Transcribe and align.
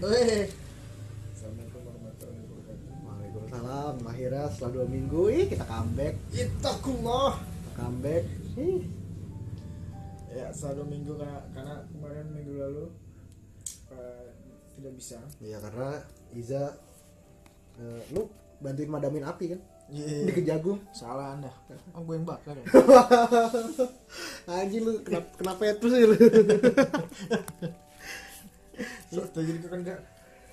Assalamualaikum 0.00 1.80
warahmatullahi 1.84 2.40
wabarakatuh 2.40 3.04
Waalaikumsalam. 3.04 3.94
Akhirnya 4.08 4.44
setelah 4.48 4.72
dua 4.72 4.86
minggu, 4.88 5.22
ih 5.28 5.44
kita 5.52 5.64
comeback. 5.68 6.16
Ittaqullah 6.32 7.36
Kita 7.36 7.72
comeback. 7.76 8.24
Ih. 8.56 8.88
ya 10.30 10.46
selalu 10.56 10.82
minggu 10.96 11.20
karena, 11.20 11.44
karena 11.52 11.74
kemarin 11.92 12.32
minggu 12.32 12.54
lalu 12.56 12.84
eh, 13.92 14.24
tidak 14.78 14.92
bisa 14.96 15.20
Ya 15.36 15.60
karena 15.60 16.00
Iza, 16.32 16.80
eh, 17.76 18.00
lu 18.16 18.24
bantuin 18.64 18.88
madamin 18.88 19.28
api 19.28 19.52
kan? 19.52 19.60
Iya. 19.92 20.24
Di 20.24 20.32
kejagung. 20.32 20.80
salah 20.96 21.36
anda 21.36 21.52
oh 21.92 22.00
gue 22.08 22.14
yang 22.16 22.24
bakar 22.24 22.56
ya 22.56 22.64
Anjing 24.64 24.80
lu 24.80 25.04
kenapa 25.04 25.28
kenapa 25.36 25.60
ya 25.68 25.74
terus 25.76 25.92
sih 25.92 26.06
lu? 26.08 26.16
so, 29.12 29.20
jadi 29.34 29.58
gue 29.58 29.70
kan 29.70 29.80
gak 29.84 30.00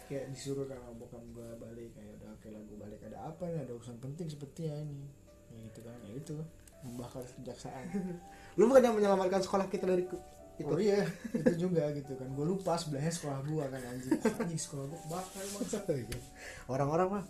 kayak 0.07 0.31
disuruh 0.31 0.63
sama 0.63 0.91
bokap 0.95 1.23
gue 1.35 1.49
balik 1.59 1.91
kayak 1.91 2.11
udah 2.21 2.29
oke 2.31 2.47
lah 2.47 2.61
gue 2.63 2.77
balik 2.79 2.99
ada 3.03 3.17
apa 3.27 3.43
nih? 3.47 3.59
Ada 3.67 3.73
urusan 3.75 3.97
penting 3.99 4.27
sepertinya 4.31 4.75
ini. 4.83 5.07
Ya 5.51 5.57
gitu 5.67 5.79
kan 5.83 5.97
ya 6.07 6.13
itu 6.15 6.35
membakar 6.83 7.23
kejaksaan. 7.41 7.85
Lu 8.57 8.69
bukan 8.71 8.81
yang 8.83 8.95
menyelamatkan 8.95 9.41
sekolah 9.43 9.67
kita 9.67 9.85
dari 9.87 10.07
itu. 10.07 10.17
oh 10.65 10.81
iya 10.81 11.05
itu 11.37 11.69
juga 11.69 11.85
gitu 11.93 12.17
kan. 12.17 12.27
Gue 12.33 12.45
lupa 12.49 12.73
sebelahnya 12.81 13.13
sekolah 13.13 13.39
gue 13.45 13.63
kan 13.67 13.81
anjing. 13.83 14.17
Anjing 14.41 14.61
sekolah 14.61 14.83
gue 14.89 14.99
kebakar 15.05 15.43
bangsa 15.53 15.79
Orang-orang 16.73 17.07
mah 17.13 17.23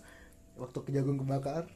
waktu 0.55 0.79
kejagung 0.87 1.19
kebakar 1.19 1.67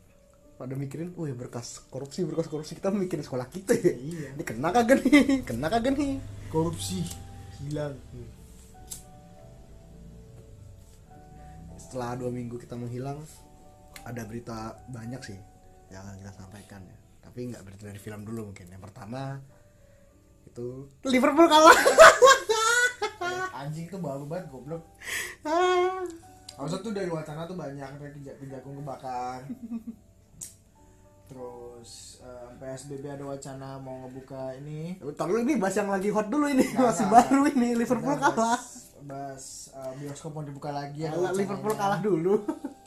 pada 0.56 0.78
mikirin, 0.78 1.10
wih 1.18 1.34
berkas 1.34 1.82
korupsi 1.90 2.22
berkas 2.22 2.46
korupsi 2.46 2.78
kita 2.78 2.94
mikirin 2.94 3.26
sekolah 3.26 3.50
kita 3.50 3.74
ya. 3.74 3.94
iya. 3.98 4.30
Ini 4.38 4.44
kena 4.46 4.70
kagak 4.70 5.02
nih? 5.02 5.42
Kena 5.42 5.68
kagak 5.68 5.98
nih? 5.98 6.22
korupsi 6.52 7.08
hilang 7.64 7.96
Setelah 11.92 12.16
dua 12.16 12.32
minggu 12.32 12.56
kita 12.56 12.80
menghilang, 12.80 13.20
ada 14.08 14.24
berita 14.24 14.80
banyak 14.88 15.20
sih 15.28 15.36
yang 15.92 16.08
akan 16.08 16.24
kita 16.24 16.32
sampaikan 16.40 16.80
ya. 16.88 16.96
Tapi 17.20 17.52
nggak 17.52 17.68
berita 17.68 17.84
dari 17.84 18.00
film 18.00 18.24
dulu 18.24 18.56
mungkin. 18.56 18.72
Yang 18.72 18.88
pertama 18.88 19.44
itu 20.48 20.88
Liverpool 21.04 21.52
kalah. 21.52 21.76
anjing 23.62 23.92
tuh 23.92 24.00
baru 24.00 24.24
banget 24.24 24.48
goblok 24.50 24.88
Harusnya 26.56 26.80
tuh 26.80 26.94
dari 26.96 27.12
wacana 27.12 27.44
tuh 27.44 27.60
banyak 27.60 27.86
kayak 28.00 28.40
kejagung 28.40 28.80
kebakar 28.80 29.44
terus 31.32 31.92
eh, 32.20 32.48
PSBB 32.54 33.08
ada 33.10 33.24
wacana 33.24 33.80
mau 33.80 34.04
ngebuka 34.04 34.52
ini 34.58 35.00
dulu 35.00 35.40
ini 35.40 35.56
bahas 35.56 35.74
yang 35.74 35.88
lagi 35.88 36.10
hot 36.10 36.28
dulu 36.28 36.46
ini 36.46 36.68
Nggak, 36.68 36.84
masih 36.86 37.06
nggak. 37.06 37.16
baru 37.24 37.42
ini 37.50 37.70
Liverpool 37.74 38.12
Nah, 38.12 38.20
kalah. 38.22 38.36
bahas, 38.36 38.66
bahas, 39.02 39.46
eh, 39.72 39.92
bioskop 39.98 40.32
mau 40.32 40.44
dibuka 40.44 40.70
lagi 40.70 41.02
Alah, 41.04 41.16
wacananya. 41.26 41.40
Liverpool 41.40 41.74
kalah 41.74 42.00
dulu. 42.00 42.34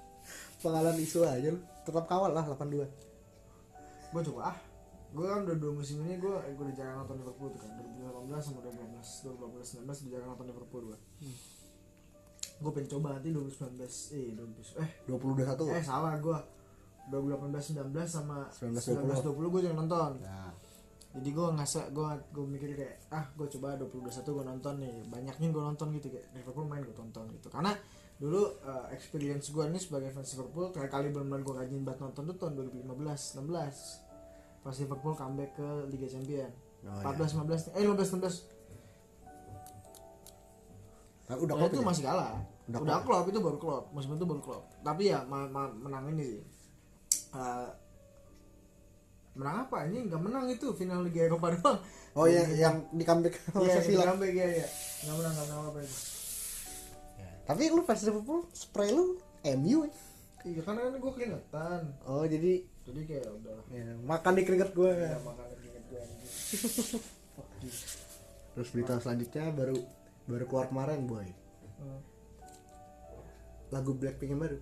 Pengalaman 0.62 0.97
isu 0.99 1.19
aja 1.22 1.49
lu. 1.50 1.60
Tetap 1.82 2.05
kawal 2.05 2.31
lah 2.31 2.44
82. 2.47 2.84
gue 4.15 4.22
coba 4.25 4.41
ah 4.47 4.56
gue 5.11 5.25
kan 5.25 5.43
udah 5.43 5.56
dua 5.56 5.72
musim 5.72 5.99
ini 6.00 6.15
gue 6.16 6.31
gue 6.31 6.65
udah 6.65 6.76
jarang 6.76 6.97
nonton 7.00 7.19
Liverpool 7.19 7.50
tuh 7.50 7.59
kan 7.59 7.71
2018 7.75 8.31
sama 8.41 8.59
2018 8.62 9.26
2018 9.26 9.82
19 9.82 9.91
udah 9.91 10.12
jarang 10.12 10.28
nonton 10.31 10.47
Liverpool 10.49 10.82
gue 10.87 10.99
gue 12.55 12.71
pengen 12.71 12.88
coba 12.88 13.06
nanti 13.12 13.28
2019 13.28 13.75
eh 14.15 14.28
2000 14.38 14.78
eh 14.78 14.91
2021. 15.11 15.66
eh 15.72 15.82
salah 15.82 16.15
gue 16.16 16.38
2018 17.07 17.77
19 17.77 17.93
sama 18.05 18.49
19, 18.51 18.81
19 19.05 19.27
20 19.27 19.53
gue 19.53 19.61
jangan 19.63 19.79
nonton. 19.81 20.13
Nah, 20.19 20.51
jadi 21.13 21.29
gue 21.31 21.47
ngerasa 21.53 21.81
gue 21.91 22.07
gue 22.33 22.45
mikir 22.45 22.69
kayak 22.75 22.95
ah 23.09 23.25
gue 23.31 23.47
coba 23.51 23.77
2021 23.77 24.25
gue 24.27 24.45
nonton 24.47 24.75
nih. 24.79 24.97
Banyaknya 25.07 25.49
gue 25.49 25.63
nonton 25.63 25.87
gitu 25.93 26.09
kayak 26.09 26.27
Liverpool 26.33 26.65
main 26.65 26.83
gue 26.83 26.93
tonton 26.93 27.25
gitu. 27.31 27.49
Karena 27.49 27.71
dulu 28.15 28.41
eh, 28.59 28.87
experience 28.91 29.49
gue 29.49 29.65
nih 29.65 29.79
sebagai 29.79 30.11
fans 30.11 30.33
Liverpool 30.33 30.71
terakhir 30.71 30.91
kali 30.93 31.07
benar-benar 31.11 31.43
gue 31.43 31.55
rajin 31.57 31.83
banget 31.83 32.01
nonton 32.01 32.23
tuh 32.27 32.37
tahun 32.37 32.53
2015 32.73 33.43
16 33.43 34.65
pas 34.65 34.75
Liverpool 34.75 35.15
comeback 35.15 35.51
ke 35.55 35.69
Liga 35.89 36.09
Champion. 36.09 36.51
Oh, 36.85 37.01
14 37.05 37.37
15 37.37 37.75
eh 37.75 37.83
15 37.83 38.17
16 38.17 38.55
Nah, 41.25 41.37
udah 41.37 41.55
Nah, 41.57 41.61
klop 41.65 41.73
itu 41.73 41.81
ya? 41.81 41.87
masih 41.87 42.05
kalah. 42.05 42.33
Udah 42.65 42.81
udah, 42.81 42.97
klop 43.01 43.25
itu 43.29 43.39
baru 43.41 43.57
klop. 43.57 43.85
Musim 43.93 44.13
itu 44.13 44.25
baru 44.25 44.41
klop. 44.41 44.63
Tapi 44.81 45.03
ya 45.09 45.25
ma- 45.25 45.49
ma- 45.49 45.73
menang 45.73 46.13
ini 46.13 46.25
sih 46.27 46.43
Eh, 47.34 47.69
menang 49.34 49.67
apa 49.67 49.77
ini 49.84 50.06
nggak 50.06 50.22
menang 50.22 50.47
itu 50.47 50.71
final 50.72 51.03
Liga 51.03 51.27
Eropa 51.27 51.50
doang 51.55 51.83
Oh 52.15 52.25
ya 52.25 52.47
yang 52.49 52.87
di 52.89 53.03
comeback 53.03 53.34
Iya, 53.53 53.83
Sevilla. 53.83 54.06
comeback 54.09 54.31
ya 54.33 54.49
ya. 54.56 54.67
Enggak 55.03 55.15
menang, 55.19 55.33
enggak 55.34 55.47
menang 55.49 55.62
apa 55.67 55.78
itu. 55.83 55.97
Tapi 57.44 57.62
lu 57.69 57.83
fans 57.83 58.03
Liverpool 58.05 58.41
spray 58.55 58.89
lu 58.89 59.19
MU 59.53 59.78
ya? 59.83 59.93
Iya, 60.44 60.61
karena 60.62 60.81
kan 60.87 60.94
gue 60.94 61.12
keringetan. 61.12 61.81
Oh 62.05 62.23
jadi 62.23 62.53
Jadi 62.84 63.00
kayak 63.03 63.27
udah 63.33 63.56
ya, 63.69 63.97
makan 63.99 64.33
di 64.37 64.43
keringet 64.44 64.71
gue 64.71 64.91
ya 64.93 65.17
makan 65.19 65.47
keringet 65.50 65.84
gue. 65.89 66.03
Terus 68.55 68.69
berita 68.71 68.94
selanjutnya 68.97 69.50
baru 69.50 69.75
baru 70.25 70.44
keluar 70.47 70.67
kemarin 70.69 71.05
boy 71.05 71.27
Hmm. 71.75 71.99
Lagu 73.69 73.93
Blackpink 73.93 74.31
yang 74.31 74.39
baru 74.39 74.56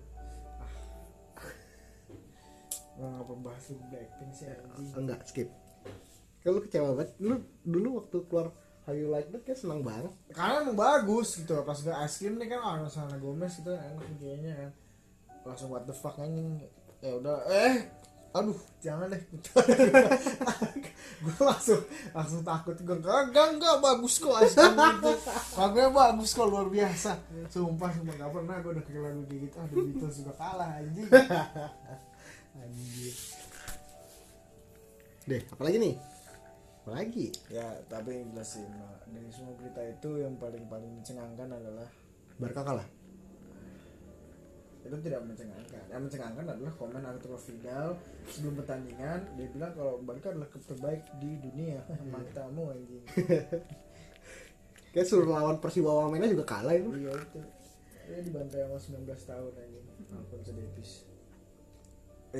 Nggak 2.93 3.09
ngapa 3.09 3.33
bahas 3.41 3.65
Blackpink 3.89 4.31
sih 4.37 4.47
anjing. 4.49 4.93
Enggak 4.93 5.21
skip. 5.25 5.49
Kalau 6.43 6.59
kecewa 6.61 6.89
banget. 6.93 7.09
Lu 7.23 7.35
dulu 7.65 7.87
waktu 8.03 8.17
keluar 8.29 8.47
How 8.83 8.91
You 8.91 9.07
Like 9.07 9.31
That 9.31 9.47
kayak 9.47 9.59
senang 9.63 9.81
banget. 9.81 10.11
Karena 10.35 10.61
emang 10.61 10.77
bagus 10.77 11.39
gitu. 11.39 11.55
Pas 11.63 11.79
gue 11.79 11.93
es 11.93 12.13
krim 12.19 12.35
nih 12.35 12.47
kan 12.51 12.59
ah 12.61 12.75
Selena 12.91 13.17
Gomez 13.17 13.55
gitu 13.55 13.71
enak 13.71 14.03
kayaknya 14.19 14.53
kan. 14.59 14.71
Langsung 15.47 15.71
what 15.71 15.87
the 15.87 15.95
fuck 15.95 16.19
anjing. 16.19 16.59
Ya 16.99 17.15
udah 17.15 17.47
eh 17.47 17.87
aduh 18.33 18.57
jangan 18.81 19.13
deh. 19.13 19.21
Gue 21.23 21.39
langsung 21.39 21.79
langsung 22.11 22.41
takut. 22.43 22.75
Gue 22.75 22.97
enggak 22.99 23.55
enggak 23.55 23.75
bagus 23.79 24.19
kok 24.19 24.35
es 24.43 24.51
krim 24.57 24.75
itu 24.75 25.11
bagus 25.93 26.29
kok 26.35 26.47
luar 26.51 26.67
biasa. 26.67 27.15
Sumpah 27.47 27.89
sumpah 27.93 28.15
gak 28.19 28.31
pernah 28.35 28.55
gue 28.59 28.71
udah 28.75 28.83
kayak 28.83 29.01
lagu 29.05 29.21
gitu. 29.31 29.55
Aduh 29.55 29.77
Beatles 29.87 30.15
juga 30.19 30.33
kalah 30.35 30.81
anjing 30.81 31.07
Anjir. 32.57 33.15
Deh 35.25 35.41
apalagi 35.49 35.77
nih? 35.79 35.95
Apalagi 36.83 37.31
ya 37.47 37.79
tapi 37.87 38.11
yang 38.11 38.35
jelas 38.35 38.59
sih 38.59 38.65
Mak. 38.67 39.07
dari 39.07 39.29
semua 39.31 39.55
berita 39.55 39.81
itu 39.81 40.09
yang 40.19 40.35
paling 40.35 40.67
paling 40.67 40.91
mencengangkan 40.99 41.47
adalah 41.47 41.87
Barca 42.35 42.61
kalah 42.61 42.87
itu 44.83 44.97
tidak 44.99 45.23
mencengangkan. 45.23 45.83
Yang 45.87 46.01
mencengangkan 46.11 46.43
adalah 46.43 46.73
komen 46.75 47.03
Arturo 47.07 47.39
Vidal 47.39 47.95
sebelum 48.27 48.53
pertandingan. 48.59 49.19
Dia 49.39 49.47
bilang 49.47 49.71
kalau 49.71 50.03
Barca 50.03 50.35
adalah 50.35 50.51
klub 50.51 50.63
terbaik 50.67 51.07
di 51.23 51.39
dunia. 51.39 51.79
Matamu 52.13 52.75
anjing. 52.75 53.03
Kayak 54.93 55.07
suruh 55.07 55.25
lawan 55.25 55.57
Persiwa 55.63 56.03
Wamena 56.03 56.27
juga 56.27 56.43
kalah 56.45 56.75
itu. 56.75 56.91
Iya 56.99 57.15
itu. 57.15 57.39
Dia 58.03 58.19
dibantai 58.27 58.67
sama 58.67 58.77
19 59.07 59.07
tahun 59.07 59.51
anjing. 59.55 59.85
Davies 60.43 60.93
Eh, 61.07 61.12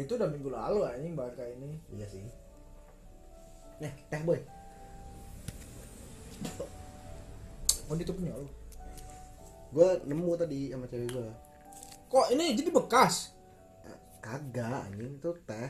itu 0.02 0.18
udah 0.18 0.30
minggu 0.30 0.50
lalu 0.50 0.80
anjing 0.90 1.14
Barca 1.14 1.46
ini. 1.46 1.78
Iya 1.94 2.06
sih. 2.10 2.26
Eh 3.82 3.94
teh 4.10 4.22
boy. 4.26 4.40
Oh 7.90 7.94
itu 7.94 8.14
punya 8.16 8.34
lu. 8.34 8.48
Gue 9.74 9.90
nemu 10.06 10.32
tadi 10.38 10.70
sama 10.74 10.86
cewek 10.90 11.10
gue 11.14 11.28
kok 12.14 12.30
ini 12.30 12.54
jadi 12.54 12.70
bekas? 12.70 13.34
Kagak 14.22 14.94
anjing 14.94 15.18
tuh 15.18 15.34
teh. 15.50 15.70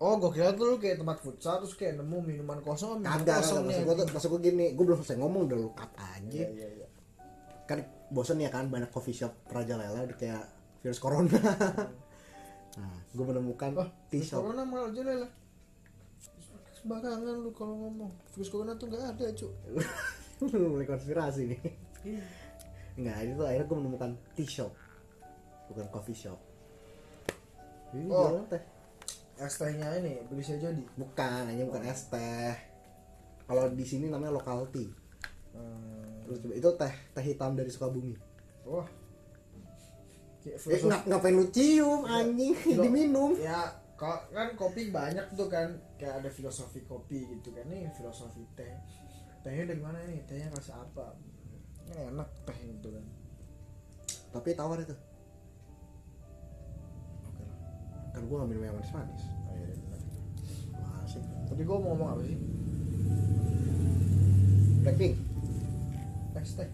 Oh 0.00 0.20
gue 0.20 0.30
kira 0.36 0.52
tuh 0.52 0.64
lu 0.68 0.76
kayak 0.76 1.00
tempat 1.00 1.16
futsal 1.24 1.64
terus 1.64 1.72
kayak 1.76 1.96
nemu 1.96 2.20
minuman 2.20 2.60
kosong 2.60 3.00
minuman 3.00 3.24
Kagak, 3.24 3.40
kosong 3.40 3.64
kagak. 3.64 3.68
nih 3.68 3.76
Maksud 3.80 3.88
gue 3.88 3.96
tuh, 3.96 4.06
maksud 4.12 4.28
gue 4.32 4.40
gini, 4.44 4.66
gue 4.76 4.84
belum 4.84 4.98
selesai 5.00 5.16
ngomong 5.20 5.42
udah 5.48 5.58
lu 5.60 5.70
cut 5.72 5.92
aja. 5.96 6.44
iya 6.44 6.48
iya 6.52 6.68
iya. 6.76 6.88
Kan 7.64 7.84
bosen 8.12 8.40
ya 8.40 8.52
kan 8.52 8.68
banyak 8.68 8.92
coffee 8.92 9.16
shop 9.16 9.32
Raja 9.48 9.80
Lela 9.80 10.04
udah 10.04 10.16
kayak 10.20 10.44
virus 10.84 11.00
corona. 11.00 11.40
Nah, 12.78 12.98
gue 13.10 13.24
menemukan 13.24 13.70
virus 14.12 14.30
shop. 14.30 14.46
corona 14.46 14.62
malah 14.62 14.90
aja 14.92 15.02
lah. 15.02 15.30
Sembarangan 16.80 17.34
lu 17.44 17.50
kalau 17.52 17.74
ngomong. 17.76 18.12
Virus 18.36 18.50
corona 18.52 18.72
tuh 18.78 18.86
nggak 18.88 19.04
ada, 19.16 19.26
Cuk. 19.34 19.52
mulai 20.72 20.88
konspirasi 20.88 21.52
nih. 21.52 21.60
Enggak, 22.96 23.16
itu 23.28 23.42
akhirnya 23.44 23.66
gue 23.68 23.78
menemukan 23.80 24.10
tea 24.32 24.48
shop. 24.48 24.72
Bukan 25.68 25.86
coffee 25.92 26.16
shop. 26.16 26.38
Ini 27.92 28.08
Oh. 28.08 28.44
teh. 28.48 28.62
Es 29.40 29.56
tehnya 29.56 29.88
ini 29.98 30.20
beli 30.28 30.44
saya 30.44 30.70
jadi. 30.70 30.84
Bukan, 30.96 31.42
hanya 31.48 31.64
bukan 31.64 31.82
es 31.88 32.08
teh. 32.08 32.54
Kalau 33.44 33.66
di 33.72 33.84
sini 33.84 34.08
namanya 34.08 34.36
local 34.36 34.68
tea. 34.70 34.88
Hmm. 35.52 36.22
Terus 36.24 36.38
coba 36.44 36.54
itu 36.54 36.68
teh 36.78 36.94
teh 37.16 37.24
hitam 37.24 37.52
dari 37.58 37.70
Sukabumi. 37.72 38.14
Wah. 38.68 38.86
Eh, 40.40 40.80
ngap 40.88 41.04
ngapain 41.04 41.36
lu 41.36 41.44
cium 41.52 42.00
anjing? 42.08 42.56
Filo- 42.56 42.84
diminum? 42.88 43.36
Ya, 43.36 43.76
kok 44.00 44.32
kan 44.32 44.56
kopi 44.56 44.88
banyak 44.88 45.36
tuh 45.36 45.52
kan 45.52 45.76
kayak 46.00 46.24
ada 46.24 46.30
filosofi 46.32 46.80
kopi 46.88 47.28
gitu 47.28 47.52
kan. 47.52 47.68
Nih 47.68 47.92
filosofi 47.92 48.40
teh. 48.56 48.72
Tehnya 49.44 49.68
dari 49.68 49.80
mana 49.84 50.00
nih? 50.08 50.24
Tehnya 50.24 50.48
rasa 50.52 50.80
apa? 50.80 51.12
enak 51.90 52.28
teh 52.46 52.58
gitu 52.70 52.88
kan. 52.94 53.04
Tapi 54.30 54.48
tawar 54.54 54.78
itu. 54.80 54.94
Oke 57.26 57.42
lah. 57.44 57.58
Kan 58.16 58.22
gue 58.24 58.36
nggak 58.38 58.48
minum 58.48 58.62
yang 58.62 58.76
manis 58.78 58.92
manis 58.94 59.22
oh, 59.50 59.54
iya, 59.58 59.74
masih 61.02 61.20
tadi 61.50 61.62
gue 61.66 61.76
mau 61.82 61.90
ngomong 61.92 62.08
apa 62.14 62.22
sih? 62.22 62.38
Blackpink. 64.86 65.14
Es 66.38 66.54
teh 66.56 66.70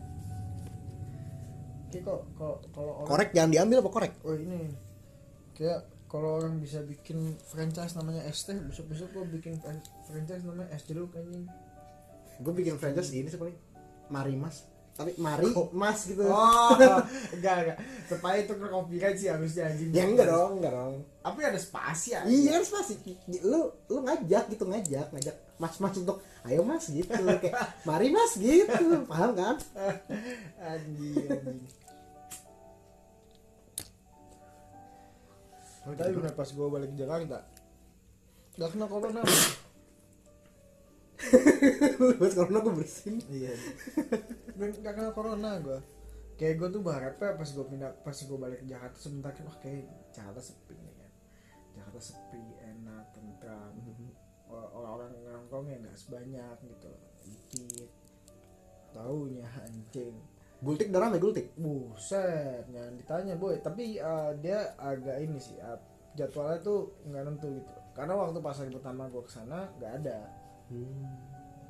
Oke 1.86 1.98
kok 2.02 2.20
kalau 2.34 2.92
orang 3.00 3.08
korek 3.08 3.30
jangan 3.30 3.50
diambil 3.54 3.78
apa 3.82 3.90
korek? 3.90 4.12
Oh 4.26 4.34
ini. 4.34 4.74
Kayak 5.54 5.80
kalau 6.06 6.38
orang 6.38 6.58
bisa 6.58 6.82
bikin 6.82 7.34
franchise 7.46 7.94
namanya 7.94 8.22
es 8.26 8.42
teh 8.42 8.54
besok 8.54 8.90
besok 8.90 9.08
gue 9.14 9.24
bikin 9.38 9.58
fran- 9.58 9.82
franchise 10.06 10.42
namanya 10.42 10.70
es 10.74 10.82
jeruk 10.84 11.14
anjing. 11.14 11.46
Gue 12.42 12.52
bikin 12.52 12.76
franchise 12.76 13.10
ini 13.10 13.30
sih 13.30 13.38
paling. 13.38 13.56
Mari 14.06 14.34
mas 14.38 14.66
tapi 14.96 15.12
mari 15.20 15.52
mas 15.76 16.08
gitu. 16.08 16.24
Oh 16.24 16.72
enggak 17.36 17.54
enggak. 17.60 17.78
Supaya 18.08 18.36
itu 18.40 18.52
ke 18.56 18.66
copyright 18.66 19.16
sih 19.20 19.28
harusnya 19.28 19.68
anjing. 19.68 19.92
Ya 19.92 20.04
enggak 20.08 20.26
dong 20.32 20.52
enggak 20.58 20.72
dong. 20.72 20.94
Tapi 21.20 21.40
ada 21.44 21.60
spasi 21.60 22.16
ya 22.16 22.24
iya 22.24 22.56
harus 22.56 22.72
pasti 22.72 22.96
lu 23.44 23.68
lu 23.92 23.98
ngajak 24.02 24.48
gitu 24.56 24.64
ngajak 24.64 25.12
ngajak 25.12 25.36
mas 25.60 25.76
mas 25.76 25.94
untuk 26.00 26.18
ayo 26.48 26.64
mas 26.64 26.88
gitu. 26.88 27.12
Kayak 27.12 27.76
mari 27.84 28.08
mas 28.08 28.32
gitu. 28.40 29.04
Paham 29.04 29.30
kan? 29.36 29.56
Anjing 30.72 31.28
anjing. 31.28 31.60
Tapi 35.86 36.10
bener 36.10 36.34
pas 36.34 36.48
gue 36.50 36.66
balik 36.66 36.90
ke 36.90 36.98
Jakarta 36.98 37.46
gak 38.56 38.72
kena 38.72 38.88
corona 38.88 39.20
buat 42.20 42.32
corona 42.32 42.58
gue 42.62 42.74
bersin 42.74 43.16
iya. 43.28 43.52
Gak, 44.56 44.82
kena 44.82 45.10
corona 45.12 45.58
gue 45.60 45.78
kayak 46.36 46.54
gue 46.60 46.68
tuh 46.68 46.82
berharapnya 46.84 47.32
pas 47.32 47.48
gue 47.48 47.64
pindah 47.64 47.90
pas 48.04 48.12
gue 48.12 48.38
balik 48.38 48.60
ke 48.64 48.66
Jakarta 48.68 48.96
sebentar 49.00 49.32
kan 49.32 49.44
wah 49.48 49.56
kayak 49.56 49.88
Jakarta 50.12 50.40
sepi 50.44 50.76
nih 50.76 50.94
kan. 51.00 51.12
Jakarta 51.72 52.00
sepi 52.00 52.44
enak 52.60 53.04
tentram. 53.16 53.72
Or- 54.46 54.70
orang-orang 54.78 55.10
nongkrongnya 55.26 55.76
nggak 55.88 55.96
sebanyak 55.96 56.56
gitu 56.62 56.92
dikit. 57.24 57.90
Taunya 58.92 59.48
anjing. 59.64 60.16
Gultik 60.60 60.88
udah 60.92 61.00
rame 61.08 61.16
gultik? 61.20 61.52
Buset 61.56 62.68
jangan 62.68 62.94
ditanya 63.00 63.34
boy. 63.40 63.56
Tapi 63.64 63.96
uh, 64.00 64.36
dia 64.36 64.76
agak 64.76 65.16
ini 65.24 65.40
sih 65.40 65.56
uh, 65.56 65.80
jadwalnya 66.16 66.60
tuh 66.60 67.00
nggak 67.08 67.22
nentu 67.24 67.48
gitu. 67.60 67.72
Karena 67.96 68.12
waktu 68.12 68.38
pas 68.44 68.56
hari 68.60 68.72
pertama 68.76 69.08
gue 69.08 69.24
ke 69.24 69.32
sana 69.32 69.72
nggak 69.80 69.92
ada 70.04 70.18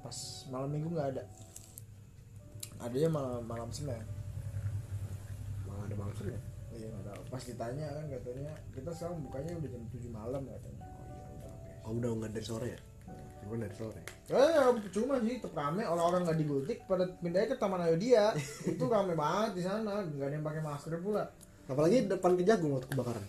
pas 0.06 0.18
malam 0.54 0.70
minggu 0.70 0.94
nggak 0.94 1.08
ada. 1.18 1.24
Adanya 2.78 3.10
malam 3.10 3.42
malam 3.42 3.68
senin. 3.74 4.06
Malah 5.66 5.82
ada 5.90 5.96
bangsa 5.98 6.22
ya 6.30 6.40
iya 6.76 6.86
nggak 6.92 7.04
tahu. 7.08 7.22
Pas 7.32 7.42
ditanya 7.42 7.86
kan 7.88 8.04
katanya 8.06 8.52
kita 8.70 8.90
sekarang 8.92 9.18
bukanya 9.24 9.52
udah 9.58 9.70
jam 9.72 9.82
7 9.90 10.12
malam 10.12 10.42
katanya. 10.46 10.82
Oh 10.86 10.92
iya 11.26 11.76
udah 11.82 11.82
oh 11.88 11.92
udah 11.96 12.10
nggak 12.22 12.32
dari 12.36 12.46
sore 12.46 12.68
ya? 12.70 12.80
Cuma 13.42 13.54
dari 13.58 13.76
sore. 13.76 14.00
Eh, 14.30 14.72
cuma 14.92 15.14
sih 15.22 15.36
tetap 15.40 15.54
rame. 15.58 15.82
Orang-orang 15.82 16.20
nggak 16.26 16.38
digultik 16.38 16.78
pada 16.86 17.04
pindahnya 17.18 17.48
ke 17.54 17.56
Taman 17.56 17.80
Ayodhya. 17.82 18.24
Itu 18.70 18.84
rame 18.86 19.14
banget 19.18 19.50
di 19.58 19.62
sana. 19.64 20.04
Nggak 20.04 20.26
ada 20.28 20.34
yang 20.36 20.46
pakai 20.46 20.62
masker 20.62 20.92
pula. 21.02 21.24
Apalagi 21.66 22.06
depan 22.06 22.38
kejagung 22.38 22.78
waktu 22.78 22.88
kebakaran. 22.94 23.24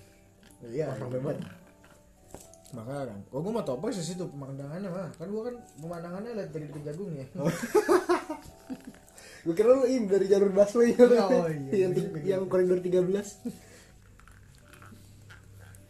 Iya 0.68 0.94
Wah, 0.94 0.97
rame 1.01 1.19
banget 1.21 1.39
makanya 2.75 3.15
kan 3.15 3.19
kok 3.31 3.39
gue 3.39 3.51
mau 3.55 3.63
tau 3.63 3.79
sih 3.95 4.03
situ 4.03 4.27
pemandangannya 4.27 4.89
mah. 4.91 5.09
Kan 5.15 5.27
gue 5.31 5.43
kan 5.43 5.55
pemandangannya 5.79 6.31
lihat 6.35 6.51
dari 6.51 6.67
kejagung 6.67 7.11
ya. 7.15 7.25
Gue 9.47 9.55
kira 9.55 9.71
lu 9.71 9.87
ini 9.87 10.11
dari 10.11 10.27
jalur 10.27 10.51
busway. 10.51 10.91
Oh, 10.99 11.47
iya. 11.47 11.71
yang, 11.87 11.91
yang 12.27 12.43
koridor 12.51 12.83
13 12.83 13.07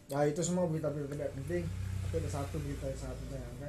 ya 0.08 0.24
itu 0.24 0.40
semua 0.40 0.64
berita-berita 0.64 1.12
tidak 1.12 1.32
penting. 1.36 1.64
Tapi 2.08 2.14
ada 2.16 2.30
satu 2.32 2.56
berita 2.62 2.86
yang 2.88 2.96
sangat 3.02 3.16
apa? 3.28 3.68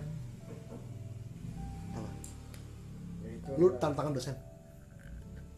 Yaitu 3.28 3.50
lu 3.60 3.68
ada- 3.74 3.80
tantangan 3.84 4.14
dosen? 4.16 4.36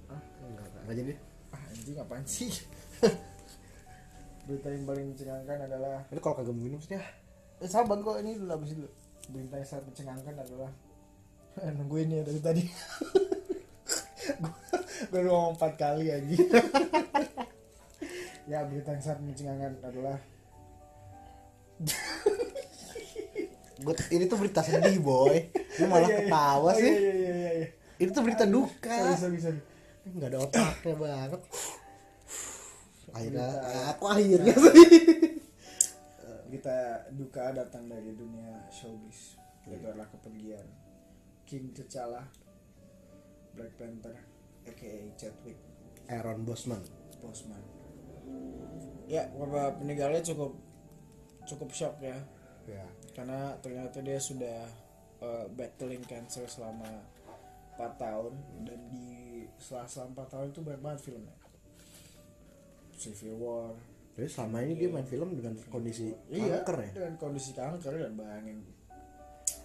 Hah? 0.10 0.22
enggak 0.42 0.68
enggak 0.74 0.96
jadi? 0.98 1.14
Ah 1.54 1.62
anjing 1.70 1.98
apaan 2.02 2.26
sih? 2.26 2.50
Berita 4.50 4.68
yang 4.74 4.84
paling 4.90 5.06
mencengangkan 5.14 5.58
adalah 5.70 6.02
itu 6.10 6.18
kalau 6.18 6.36
kagak 6.42 6.58
minum 6.58 6.82
sih 6.82 6.98
ya 6.98 7.04
eh 7.62 7.70
sabar 7.70 7.98
kok 7.98 8.18
ini 8.20 8.36
dulu 8.36 8.52
abis 8.54 8.74
dulu 8.74 8.90
berita 9.30 9.56
yang 9.56 9.68
sangat 9.68 9.86
mencengangkan 9.88 10.36
adalah 10.36 10.72
nungguin 11.78 12.10
ya 12.12 12.22
dari 12.22 12.40
tadi. 12.40 12.64
Gue 15.04 15.18
udah 15.18 15.28
ngomong 15.28 15.54
empat 15.56 15.74
kali 15.76 16.08
aja 16.08 16.24
ya 18.48 18.64
berita 18.64 18.90
yang 18.92 19.02
sangat 19.02 19.22
mencengangkan 19.24 19.74
adalah 19.84 20.18
Gua, 23.82 23.98
ini 24.10 24.24
tuh 24.26 24.38
berita 24.38 24.62
sedih 24.62 25.02
boy. 25.02 25.50
Lu 25.82 25.90
malah 25.90 26.06
Iya, 26.06 26.14
iya. 26.14 26.22
ketawa 26.22 26.62
Oh, 26.64 26.78
sih. 26.78 26.86
iya, 26.86 27.02
iya, 27.12 27.34
iya, 27.34 27.52
iya. 27.58 27.68
ini 27.98 28.10
tuh 28.12 28.22
berita 28.22 28.46
duka. 28.46 28.94
sorry 29.12 29.18
sorry 29.18 29.40
sorry. 29.42 29.60
Nggak 30.08 30.30
ada 30.30 30.38
otaknya 30.40 30.94
banget. 30.96 31.42
Akhirnya 33.12 33.48
Berita- 33.50 33.90
aku 33.92 34.04
akhirnya 34.08 34.54
sih 34.56 34.90
kita 36.52 37.08
duka 37.16 37.56
datang 37.56 37.88
dari 37.88 38.12
dunia 38.12 38.68
showbiz. 38.68 39.40
Itu 39.66 39.80
adalah 39.80 40.12
kepergian. 40.12 40.68
King 41.48 41.72
T'Challa 41.72 42.28
Black 43.56 43.74
Panther 43.80 44.16
aka 44.68 44.92
Chadwick 45.16 45.58
Aaron 46.12 46.44
Bosman. 46.44 46.84
Boseman 47.24 47.82
ya 49.12 49.28
beberapa 49.36 49.76
peninggalannya 49.76 50.24
cukup 50.24 50.52
cukup 51.44 51.70
shock 51.76 51.96
ya. 52.00 52.16
Ya 52.70 52.86
karena 53.12 53.60
ternyata 53.60 54.00
dia 54.00 54.16
sudah 54.22 54.64
uh, 55.20 55.46
battling 55.52 56.06
cancer 56.08 56.48
selama 56.48 56.88
4 57.76 58.00
tahun. 58.00 58.34
Dan 58.64 58.80
di 58.88 59.44
setelah 59.60 59.88
selama 59.92 60.24
4 60.24 60.34
tahun 60.34 60.48
itu 60.56 60.60
banyak 60.64 60.82
banget 60.82 61.02
filmnya. 61.04 61.38
Civil 62.96 63.36
War 63.36 63.74
jadi 64.12 64.28
selama 64.28 64.58
ini 64.68 64.74
dia 64.76 64.90
main 64.92 65.08
film 65.08 65.40
dengan 65.40 65.56
kondisi 65.72 66.12
iya 66.28 66.60
kanker 66.60 66.78
ya? 66.84 66.90
dengan 67.00 67.14
kondisi 67.16 67.56
kanker 67.56 67.94
dan 67.96 68.14
bayangin. 68.20 68.60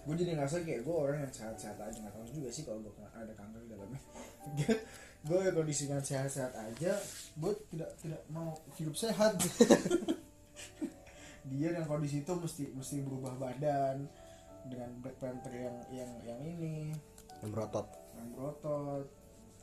Gue 0.07 0.15
jadi 0.15 0.39
ngerasa 0.39 0.63
kayak 0.63 0.87
gue 0.87 0.95
orang 0.95 1.19
yang 1.27 1.33
sehat-sehat 1.35 1.75
aja 1.83 1.97
nggak 1.99 2.15
tahu 2.15 2.25
juga 2.31 2.47
sih 2.47 2.63
kalau 2.63 2.79
gue 2.79 2.93
ada 3.11 3.33
kanker 3.35 3.59
di 3.67 3.69
dalamnya. 3.75 4.01
Gue 5.27 5.43
kondisi 5.51 5.91
yang 5.91 5.99
sehat-sehat 5.99 6.55
aja 6.55 6.95
gue 7.35 7.53
tidak 7.73 7.91
tidak 7.99 8.21
mau 8.31 8.55
hidup 8.79 8.95
sehat. 8.95 9.35
Dia 11.51 11.67
dengan 11.75 11.89
kondisi 11.89 12.23
itu 12.23 12.31
mesti 12.31 12.71
mesti 12.71 13.03
berubah 13.03 13.35
badan 13.35 14.07
dengan 14.71 14.87
Black 15.03 15.19
Panther 15.19 15.51
yang 15.51 15.75
yang 15.91 16.11
yang 16.23 16.39
ini. 16.39 16.95
Yang 17.43 17.49
berotot. 17.51 17.87
Yang 18.15 18.27
berotot. 18.39 19.05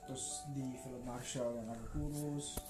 Terus 0.04 0.44
di 0.52 0.76
film 0.84 1.00
Marshall 1.08 1.56
yang 1.56 1.72
agak 1.72 1.88
kurus 1.96 2.60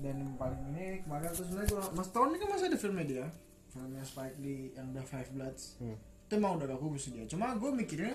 dan 0.00 0.14
yang 0.16 0.32
paling 0.40 0.60
ini 0.72 1.04
kemarin 1.04 1.28
tuh 1.32 1.44
sebenarnya 1.44 1.68
gua 1.76 1.84
mas 1.92 2.08
tahun 2.08 2.28
ini 2.32 2.38
kan 2.40 2.48
masih 2.56 2.66
ada 2.72 2.78
filmnya 2.80 3.06
dia? 3.06 3.26
Filmnya 3.70 4.02
Spike 4.02 4.38
Lee 4.40 4.72
yang 4.74 4.88
The 4.96 5.02
Five 5.04 5.28
Bloods. 5.36 5.78
Hmm. 5.78 5.96
itu 6.30 6.38
emang 6.38 6.62
udah 6.62 6.66
gak 6.70 6.78
kurus 6.78 7.10
dia. 7.10 7.26
Cuma 7.26 7.58
gue 7.58 7.70
mikirnya 7.74 8.14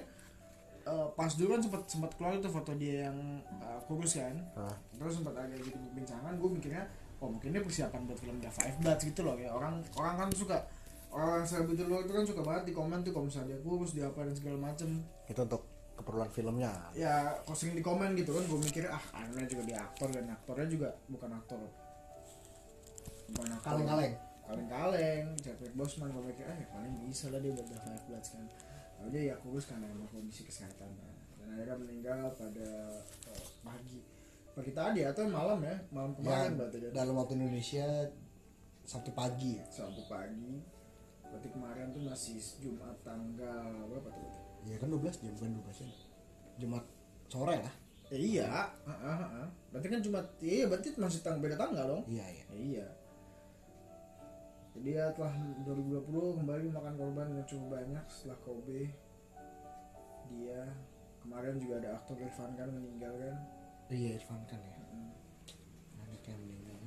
eh, 0.87 1.07
pas 1.19 1.27
dulu 1.35 1.59
kan 1.59 1.61
sempat 1.67 1.83
sempat 1.83 2.11
keluar 2.15 2.39
itu 2.39 2.47
foto 2.47 2.71
dia 2.79 3.11
yang 3.11 3.43
eh, 3.43 3.79
kurus 3.91 4.15
kan? 4.15 4.35
Ah, 4.55 4.71
terus 4.95 5.19
sempat 5.19 5.35
ada 5.35 5.51
gitu 5.51 5.75
perbincangan 5.75 6.39
gue 6.39 6.49
mikirnya 6.55 6.87
oh 7.19 7.27
mungkin 7.31 7.51
dia 7.51 7.59
persiapan 7.63 8.07
buat 8.07 8.19
film 8.19 8.39
The 8.39 8.51
Five 8.51 8.75
Bloods 8.79 9.03
gitu 9.03 9.21
loh. 9.27 9.35
Ya 9.35 9.51
orang 9.51 9.83
orang 9.99 10.15
kan 10.15 10.27
suka 10.31 10.63
orang 11.11 11.43
selebriti 11.43 11.83
luar 11.83 12.07
itu 12.07 12.13
kan 12.15 12.23
suka 12.23 12.41
banget 12.43 12.63
di 12.71 12.73
komen 12.75 13.03
tuh 13.03 13.11
kalau 13.11 13.27
misalnya 13.27 13.55
dia 13.55 13.59
kurus 13.59 13.91
dia 13.91 14.07
apa 14.07 14.19
dan 14.23 14.35
segala 14.35 14.57
macem. 14.59 14.89
Itu 15.27 15.43
untuk 15.43 15.74
keperluan 15.95 16.29
filmnya. 16.29 16.71
Ya 16.91 17.39
kok 17.41 17.55
sering 17.55 17.75
di 17.75 17.83
komen 17.83 18.13
gitu 18.19 18.35
kan 18.35 18.43
gue 18.43 18.59
mikir 18.59 18.83
ah 18.87 18.99
karena 18.99 19.47
juga 19.47 19.63
dia 19.63 19.77
aktor 19.81 20.11
dan 20.11 20.27
aktornya 20.29 20.67
juga 20.67 20.89
bukan 21.07 21.31
aktor. 21.33 21.59
Bukan 23.31 23.49
aktor. 23.55 23.69
Kaleng-kaleng. 23.73 24.13
Kaleng-kaleng 24.45 25.23
Chadwick 25.41 25.73
Boseman 25.73 26.13
gue 26.13 26.23
mikir 26.29 26.45
ah 26.45 26.55
ya 26.55 26.67
paling 26.69 26.93
bisa 27.07 27.31
lah 27.33 27.39
dia 27.41 27.51
buat 27.55 27.65
The 27.65 27.79
Five 27.79 28.03
Bloods 28.05 28.29
kan. 28.29 28.45
Lalu 29.01 29.09
dia 29.11 29.21
ya 29.31 29.35
kurus 29.39 29.65
karena 29.65 29.85
emang 29.89 30.07
kondisi 30.11 30.45
kesehatan 30.45 30.89
dan 31.39 31.47
akhirnya 31.51 31.75
meninggal 31.79 32.19
pada 32.35 32.69
eh, 33.31 33.45
pagi. 33.63 33.99
Pagi 34.55 34.71
tadi 34.71 35.03
atau 35.03 35.27
malam 35.27 35.59
ya? 35.63 35.75
Malam 35.91 36.11
kemarin 36.15 36.51
Ya, 36.51 36.57
berarti 36.59 36.77
kan? 36.79 36.91
dalam 36.95 37.15
waktu 37.19 37.33
Indonesia 37.35 37.87
Sabtu 38.85 39.11
pagi. 39.11 39.59
Ya 39.59 39.65
Sabtu 39.67 40.03
pagi. 40.07 40.63
Berarti 41.25 41.47
kemarin 41.51 41.91
tuh 41.91 42.03
masih 42.05 42.37
Jumat 42.61 42.95
tanggal 43.03 43.89
berapa 43.91 44.09
tuh? 44.13 44.31
Ya 44.65 44.75
kan 44.75 44.89
12 44.89 45.01
jam 45.21 45.33
kan 45.35 45.51
12 45.51 45.81
jam 45.81 45.89
Jumat 46.57 46.83
sore 47.27 47.57
lah 47.59 47.75
Eh, 48.05 48.21
iya, 48.37 48.69
heeh, 48.85 49.17
heeh. 49.17 49.47
berarti 49.69 49.87
kan 49.89 49.97
cuma 49.99 50.19
iya 50.37 50.65
berarti 50.65 50.93
masih 50.93 51.19
tang 51.19 51.41
beda 51.41 51.57
tanggal 51.57 51.85
dong. 51.89 52.03
iya 52.05 52.21
iya 52.29 52.45
Eh, 52.47 52.61
iya. 52.71 52.87
Jadi 54.71 54.89
ya 54.91 55.09
telah 55.09 55.33
2020 55.63 56.05
kembali 56.37 56.65
makan 56.69 56.93
korban 56.93 57.33
yang 57.33 57.45
cukup 57.45 57.67
banyak 57.73 58.05
setelah 58.05 58.37
Kobe. 58.39 58.93
Dia 60.27 60.69
kemarin 61.17 61.57
juga 61.57 61.79
ada 61.79 61.89
aktor 61.95 62.19
Irfan 62.19 62.53
kan 62.53 62.69
meninggal 62.69 63.13
kan. 63.15 63.35
iya 63.87 64.09
Irfan 64.13 64.41
kan 64.43 64.59
ya 64.59 64.77
ada 65.97 66.15
kayak 66.21 66.37
meninggal 66.37 66.77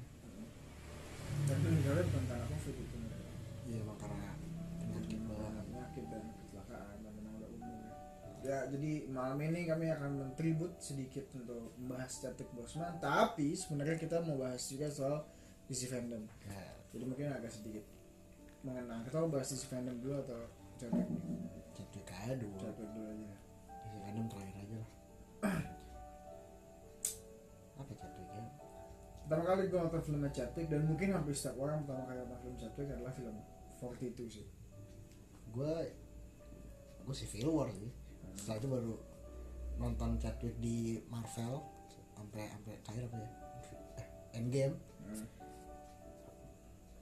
dan 1.44 1.56
itu 1.56 1.66
meninggalnya 1.66 2.02
bukan 2.04 2.24
karena 2.26 2.46
covid 2.48 2.74
ya 8.48 8.64
jadi 8.64 9.04
malam 9.12 9.36
ini 9.44 9.68
kami 9.68 9.92
akan 9.92 10.24
mentribut 10.24 10.80
sedikit 10.80 11.28
untuk 11.36 11.76
membahas 11.76 12.16
Chadwick 12.16 12.48
Boseman. 12.56 12.96
Tapi 12.96 13.52
sebenarnya 13.52 14.00
kita 14.00 14.24
mau 14.24 14.40
bahas 14.40 14.64
juga 14.64 14.88
soal 14.88 15.20
DC 15.68 15.92
fandom 15.92 16.24
ya. 16.48 16.64
Jadi 16.96 17.04
mungkin 17.04 17.28
agak 17.28 17.52
sedikit 17.52 17.84
mengenang. 18.64 19.04
Kita 19.04 19.20
mau 19.20 19.28
bahas 19.28 19.52
DC 19.52 19.68
fandom 19.68 20.00
dulu 20.00 20.24
atau 20.24 20.40
Chadwick? 20.80 21.12
Chadwick 21.76 22.08
aja 22.08 22.32
dulu. 22.40 22.56
Chadwick 22.56 22.90
dulu 22.96 23.06
aja. 23.12 23.36
Isi 23.84 23.98
kadang 24.00 24.26
terakhir 24.32 24.56
aja 24.56 24.76
lah. 24.80 24.90
Apa 27.84 27.92
Chadwick 28.00 28.28
ya? 28.32 28.44
Pertama 29.28 29.44
kali 29.44 29.62
gue 29.68 29.76
nonton 29.76 30.02
filmnya 30.08 30.32
Chadwick 30.32 30.72
dan 30.72 30.88
mungkin 30.88 31.12
hampir 31.12 31.36
setiap 31.36 31.60
orang 31.60 31.84
pertama 31.84 32.08
kali 32.08 32.16
nonton 32.24 32.40
film 32.40 32.56
Chadwick 32.56 32.88
adalah 32.96 33.12
film 33.12 33.36
42 33.76 34.40
sih. 34.40 34.48
Gue 35.52 35.92
gue 37.04 37.12
Civil 37.12 37.52
War 37.52 37.68
sih 37.76 37.92
setelah 38.38 38.58
itu 38.62 38.68
baru 38.70 38.94
nonton 39.78 40.18
Chadwick 40.22 40.56
di 40.62 41.02
Marvel 41.10 41.62
sampai 42.14 42.46
sampai 42.50 42.74
terakhir 42.86 43.04
apa 43.10 43.16
ya? 43.18 43.30
Eh, 43.98 44.06
Endgame. 44.38 44.76
Hmm. 45.08 45.24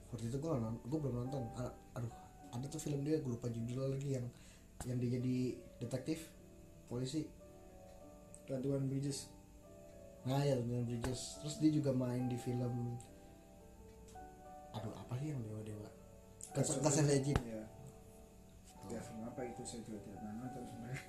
waktu 0.07 0.31
itu 0.31 0.39
gue 0.39 0.49
nonton 0.49 0.75
gue 0.87 0.99
belum 0.99 1.15
nonton. 1.27 1.43
Aduh 1.95 2.13
ada 2.51 2.65
tuh 2.71 2.81
film 2.81 3.03
dia 3.03 3.19
gue 3.21 3.31
lupa 3.31 3.51
judulnya 3.51 3.87
lagi 3.91 4.09
yang 4.17 4.25
yang 4.85 4.97
dia 4.97 5.09
jadi 5.19 5.37
detektif 5.83 6.31
polisi. 6.89 7.27
21 8.47 8.87
Bridges. 8.87 9.27
Nah 10.23 10.39
ya 10.39 10.55
dengan 10.55 10.87
Bridges. 10.87 11.43
Terus 11.43 11.55
dia 11.59 11.71
juga 11.75 11.91
main 11.91 12.31
di 12.31 12.39
film 12.39 12.95
aduh 14.77 14.93
apa 14.93 15.13
sih 15.17 15.33
yang 15.33 15.41
dewa 15.41 15.59
dewa 15.65 15.89
Clash 16.53 16.77
Clash 16.77 17.01
of 17.01 17.07
Legends 17.09 17.41
ya 17.41 17.61
ya 18.87 18.99
film 19.03 19.21
apa 19.27 19.41
itu 19.43 19.61
saya 19.67 19.81
juga 19.83 19.99
tidak 20.07 20.21
nonton 20.23 20.63
sebenarnya 20.63 21.01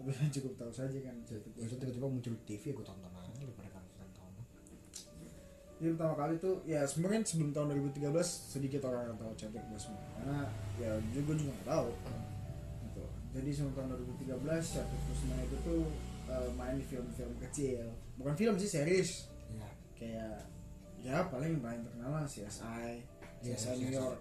tapi 0.00 0.10
saya 0.16 0.28
cukup 0.32 0.52
tahu 0.56 0.72
saja 0.72 0.98
kan 1.04 1.14
itu 1.20 1.34
Boseman. 1.36 1.76
tiba-tiba 1.76 2.06
muncul 2.08 2.32
di 2.32 2.44
TV 2.48 2.64
gue 2.72 2.84
tonton 2.84 3.12
aja 3.12 3.32
daripada 3.36 3.68
kan 3.68 3.84
nonton 4.00 4.32
Jadi 5.80 5.96
pertama 5.96 6.14
kali 6.16 6.34
tuh 6.36 6.60
ya 6.68 6.84
sebenarnya 6.84 7.20
sebelum 7.24 7.56
tahun 7.56 7.72
2013 7.92 8.12
sedikit 8.24 8.84
orang 8.84 9.12
yang 9.12 9.16
tahu 9.16 9.32
Chadwick 9.32 9.64
Boseman 9.72 9.96
karena 10.16 10.44
ya 10.76 10.92
juga 11.12 11.32
juga 11.40 11.52
nggak 11.56 11.68
tahu. 11.72 11.88
Gitu. 12.84 13.04
Jadi 13.32 13.48
sebelum 13.48 13.72
tahun 13.72 13.88
2013 14.20 14.72
Chadwick 14.76 15.02
Boseman 15.08 15.38
itu 15.40 15.56
tuh 15.64 15.82
eh, 16.28 16.48
main 16.60 16.76
di 16.76 16.84
film-film 16.84 17.32
kecil. 17.48 17.88
Bukan 18.20 18.34
film 18.36 18.54
sih 18.60 18.68
series. 18.68 19.32
Ya 19.56 19.68
kayak 19.96 20.36
ya 21.00 21.16
paling 21.32 21.64
paling 21.64 21.80
terkenal 21.80 22.12
lah 22.12 22.28
CSI 22.28 23.00
CSI 23.40 23.80
New 23.80 23.88
CSI. 23.88 23.96
York. 23.96 24.20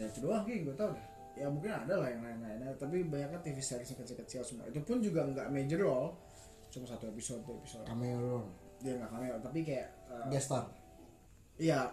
Ya 0.00 0.04
itu 0.08 0.18
doang 0.24 0.48
gue 0.48 0.72
tau 0.72 0.88
deh 0.88 1.13
ya 1.34 1.46
mungkin 1.46 1.70
ada 1.70 1.94
lah 1.96 2.08
yang 2.08 2.22
lain-lainnya 2.22 2.70
tapi 2.74 3.02
banyaknya 3.04 3.38
TV 3.40 3.58
series 3.58 3.90
yang 3.90 4.00
kecil-kecil 4.00 4.40
semua 4.40 4.64
itu 4.64 4.78
pun 4.80 4.98
juga 4.98 5.22
nggak 5.24 5.50
major 5.50 5.80
role 5.80 6.14
cuma 6.68 6.84
satu 6.84 7.06
episode 7.06 7.42
dua 7.42 7.54
episode 7.56 7.84
cameo 7.84 8.18
doang 8.18 8.46
dia 8.78 8.94
nggak 8.94 9.10
cameo 9.10 9.34
tapi 9.38 9.58
kayak 9.62 9.88
eh, 10.08 10.26
guest 10.28 10.46
star 10.48 10.64
Iya. 11.54 11.86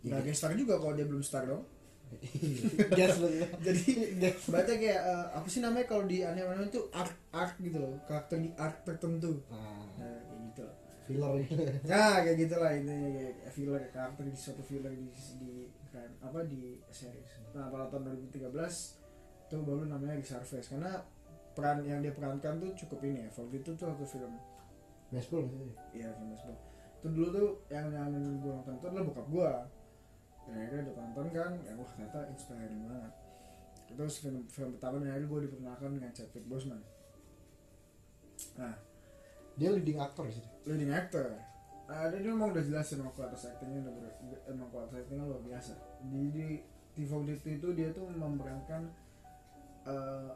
Nggak 0.00 0.20
Iya. 0.20 0.26
guest 0.26 0.38
star 0.38 0.52
juga 0.52 0.74
kalau 0.76 0.92
dia 0.92 1.04
belum 1.04 1.20
star 1.20 1.44
dong. 1.44 1.64
guest 2.92 3.18
lu 3.18 3.28
Jadi 3.66 3.84
baca 4.46 4.72
kayak 4.72 5.00
eh, 5.02 5.26
apa 5.32 5.46
sih 5.46 5.60
namanya 5.60 5.84
kalau 5.84 6.04
di 6.04 6.22
anime-anime 6.22 6.70
itu 6.70 6.80
arc 6.90 7.12
arc 7.30 7.58
gitu 7.58 7.76
loh, 7.76 7.92
karakter 8.04 8.38
di 8.38 8.50
arc 8.56 8.84
tertentu. 8.84 9.42
nah 9.46 9.84
Nah, 9.96 10.16
kayak 10.22 10.38
gitu. 10.48 10.64
filler 11.06 11.32
gitu 11.40 11.62
Nah, 11.84 12.14
kayak 12.18 12.36
gitulah 12.40 12.72
ini 12.72 12.96
kayak 13.36 13.52
filler 13.52 13.82
karakter 13.90 14.22
di 14.24 14.32
suatu 14.32 14.62
filler 14.62 14.92
di 14.92 15.06
di 15.36 15.52
kan 15.96 16.10
apa 16.20 16.44
di 16.44 16.76
series. 16.92 17.40
Nah, 17.56 17.72
pada 17.72 17.88
tahun 17.88 18.12
2013 18.28 18.52
itu 19.46 19.54
baru 19.64 19.88
namanya 19.88 20.20
Sarves 20.20 20.68
karena 20.68 21.00
peran 21.56 21.80
yang 21.88 22.04
dia 22.04 22.12
perankan 22.12 22.60
tuh 22.60 22.76
cukup 22.76 23.00
ini 23.08 23.24
ya. 23.24 23.28
Waktu 23.32 23.64
itu 23.64 23.70
tuh 23.72 23.88
satu 23.88 24.04
film 24.04 24.32
baseball 25.08 25.48
Iya 25.96 26.12
film 26.12 26.28
baseball. 26.36 26.58
Itu 27.00 27.06
dulu 27.08 27.28
tuh 27.32 27.48
yang 27.72 27.88
nyaranin 27.88 28.44
gue 28.44 28.52
nonton 28.52 28.74
itu 28.76 28.86
adalah 28.92 29.04
bokap 29.08 29.26
gue. 29.32 29.52
Dan 30.46 30.54
akhirnya 30.62 30.80
udah 30.86 30.94
tonton 30.94 31.26
kan, 31.34 31.52
ya 31.64 31.72
wah 31.74 31.88
ternyata 31.90 32.18
inspiring 32.30 32.82
banget. 32.86 33.12
Itu 33.90 34.02
film 34.22 34.36
film 34.46 34.70
pertama 34.78 35.02
dan 35.02 35.08
akhirnya 35.16 35.28
gue 35.32 35.40
diperkenalkan 35.48 35.90
dengan 35.96 36.10
Chadwick 36.12 36.46
Boseman. 36.46 36.80
Nah, 38.60 38.76
dia 39.56 39.72
leading 39.72 39.96
actor 39.96 40.28
sih 40.28 40.44
leading 40.66 40.90
actor. 40.90 41.38
Nah, 41.86 42.10
dia, 42.10 42.18
memang 42.18 42.50
udah 42.50 42.64
jelas 42.66 42.90
emang 42.92 43.14
kualitas 43.14 43.46
actingnya 43.46 43.78
udah 43.86 43.94
ber- 43.94 44.44
emang 44.50 44.68
kualitas 44.74 45.06
actingnya 45.06 45.24
luar 45.24 45.42
biasa. 45.42 45.72
Di 46.10 46.22
di 46.34 46.46
T42 46.96 47.62
itu 47.62 47.68
dia 47.76 47.88
tuh 47.94 48.10
memerankan 48.10 48.90
eh, 49.86 50.30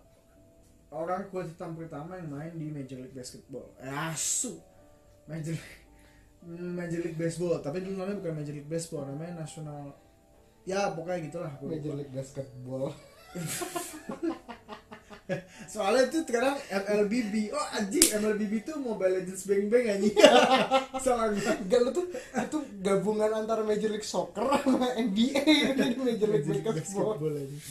orang 0.90 1.26
kulit 1.28 1.50
hitam 1.50 1.74
pertama 1.74 2.18
yang 2.18 2.30
main 2.30 2.52
di 2.54 2.70
Major 2.70 2.98
League 2.98 3.14
Basketball. 3.14 3.66
Eh, 3.82 3.90
asu. 3.90 4.62
Major 5.26 5.54
Major 6.78 7.00
League 7.02 7.18
Baseball, 7.18 7.58
tapi 7.60 7.82
dulu 7.82 8.00
namanya 8.00 8.16
bukan 8.22 8.34
Major 8.38 8.54
League 8.54 8.70
Baseball, 8.70 9.04
namanya 9.10 9.42
National 9.42 9.92
Ya, 10.64 10.92
pokoknya 10.92 11.18
gitulah. 11.26 11.52
lupa. 11.58 11.72
Major 11.72 11.94
League 11.98 12.14
Basketball 12.14 12.92
Soalnya 15.72 16.02
itu 16.10 16.18
sekarang 16.26 16.56
MLBB. 16.68 17.54
Oh, 17.54 17.66
anjing, 17.76 18.06
MLBB 18.18 18.52
itu 18.66 18.72
Mobile 18.78 19.12
Legends 19.20 19.44
Bang 19.46 19.66
Bang 19.70 19.84
anjing. 19.86 20.14
Salah 21.04 21.30
gua. 21.32 21.52
Enggak 21.60 21.80
lu 21.86 21.90
tuh 21.94 22.06
itu 22.14 22.58
gabungan 22.82 23.30
antara 23.34 23.62
Major 23.62 23.90
League 23.90 24.06
Soccer 24.06 24.44
sama 24.62 24.88
NBA 24.98 25.74
jadi 25.78 25.94
Major 25.96 26.28
League 26.30 26.46
Basketball. 26.46 27.16
Basketball 27.16 27.34
anjing. 27.38 27.62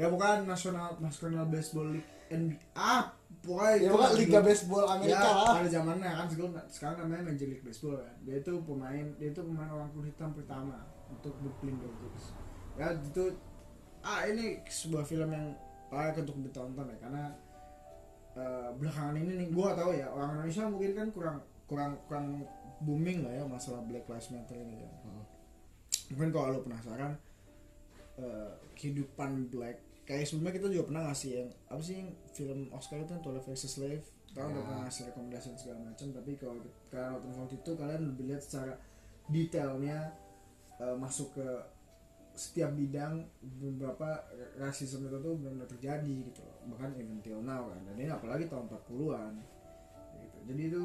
ya 0.00 0.06
bukan 0.08 0.48
National 0.48 0.96
National 0.98 1.44
Baseball 1.46 1.88
League 1.92 2.10
NBA. 2.30 2.62
Ah, 2.78 3.10
pokoknya 3.42 3.74
Ya 3.82 3.90
lah 3.90 4.10
Liga. 4.14 4.40
Baseball 4.40 4.86
Amerika 4.86 5.18
ya, 5.18 5.34
lah. 5.34 5.54
pada 5.58 5.68
zamannya 5.68 6.10
kan 6.14 6.26
sekarang, 6.30 6.54
sekarang 6.70 6.96
namanya 7.04 7.22
Major 7.34 7.48
League 7.50 7.64
Baseball 7.66 7.98
kan. 7.98 8.16
Dia 8.22 8.36
itu 8.38 8.52
pemain 8.62 9.06
dia 9.18 9.28
itu 9.34 9.40
pemain 9.42 9.70
orang 9.70 9.90
kulit 9.92 10.14
hitam 10.14 10.30
pertama 10.32 10.76
untuk 11.10 11.34
Brooklyn 11.42 11.76
Dodgers. 11.82 12.24
Ya 12.78 12.94
itu 12.94 13.24
ah 14.00 14.24
ini 14.24 14.62
sebuah 14.64 15.04
film 15.04 15.28
yang 15.28 15.52
layak 15.90 16.22
untuk 16.22 16.38
ditonton 16.40 16.86
ya 16.86 16.96
karena 17.02 17.24
eh, 18.34 18.68
belakangan 18.78 19.16
ini 19.18 19.32
nih 19.42 19.48
gua 19.50 19.74
tahu 19.74 19.90
ya 19.92 20.06
orang 20.10 20.38
Indonesia 20.38 20.64
mungkin 20.70 20.92
kan 20.94 21.08
kurang 21.10 21.36
kurang 21.66 21.92
kurang 22.06 22.26
booming 22.80 23.26
lah 23.26 23.32
ya 23.34 23.44
masalah 23.44 23.82
Black 23.84 24.06
Lives 24.06 24.30
Matter 24.30 24.56
ini 24.56 24.80
kan. 24.80 24.92
Hmm. 25.04 25.24
Mungkin 26.14 26.30
kalau 26.30 26.46
lo 26.54 26.58
penasaran 26.62 27.12
eh, 28.16 28.50
kehidupan 28.74 29.50
black 29.50 29.76
kayak 30.02 30.26
sebelumnya 30.26 30.58
kita 30.58 30.66
juga 30.68 30.84
pernah 30.90 31.02
ngasih 31.06 31.30
yang 31.38 31.48
apa 31.70 31.82
sih 31.84 31.94
yang 32.02 32.10
film 32.34 32.60
Oscar 32.74 32.98
itu 32.98 33.12
yang 33.12 33.22
12 33.22 33.46
Years 33.46 33.62
a 33.62 33.70
Slave 33.70 34.04
kita 34.26 34.38
kan 34.40 34.48
udah 34.48 34.58
Ya. 34.58 34.66
pernah 34.66 34.80
ngasih 34.86 35.02
rekomendasi 35.10 35.48
segala 35.54 35.78
macam 35.86 36.06
tapi 36.10 36.30
kalau 36.34 36.54
kalian 36.90 37.10
nonton 37.14 37.30
waktu 37.36 37.56
itu 37.58 37.70
kalian 37.74 38.02
lebih 38.10 38.24
lihat 38.30 38.42
secara 38.42 38.74
detailnya 39.26 39.98
eh, 40.78 40.96
masuk 40.96 41.28
ke 41.34 41.46
setiap 42.32 42.72
bidang 42.72 43.26
beberapa 43.60 44.24
rasisme 44.56 45.10
itu 45.10 45.18
tuh 45.20 45.34
benar-benar 45.36 45.68
terjadi 45.68 46.14
gitu 46.30 46.40
loh. 46.40 46.56
bahkan 46.72 46.94
even 46.96 47.20
till 47.20 47.42
now 47.42 47.68
kan 47.68 47.80
dan 47.84 47.96
ini 48.00 48.08
apalagi 48.08 48.48
tahun 48.48 48.70
40-an 48.70 49.34
gitu. 50.24 50.38
jadi 50.48 50.62
itu 50.72 50.82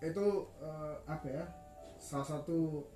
itu 0.00 0.26
eh, 0.62 0.94
apa 1.04 1.26
ya 1.28 1.44
salah 2.00 2.24
satu 2.24 2.86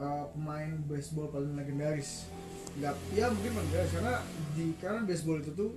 eh, 0.00 0.26
pemain 0.34 0.72
baseball 0.90 1.30
paling 1.30 1.54
legendaris 1.54 2.26
nggak 2.74 2.94
ya 3.14 3.30
mungkin 3.30 3.52
legendaris 3.54 3.92
karena 3.94 4.14
di 4.58 4.64
karena 4.82 5.00
baseball 5.06 5.38
itu 5.38 5.52
tuh 5.54 5.72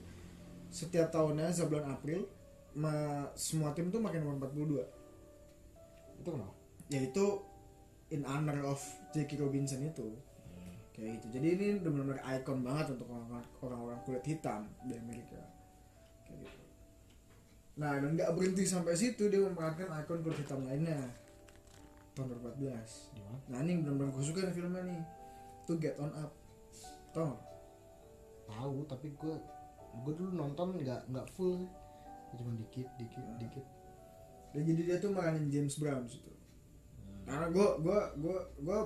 setiap 0.73 1.13
tahunnya 1.13 1.53
sa 1.53 1.69
bulan 1.69 1.93
April 1.93 2.25
ma- 2.73 3.29
semua 3.37 3.71
tim 3.77 3.93
tuh 3.93 4.01
makin 4.01 4.25
nomor 4.25 4.49
42 4.49 4.81
Itu 6.21 6.29
kenapa? 6.33 6.53
yaitu 6.89 7.25
in 8.09 8.23
honor 8.23 8.63
of 8.63 8.79
Jackie 9.11 9.37
Robinson 9.37 9.83
itu 9.83 10.15
kayak 10.97 11.09
gitu 11.15 11.27
jadi 11.31 11.47
ini 11.53 11.65
udah 11.77 11.91
benar-benar 11.93 12.21
ikon 12.35 12.59
banget 12.59 12.85
untuk 12.91 13.07
orang- 13.07 13.45
orang-orang 13.61 13.99
kulit 14.01 14.25
hitam 14.25 14.65
di 14.81 14.93
Amerika 14.93 15.37
kayak 16.23 16.41
gitu 16.43 16.61
nah 17.77 17.93
dan 17.95 18.17
nggak 18.17 18.33
berhenti 18.33 18.65
sampai 18.65 18.93
situ 18.93 19.29
dia 19.29 19.37
memerankan 19.39 19.85
ikon 19.95 20.19
kulit 20.19 20.37
hitam 20.37 20.65
lainnya 20.65 20.97
tahun 22.11 22.33
2014 22.33 23.13
Di 23.13 23.21
mana? 23.21 23.37
nah 23.45 23.57
ini 23.61 23.73
benar-benar 23.77 24.09
gue 24.11 24.25
suka 24.25 24.39
nih 24.41 24.55
filmnya 24.55 24.81
nih 24.83 25.01
tuh 25.63 25.77
Get 25.77 25.95
On 25.97 26.09
Up 26.11 26.33
tau? 27.11 27.37
Tahu 28.45 28.77
tapi 28.85 29.11
gue 29.11 29.35
gue 29.97 30.13
dulu 30.15 30.31
nonton 30.31 30.77
nggak 30.77 31.09
nggak 31.09 31.27
full. 31.27 31.65
Cuma 32.31 32.53
dikit 32.53 32.85
dikit 32.95 33.19
Hmm. 33.19 33.37
dikit. 33.37 33.65
dan 34.47 34.63
jadi 34.63 34.81
dia 34.83 34.97
tuh 34.97 35.11
meranin 35.11 35.45
James 35.47 35.75
Brown 35.75 36.05
situ 36.05 36.31
karena 37.27 37.51
gue 37.51 37.67
gue 37.83 37.99
gue 38.23 38.37
gue 38.63 38.79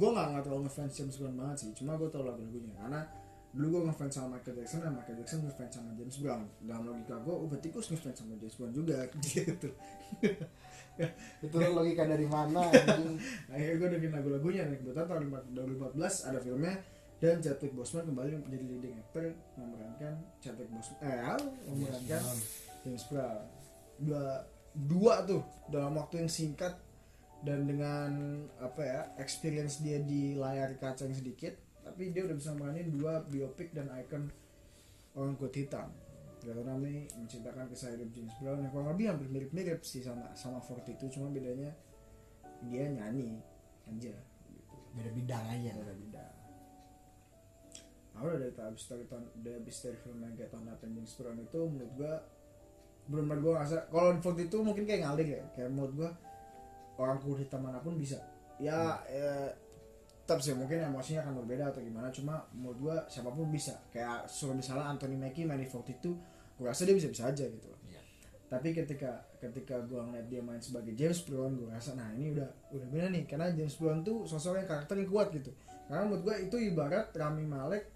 gue 0.00 0.10
nggak 0.16 0.26
nggak 0.32 0.42
terlalu 0.48 0.62
ngefans 0.64 0.92
James 0.96 1.16
Brown 1.20 1.36
banget 1.36 1.56
sih. 1.60 1.70
Cuma 1.76 2.00
gue 2.00 2.08
tau 2.08 2.24
lagu-lagunya. 2.24 2.72
Karena 2.72 3.04
dulu 3.52 3.66
gue 3.68 3.82
ngefans 3.92 4.12
sama 4.16 4.38
Michael 4.40 4.56
Jackson 4.64 4.80
dan 4.80 4.92
Michael 4.96 5.16
Jackson 5.20 5.38
ngefans 5.44 5.72
sama 5.76 5.90
James 5.92 6.16
Brown. 6.24 6.42
Dalam 6.64 6.82
logika 6.88 7.14
gue 7.20 7.34
oh 7.36 7.46
berarti 7.52 7.68
gue 7.68 7.82
ngefans 7.84 8.16
sama 8.16 8.32
James 8.40 8.56
Brown 8.56 8.72
juga 8.72 8.96
gitu. 9.28 9.68
Itu 11.44 11.56
logika 11.60 12.08
dari 12.08 12.24
mana 12.24 12.64
anjing? 12.72 13.20
akhirnya 13.52 13.76
gue 13.76 13.88
dengerin 13.92 14.14
lagu-lagunya 14.16 14.62
nih 14.72 14.76
kebetulan 14.80 15.06
tahun 15.06 15.22
2014 15.52 16.28
ada 16.32 16.38
filmnya 16.40 16.74
dan 17.20 17.36
Chadwick 17.44 17.76
Boseman 17.76 18.08
kembali 18.08 18.48
menjadi 18.48 18.64
leading 18.64 18.96
actor 18.96 19.36
memerankan 19.60 20.12
Chadwick 20.40 20.72
Boseman 20.72 20.98
eh 21.04 21.36
memerankan 21.68 22.22
James 22.80 23.04
Brown. 23.12 23.40
Dua 24.00 24.24
dua 24.72 25.14
tuh 25.28 25.44
dalam 25.68 25.92
waktu 26.00 26.24
yang 26.24 26.30
singkat 26.32 26.72
dan 27.40 27.64
dengan 27.64 28.10
apa 28.60 28.82
ya 28.84 29.00
experience 29.16 29.80
dia 29.80 29.96
di 30.00 30.36
layar 30.36 30.76
kaca 30.76 31.08
yang 31.08 31.16
sedikit 31.16 31.56
tapi 31.80 32.12
dia 32.12 32.28
udah 32.28 32.36
bisa 32.36 32.52
meranin 32.52 32.92
dua 32.92 33.24
biopik 33.24 33.72
dan 33.72 33.88
icon 33.96 34.28
orang 35.16 35.34
kulit 35.40 35.64
hitam. 35.66 35.88
Namanya 36.40 37.04
menceritakan 37.20 37.68
kisah 37.68 37.92
hidup 37.92 38.08
James 38.16 38.32
Brown 38.40 38.64
yang 38.64 38.72
kurang 38.72 38.96
lebih 38.96 39.12
hampir 39.12 39.28
mirip-mirip 39.28 39.84
sih 39.84 40.00
sama 40.00 40.32
sama 40.32 40.56
Forty 40.60 40.96
itu 40.96 41.08
cuma 41.12 41.28
bedanya 41.28 41.72
dia 42.64 42.88
nyanyi 42.88 43.40
aja. 43.88 44.12
Gitu 44.48 44.76
beda 44.96 45.10
bidang 45.12 45.44
aja. 45.48 45.70
Beda 45.76 45.94
bidang. 45.96 46.34
Nah 48.16 48.20
udah 48.24 48.38
dari 48.40 48.52
abis 48.56 48.84
dari 48.88 49.04
tahun 49.04 49.24
dari 49.40 49.56
abis 49.60 49.76
dari 49.84 49.96
film 50.00 50.18
yang 50.24 50.32
tahun 50.36 50.64
Nathan 50.64 50.90
James 50.96 51.12
Brown 51.16 51.38
itu 51.40 51.60
menurut 51.60 51.92
gua 51.96 52.12
benar-benar 53.08 53.38
gua 53.40 53.52
ngerasa 53.60 53.76
kalau 53.92 54.10
Forty 54.24 54.42
itu 54.48 54.58
mungkin 54.64 54.84
kayak 54.88 55.00
ngalir 55.04 55.28
ya 55.28 55.44
kayak 55.52 55.70
menurut 55.72 55.92
gua 55.92 56.10
orang 57.00 57.16
kulit 57.24 57.48
hitam 57.48 57.64
mana 57.64 57.80
pun 57.80 57.96
bisa. 57.96 58.20
Ya 58.60 59.00
eh, 59.08 59.48
tetap 60.30 60.44
sih 60.44 60.52
mungkin 60.52 60.78
emosinya 60.84 61.24
akan 61.24 61.42
berbeda 61.42 61.72
atau 61.72 61.80
gimana 61.80 62.12
cuma 62.12 62.44
menurut 62.52 62.78
gua 62.78 62.96
siapa 63.08 63.32
pun 63.32 63.48
bisa. 63.48 63.80
Kayak 63.88 64.28
suruh 64.28 64.52
misalnya 64.52 64.92
Anthony 64.92 65.16
Mackie 65.16 65.48
main 65.48 65.58
di 65.58 65.66
42 65.66 66.60
gua 66.60 66.70
rasa 66.70 66.84
dia 66.84 66.94
bisa-bisa 66.94 67.32
aja 67.32 67.48
gitu 67.48 67.66
loh. 67.72 67.80
Iya. 67.88 67.98
tapi 68.50 68.76
ketika 68.76 69.26
ketika 69.40 69.80
gua 69.88 70.04
ngeliat 70.06 70.26
dia 70.28 70.42
main 70.44 70.60
sebagai 70.60 70.92
James 70.92 71.24
Brown 71.24 71.56
gua 71.56 71.74
rasa 71.74 71.96
nah 71.96 72.12
ini 72.12 72.36
udah 72.36 72.46
udah 72.76 72.86
bener 72.92 73.08
nih 73.16 73.24
karena 73.24 73.48
James 73.56 73.74
Brown 73.80 74.04
tuh 74.04 74.28
sosoknya 74.28 74.68
karakter 74.68 75.00
yang 75.00 75.08
kuat 75.08 75.32
gitu. 75.32 75.50
Karena 75.88 76.04
menurut 76.06 76.22
gua 76.22 76.36
itu 76.36 76.56
ibarat 76.60 77.10
Rami 77.16 77.48
Malek 77.48 77.90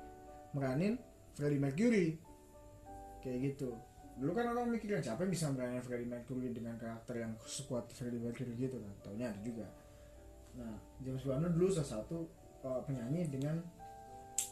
meranin 0.57 0.97
Freddie 1.37 1.61
Mercury. 1.61 2.17
Kayak 3.21 3.39
gitu 3.53 3.77
dulu 4.15 4.31
kan 4.31 4.47
orang 4.55 4.71
mikir 4.71 4.95
siapa 5.03 5.27
yang 5.27 5.33
bisa 5.35 5.51
meranin 5.51 5.83
Freddie 5.83 6.07
Mercury 6.07 6.55
dengan 6.55 6.79
karakter 6.79 7.19
yang 7.19 7.33
sekuat 7.43 7.91
Freddie 7.91 8.23
Mercury 8.23 8.55
gitu 8.55 8.79
kan? 8.79 8.95
Taunya 9.03 9.27
ada 9.35 9.41
juga. 9.43 9.67
Nah 10.55 10.75
James 11.03 11.23
Brown 11.27 11.47
dulu 11.51 11.67
salah 11.75 11.91
satu 11.99 12.31
uh, 12.63 12.81
penyanyi 12.87 13.27
dengan 13.27 13.59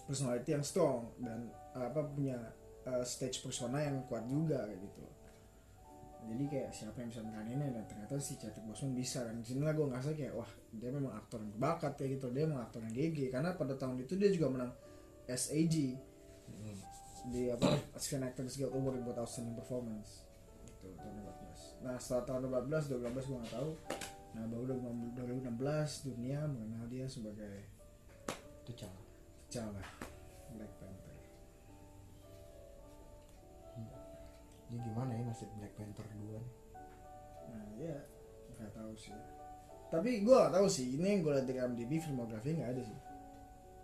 personality 0.06 0.54
yang 0.54 0.64
strong 0.66 1.14
dan 1.22 1.46
uh, 1.78 1.87
apa 1.88 2.02
punya 2.10 2.38
uh, 2.87 3.04
stage 3.06 3.42
persona 3.42 3.82
yang 3.82 4.02
kuat 4.10 4.26
juga 4.26 4.66
kayak 4.66 4.82
gitu. 4.82 5.02
Jadi 6.22 6.44
kayak 6.46 6.70
siapa 6.70 7.02
yang 7.02 7.10
bisa 7.10 7.22
meraninnya? 7.26 7.68
Dan 7.74 7.84
ternyata 7.90 8.14
si 8.22 8.38
Chadwick 8.38 8.62
Boseman 8.62 8.94
bisa. 8.94 9.26
Dan 9.26 9.42
di 9.42 9.46
sini 9.50 9.66
lah 9.66 9.74
gue 9.74 9.87
ngerasa 9.90 10.14
kayak 10.14 10.34
wah 10.38 10.46
dia 10.70 10.90
memang 10.94 11.18
aktor 11.18 11.42
yang 11.42 11.50
berbakat 11.58 11.98
kayak 11.98 12.10
gitu. 12.18 12.30
Dia 12.30 12.46
memang 12.46 12.62
aktor 12.62 12.80
yang 12.87 12.94
GG 12.94 13.18
karena 13.34 13.50
pada 13.58 13.74
tahun 13.74 14.06
itu 14.06 14.14
dia 14.14 14.30
juga 14.30 14.46
menang 14.54 14.70
SAG. 15.26 15.98
Di 17.30 17.52
apa 17.52 17.78
Screen 17.94 18.26
Actors 18.26 18.58
Guild 18.58 18.74
Award 18.74 19.06
buat 19.06 19.18
Outstanding 19.22 19.54
Performance. 19.54 20.26
Itu 20.66 20.90
tahun 20.98 21.22
2014 21.22 21.82
nah 21.82 21.98
setelah 21.98 22.22
tahun 22.26 22.40
2014 22.70 22.90
2015 22.98 23.28
gue 23.28 23.38
nggak 23.42 23.54
tahu. 23.54 23.70
Nah 24.32 24.44
baru 24.48 24.64
2016 24.80 26.08
dunia 26.08 26.40
mengenal 26.48 26.85
dia 26.88 27.06
sebagai 27.06 27.54
cara 28.64 29.00
T'Challa 29.50 29.85
Black 30.56 30.72
Panther. 30.78 31.16
Ini 34.72 34.78
gimana 34.80 35.11
ya 35.12 35.22
nasib 35.28 35.50
Black 35.61 35.74
Panther 35.76 36.06
2 36.06 36.40
nih? 36.40 36.54
Nah 37.52 37.64
ya 37.76 37.96
nggak 38.56 38.72
tahu 38.72 38.92
sih. 38.96 39.14
Tapi 39.92 40.24
gue 40.24 40.32
gak 40.32 40.56
tahu 40.56 40.64
sih. 40.72 40.96
Ini 40.96 41.04
yang 41.04 41.20
gue 41.20 41.32
lihat 41.37 41.44
dari 41.44 41.61
IMDb 41.61 42.00
filmografi 42.00 42.56
nggak 42.56 42.70
ada 42.72 42.80
sih. 42.80 42.98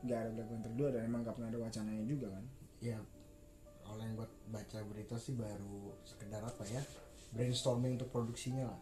Nggak 0.08 0.18
ada 0.24 0.30
Black 0.32 0.48
Panther 0.48 0.72
2 0.72 0.94
dan 0.96 1.02
emang 1.04 1.20
gak 1.20 1.36
pernah 1.36 1.52
ada 1.52 1.60
wacananya 1.60 2.04
juga 2.08 2.32
kan? 2.32 2.44
Ya 2.80 2.96
kalau 3.98 4.06
yang 4.06 4.14
buat 4.14 4.30
baca 4.54 4.78
berita 4.86 5.18
sih 5.18 5.34
baru 5.34 5.90
sekedar 6.06 6.38
apa 6.38 6.62
ya 6.70 6.78
brainstorming 7.34 7.98
untuk 7.98 8.14
produksinya 8.14 8.70
lah. 8.70 8.78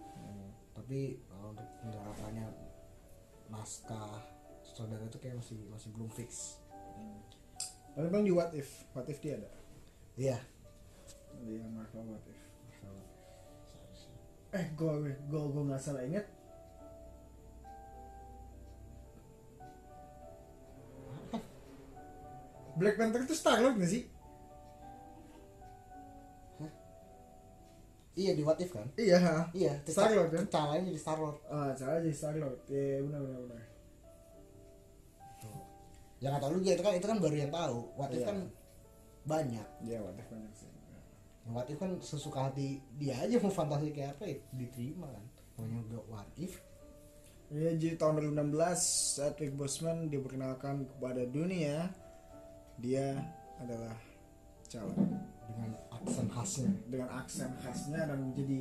Tapi 0.76 1.24
kalau 1.24 1.56
untuk 1.56 1.64
penggarapannya 1.80 2.44
naskah 3.48 4.20
saudara 4.60 5.00
itu 5.08 5.16
kayak 5.16 5.40
masih 5.40 5.56
masih 5.72 5.88
belum 5.96 6.12
fix. 6.12 6.60
Tapi 7.96 8.12
bang 8.12 8.28
di 8.28 8.32
What 8.36 8.52
If? 8.52 8.68
What 8.92 9.08
If 9.08 9.24
dia 9.24 9.40
ada? 9.40 9.48
Iya. 10.20 10.36
Di 11.40 11.64
yang 11.64 11.72
Marvel 11.72 12.12
What 12.12 12.28
If? 12.28 12.40
Eh 14.52 14.66
gue 14.76 14.92
gue 15.32 15.42
gue 15.48 15.62
nggak 15.64 15.80
salah 15.80 16.04
inget 16.04 16.28
Black 22.76 23.00
Panther 23.00 23.24
itu 23.24 23.32
Star 23.32 23.64
Lord 23.64 23.80
gak 23.80 23.88
sih? 23.88 24.04
Iya 28.16 28.32
di 28.32 28.40
what 28.40 28.56
if 28.56 28.70
kan 28.70 28.88
Iya, 28.96 29.16
ha. 29.18 29.36
iya 29.52 29.76
Star-Lord, 29.84 30.32
kan? 30.32 30.44
calanya 30.48 30.82
jadi 30.86 30.98
Star 30.98 31.16
Lord 31.16 31.36
ah 31.46 31.70
salah 31.70 32.00
jadi 32.00 32.12
Star 32.12 32.34
Lord. 32.34 32.58
Iya 32.66 33.00
benar 33.02 33.20
benar 33.22 33.40
benar. 33.44 33.62
jangan 36.16 36.38
tahu 36.40 36.50
juga 36.56 36.72
itu 36.72 36.82
kan 36.82 36.94
itu 36.94 37.06
kan 37.06 37.18
baru 37.18 37.36
yang 37.36 37.52
tahu 37.52 37.78
what 37.94 38.08
if 38.08 38.18
Iya. 38.18 38.26
kan 38.26 38.38
banyak 39.26 39.66
Iya 39.82 39.98
What 40.00 40.16
If 40.16 40.26
banyak 40.26 40.52
sih. 40.54 40.70
what 41.46 41.66
if 41.68 41.76
kan 41.76 41.92
sesuka 42.00 42.38
hati 42.42 42.68
dia 42.96 43.14
aja 43.16 43.36
mau 43.36 43.50
fantasi 43.50 43.92
kayak 43.92 44.16
apa 44.16 44.24
ya 44.26 44.36
diterima 44.50 45.06
kan 45.06 45.24
namanya 45.58 45.82
juga 45.84 46.00
what 46.08 46.28
if 46.36 46.52
Iya 47.46 47.76
jadi 47.76 47.94
tahun 47.94 48.18
2016 48.34 48.58
Chadwick 49.14 49.54
Boseman 49.54 50.08
diperkenalkan 50.08 50.88
kepada 50.88 51.22
dunia 51.22 51.92
dia 52.76 53.14
adalah 53.56 53.94
calon 54.66 55.14
dengan 55.46 55.70
aksen 56.06 56.26
khasnya. 56.30 56.70
Dengan 56.86 57.08
aksen 57.10 57.50
khasnya 57.58 58.00
dan 58.06 58.18
menjadi 58.22 58.58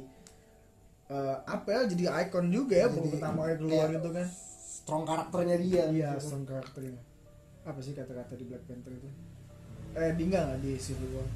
eh, 1.14 1.36
apa 1.46 1.68
ya 1.70 1.82
jadi 1.86 2.04
ikon 2.26 2.50
juga 2.50 2.76
ya 2.76 2.88
Jadi 2.90 3.10
pertama 3.14 3.40
kali 3.46 3.56
keluar 3.62 3.88
kayak 3.94 4.02
itu 4.02 4.10
kan. 4.10 4.28
strong 4.76 5.04
karakternya 5.06 5.58
dia 5.62 5.84
iya 5.94 6.10
gitu. 6.18 6.26
strong 6.26 6.44
karakternya. 6.50 7.02
Apa 7.66 7.80
sih 7.82 7.94
kata-kata 7.94 8.34
di 8.38 8.46
Black 8.50 8.66
Panther 8.66 8.94
itu? 8.94 9.10
Eh 9.94 10.12
tinggal 10.18 10.42
nggak 10.50 10.60
di 10.62 10.72
Civil 10.82 11.10
War. 11.14 11.30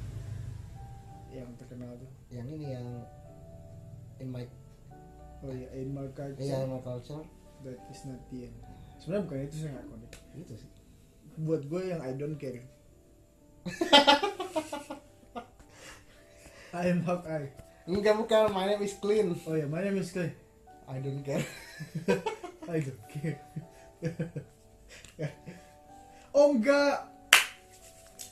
Yang 1.30 1.48
terkenal 1.62 1.90
tuh. 1.94 2.10
Yang 2.34 2.46
ini 2.58 2.66
yang 2.74 2.86
in 4.18 4.28
my 4.28 4.44
oh 5.40 5.50
iya 5.54 5.68
in 5.78 5.88
my 5.94 6.06
culture. 6.12 6.42
Iya 6.42 6.66
in 6.66 6.70
my 6.74 6.82
culture. 6.82 7.22
That 7.62 7.78
is 7.90 8.02
not 8.06 8.20
the 8.30 8.50
end. 8.50 8.56
Sebenarnya 8.98 9.22
bukan 9.26 9.38
itu 9.48 9.54
sih 9.56 9.66
yang 9.70 9.78
ikonik 9.80 10.12
itu 10.36 10.54
sih. 10.58 10.70
Buat 11.40 11.62
gue 11.70 11.82
yang 11.88 12.00
I 12.04 12.12
don't 12.18 12.36
care 12.36 12.60
I 16.70 16.84
am 16.88 17.02
Hawkeye 17.02 17.50
enggak 17.90 18.14
bukan 18.14 18.54
my 18.54 18.70
name 18.70 18.82
is 18.86 18.94
clean. 18.96 19.34
Oh 19.46 19.56
ya 19.58 19.66
my 19.66 19.82
name 19.82 19.98
is 19.98 20.14
Clay 20.14 20.30
I 20.86 20.98
don't 20.98 21.22
care. 21.22 21.42
I 22.70 22.78
don't 22.82 23.04
care. 23.08 23.38
Oh 26.30 26.54
enggak 26.54 27.10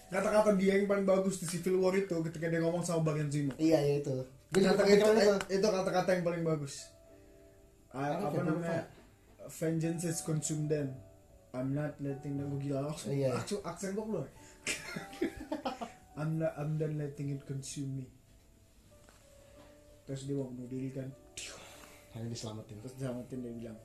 kata-kata 0.08 0.54
dia 0.56 0.78
yang 0.78 0.86
paling 0.88 1.04
bagus 1.04 1.42
di 1.42 1.46
Civil 1.50 1.82
War 1.82 1.92
itu 1.92 2.14
ketika 2.24 2.46
dia 2.46 2.62
ngomong 2.62 2.80
sama 2.80 3.10
Bang 3.10 3.26
Zemo 3.26 3.52
iya 3.58 3.82
ya 3.82 3.94
itu. 3.98 4.14
Juga 4.54 4.72
kata 4.72 4.86
itu, 5.50 5.66
kata-kata 5.68 6.08
yang 6.16 6.24
paling 6.24 6.40
bagus. 6.46 6.88
Ah, 7.92 8.16
Apa 8.22 8.40
namanya? 8.40 8.88
vengeance 9.48 10.04
is 10.04 10.20
consumed 10.22 10.68
them 10.68 10.92
I'm 11.50 11.72
not 11.72 11.96
letting 11.98 12.36
them 12.36 12.52
gue 12.54 12.68
gila 12.68 12.84
langsung 12.86 13.16
Iya. 13.16 13.32
aksen, 13.34 13.58
aksen 13.64 13.90
gue 13.96 14.04
keluar. 14.04 14.28
I'm 16.20 16.36
not 16.36 16.52
I'm 16.54 16.76
done 16.76 17.00
letting 17.00 17.32
it 17.32 17.42
consume 17.48 17.98
me 17.98 18.06
terus 20.08 20.24
dia 20.24 20.34
mau 20.34 20.48
bunuh 20.48 20.64
diri 20.64 20.88
kan. 20.88 21.08
Hanya 22.16 22.32
diselamatin. 22.32 22.80
Terus 22.80 22.94
diselamatin 22.96 23.38
dia 23.38 23.52
bilang. 23.52 23.78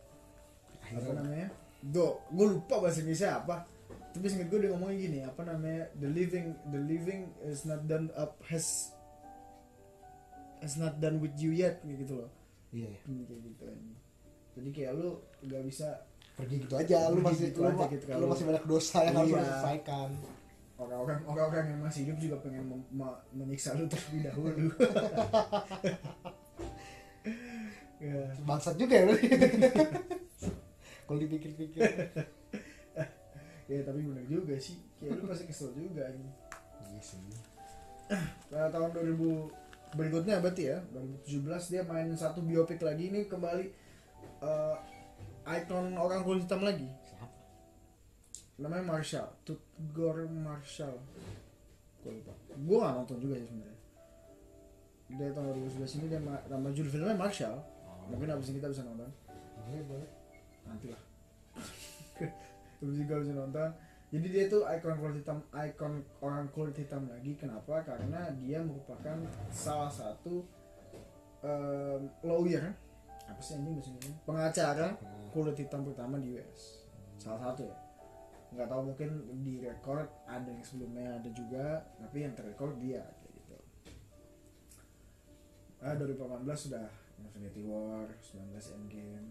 Apa 0.72 0.84
akhirnya 0.88 1.14
namanya? 1.20 1.48
Do 1.84 2.24
gue 2.32 2.48
lupa 2.50 2.80
bahasa 2.80 3.04
Indonesia 3.04 3.30
apa. 3.36 3.68
Tapi 4.16 4.26
singkat 4.26 4.48
gue 4.48 4.60
dia 4.64 4.70
ngomongnya 4.72 4.98
gini 4.98 5.20
apa 5.22 5.42
namanya? 5.44 5.84
The 6.00 6.08
living 6.08 6.48
the 6.72 6.80
living 6.80 7.22
is 7.44 7.68
not 7.68 7.84
done 7.84 8.08
up 8.16 8.40
has 8.48 8.96
has 10.64 10.80
not 10.80 10.96
done 10.98 11.20
with 11.20 11.36
you 11.36 11.52
yet 11.52 11.84
kayak 11.84 12.08
gitu 12.08 12.24
loh. 12.24 12.32
Iya 12.72 12.88
ya. 12.88 13.00
Hmm, 13.04 13.28
kayak 13.28 13.42
gitu 13.44 13.62
kan. 13.68 13.78
Jadi 14.54 14.70
kayak 14.72 14.92
lu 14.96 15.10
gak 15.44 15.64
bisa 15.68 15.88
pergi 16.34 16.66
gitu 16.66 16.74
aja 16.74 17.14
lu 17.14 17.22
masih 17.22 17.54
gitu 17.54 17.62
lu, 17.62 17.70
aja 17.70 17.86
gitu 17.94 18.06
lu 18.06 18.10
kalau- 18.10 18.32
masih 18.34 18.46
banyak 18.50 18.66
dosa 18.66 18.98
yang 19.06 19.16
harus 19.22 19.30
Iya. 19.38 19.62
Orang-orang 20.86 21.20
orang-orang 21.26 21.66
yang 21.72 21.80
masih 21.84 22.08
hidup 22.08 22.18
juga 22.20 22.36
pengen 22.44 22.84
menyiksa 23.34 23.76
lu 23.76 23.88
terlebih 23.88 24.22
dahulu. 24.28 24.70
Ya. 28.04 28.20
Bangsat 28.44 28.76
juga 28.76 29.00
ya 29.00 29.08
lu 29.08 29.16
kalau 31.08 31.20
dipikir-pikir. 31.24 31.88
Ya 33.72 33.80
tapi 33.88 34.00
bener 34.04 34.28
juga 34.28 34.60
sih. 34.60 34.76
Kayak 35.00 35.24
lu 35.24 35.32
pasti 35.32 35.48
kesel 35.48 35.72
juga 35.72 36.12
ini 36.12 36.28
iya 36.92 37.00
sih. 37.00 37.20
Nah, 38.52 38.68
tahun 38.70 38.92
2000 38.92 39.96
berikutnya 39.96 40.44
berarti 40.44 40.64
ya 40.74 40.78
2017 41.26 41.72
dia 41.72 41.82
main 41.88 42.10
satu 42.18 42.44
biopik 42.44 42.82
lagi 42.84 43.08
ini 43.08 43.30
kembali 43.30 43.66
eh, 44.44 44.76
ikon 45.48 45.96
orang 45.96 46.28
kulit 46.28 46.44
hitam 46.44 46.60
lagi. 46.60 46.86
Siapa? 47.08 47.28
Namanya 48.60 48.84
Marshall 48.84 49.32
Tutgor 49.84 50.24
Marshall. 50.32 50.96
Gue 52.00 52.16
lupa. 52.16 52.32
Gue 52.56 52.78
gak 52.80 52.94
nonton 52.96 53.18
juga 53.20 53.36
sih 53.36 53.48
sebenarnya. 53.52 53.80
Dia 55.14 55.30
tahun 55.36 55.46
2011 55.60 55.98
ini 56.00 56.06
dia 56.08 56.22
ma- 56.24 56.44
nama 56.48 56.68
judul 56.72 56.88
filmnya 56.88 57.20
Marshall. 57.20 57.60
Oh, 57.60 58.08
mungkin 58.08 58.32
abis 58.32 58.56
ini 58.56 58.64
kita 58.64 58.72
bisa 58.72 58.88
nonton. 58.88 59.12
Boleh 59.68 59.84
boleh. 59.84 60.10
Nanti 60.64 60.88
lah 60.88 61.04
abis 62.80 62.96
ini 62.98 63.04
kita 63.04 63.20
bisa 63.20 63.36
nonton. 63.36 63.70
Jadi 64.14 64.28
dia 64.30 64.46
tuh 64.48 64.62
ikon 64.64 64.96
kulit 65.02 65.16
hitam 65.20 65.38
ikon 65.52 65.94
orang 66.24 66.48
kulit 66.56 66.76
hitam 66.80 67.04
lagi. 67.12 67.36
Kenapa? 67.36 67.84
Karena 67.84 68.32
dia 68.40 68.64
merupakan 68.64 69.20
salah 69.52 69.92
satu 69.92 70.48
em, 71.44 72.08
lawyer. 72.24 72.72
Apa 73.28 73.40
sih 73.44 73.60
bahasa 73.60 73.90
Indonesia? 73.92 74.16
Pengacara 74.24 74.88
kulit 75.36 75.60
hitam 75.60 75.84
pertama 75.84 76.16
di 76.22 76.40
US 76.40 76.86
salah 77.18 77.40
satu 77.52 77.66
ya 77.68 77.78
nggak 78.54 78.70
tahu 78.70 78.82
mungkin 78.94 79.10
di 79.42 79.66
record 79.66 80.06
ada 80.30 80.46
yang 80.46 80.62
sebelumnya 80.62 81.18
ada 81.18 81.30
juga 81.34 81.82
tapi 81.98 82.18
yang 82.22 82.34
terrecord 82.38 82.78
dia 82.78 83.02
kayak 83.02 83.34
gitu. 83.34 83.58
Ah 85.82 85.98
2018 85.98 86.46
sudah 86.54 86.86
Infinity 87.18 87.62
War 87.66 88.06
19 88.22 88.54
Endgame. 88.54 89.28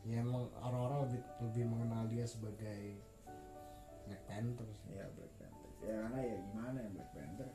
Ya 0.00 0.24
emang 0.24 0.48
orang-orang 0.56 1.08
lebih 1.08 1.20
lebih 1.44 1.64
mengenal 1.68 2.08
dia 2.08 2.24
sebagai 2.24 3.00
Black 4.08 4.22
Panther 4.28 4.68
sih. 4.84 4.96
ya 4.96 5.08
Black 5.12 5.32
Panther. 5.40 5.70
Ya 5.84 5.94
karena 6.04 6.20
ya 6.20 6.36
gimana 6.52 6.76
ya 6.80 6.90
Black 6.92 7.10
Panther? 7.16 7.48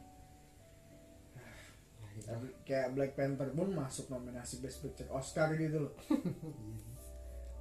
Nah, 1.35 2.09
itu. 2.13 2.25
tapi 2.25 2.47
kayak 2.65 2.89
Black 2.97 3.13
Panther 3.17 3.49
pun 3.53 3.69
masuk 3.73 4.09
nominasi 4.09 4.61
Best 4.61 4.81
Picture 4.81 5.09
Oscar 5.13 5.53
gitu 5.57 5.89
loh 5.89 5.93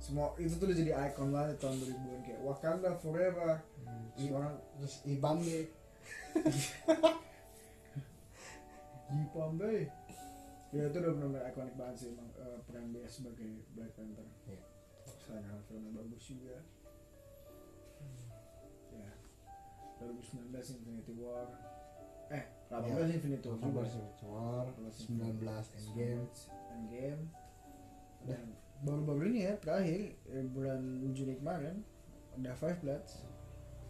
semua 0.05 0.37
itu 0.37 0.53
tuh 0.61 0.69
udah 0.69 0.77
jadi 0.77 0.93
ikon 1.09 1.33
banget 1.33 1.57
tahun 1.57 1.81
2000-an 1.81 2.21
kayak 2.29 2.41
Wakanda 2.45 2.93
Forever. 3.01 3.65
Hmm, 3.81 4.05
semua 4.21 4.37
orang 4.45 4.55
terus 4.77 4.95
Ibam 5.09 5.41
deh 5.41 5.65
Jipambe 9.15 9.87
ya 10.75 10.91
itu 10.91 10.97
udah 10.99 11.13
benar-benar 11.15 11.47
ikonik 11.55 11.75
banget 11.79 11.97
sih 12.03 12.09
emang 12.11 12.27
eh, 12.35 12.59
peran 12.67 12.91
dia 12.91 13.07
sebagai 13.07 13.63
Black 13.79 13.95
Panther. 13.95 14.27
Iya. 14.51 14.63
sayang 15.23 15.63
filmnya 15.71 15.95
bagus 15.95 16.25
juga. 16.27 16.59
Ya. 18.91 19.11
2019 20.03 20.51
Infinity 20.51 21.15
War. 21.15 21.47
Eh 22.35 22.45
18 22.75 23.23
Infinity 23.23 23.47
War 23.47 23.59
juga. 23.63 23.87
18 23.87 24.27
War 24.27 24.65
19 24.75 25.07
Endgame. 25.79 26.27
Endgame. 26.75 27.23
Dan 28.27 28.45
baru-baru 28.83 29.31
ini 29.31 29.41
ya 29.47 29.55
terakhir 29.63 30.19
eh, 30.33 30.45
bulan 30.51 30.81
Juni 31.15 31.39
kemarin 31.39 31.87
ada 32.35 32.53
Five 32.59 32.83
Bloods. 32.83 33.23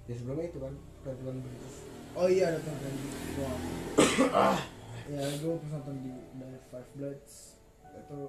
Ya 0.04 0.14
sebelumnya 0.20 0.52
itu 0.52 0.60
kan 0.60 0.74
peraturan 1.00 1.40
begitu 1.40 1.94
oh 2.14 2.28
iya 2.30 2.54
ada 2.54 2.58
tonton 2.62 2.92
di 2.94 3.08
wow. 3.42 3.58
ya 5.04 5.20
gue 5.36 5.52
pas 5.60 5.70
nonton 5.76 5.96
di 6.00 6.12
dari 6.38 6.58
Five 6.70 6.88
Bloods. 6.96 7.32
Itu 7.94 8.20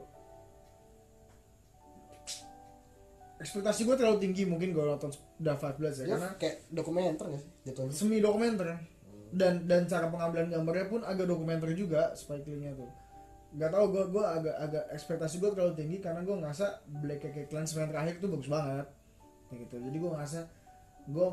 ekspektasi 3.36 3.82
gue 3.86 3.96
terlalu 3.96 4.18
tinggi 4.20 4.44
mungkin 4.50 4.74
gue 4.74 4.84
nonton 4.84 5.13
The 5.39 5.54
Five 5.56 5.78
Bloods 5.78 5.98
ya 6.02 6.06
ya 6.06 6.10
karena 6.18 6.30
kayak 6.41 6.56
dokumenter 6.74 7.26
gak 7.30 7.41
sih 7.41 7.52
jatuhnya? 7.70 7.94
Semi 7.94 8.18
dokumenter. 8.20 8.68
Dan 9.36 9.68
dan 9.68 9.84
cara 9.89 10.08
pengambilan 10.08 10.48
gambarnya 10.48 10.88
pun 10.88 11.02
agak 11.04 11.28
dokumenter 11.28 11.70
juga 11.76 12.15
Spike 12.15 12.48
Lee-nya 12.48 12.72
tuh 12.78 12.88
nggak 13.56 13.72
tahu 13.72 13.86
gue 13.96 14.04
gue 14.12 14.26
agak 14.26 14.56
agak 14.60 14.86
ekspektasi 14.91 15.39
gue 15.39 15.50
terlalu 15.56 15.74
tinggi 15.80 15.98
karena 16.04 16.22
gue 16.28 16.36
ngerasa 16.36 16.84
Black 17.00 17.24
Cake 17.24 17.48
Clansman 17.48 17.88
terakhir 17.88 18.20
tuh 18.20 18.30
bagus 18.36 18.52
banget. 18.52 18.88
Kayak 19.48 19.60
gitu. 19.68 19.76
Jadi 19.80 19.98
gue 19.98 20.12
ngerasa 20.12 20.39
gue 21.06 21.28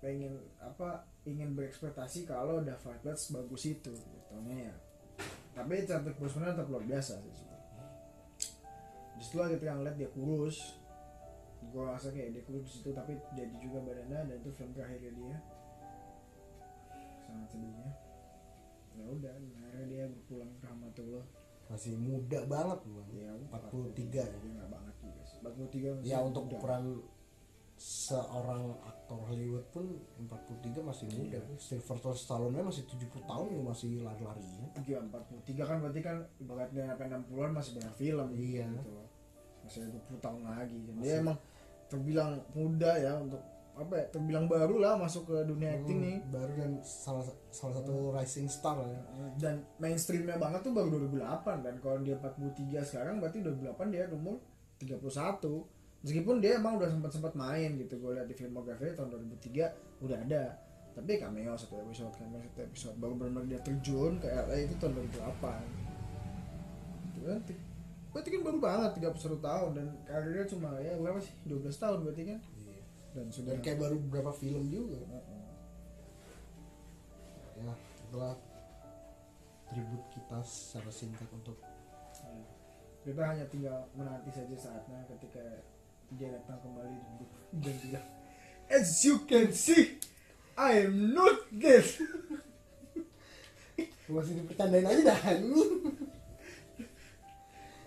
pengen 0.00 0.34
apa 0.60 1.08
ingin 1.24 1.56
berekspektasi 1.56 2.28
kalau 2.28 2.60
Five 2.60 3.00
Bloods 3.04 3.32
bagus 3.32 3.62
itu 3.68 3.92
gitu 3.92 4.34
ya. 4.48 4.72
Tapi 5.54 5.86
cantik 5.86 6.18
Bruce 6.18 6.34
tetap 6.34 6.66
luar 6.66 6.84
biasa 6.84 7.20
sih 7.22 7.32
sebenarnya. 7.32 7.86
justru 9.14 9.38
ketika 9.46 9.72
ngeliat 9.78 9.96
dia 9.96 10.10
kurus 10.10 10.74
gue 11.64 11.80
rasa 11.80 12.12
kayak 12.12 12.34
dia 12.36 12.42
kurus 12.44 12.66
situ 12.68 12.92
tapi 12.92 13.16
jadi 13.32 13.54
juga 13.62 13.80
badannya 13.80 14.28
dan 14.28 14.36
itu 14.36 14.50
film 14.52 14.72
terakhirnya 14.76 15.12
dia. 15.12 15.36
Sangat 17.24 17.48
sedihnya. 17.52 17.90
Ya 18.94 19.04
udah 19.08 19.32
akhirnya 19.74 19.86
dia 19.90 20.04
berpulang 20.06 20.50
ke 20.54 20.64
rahmatullah 20.64 21.24
masih 21.64 21.92
muda 21.96 22.38
banget 22.46 22.78
bang 22.84 23.10
ya 23.16 23.32
43 23.50 24.06
dia 24.06 24.22
nggak 24.54 24.70
banget 24.70 24.94
juga 25.00 25.22
sih 25.24 25.36
43 25.40 25.98
masih 25.98 26.06
ya 26.06 26.18
untuk 26.20 26.42
muda. 26.44 26.54
ukuran 26.54 26.84
seorang 27.74 28.62
aktor 28.80 29.18
Hollywood 29.26 29.66
pun 29.68 29.84
43 30.20 30.78
masih 30.80 31.06
muda 31.10 31.38
Iya. 31.42 31.58
Sylvester 31.58 32.14
Stallone 32.14 32.62
masih 32.62 32.86
70 32.86 33.18
tahun 33.20 33.48
ya 33.50 33.62
masih 33.64 33.90
lari-larinya 34.00 34.66
Iya 34.78 34.98
43 35.02 35.42
kan 35.64 35.76
berarti 35.82 36.00
kan 36.00 36.16
ibaratnya 36.38 36.82
sampai 36.86 37.06
60-an 37.10 37.50
masih 37.50 37.70
banyak 37.74 37.94
film 37.98 38.28
Iya. 38.30 38.66
gitu 38.70 38.90
loh. 38.92 39.08
Masih 39.64 39.78
ada 39.80 39.90
20 39.90 40.20
tahun 40.20 40.40
lagi. 40.44 40.76
Dan 40.78 40.94
dia 40.94 41.02
Masih- 41.02 41.22
emang 41.24 41.38
terbilang 41.84 42.30
muda 42.52 42.90
ya 42.94 43.12
untuk 43.18 43.42
apa 43.74 43.94
ya? 43.94 44.04
Terbilang 44.08 44.46
baru 44.46 44.78
lah 44.78 44.94
masuk 44.94 45.26
ke 45.26 45.36
dunia 45.44 45.74
acting 45.74 45.98
Hmm, 45.98 46.06
nih. 46.06 46.16
baru 46.30 46.52
dan 46.54 46.70
salah 46.80 47.22
salah 47.48 47.74
satu 47.76 48.10
rising 48.10 48.46
star 48.46 48.78
ya. 48.80 49.00
Dan 49.34 49.66
mainstreamnya 49.76 50.36
banget 50.36 50.62
tuh 50.62 50.70
baru 50.70 50.88
2008 51.02 51.60
dan 51.60 51.74
kalau 51.78 51.98
dia 51.98 52.14
43 52.14 52.54
sekarang 52.80 53.18
berarti 53.18 53.38
2008 53.40 53.90
dia 53.90 54.06
umur 54.08 54.38
31. 54.78 55.66
Meskipun 56.00 56.36
dia 56.38 56.56
emang 56.56 56.76
udah 56.76 56.86
sempat 56.86 57.10
sempat 57.10 57.32
main 57.32 57.74
gitu 57.74 57.96
gue 57.96 58.12
lihat 58.12 58.26
di 58.26 58.34
filmografi 58.34 58.92
tahun 58.92 59.08
2003 59.10 59.72
udah 60.00 60.18
ada. 60.20 60.44
Tapi 60.92 61.18
cameo 61.18 61.54
satu 61.54 61.80
episode 61.80 62.14
cameo 62.14 62.38
satu 62.40 62.60
episode. 62.62 62.94
Baru 62.96 63.16
benar 63.16 63.42
dia 63.42 63.58
terjun 63.58 64.18
ke 64.18 64.28
LA 64.28 64.64
itu 64.64 64.76
tahun 64.76 64.94
2008 65.00 65.82
gitu 67.04 67.20
kan 67.24 67.40
berarti 68.14 68.30
kan 68.30 68.42
baru 68.46 68.58
banget 68.62 68.90
31 69.02 69.42
tahun 69.42 69.70
dan 69.74 69.86
karirnya 70.06 70.46
cuma 70.46 70.70
ya 70.78 70.94
berapa 70.94 71.18
sih? 71.18 71.34
12 71.50 71.66
tahun 71.74 71.98
berarti 72.06 72.22
kan 72.30 72.38
dan 73.14 73.30
sudah 73.30 73.54
dan 73.54 73.62
kayak 73.62 73.78
baru 73.78 73.96
beberapa 74.00 74.32
film 74.34 74.66
juga 74.66 74.98
Heeh. 74.98 75.46
ya 77.62 77.72
itulah 78.02 78.34
tribut 79.64 80.02
kita 80.10 80.38
secara 80.42 80.90
singkat 80.90 81.30
untuk 81.30 81.58
Ya. 82.14 82.30
kita 83.04 83.20
hanya 83.20 83.44
tinggal 83.46 83.84
menanti 83.92 84.30
saja 84.30 84.56
saatnya 84.56 85.02
ketika 85.06 85.42
dia 86.14 86.30
datang 86.30 86.58
kembali 86.58 86.94
dan, 87.60 87.74
bilang 87.84 88.06
as 88.66 89.04
you 89.04 89.22
can 89.24 89.52
see 89.52 89.98
I 90.56 90.86
am 90.86 91.12
not 91.12 91.46
dead 91.52 91.84
masih 94.08 94.40
dipercandain 94.40 94.86
aja 94.86 95.02
dah 95.04 95.20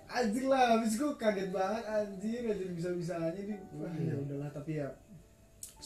anjir 0.08 0.46
lah 0.46 0.78
habis 0.78 0.98
gue 0.98 1.12
kaget 1.16 1.50
banget 1.50 1.84
anjir 1.88 2.42
anjir 2.48 2.70
bisa 2.74 2.90
bisanya 2.94 3.32
di 3.38 3.56
wah 3.76 3.92
Iya. 3.92 4.12
ya 4.12 4.16
udahlah 4.22 4.50
tapi 4.52 4.72
ya 4.82 4.88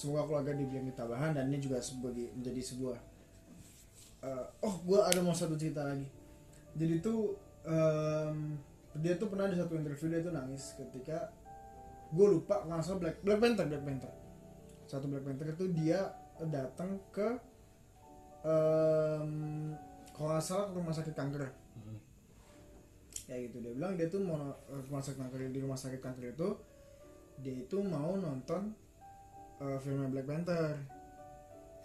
semoga 0.01 0.25
keluarga 0.25 0.57
diberi 0.57 0.89
tambahan 0.97 1.37
dan 1.37 1.53
ini 1.53 1.61
juga 1.61 1.77
sebagai 1.77 2.33
menjadi 2.33 2.61
sebuah 2.73 2.97
eh, 4.25 4.45
oh 4.65 4.75
gue 4.81 4.97
ada 4.97 5.21
mau 5.21 5.37
satu 5.37 5.53
cerita 5.53 5.85
lagi. 5.85 6.09
Jadi 6.73 7.05
tuh 7.05 7.37
em, 7.69 8.57
dia 8.97 9.13
tuh 9.21 9.29
pernah 9.29 9.45
di 9.45 9.61
satu 9.61 9.77
interview 9.77 10.09
dia 10.09 10.25
tuh 10.25 10.33
nangis 10.33 10.73
ketika 10.73 11.29
gue 12.09 12.27
lupa 12.27 12.65
nggak 12.65 12.81
salah 12.81 12.97
Black 12.97 13.21
Black 13.21 13.37
Panther 13.37 13.69
Black 13.69 13.83
Panther. 13.85 14.13
Satu 14.89 15.05
Black 15.05 15.21
Panther 15.21 15.53
itu 15.53 15.69
dia 15.69 16.09
datang 16.49 16.97
ke 17.13 17.37
em, 18.41 19.29
kalau 20.17 20.33
nggak 20.33 20.41
salah 20.41 20.65
ke 20.65 20.73
rumah 20.81 20.95
sakit 20.97 21.13
kanker. 21.13 21.45
Kayak 23.29 23.53
gitu 23.53 23.57
dia 23.63 23.71
bilang 23.77 23.93
dia 23.95 24.09
tuh 24.09 24.25
mau 24.25 24.57
rumah 24.67 25.03
sakit 25.05 25.19
kanker 25.21 25.39
di 25.53 25.59
rumah 25.61 25.77
sakit 25.77 26.01
kanker 26.01 26.33
itu 26.33 26.49
dia 27.41 27.53
itu 27.63 27.77
mau 27.79 28.17
nonton 28.19 28.75
eh, 29.61 29.77
filmnya 29.79 30.09
Black 30.09 30.25
Panther. 30.25 30.73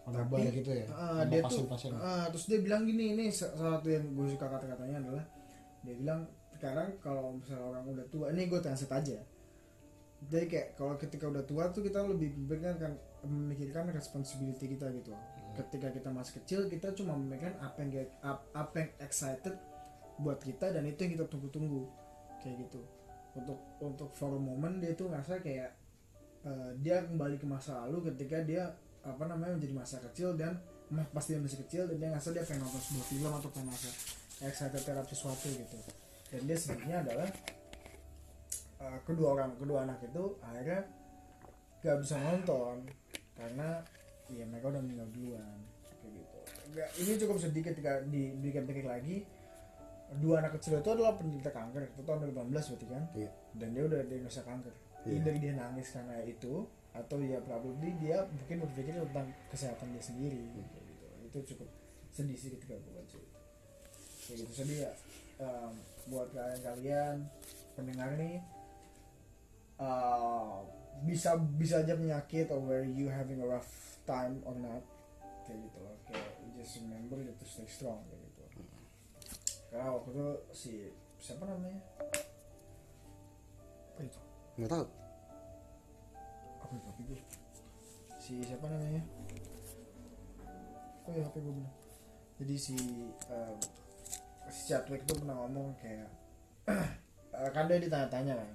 Nobar 0.06 0.38
Tapi, 0.38 0.62
gitu 0.62 0.70
ya? 0.70 0.86
sama 0.86 1.26
dia 1.26 1.42
tuh 1.42 1.66
pasien-pasien. 1.66 1.90
ah, 1.98 2.30
terus 2.30 2.46
dia 2.46 2.62
bilang 2.62 2.86
gini 2.86 3.18
ini 3.18 3.26
sa- 3.26 3.50
salah 3.58 3.82
satu 3.82 3.90
yang 3.90 4.06
gue 4.14 4.26
suka 4.30 4.46
kata-katanya 4.46 5.02
adalah 5.02 5.24
dia 5.82 5.94
bilang 5.98 6.30
sekarang 6.54 6.94
kalau 7.02 7.34
misalnya 7.34 7.66
orang 7.66 7.84
udah 7.90 8.06
tua 8.06 8.30
ini 8.30 8.46
gue 8.46 8.60
translate 8.62 8.94
aja. 8.94 9.18
Jadi 10.30 10.46
kayak 10.46 10.68
kalau 10.78 10.94
ketika 10.94 11.26
udah 11.26 11.42
tua 11.42 11.74
tuh 11.74 11.82
kita 11.82 12.06
lebih 12.06 12.38
memikirkan 12.38 12.94
memikirkan 13.26 13.90
responsibility 13.90 14.78
kita 14.78 14.94
gitu. 14.94 15.10
Ketika 15.58 15.90
kita 15.90 16.08
masih 16.14 16.38
kecil 16.38 16.60
kita 16.70 16.94
cuma 16.94 17.18
memikirkan 17.18 17.58
apa 17.58 17.82
yang 17.82 18.06
apa 18.54 18.74
yang 18.78 18.90
excited 19.02 19.58
buat 20.22 20.38
kita 20.38 20.70
dan 20.70 20.86
itu 20.86 21.02
yang 21.02 21.18
kita 21.18 21.26
tunggu-tunggu. 21.26 21.82
Kayak 22.40 22.70
gitu. 22.70 22.80
Untuk 23.34 23.58
untuk 23.82 24.14
for 24.14 24.32
a 24.32 24.40
moment 24.40 24.78
dia 24.78 24.94
tuh 24.94 25.10
ngerasa 25.10 25.42
kayak 25.42 25.74
eh, 26.46 26.70
dia 26.78 27.02
kembali 27.02 27.36
ke 27.36 27.46
masa 27.46 27.82
lalu 27.84 28.08
ketika 28.08 28.38
dia 28.40 28.70
apa 29.02 29.22
namanya 29.26 29.54
menjadi 29.54 29.74
masa 29.74 29.96
kecil 30.02 30.34
dan 30.34 30.58
mah- 30.88 31.06
pas 31.10 31.22
dia 31.22 31.38
masih 31.38 31.58
kecil 31.66 31.86
dan 31.86 31.96
dia 31.96 32.08
ngerasa 32.10 32.30
dia 32.30 32.42
pengen 32.42 32.62
nonton 32.62 32.80
sebuah 32.80 33.06
film 33.06 33.30
atau 33.30 33.48
pengen 33.50 33.66
ngerasa 33.70 33.90
excited 34.42 34.82
terhadap 34.82 35.06
sesuatu 35.06 35.46
gitu. 35.48 35.78
Dan 36.26 36.40
dia 36.42 36.56
sedihnya 36.56 36.96
adalah 37.02 37.28
eh, 38.78 38.98
kedua 39.02 39.28
orang 39.34 39.50
kedua 39.56 39.82
anak 39.82 39.98
itu 40.02 40.24
akhirnya 40.40 40.80
gak 41.80 41.96
bisa 42.02 42.16
nonton 42.18 42.82
karena 43.34 43.78
ya 44.26 44.42
mereka 44.42 44.66
udah 44.70 44.82
meninggal 44.82 45.08
duluan 45.12 45.58
kayak 46.02 46.12
gitu. 46.14 46.38
Nggak- 46.74 46.92
ini 46.98 47.12
cukup 47.16 47.36
sedih 47.38 47.62
ketika 47.64 47.92
dipikir-pikir 48.06 48.86
lagi. 48.86 49.22
Dua 50.06 50.38
anak 50.38 50.54
kecil 50.58 50.78
itu 50.78 50.86
adalah 50.86 51.18
penderita 51.18 51.50
kanker 51.50 51.82
itu 51.82 52.02
tahun 52.06 52.30
2018 52.30 52.46
berarti 52.70 52.86
kan? 52.86 53.02
Iya. 53.10 53.30
dan 53.58 53.68
dia 53.74 53.82
udah 53.82 54.00
diagnosa 54.06 54.40
kanker 54.46 54.70
Iya. 55.06 55.22
either 55.22 55.34
dia 55.38 55.52
nangis 55.54 55.94
karena 55.94 56.18
itu 56.26 56.66
atau 56.90 57.16
ya 57.22 57.38
probably 57.44 57.94
dia 58.02 58.24
mungkin 58.26 58.66
berpikir 58.66 58.98
tentang 58.98 59.28
kesehatan 59.52 59.94
dia 59.94 60.02
sendiri 60.02 60.40
kayak 60.50 60.84
gitu 60.90 61.06
itu 61.26 61.38
cukup 61.54 61.68
sedih 62.16 62.36
sih 62.38 62.50
ketika 62.56 62.80
gue 62.80 62.92
baca 62.96 63.16
itu. 63.20 63.38
Kayak 64.24 64.36
gitu 64.42 64.52
sedih 64.56 64.78
ya. 64.88 64.92
Em, 65.36 65.72
buat 66.08 66.32
kalian-kalian 66.32 67.28
pendengar 67.76 68.16
nih 68.16 68.40
uh, 69.76 70.64
bisa 71.04 71.36
bisa 71.60 71.84
aja 71.84 71.92
penyakit 71.92 72.48
or 72.48 72.56
where 72.64 72.88
you 72.88 73.12
having 73.12 73.36
a 73.44 73.46
rough 73.46 74.00
time 74.08 74.40
or 74.48 74.56
not. 74.56 74.80
Kayak 75.44 75.68
gitu 75.68 75.78
loh 75.84 75.94
kayak 76.08 76.40
just 76.56 76.80
remember 76.80 77.20
you 77.20 77.36
to 77.36 77.44
stay 77.44 77.68
strong 77.68 78.00
kayak 78.08 78.24
gitu. 78.32 78.64
Karena 79.68 79.92
waktu 79.92 80.08
itu 80.16 80.28
si 80.56 80.72
siapa 81.20 81.44
namanya? 81.44 81.84
Apa 83.92 84.00
itu 84.08 84.25
nggak 84.56 84.72
tahu. 84.72 84.86
Si 88.16 88.42
siapa 88.42 88.66
namanya? 88.66 89.02
Oh 91.06 91.12
ya 91.14 91.22
HP 91.22 91.38
gue 91.38 91.54
bener? 91.54 91.74
Jadi 92.42 92.54
si 92.58 92.76
um, 93.30 93.56
si 94.50 94.60
Chadwick 94.66 95.06
itu 95.06 95.14
pernah 95.14 95.38
ngomong 95.46 95.76
kayak 95.78 96.10
eh, 97.38 97.50
kan 97.54 97.70
dia 97.70 97.78
ditanya-tanya 97.78 98.34
kan 98.34 98.50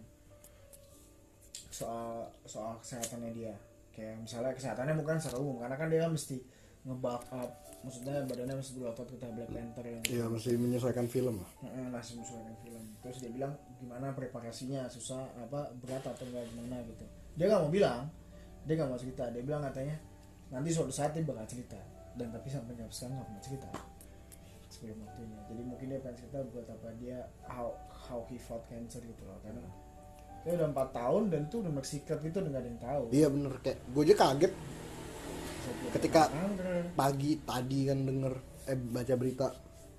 soal 1.72 2.28
soal 2.44 2.76
kesehatannya 2.84 3.32
dia. 3.32 3.56
Kayak 3.96 4.20
misalnya 4.20 4.52
kesehatannya 4.52 5.00
bukan 5.00 5.16
secara 5.18 5.40
umum 5.40 5.64
karena 5.64 5.76
kan 5.80 5.88
dia 5.88 6.06
mesti 6.10 6.38
nge-bulk 6.84 7.24
up 7.32 7.52
maksudnya 7.82 8.22
badannya 8.30 8.56
mesti 8.62 8.72
berotot 8.78 9.08
kita 9.10 9.26
Black 9.34 9.50
Panther 9.50 9.86
yang 9.90 10.02
ya 10.06 10.26
masih 10.30 10.54
menyesuaikan 10.58 11.08
film 11.10 11.42
lah. 11.42 11.52
Heeh, 11.66 11.86
masih 11.90 12.22
menyesuaikan 12.22 12.56
film. 12.62 12.84
Terus 13.02 13.18
dia 13.18 13.32
bilang 13.34 13.54
gimana 13.82 14.14
preparasinya? 14.14 14.86
Susah 14.86 15.26
apa 15.38 15.74
berat 15.82 16.06
atau 16.06 16.26
enggak 16.30 16.46
gimana? 16.54 16.78
Gitu. 16.86 17.06
Dia 17.38 17.46
nggak 17.50 17.62
mau 17.66 17.72
bilang 17.74 18.06
dia 18.70 18.74
nggak 18.78 18.90
mau 18.90 19.00
cerita. 19.02 19.24
Dia 19.34 19.42
bilang 19.42 19.62
katanya 19.66 19.98
nanti 20.54 20.70
suatu 20.70 20.94
saat 20.94 21.18
dia 21.18 21.26
bakal 21.26 21.46
cerita. 21.50 21.80
Dan 22.14 22.30
tapi 22.30 22.48
sampai 22.52 22.78
nggak 22.78 22.92
sekarang 22.94 23.18
nggak 23.18 23.28
pernah 23.34 23.44
cerita 23.44 23.70
sebelum 24.70 24.98
waktunya. 25.04 25.40
Jadi 25.50 25.62
mungkin 25.66 25.86
dia 25.90 26.00
pengen 26.00 26.18
cerita 26.22 26.38
buat 26.54 26.68
apa 26.70 26.90
dia 27.02 27.18
how 27.50 27.74
how 27.90 28.22
he 28.30 28.38
fought 28.38 28.64
cancer 28.70 29.02
gitu 29.02 29.24
loh 29.26 29.38
karena 29.42 29.62
dia 30.42 30.58
udah 30.58 30.68
empat 30.74 30.90
tahun 30.90 31.30
dan 31.30 31.42
tuh 31.54 31.62
udah 31.62 31.86
secret 31.86 32.18
itu 32.26 32.38
udah 32.42 32.50
nggak 32.50 32.64
ada 32.66 32.70
yang 32.70 32.82
tahu. 32.82 33.04
Iya 33.14 33.28
bener. 33.30 33.54
Kayak 33.62 33.78
gue 33.94 34.04
aja 34.10 34.16
kaget 34.18 34.54
ketika- 35.92 36.32
pagi 36.94 37.40
tadi 37.40 37.80
kan 37.86 38.00
denger 38.02 38.34
eh 38.64 38.78
baca 38.78 39.14
berita 39.16 39.48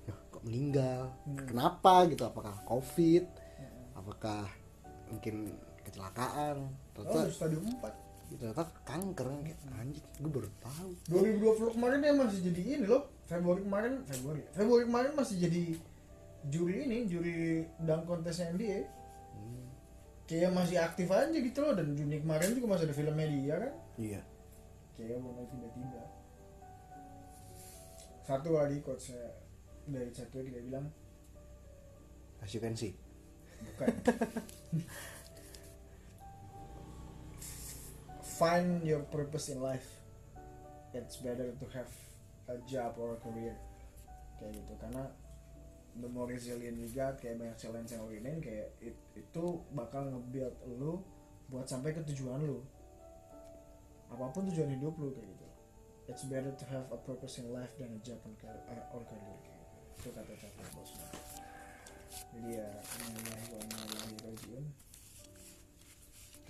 ya 0.03 0.13
kok 0.29 0.43
meninggal? 0.43 1.01
Hmm. 1.23 1.45
kenapa 1.45 1.93
gitu? 2.07 2.23
Apakah 2.23 2.55
covid? 2.63 3.23
Apakah 3.93 4.47
mungkin 5.07 5.53
kecelakaan? 5.83 6.57
Oh 6.93 7.03
ternyata 7.03 7.29
stadium 7.29 7.63
4 7.73 7.91
ternyata 8.33 8.65
kanker 8.81 9.27
kayak 9.43 9.59
anjir 9.73 10.01
gue 10.15 10.31
baru 10.31 10.49
tahu. 10.57 10.89
2020 11.07 11.75
kemarin 11.75 11.97
dia 11.99 12.13
masih 12.13 12.39
jadi 12.43 12.61
ini 12.73 12.85
loh. 12.85 13.03
Februari 13.23 13.61
kemarin 13.61 13.93
Februari 14.03 14.41
Februari 14.51 14.83
kemarin 14.83 15.11
masih 15.13 15.35
jadi 15.39 15.63
juri 16.43 16.75
ini 16.83 16.97
juri 17.05 17.33
dunk 17.79 18.03
kontesnya 18.03 18.51
NBA 18.51 18.83
Hmm, 19.31 19.65
kayak 20.25 20.51
masih 20.51 20.77
aktif 20.77 21.07
aja 21.07 21.31
gitu 21.31 21.59
loh 21.59 21.73
dan 21.73 21.93
Juni 21.93 22.19
kemarin 22.19 22.51
juga 22.51 22.67
masih 22.69 22.85
ada 22.85 22.95
filmnya 22.95 23.25
dia 23.25 23.55
kan. 23.59 23.73
Iya 23.95 24.21
kayak 24.93 25.17
mulai 25.19 25.45
tiba-tiba 25.49 26.03
satu 28.23 28.55
lagi 28.55 28.79
coachnya 28.79 29.35
dari 29.89 30.11
satu 30.15 30.39
dia 30.39 30.63
bilang 30.63 30.87
as 32.43 32.51
you 32.51 32.59
can 32.59 32.75
see. 32.75 32.91
Bukan. 33.63 33.95
Find 38.35 38.83
your 38.83 39.07
purpose 39.07 39.47
in 39.47 39.63
life. 39.63 39.87
It's 40.91 41.15
better 41.23 41.55
to 41.55 41.65
have 41.71 41.87
a 42.51 42.59
job 42.67 42.99
or 42.99 43.15
a 43.15 43.19
career. 43.23 43.55
Kayak 44.35 44.59
gitu 44.59 44.73
karena 44.83 45.07
the 46.03 46.09
more 46.11 46.27
resilient 46.27 46.75
you 46.75 46.89
got 46.91 47.15
kayak 47.21 47.39
banyak 47.39 47.55
challenge 47.55 47.93
yang 47.93 48.03
lo 48.03 48.11
kayak 48.41 48.73
it- 48.81 49.03
itu 49.13 49.45
bakal 49.71 50.09
nge-build 50.09 50.57
lu 50.75 50.99
buat 51.47 51.69
sampai 51.69 51.93
ke 51.93 52.01
tujuan 52.11 52.41
lu 52.41 52.65
apa 54.13 54.29
pun 54.29 54.45
tujuan 54.53 54.69
hidup 54.77 54.93
lu 55.01 55.09
kayak 55.09 55.25
gitu. 55.33 55.47
It's 56.05 56.23
better 56.29 56.53
to 56.53 56.65
have 56.69 56.85
a 56.93 56.99
purpose 57.01 57.41
in 57.41 57.49
life 57.49 57.73
than 57.81 57.97
a 57.97 57.99
job 58.05 58.21
or 58.21 58.35
career, 58.37 58.61
or 58.93 59.01
career 59.09 59.37
kayak 59.41 59.57
gitu. 59.57 59.63
itu 60.03 60.11
kata 60.11 60.35
Chadwick 60.35 60.67
Boseman 60.75 61.11
jadi 62.35 62.49
ya 62.59 62.69
innalillahi 63.07 63.45
wa 63.55 63.59
inna 63.63 63.77
ilaihi 63.87 64.17
rajiun 64.19 64.65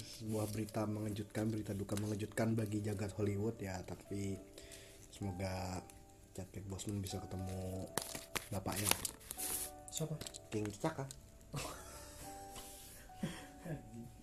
sebuah 0.02 0.45
berita 0.49 0.82
mengejutkan 0.89 1.45
berita 1.54 1.78
duka 1.78 1.93
mengejutkan 2.02 2.58
bagi 2.58 2.82
jagat 2.82 3.13
Hollywood 3.13 3.62
ya 3.62 3.78
tapi 3.86 4.41
semoga 5.13 5.86
Chadwick 6.34 6.65
Boseman 6.65 6.97
bisa 6.97 7.21
ketemu 7.21 7.86
bapaknya. 8.49 8.89
Siapa? 9.93 10.17
King 10.49 10.65
Caka 10.73 11.06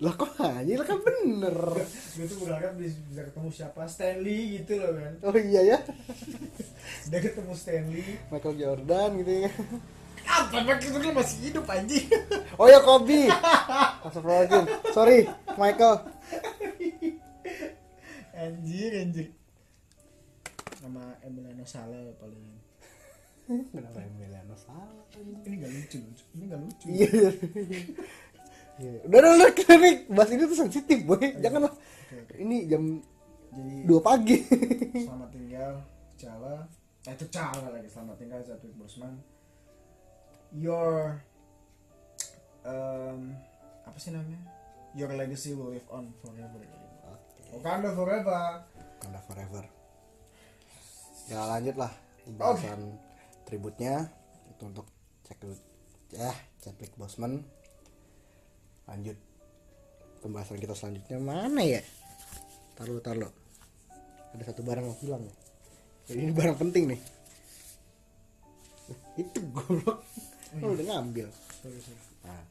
lah 0.01 0.17
kok 0.17 0.33
aja 0.41 0.73
lah 0.81 0.87
kan 0.89 0.99
bener. 1.05 1.57
Gue 2.17 2.25
tuh 2.25 2.41
berharap 2.41 2.73
bisa, 2.81 3.21
ketemu 3.21 3.49
siapa? 3.53 3.85
Stanley 3.85 4.57
gitu 4.57 4.81
loh 4.81 4.97
kan. 4.97 5.13
Oh 5.29 5.37
iya 5.37 5.61
ya? 5.77 5.79
Udah 7.13 7.21
ketemu 7.21 7.53
Stanley. 7.53 8.17
Michael 8.33 8.57
Jordan 8.57 9.11
gitu 9.21 9.33
ya. 9.45 9.51
Apa? 10.25 10.57
Pakai 10.65 10.89
itu 10.89 10.99
kan 11.05 11.13
masih 11.13 11.37
hidup 11.45 11.69
anjing. 11.69 12.09
Oh 12.57 12.65
ya 12.65 12.81
Kobe. 12.81 13.29
Astagfirullahaladzim. 14.01 14.65
Sorry 14.97 15.29
Michael. 15.61 15.97
Anjir 18.33 18.91
anjir. 19.05 19.29
Sama 20.81 21.13
Emiliano 21.21 21.69
Sala 21.69 22.09
paling. 22.17 22.57
Kenapa 23.51 23.99
Emiliano 23.99 24.55
salah 24.55 25.03
ini 25.43 25.59
gak 25.59 25.75
lucu 25.75 25.99
ini 26.39 26.45
gak 26.47 26.61
lucu 26.63 26.87
iya. 28.81 28.91
Iya. 28.97 29.01
udah 29.07 29.19
udah 29.21 29.33
udah 29.37 29.51
kita 29.53 29.75
nih 29.77 29.95
bahas 30.09 30.31
ini 30.33 30.43
tuh 30.49 30.59
sensitif 30.59 30.99
boy. 31.05 31.21
Janganlah 31.39 31.73
Oke, 31.73 32.17
oke. 32.17 32.35
ini 32.41 32.57
jam 32.67 32.83
jadi 33.51 33.75
dua 33.85 34.01
pagi. 34.01 34.37
Selamat 35.07 35.31
tinggal 35.35 35.73
Cala. 36.17 36.55
Eh 37.05 37.13
itu 37.13 37.27
Cala 37.29 37.67
lagi. 37.69 37.89
Selamat 37.93 38.17
tinggal 38.17 38.41
Chadwick 38.47 38.75
Boseman. 38.79 39.15
Your 40.57 41.21
um, 42.67 43.37
apa 43.87 43.99
sih 44.01 44.11
namanya? 44.11 44.41
Your 44.97 45.13
legacy 45.15 45.55
will 45.55 45.71
live 45.71 45.87
on 45.93 46.11
forever. 46.25 46.63
Wakanda 47.51 47.91
forever. 47.95 48.43
Wakanda 48.99 49.21
forever. 49.27 49.63
Ya 51.31 51.47
lanjut 51.47 51.77
lah. 51.79 51.93
Pembahasan 52.27 52.99
tributnya. 53.47 54.11
Itu 54.51 54.71
untuk 54.71 54.87
cek 55.27 55.43
ya 56.11 56.35
Chadwick 56.59 56.95
Boseman 56.99 57.47
lanjut. 58.91 59.17
Pembahasan 60.21 60.61
kita 60.61 60.75
selanjutnya 60.77 61.17
mana 61.17 61.63
ya? 61.65 61.81
Taruh 62.77 63.01
taruh 63.01 63.33
ada 64.31 64.43
satu 64.47 64.63
barang 64.63 64.85
yang 64.87 64.99
hilang 65.03 65.23
ya 65.27 65.35
Jadi 66.11 66.19
ini 66.27 66.33
barang 66.35 66.57
penting 66.59 66.85
nih. 66.91 67.01
Eh, 68.91 69.23
itu 69.23 69.39
goblok. 69.55 70.03
Lo 70.59 70.75
udah 70.75 70.87
ngambil. 70.91 71.31
Nah, 72.27 72.43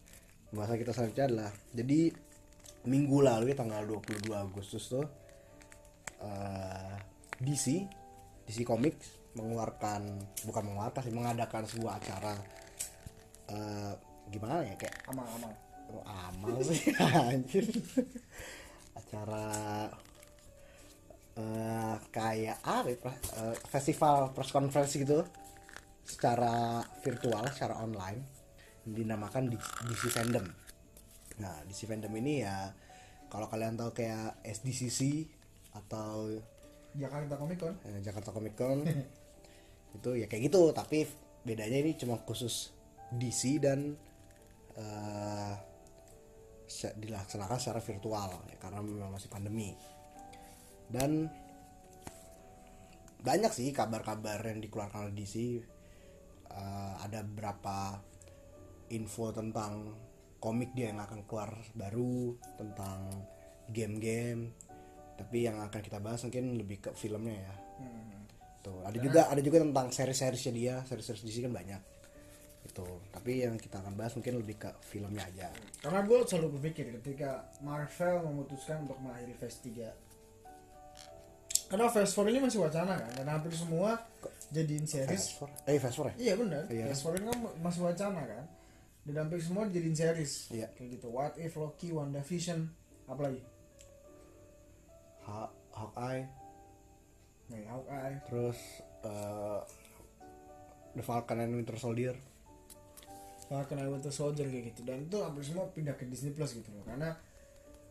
pembahasan 0.47 0.79
kita 0.79 0.91
selanjutnya 0.95 1.25
adalah 1.27 1.51
jadi 1.75 1.99
minggu 2.87 3.17
lalu 3.19 3.51
ya 3.51 3.59
tanggal 3.59 3.83
22 3.83 4.31
Agustus 4.31 4.87
tuh 4.87 5.03
eh, 6.23 6.95
DC 7.43 7.83
DC 8.47 8.63
Comics 8.63 9.35
mengeluarkan 9.35 10.23
bukan 10.47 10.63
mengeluarkan 10.71 11.01
sih 11.03 11.11
mengadakan 11.11 11.67
sebuah 11.67 11.99
acara 11.99 12.33
eh, 13.51 13.93
gimana 14.31 14.63
ya 14.63 14.79
kayak 14.79 14.95
amal 15.11 15.27
amal 15.89 16.53
oh, 16.53 16.55
amal 16.55 16.55
sih 16.61 16.93
anjir. 17.33 17.65
Acara 18.93 19.45
eh, 21.39 21.95
kayak 22.13 22.59
apa 22.61 23.11
eh, 23.41 23.55
festival 23.67 24.31
press 24.33 24.53
conference 24.53 24.93
gitu. 24.95 25.25
Secara 26.05 26.81
virtual 27.05 27.45
secara 27.53 27.81
online 27.81 28.21
dinamakan 28.85 29.53
DC 29.53 30.03
Fandom. 30.09 30.45
Nah 31.41 31.55
DC 31.69 31.85
Fandom 31.85 32.13
ini 32.17 32.41
ya 32.41 32.73
kalau 33.29 33.45
kalian 33.45 33.77
tahu 33.77 33.93
kayak 33.93 34.41
SDCC 34.41 35.29
atau 35.77 36.33
Jakarta 36.97 37.37
Comic 37.37 37.61
Con. 37.61 37.73
eh, 37.85 38.01
Jakarta 38.01 38.33
Comic 38.33 38.57
Con. 38.57 38.81
Itu 39.97 40.17
ya 40.17 40.25
kayak 40.25 40.49
gitu 40.49 40.73
tapi 40.73 41.05
bedanya 41.45 41.81
ini 41.81 41.93
cuma 41.97 42.17
khusus 42.21 42.73
DC 43.13 43.61
dan 43.61 43.97
se- 44.79 45.68
dilaksanakan 46.95 47.57
secara 47.57 47.81
virtual 47.81 48.29
ya, 48.45 48.57
karena 48.61 48.79
memang 48.85 49.11
masih 49.13 49.29
pandemi. 49.29 49.73
Dan 50.89 51.25
banyak 53.19 53.51
sih 53.51 53.73
kabar-kabar 53.75 54.39
yang 54.45 54.63
dikeluarkan 54.63 55.09
oleh 55.09 55.15
DC 55.17 55.35
Eh, 56.49 56.93
ada 57.05 57.21
beberapa 57.21 57.93
info 58.89 59.29
tentang 59.29 59.93
komik 60.41 60.73
dia 60.73 60.89
yang 60.89 60.99
akan 61.05 61.21
keluar 61.29 61.53
baru 61.77 62.33
tentang 62.57 63.05
game-game. 63.69 64.49
Tapi 65.13 65.37
yang 65.45 65.61
akan 65.61 65.81
kita 65.83 66.01
bahas 66.01 66.25
mungkin 66.25 66.57
lebih 66.57 66.89
ke 66.89 66.89
filmnya 66.97 67.37
ya. 67.37 67.55
Hmm. 67.79 68.17
tuh 68.59 68.83
ada 68.83 68.99
juga 68.99 69.31
ada 69.31 69.39
juga 69.39 69.63
tentang 69.63 69.87
seri-serisnya 69.87 70.51
dia. 70.51 70.75
Seri-seri 70.83 71.21
DC 71.23 71.47
kan 71.47 71.53
banyak 71.53 71.81
itu 72.59 72.85
tapi 73.09 73.41
yang 73.41 73.55
kita 73.55 73.79
akan 73.79 73.95
bahas 73.95 74.13
mungkin 74.13 74.39
lebih 74.39 74.59
ke 74.59 74.69
filmnya 74.83 75.23
aja. 75.25 75.47
Karena 75.79 76.03
gue 76.03 76.17
selalu 76.23 76.59
berpikir 76.59 76.91
ketika 76.99 77.47
Marvel 77.59 78.27
memutuskan 78.27 78.83
untuk 78.83 78.99
mengakhiri 78.99 79.35
Phase 79.35 79.59
3 79.63 79.91
Karena 81.69 81.85
Phase 81.85 82.11
4 82.13 82.33
ini 82.33 82.39
masih 82.41 82.59
wacana 82.65 82.97
kan 82.97 83.11
Dan 83.13 83.27
hampir 83.29 83.53
semua 83.53 83.93
jadiin 84.49 84.89
series. 84.89 85.37
Four? 85.37 85.49
Eh 85.69 85.77
Fast 85.77 85.95
Four 86.01 86.09
ya? 86.13 86.15
Iya 86.17 86.33
benar. 86.35 86.63
Iya. 86.67 86.85
Phase 86.89 87.01
4 87.05 87.17
ini 87.21 87.25
kan 87.29 87.39
masih 87.61 87.81
wacana 87.85 88.21
kan. 88.25 88.45
Dan 89.05 89.15
hampir 89.15 89.37
semua 89.39 89.69
jadiin 89.69 89.93
series. 89.93 90.49
Iya. 90.49 90.67
Kayak 90.73 90.89
gitu. 90.97 91.07
What 91.13 91.37
If, 91.37 91.53
Loki, 91.55 91.93
WandaVision 91.93 92.65
Apalagi? 93.05 93.41
Ha- 95.25 95.53
Hawkeye. 95.73 96.25
Nih, 97.49 97.65
Hawkeye. 97.65 98.15
Terus 98.29 98.59
eh, 99.05 99.59
The 100.93 101.03
Falcon 101.05 101.39
and 101.39 101.53
Winter 101.53 101.77
Soldier 101.77 102.17
Falcon 103.49 103.81
and 103.81 103.89
Winter 103.89 104.13
Soldier 104.13 104.45
kayak 104.45 104.71
gitu 104.71 104.85
Dan 104.85 105.09
itu 105.09 105.17
hampir 105.19 105.41
semua 105.41 105.65
pindah 105.73 105.97
ke 105.97 106.05
Disney 106.05 106.31
Plus 106.31 106.53
gitu 106.53 106.69
loh 106.69 106.85
Karena 106.85 107.17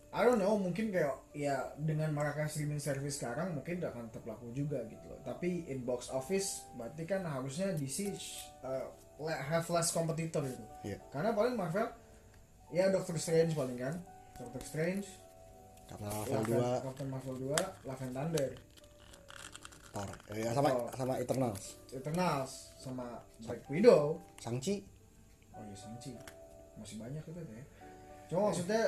I 0.08 0.24
don't 0.24 0.40
know 0.40 0.56
mungkin 0.56 0.88
kayak 0.88 1.12
ya 1.36 1.68
dengan 1.76 2.08
maraknya 2.16 2.48
streaming 2.48 2.80
service 2.80 3.20
sekarang 3.20 3.52
mungkin 3.52 3.76
udah 3.76 3.92
akan 3.92 4.08
tetap 4.08 4.24
laku 4.24 4.48
juga 4.56 4.80
gitu 4.88 5.04
loh. 5.04 5.20
Tapi 5.20 5.68
in 5.68 5.84
box 5.84 6.08
office 6.08 6.64
berarti 6.80 7.04
kan 7.04 7.28
harusnya 7.28 7.76
DC 7.76 8.08
uh, 8.64 8.88
have 9.20 9.68
less 9.68 9.92
competitor 9.92 10.40
gitu. 10.48 10.64
Iya. 10.80 10.96
Karena 11.12 11.36
paling 11.36 11.60
Marvel 11.60 11.92
ya 12.72 12.88
Doctor 12.88 13.20
Strange 13.20 13.52
paling 13.52 13.76
kan. 13.76 14.00
Doctor 14.40 14.62
Strange, 14.64 15.04
Captain 15.90 16.08
Marvel 16.08 16.32
Love 16.40 16.46
2 16.46 16.56
and- 16.56 16.82
Captain 16.88 17.08
Marvel 17.10 17.36
2, 17.36 17.88
Love 17.90 18.02
and 18.06 18.14
Thunder, 18.16 18.50
Thor 19.92 20.08
eh, 20.30 20.52
sama 20.54 20.68
Thor. 20.70 20.88
sama 20.94 21.14
Eternals 21.18 21.62
Eternals 21.90 22.52
sama 22.78 23.06
Black 23.42 23.60
Widow. 23.66 24.22
Shang-Chi 24.38 24.97
Oh 25.58 25.64
iya 25.66 25.76
Shang-Chi. 25.76 26.14
Masih 26.78 26.96
banyak 27.02 27.22
itu 27.26 27.40
ya. 27.42 27.64
Cuma 28.30 28.40
maksudnya 28.52 28.82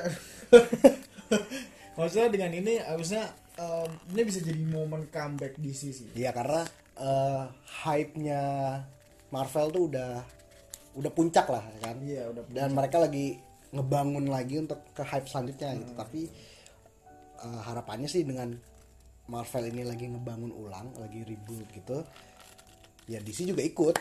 maksudnya 1.97 2.27
dengan 2.31 2.51
ini 2.55 2.79
harusnya 2.79 3.27
um, 3.59 3.89
ini 4.15 4.21
bisa 4.23 4.39
jadi 4.39 4.61
momen 4.63 5.11
comeback 5.11 5.59
DC 5.59 5.81
sih. 5.91 6.07
Iya 6.15 6.31
karena 6.31 6.63
eh, 6.95 7.43
hype-nya 7.83 8.41
Marvel 9.33 9.67
tuh 9.71 9.83
udah 9.91 10.11
udah 10.95 11.11
puncak 11.11 11.47
lah 11.49 11.63
ya 11.77 11.79
kan. 11.91 11.97
Iya, 12.03 12.23
udah 12.31 12.43
Dan 12.51 12.71
mereka 12.75 13.01
lagi 13.01 13.39
ngebangun 13.71 14.27
lagi 14.27 14.59
untuk 14.59 14.83
ke 14.91 15.03
hype 15.03 15.27
selanjutnya 15.27 15.75
gitu. 15.79 15.91
Tapi 15.97 16.21
eh, 17.41 17.61
harapannya 17.67 18.07
sih 18.07 18.23
dengan 18.23 18.53
Marvel 19.31 19.71
ini 19.71 19.87
lagi 19.87 20.05
ngebangun 20.11 20.51
ulang, 20.51 20.91
lagi 20.99 21.23
reboot 21.23 21.67
gitu. 21.71 22.03
Ya 23.09 23.17
DC 23.19 23.47
juga 23.47 23.63
ikut. 23.65 23.95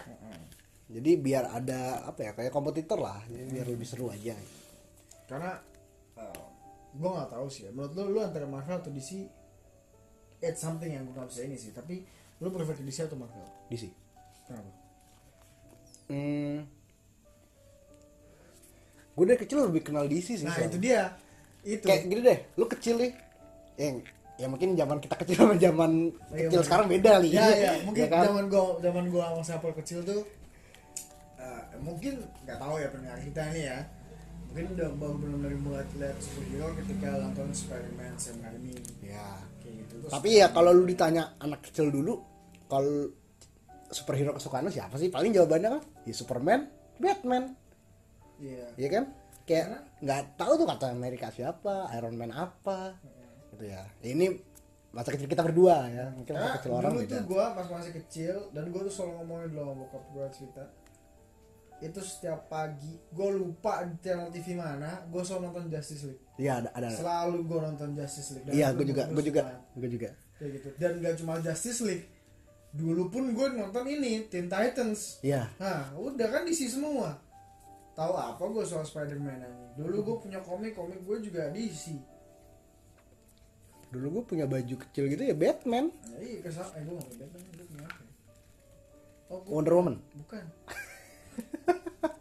Jadi 0.91 1.11
biar 1.17 1.45
ada 1.49 2.03
apa 2.03 2.21
ya 2.27 2.31
kayak 2.35 2.51
kompetitor 2.51 2.99
lah, 2.99 3.23
jadi 3.31 3.47
biar 3.47 3.67
lebih 3.71 3.87
seru 3.87 4.11
aja. 4.11 4.35
Karena 5.31 5.55
uh, 6.19 6.45
gue 6.91 7.11
nggak 7.11 7.31
tahu 7.31 7.47
sih 7.47 7.67
ya. 7.67 7.71
Menurut 7.71 7.95
lu, 7.95 8.11
lu 8.11 8.19
antara 8.19 8.43
Marvel 8.45 8.83
atau 8.83 8.91
DC 8.91 9.23
it's 10.43 10.59
something 10.59 10.91
yang 10.91 11.07
gue 11.07 11.15
nggak 11.15 11.31
bisa 11.31 11.47
ini 11.47 11.55
sih. 11.55 11.71
Tapi 11.71 12.03
lu 12.43 12.51
prefer 12.51 12.75
ke 12.75 12.83
DC 12.83 13.07
atau 13.07 13.15
Marvel? 13.15 13.47
DC. 13.71 13.87
Kenapa? 14.51 14.71
Hmm. 16.11 16.67
Gue 19.15 19.25
dari 19.27 19.39
kecil 19.39 19.63
lebih 19.63 19.83
kenal 19.85 20.11
DC 20.11 20.29
sih. 20.35 20.43
Nah 20.43 20.55
soalnya. 20.55 20.71
itu 20.75 20.79
dia. 20.81 21.03
Itu. 21.61 21.85
kayak 21.85 22.09
gini 22.09 22.21
deh 22.25 22.39
lu 22.57 22.65
kecil 22.65 22.97
nih 22.97 23.13
yang 23.77 24.01
ya 24.41 24.49
mungkin 24.49 24.73
zaman 24.73 24.97
kita 24.97 25.13
kecil 25.13 25.37
sama 25.45 25.55
zaman 25.61 25.91
Iya, 26.33 26.49
kecil 26.49 26.57
bener. 26.57 26.65
sekarang 26.65 26.87
beda 26.89 27.13
nih 27.21 27.31
Ya 27.37 27.47
ya 27.69 27.73
mungkin 27.85 28.05
kan? 28.09 28.25
zaman 28.33 28.45
gua 28.49 28.65
zaman 28.81 29.05
gua 29.13 29.25
sama 29.29 29.43
Sapol 29.45 29.73
kecil 29.77 30.01
tuh 30.01 30.25
eh, 30.25 30.40
mungkin 31.81 32.15
nggak 32.45 32.59
tahu 32.59 32.75
ya 32.77 32.89
pendengar 32.89 33.19
kita 33.19 33.43
ini 33.51 33.63
ya. 33.67 33.79
Mungkin 34.51 34.67
udah 34.75 34.89
baru 34.99 35.15
benar-benar 35.15 35.53
mulai 35.57 35.85
lihat 35.95 36.19
superhero 36.19 36.75
ketika 36.75 37.09
nonton 37.17 37.49
Spider-Man 37.51 38.13
Sam 38.17 38.39
Raimi. 38.41 38.75
Ya 39.01 39.39
kayak 39.59 39.75
gitu. 39.87 39.95
Terus- 40.01 40.13
tapi 40.13 40.29
ya 40.37 40.51
kalau 40.51 40.71
lu 40.71 40.85
ditanya 40.85 41.39
anak 41.39 41.63
kecil 41.63 41.89
dulu 41.89 42.19
kalau 42.67 43.11
superhero 43.89 44.35
kesukaan 44.35 44.67
lu 44.67 44.73
siapa 44.73 44.95
sih? 44.97 45.07
Paling 45.07 45.31
jawabannya 45.31 45.69
kan 45.71 45.83
ya 46.03 46.15
Superman 46.15 46.67
Batman. 46.99 47.55
Iya. 48.39 48.67
Iya 48.75 48.89
kan? 48.91 49.05
Kayak 49.45 49.67
nggak 49.99 50.23
tahu 50.35 50.53
tuh 50.57 50.67
kata 50.67 50.87
Amerika 50.91 51.31
siapa 51.31 51.91
Iron 51.95 52.15
Man 52.15 52.31
apa 52.31 52.99
gitu 53.53 53.67
ya. 53.67 53.83
Ini 54.01 54.35
masa 54.91 55.15
kecil 55.15 55.27
kita 55.27 55.47
berdua 55.47 55.87
ya 55.87 56.11
mungkin 56.11 56.35
masa 56.35 56.43
Karena 56.43 56.57
kecil 56.59 56.71
orang 56.75 56.91
dulu 56.91 57.03
beda. 57.07 57.15
tuh 57.15 57.23
gue 57.31 57.45
pas 57.55 57.67
masih 57.71 57.93
kecil 57.95 58.35
dan 58.51 58.65
gue 58.67 58.81
tuh 58.83 58.93
selalu 58.93 59.13
ngomongin 59.23 59.49
dulu 59.49 59.61
sama 59.63 59.75
bokap 59.79 60.05
gue 60.11 60.27
cerita 60.35 60.65
itu 61.81 62.01
setiap 62.05 62.47
pagi 62.47 63.01
gue 63.11 63.29
lupa 63.33 63.85
di 63.89 63.97
channel 64.05 64.29
TV 64.29 64.57
mana 64.57 65.05
gue 65.09 65.23
selalu 65.25 65.51
nonton 65.51 65.65
Justice 65.73 66.03
League. 66.07 66.23
Iya 66.37 66.53
ada 66.65 66.69
ada. 66.77 66.89
Selalu 66.93 67.39
gue 67.49 67.59
nonton 67.61 67.89
Justice 67.97 68.31
League. 68.37 68.47
Iya 68.53 68.73
gue 68.77 68.85
juga 68.85 69.03
gue 69.09 69.25
juga 69.25 69.43
gue 69.77 69.89
juga. 69.89 70.11
Kayak 70.37 70.51
gitu. 70.57 70.69
Dan 70.81 70.93
gak 71.01 71.15
cuma 71.21 71.33
Justice 71.41 71.81
League 71.85 72.07
dulu 72.71 73.11
pun 73.11 73.35
gue 73.35 73.47
nonton 73.57 73.85
ini 73.89 74.29
Teen 74.29 74.47
Titans. 74.47 75.25
Iya. 75.25 75.49
Nah 75.59 75.93
udah 75.97 76.29
kan 76.29 76.45
DC 76.45 76.69
semua. 76.71 77.17
Tahu 77.97 78.13
apa 78.17 78.41
gue 78.41 78.65
soal 78.65 78.87
Spider-Man 78.87 79.45
aja 79.45 79.61
dulu 79.81 79.97
gue 80.03 80.17
punya 80.29 80.41
komik 80.43 80.77
komik 80.77 81.01
gue 81.07 81.17
juga 81.31 81.49
DC 81.55 81.97
dulu 83.91 84.23
gue 84.23 84.25
punya 84.35 84.47
baju 84.47 84.75
kecil 84.87 85.11
gitu 85.11 85.19
ya 85.27 85.35
Batman. 85.35 85.91
Nah, 85.91 86.21
iya 86.23 86.39
kesal. 86.47 86.63
Eh 86.79 86.83
gue 86.87 86.95
nggak 86.95 87.11
Batman 87.11 87.43
gue 87.43 87.67
punya 87.67 87.85
apa 87.91 88.03
ya? 88.07 88.13
oh 89.35 89.39
gue 89.43 89.51
Wonder 89.51 89.75
Woman. 89.75 89.97
bukan 90.15 90.45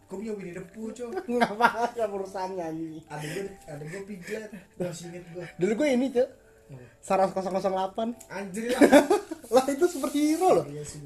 gue 0.02 0.16
punya 0.16 0.32
Winnie 0.32 0.52
the 0.52 0.64
Pooh 0.66 0.90
coy 0.90 1.06
Ngapa 1.28 1.66
ada 1.88 2.04
urusannya 2.06 2.66
nih? 2.72 2.98
ada 3.06 3.22
gue 3.24 3.42
ada 3.64 3.84
gue 3.84 4.02
Piglet 4.04 4.50
masih 4.76 5.06
inget 5.08 5.24
gue 5.30 5.46
Dulu 5.56 5.72
gue 5.76 5.88
ini, 5.88 6.06
Cok. 6.08 6.28
Saras 6.98 7.30
008. 7.30 8.14
anjir 8.28 8.70
lah 8.70 8.80
lah 9.54 9.64
itu 9.66 9.84
superhero 9.86 10.48
loh. 10.56 10.64
iya 10.66 10.82
sih 10.82 11.02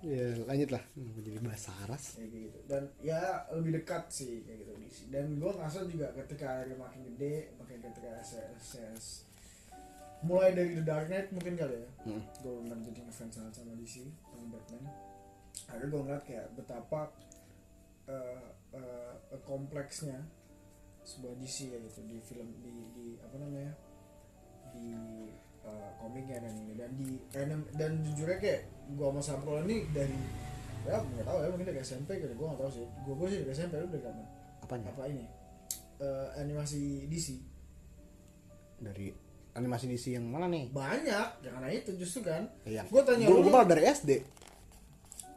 Ya, 0.00 0.32
lanjut 0.42 0.72
lah. 0.72 0.80
Hmm, 0.96 1.12
Jadi 1.12 1.36
bahas 1.38 1.60
Saras. 1.60 2.04
kayak 2.16 2.30
gitu 2.32 2.58
dan 2.64 2.88
ya 2.98 3.20
lebih 3.52 3.76
dekat 3.76 4.08
sih 4.08 4.40
kayak 4.42 4.64
gitu 4.64 4.72
dan 5.08 5.36
gue 5.36 5.50
ngerasa 5.50 5.84
juga 5.84 6.08
ketika 6.16 6.64
dia 6.64 6.72
makin 6.74 7.04
gede 7.04 7.52
makin 7.54 7.84
ketika 7.84 8.08
SS 8.56 9.28
mulai 10.22 10.52
dari 10.52 10.72
The 10.74 10.82
Dark 10.82 11.06
Knight 11.06 11.28
mungkin 11.30 11.52
kali 11.54 11.76
ya 11.76 11.88
Hmm. 12.00 12.22
gue 12.34 12.52
benar 12.58 12.80
jadi 12.80 13.00
ngefans 13.02 13.34
banget 13.34 13.54
sama 13.54 13.72
DC 13.76 13.94
sama 14.24 14.44
Batman 14.50 14.84
akhirnya 15.70 15.88
gue 15.88 16.00
ngeliat 16.02 16.24
kayak 16.26 16.46
betapa 16.52 17.00
eh, 18.04 18.42
eh, 18.74 19.14
kompleksnya 19.40 20.18
sebuah 21.00 21.32
DC 21.36 21.56
ya 21.70 21.78
gitu 21.80 22.00
di 22.04 22.18
film 22.20 22.48
di, 22.60 22.74
di 22.92 23.06
apa 23.18 23.36
namanya 23.38 23.72
di 24.70 24.86
eh, 25.62 25.90
komiknya 25.96 26.42
dan 26.42 26.54
ini. 26.56 26.72
Dan 26.74 26.90
di 26.94 27.08
anim- 27.34 27.70
dan 27.74 28.02
jujurnya 28.02 28.38
kayak 28.38 28.60
gue 28.90 29.06
sama 29.06 29.22
Sampul 29.22 29.62
ini 29.62 29.86
dari 29.90 30.18
ya 30.80 30.96
nggak 30.96 31.24
tahu 31.24 31.38
ya 31.38 31.48
mungkin 31.52 31.66
dari 31.68 31.80
SMP 31.80 32.16
gitu 32.16 32.34
gue 32.34 32.46
nggak 32.46 32.60
tahu 32.60 32.70
sih. 32.72 32.86
Gue 33.06 33.14
gue 33.14 33.28
sih 33.28 33.38
dari 33.44 33.52
SMP 33.52 33.74
lu 33.76 33.88
dari 33.88 34.02
kapan? 34.02 34.26
Apanya? 34.60 34.84
apa 34.90 35.02
ini? 35.06 35.24
Eh, 36.00 36.28
animasi 36.36 37.04
DC 37.06 37.26
Dari 38.80 39.12
animasi 39.52 39.84
DC 39.86 40.16
yang 40.16 40.24
mana 40.24 40.48
nih? 40.48 40.72
banyak 40.72 41.28
yang 41.44 41.52
karena 41.58 41.68
itu 41.68 41.90
justru 41.98 42.24
kan. 42.24 42.48
Yang 42.64 42.86
Gua 42.88 43.02
tanya 43.04 43.26
Gue 43.28 43.44
lu- 43.44 43.66
dari 43.66 43.82
SD. 43.84 44.10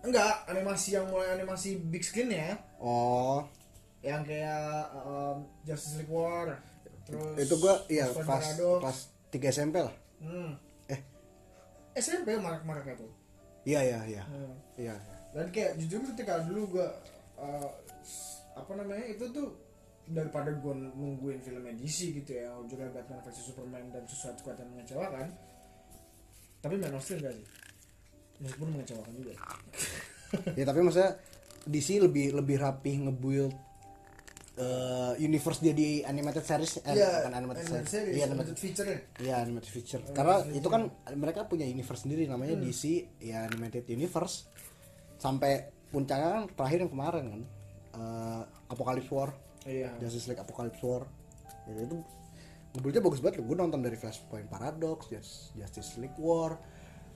Enggak 0.03 0.43
animasi 0.45 0.93
yang 0.93 1.07
mulai 1.07 1.33
animasi 1.33 1.79
big 1.79 2.03
screen 2.03 2.29
ya 2.29 2.59
Oh, 2.77 3.47
yang 4.03 4.19
kayak 4.21 4.91
um, 4.99 5.47
Justice 5.63 6.03
League 6.03 6.11
War 6.11 6.59
terus 7.03 7.35
itu 7.39 7.55
gue 7.57 7.75
iya 7.89 8.07
pas 8.11 8.43
pas 8.79 8.97
3 9.31 9.39
SMP 9.49 9.75
lah. 9.79 9.95
hmm. 10.19 10.51
Eh. 10.87 10.99
SMP 11.95 12.35
marak-maraknya 12.35 12.95
tuh 12.95 13.11
Iya, 13.63 13.79
iya, 13.79 13.99
iya. 14.03 14.23
Hmm. 14.27 14.55
Iya. 14.75 14.95
dan 15.31 15.47
kayak 15.49 15.79
jujur 15.79 16.03
ketika 16.13 16.43
dulu 16.43 16.77
gua 16.77 16.87
uh, 17.39 17.67
apa 18.53 18.71
namanya 18.77 19.07
itu 19.07 19.23
tuh 19.33 19.55
daripada 20.03 20.51
gue 20.51 20.73
nungguin 20.93 21.39
film 21.39 21.63
DC 21.73 22.11
gitu 22.13 22.31
ya 22.35 22.51
juga 22.67 22.91
Batman 22.91 23.23
versus 23.23 23.49
Superman 23.49 23.87
dan 23.89 24.03
Suicide 24.03 24.35
Squad 24.35 24.59
yang 24.59 24.67
mengecewakan 24.75 25.31
tapi 26.59 26.75
Man 26.75 26.91
of 26.93 27.01
Steel 27.01 27.23
enggak 27.23 27.39
sih 27.39 27.47
meskipun 28.39 28.67
mengecewakan 28.71 29.13
juga 29.13 29.31
ya 30.57 30.63
tapi 30.63 30.79
maksudnya 30.79 31.11
DC 31.63 31.99
lebih 31.99 32.33
lebih 32.33 32.57
rapi 32.57 32.99
nge-build 33.01 33.53
eh, 34.55 35.13
universe 35.19 35.59
dia 35.59 35.71
di 35.71 36.01
animated 36.01 36.41
series 36.41 36.81
eh, 36.81 36.93
Iya, 36.93 37.09
bukan 37.21 37.33
animated, 37.33 37.63
animated 37.63 37.65
series 37.65 37.89
series, 37.89 38.13
iya 38.13 38.23
animated 38.23 38.53
animated 38.53 38.57
feature 38.59 38.87
ya 38.87 38.99
Iya 39.19 39.35
animated 39.41 39.71
feature. 39.71 40.01
Animated 40.01 40.15
Karena 40.15 40.35
feature. 40.37 40.57
itu 40.57 40.67
kan 40.67 40.81
mereka 41.15 41.39
punya 41.43 41.65
universe 41.65 42.01
sendiri 42.03 42.23
namanya 42.25 42.55
Hmm. 42.55 42.63
DC 42.63 42.83
ya 43.19 43.37
animated 43.43 43.85
universe. 43.87 44.35
Sampai 45.15 45.51
puncaknya 45.87 46.29
kan 46.31 46.43
terakhir 46.51 46.77
yang 46.81 46.91
kemarin 46.91 47.23
kan 47.29 47.41
eh, 47.93 48.41
Apocalypse 48.67 49.09
War, 49.09 49.29
iya 49.63 49.93
Justice 49.97 50.25
League 50.27 50.41
Apocalypse 50.41 50.81
War. 50.81 51.05
Ya, 51.63 51.79
itu 51.79 51.95
mobilnya 52.73 52.99
bagus 52.99 53.21
banget. 53.21 53.39
Gue 53.39 53.53
nonton 53.53 53.79
dari 53.79 53.95
Flashpoint 53.95 54.49
Paradox, 54.49 55.07
Just- 55.07 55.53
Justice 55.53 55.95
League 55.95 56.17
War, 56.17 56.57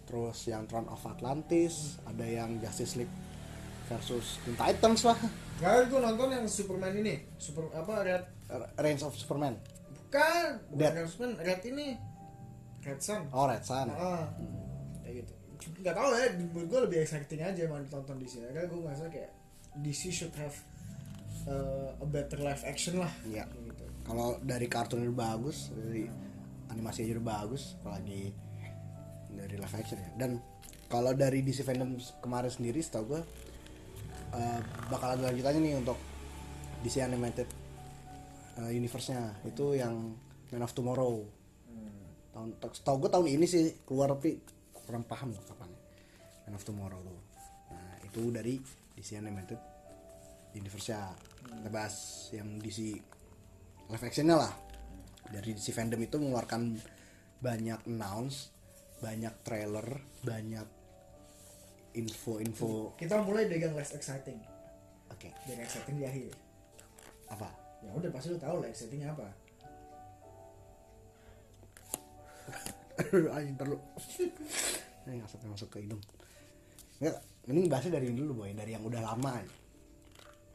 terus 0.08 0.48
yang 0.48 0.64
Throne 0.66 0.88
of 0.88 1.04
Atlantis, 1.04 2.00
ada 2.08 2.24
yang 2.24 2.58
Justice 2.64 3.04
League 3.04 3.16
versus 3.92 4.40
Teen 4.44 4.56
Titans 4.56 5.04
lah, 5.04 5.20
Kali 5.58 5.90
gue 5.90 5.98
nonton 5.98 6.30
yang 6.30 6.46
Superman 6.46 6.94
ini. 7.02 7.18
Super 7.42 7.74
apa 7.74 8.06
Red? 8.06 8.24
Reigns 8.78 9.02
of 9.02 9.18
Superman. 9.18 9.58
bukan 10.08 10.62
bukan. 10.70 10.92
Red 10.94 11.10
Superman 11.10 11.34
Red 11.42 11.62
ini. 11.66 11.88
Red 12.86 13.02
Sun. 13.02 13.26
Oh 13.34 13.50
Red 13.50 13.66
Sun. 13.66 13.90
ah. 13.90 14.30
Kayak 15.02 15.26
gitu. 15.26 15.34
Nggak 15.82 15.96
tahu 15.98 16.08
ya 16.14 16.26
menurut 16.38 16.68
gue 16.70 16.80
lebih 16.86 16.98
exciting 17.02 17.42
aja 17.42 17.66
mau 17.66 17.82
ditonton 17.82 18.22
di 18.22 18.30
sini. 18.30 18.54
Karena 18.54 18.70
gue 18.70 18.80
ngerasa 18.86 19.06
kayak 19.10 19.32
DC 19.82 20.14
should 20.14 20.36
have 20.38 20.54
uh, 21.50 21.98
a 21.98 22.06
better 22.06 22.38
live 22.38 22.62
action 22.62 23.02
lah. 23.02 23.10
Iya. 23.26 23.50
Gitu. 23.50 23.84
Kalau 24.06 24.38
dari 24.46 24.70
kartun 24.70 25.10
udah 25.10 25.18
bagus 25.18 25.74
dari 25.74 26.06
animasi 26.70 27.10
aja 27.10 27.18
udah 27.18 27.28
bagus 27.28 27.74
apalagi 27.82 28.30
dari 29.38 29.56
live 29.56 29.76
action 29.78 30.02
ya. 30.02 30.10
Dan 30.18 30.42
kalau 30.90 31.14
dari 31.14 31.46
DC 31.46 31.62
fandom 31.62 31.96
kemarin 32.24 32.50
sendiri 32.50 32.82
setahu 32.82 33.16
gue 33.16 33.22
eh, 34.34 34.60
bakal 34.90 35.16
ada 35.20 35.30
lanjutannya 35.30 35.62
nih 35.62 35.76
untuk 35.78 35.98
DC 36.82 37.04
animated 37.06 37.48
eh, 38.58 38.72
universe-nya. 38.74 39.46
Itu 39.46 39.78
yang 39.78 40.18
Man 40.50 40.64
of 40.64 40.74
Tomorrow. 40.74 41.14
Hmm. 41.70 42.08
tahun 42.34 42.50
setahu 42.74 42.96
gue 43.06 43.12
tahun 43.12 43.28
ini 43.30 43.46
sih 43.46 43.64
keluar 43.84 44.14
tapi 44.16 44.40
kurang 44.74 45.04
paham 45.04 45.36
kapan 45.36 45.72
Man 46.48 46.56
of 46.58 46.64
Tomorrow 46.66 47.00
tuh. 47.04 47.20
Nah 47.76 47.96
itu 48.02 48.22
dari 48.34 48.58
DC 48.98 49.20
animated 49.20 49.60
universe-nya. 50.58 51.14
Kita 51.48 51.70
bahas 51.70 52.28
yang 52.34 52.58
DC 52.58 52.80
live 53.88 54.04
actionnya 54.04 54.36
lah. 54.40 54.54
Dari 55.28 55.52
DC 55.52 55.76
fandom 55.76 56.00
itu 56.00 56.16
mengeluarkan 56.16 56.80
banyak 57.44 57.84
announce 57.86 58.57
banyak 58.98 59.34
trailer 59.46 59.88
banyak 60.26 60.68
info-info. 61.98 62.94
Kita 62.98 63.22
mulai 63.26 63.50
dari 63.50 63.66
yang 63.66 63.74
less 63.74 63.94
exciting. 63.98 64.38
Oke. 65.10 65.34
Yang 65.50 65.60
exciting 65.66 65.96
di 65.98 66.06
akhir. 66.06 66.34
Apa? 67.34 67.50
Ya 67.82 67.92
udah 67.94 68.10
pasti 68.14 68.34
lu 68.34 68.40
tahu 68.42 68.62
lah 68.62 68.70
excitingnya 68.70 69.14
apa. 69.14 69.28
Ayo 73.38 73.48
ntar 73.54 73.68
lu 73.70 73.78
Ini 75.08 75.24
sampai 75.26 75.48
masuk 75.50 75.70
ke 75.74 75.86
hidung. 75.86 76.02
Nggak, 76.98 77.16
ini 77.54 77.70
bahasnya 77.70 78.02
dari 78.02 78.10
ini 78.10 78.18
dulu 78.18 78.44
boy. 78.44 78.52
Dari 78.54 78.74
yang 78.74 78.84
udah 78.86 79.02
lama. 79.02 79.32
Aja. 79.38 79.56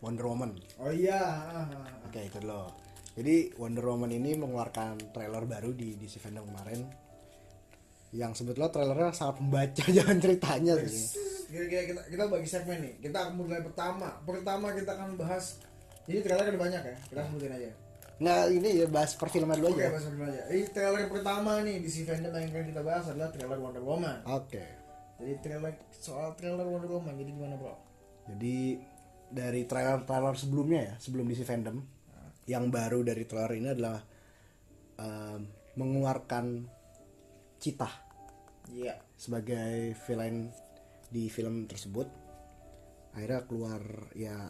Wonder 0.02 0.26
Woman. 0.26 0.58
Oh 0.82 0.90
iya 0.90 1.14
ah, 1.14 1.62
ah, 1.62 1.66
ah. 1.78 2.06
Oke 2.10 2.26
itu 2.26 2.42
loh. 2.42 2.74
Jadi 3.14 3.54
Wonder 3.54 3.86
Woman 3.86 4.10
ini 4.10 4.34
mengeluarkan 4.34 5.14
trailer 5.14 5.46
baru 5.46 5.70
di 5.70 5.94
DC 5.94 6.18
fandom 6.18 6.50
kemarin. 6.50 7.01
Yang 8.12 8.44
sebetulnya 8.44 8.68
trailernya 8.68 9.10
sangat 9.16 9.36
membaca 9.40 9.84
jalan 9.96 10.16
ceritanya 10.20 10.74
sih. 10.84 11.04
Kita, 11.52 11.64
kita, 11.68 11.82
kita, 11.88 12.00
kita 12.08 12.24
bagi 12.32 12.48
segmen 12.48 12.78
nih 12.80 12.94
kita 13.04 13.28
akan 13.28 13.32
mulai 13.36 13.60
pertama 13.60 14.08
pertama 14.24 14.72
kita 14.72 14.96
akan 14.96 15.20
bahas 15.20 15.60
jadi 16.08 16.24
trailer 16.24 16.48
ada 16.48 16.56
banyak 16.56 16.80
ya 16.80 16.96
kita 17.12 17.28
sebutin 17.28 17.52
aja 17.52 17.70
Nah 18.22 18.46
ini 18.46 18.80
ya 18.80 18.86
bahas 18.86 19.18
perfilman 19.18 19.58
dulu 19.58 19.74
Oke, 19.74 19.82
aja. 19.82 19.90
bahas 19.98 20.06
dulu 20.06 20.24
aja. 20.30 20.42
Ini 20.46 20.64
trailer 20.70 21.10
pertama 21.10 21.58
nih 21.66 21.76
di 21.82 21.90
si 21.90 22.06
fandom 22.06 22.30
yang 22.30 22.54
akan 22.54 22.66
kita 22.70 22.82
bahas 22.86 23.04
adalah 23.10 23.28
trailer 23.34 23.58
Wonder 23.58 23.82
Woman. 23.82 24.18
Oke. 24.30 24.62
Jadi 25.18 25.32
trailer 25.42 25.74
soal 25.90 26.30
trailer 26.38 26.62
Wonder 26.62 26.86
Woman 26.86 27.18
jadi 27.18 27.30
gimana 27.34 27.58
bro? 27.58 27.74
Jadi 28.30 28.78
dari 29.32 29.64
trailer-trailer 29.66 30.36
sebelumnya 30.38 30.80
ya, 30.92 30.94
sebelum 31.00 31.24
DC 31.26 31.42
fandom, 31.42 31.82
yang 32.46 32.68
baru 32.68 33.00
dari 33.02 33.24
trailer 33.24 33.58
ini 33.58 33.68
adalah 33.72 33.98
em, 35.00 35.40
mengeluarkan 35.74 36.68
Citah 37.62 37.94
Iya. 38.72 38.94
sebagai 39.14 39.94
villain 40.06 40.50
di 41.12 41.28
film 41.28 41.68
tersebut. 41.68 42.08
Akhirnya 43.12 43.44
keluar 43.44 43.82
ya 44.16 44.48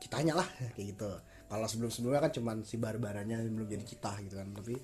citanya 0.00 0.42
lah 0.42 0.48
kayak 0.74 0.96
gitu. 0.96 1.10
Kalau 1.50 1.66
sebelum-sebelumnya 1.66 2.22
kan 2.24 2.32
cuman 2.34 2.56
si 2.66 2.80
barbarannya 2.80 3.46
belum 3.46 3.68
jadi 3.68 3.84
citah 3.84 4.16
gitu 4.24 4.38
kan, 4.38 4.48
tapi 4.54 4.74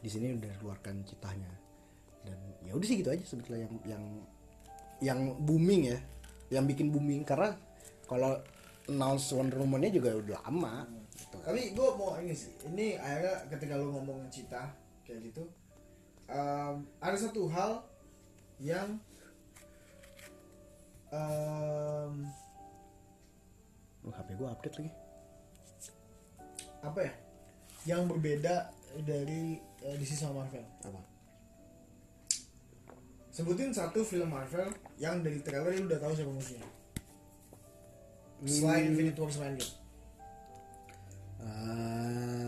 di 0.00 0.08
sini 0.08 0.36
udah 0.36 0.52
keluarkan 0.62 1.04
citahnya. 1.04 1.52
Dan 2.24 2.38
ya 2.64 2.72
udah 2.76 2.86
sih 2.86 2.96
gitu 3.00 3.10
aja 3.12 3.24
sebetulnya 3.24 3.66
yang 3.66 3.74
yang 3.84 4.04
yang 5.00 5.20
booming 5.42 5.92
ya, 5.92 5.98
yang 6.52 6.64
bikin 6.68 6.92
booming 6.92 7.24
karena 7.24 7.56
kalau 8.04 8.36
announce 8.88 9.32
Wonder 9.32 9.60
Woman-nya 9.60 9.90
juga 9.92 10.16
udah 10.16 10.38
lama. 10.48 10.88
Gitu. 11.14 11.36
Tapi 11.40 11.60
gue 11.72 11.88
mau 11.96 12.16
ini 12.20 12.32
sih. 12.36 12.52
Ini 12.68 12.96
akhirnya 13.00 13.36
ketika 13.52 13.74
lu 13.80 13.92
ngomong 13.96 14.28
cita 14.32 14.72
kayak 15.04 15.24
gitu, 15.32 15.44
em, 16.30 16.74
ada 16.96 17.16
satu 17.16 17.46
hal 17.46 17.82
yang 18.56 18.96
em, 21.10 22.14
Oh, 24.00 24.08
HP 24.08 24.32
gue 24.32 24.48
update 24.48 24.76
lagi. 24.76 24.92
apa 26.80 27.00
ya? 27.02 27.12
Yang 27.86 28.02
berbeda 28.08 28.72
dari 29.04 29.60
eh, 29.82 29.94
DC 29.94 30.16
sama 30.16 30.40
Marvel. 30.40 30.64
Apa? 30.80 31.00
Sebutin 33.30 33.68
satu 33.70 34.00
film 34.00 34.32
Marvel 34.32 34.72
yang 34.96 35.20
dari 35.20 35.38
trailer 35.38 35.76
lu 35.76 35.84
udah 35.84 36.00
tahu 36.00 36.16
siapa 36.16 36.32
musuhnya. 36.32 36.64
Selain 38.42 38.82
Hmm. 38.82 38.90
Infinity 38.90 39.20
War 39.20 39.28
sama 39.28 39.52
Endgame. 39.52 39.74
Um, 41.40 42.39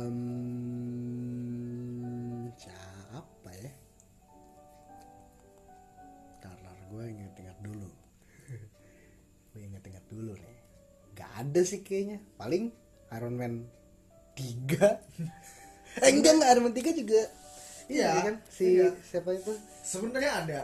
ada 11.42 11.60
sih 11.62 11.82
kayaknya. 11.82 12.22
Paling 12.34 12.70
Iron 13.10 13.34
Man 13.34 13.54
3 14.32 14.78
Eh 15.98 16.10
enggak 16.10 16.32
enggak 16.32 16.48
Iron 16.50 16.64
Man 16.64 16.72
3 16.72 16.94
juga. 16.94 17.22
Iya, 17.84 18.08
kan 18.24 18.34
si 18.48 18.78
iya. 18.78 18.88
siapa 19.02 19.34
itu? 19.34 19.52
sebenarnya 19.82 20.32
ada 20.46 20.60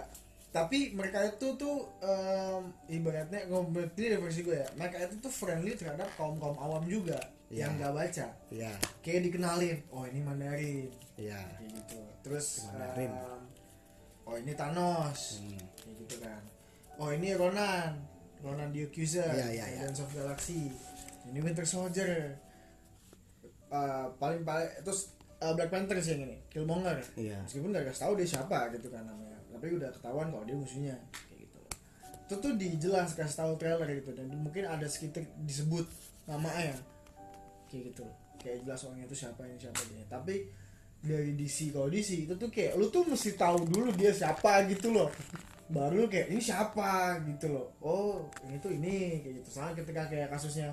tapi 0.49 0.97
mereka 0.97 1.21
itu 1.27 1.59
tuh 1.61 1.85
em, 2.01 2.63
ibaratnya 2.89 3.45
ini 3.45 4.17
versi 4.17 4.41
gue 4.41 4.57
ya 4.57 4.65
mereka 4.73 5.05
itu 5.05 5.21
tuh 5.21 5.29
friendly 5.29 5.77
terhadap 5.77 6.09
kaum 6.17 6.41
kaum 6.41 6.57
awam 6.57 6.87
juga 6.89 7.19
Iya. 7.51 7.67
yang 7.67 7.77
nggak 7.77 7.93
baca 7.93 8.27
Iya, 8.49 8.73
kayak 9.03 9.29
dikenalin 9.29 9.77
oh 9.91 10.07
ini 10.07 10.21
Mandarin 10.23 10.89
iya. 11.17 11.37
kayak 11.53 11.69
gitu 11.75 12.01
terus 12.23 12.65
Mandarin. 12.71 13.13
em, 13.13 13.41
oh 14.25 14.37
ini 14.39 14.53
Thanos 14.55 15.21
Hmm. 15.37 15.61
kayak 15.77 15.95
gitu 16.07 16.17
kan 16.23 16.43
oh 16.97 17.11
ini 17.11 17.29
Ronan 17.35 17.93
Ronan 18.45 18.71
the 18.71 18.87
Accuser 18.87 19.27
Iya, 19.27 19.49
iya, 19.51 19.65
iya. 19.67 19.79
Guardians 19.83 20.01
of 20.03 20.11
Galaxy 20.15 20.71
ini 21.29 21.39
Winter 21.45 21.67
Soldier 21.67 22.39
Eh, 23.69 24.07
paling 24.17 24.49
paling 24.49 24.81
terus 24.81 25.13
eh, 25.45 25.53
Black 25.53 25.69
Panther 25.69 26.01
sih 26.01 26.17
yang 26.17 26.25
ini 26.25 26.41
Killmonger. 26.49 27.05
Iya. 27.21 27.45
meskipun 27.45 27.69
gak 27.77 27.93
kasih 27.93 28.01
tahu 28.09 28.13
dia 28.17 28.29
siapa 28.33 28.73
gitu 28.73 28.89
kan 28.89 29.05
namanya 29.05 29.37
tapi 29.53 29.77
udah 29.77 29.91
ketahuan 29.93 30.33
kalau 30.33 30.45
dia 30.49 30.57
musuhnya 30.57 30.97
kayak 31.29 31.45
gitu. 31.45 31.59
Itu 32.25 32.35
tuh 32.41 32.53
dijelas 32.57 33.13
kasih 33.13 33.37
tahu 33.45 33.53
trailer 33.61 33.89
gitu 33.93 34.17
dan 34.17 34.25
mungkin 34.33 34.65
ada 34.65 34.89
sekitar 34.89 35.29
disebut 35.45 35.85
namanya 36.25 36.81
kayak 37.69 37.93
gitu. 37.93 38.09
Kayak 38.41 38.65
jelas 38.65 38.81
orangnya 38.89 39.05
itu 39.05 39.17
siapa 39.21 39.41
ini 39.45 39.59
siapa 39.61 39.81
ini 39.93 40.03
tapi 40.09 40.35
dari 40.99 41.31
DC 41.37 41.77
kalau 41.77 41.93
DC 41.93 42.25
itu 42.25 42.35
tuh 42.41 42.49
kayak 42.49 42.73
lu 42.81 42.89
tuh 42.89 43.05
mesti 43.05 43.37
tahu 43.37 43.69
dulu 43.69 43.93
dia 43.93 44.17
siapa 44.17 44.65
gitu 44.67 44.91
loh 44.97 45.13
baru 45.69 45.95
lu 45.99 46.09
kayak 46.09 46.29
ini 46.29 46.41
siapa 46.41 46.91
gitu 47.25 47.47
loh 47.51 47.67
oh 47.79 48.25
ini 48.43 48.57
tuh 48.57 48.71
ini 48.71 48.95
kayak 49.21 49.35
gitu 49.39 49.49
soalnya 49.51 49.75
ketika 49.79 50.03
kayak 50.07 50.29
kasusnya 50.29 50.73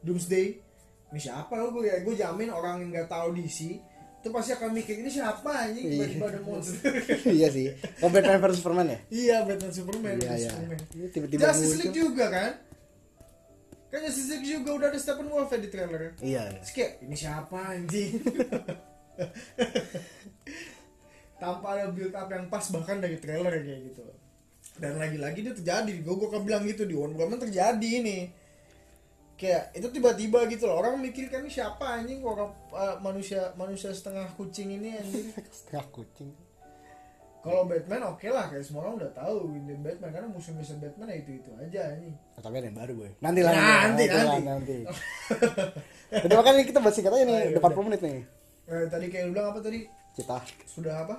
Doomsday 0.00 0.60
ini 1.06 1.18
siapa 1.18 1.52
lo 1.54 1.72
gue 1.72 1.84
ya 1.84 1.96
gue 2.00 2.14
jamin 2.14 2.48
orang 2.48 2.80
yang 2.80 2.90
nggak 2.92 3.08
tahu 3.08 3.32
DC 3.32 3.80
itu 4.16 4.28
pasti 4.28 4.52
akan 4.52 4.70
mikir 4.72 4.98
ini 4.98 5.08
siapa 5.08 5.46
anjing 5.46 5.86
Iya. 5.86 6.04
tiba-tiba 6.10 6.26
ada 6.26 6.40
monster 6.42 6.90
iya 7.38 7.48
sih. 7.48 7.70
Oh 8.00 8.10
Batman 8.10 8.42
versus 8.42 8.58
Superman 8.58 8.86
ya? 8.86 8.98
iya 9.06 9.36
Batman 9.40 9.70
Superman 9.70 10.14
Iya, 10.18 10.32
iya. 10.34 10.50
Superman 10.50 10.78
Ini 10.90 11.06
tiba-tiba 11.08 11.40
Justice. 11.46 11.76
League 11.78 11.94
juga 11.94 12.24
kan 12.26 12.50
kan 13.86 14.00
Justice 14.02 14.28
League 14.28 14.46
juga 14.50 14.70
udah 14.74 14.86
ada 14.90 14.98
Steppenwolf 14.98 15.48
ya 15.48 15.58
di 15.58 15.70
trailer 15.70 16.00
iya 16.18 16.42
iya. 16.44 16.58
Terus 16.58 16.72
kayak 16.72 16.92
ini 17.00 17.14
siapa 17.14 17.58
anjing 17.70 18.12
tanpa 21.36 21.66
ada 21.70 21.86
build 21.88 22.12
up 22.12 22.26
yang 22.26 22.48
pas 22.48 22.64
bahkan 22.66 22.98
dari 22.98 23.16
trailer 23.16 23.52
kayak 23.54 23.80
gitu 23.86 24.04
dan 24.76 25.00
lagi-lagi 25.00 25.40
dia 25.40 25.54
terjadi 25.56 25.92
gue 26.04 26.14
gue 26.14 26.28
kan 26.28 26.42
bilang 26.44 26.62
gitu 26.68 26.84
di 26.84 26.92
Wonder 26.92 27.16
Woman 27.16 27.40
terjadi 27.40 27.90
ini. 28.04 28.28
Kayak 29.36 29.76
itu 29.76 29.88
tiba-tiba 29.92 30.48
gitu 30.48 30.64
loh 30.64 30.80
orang 30.80 30.96
mikir 30.96 31.28
kan 31.28 31.44
ini 31.44 31.52
siapa 31.52 32.00
anjing 32.00 32.24
orang 32.24 32.56
uh, 32.72 32.96
manusia 33.04 33.52
manusia 33.56 33.92
setengah 33.92 34.28
kucing 34.36 34.80
ini 34.80 34.96
anjing? 34.96 35.28
Setengah 35.56 35.86
kucing. 35.92 36.32
Kalau 37.44 37.62
Batman 37.68 38.02
oke 38.10 38.26
lah 38.26 38.50
kayak 38.50 38.64
semua 38.64 38.88
orang 38.88 38.98
udah 38.98 39.12
tahu 39.12 39.54
ini 39.54 39.76
Batman 39.78 40.10
karena 40.10 40.28
musuh-musuh 40.32 40.80
Batman 40.80 41.12
ya 41.12 41.16
itu 41.20 41.30
itu 41.36 41.50
aja 41.56 41.80
anjing. 41.94 42.16
Oh, 42.16 42.42
tapi 42.42 42.54
ada 42.64 42.66
yang 42.68 42.78
baru 42.80 42.92
gue 42.96 43.10
nanti 43.20 43.40
lah 43.44 43.52
Nah, 43.52 43.80
nanti, 43.92 44.04
lah, 44.08 44.24
nanti. 44.24 44.44
nanti. 44.48 44.78
Jadi 46.26 46.34
makanya 46.36 46.64
kita 46.64 46.78
bahas 46.80 46.94
singkat 46.96 47.12
aja 47.12 47.24
nih 47.28 47.40
udah. 47.54 47.60
40 47.60 47.86
menit 47.92 48.00
nih. 48.00 48.18
Eh, 48.66 48.84
tadi 48.88 49.06
kayak 49.12 49.24
lu 49.28 49.32
bilang 49.36 49.48
apa 49.52 49.60
tadi? 49.60 49.80
Cita. 50.16 50.38
Sudah 50.64 50.94
apa 51.04 51.16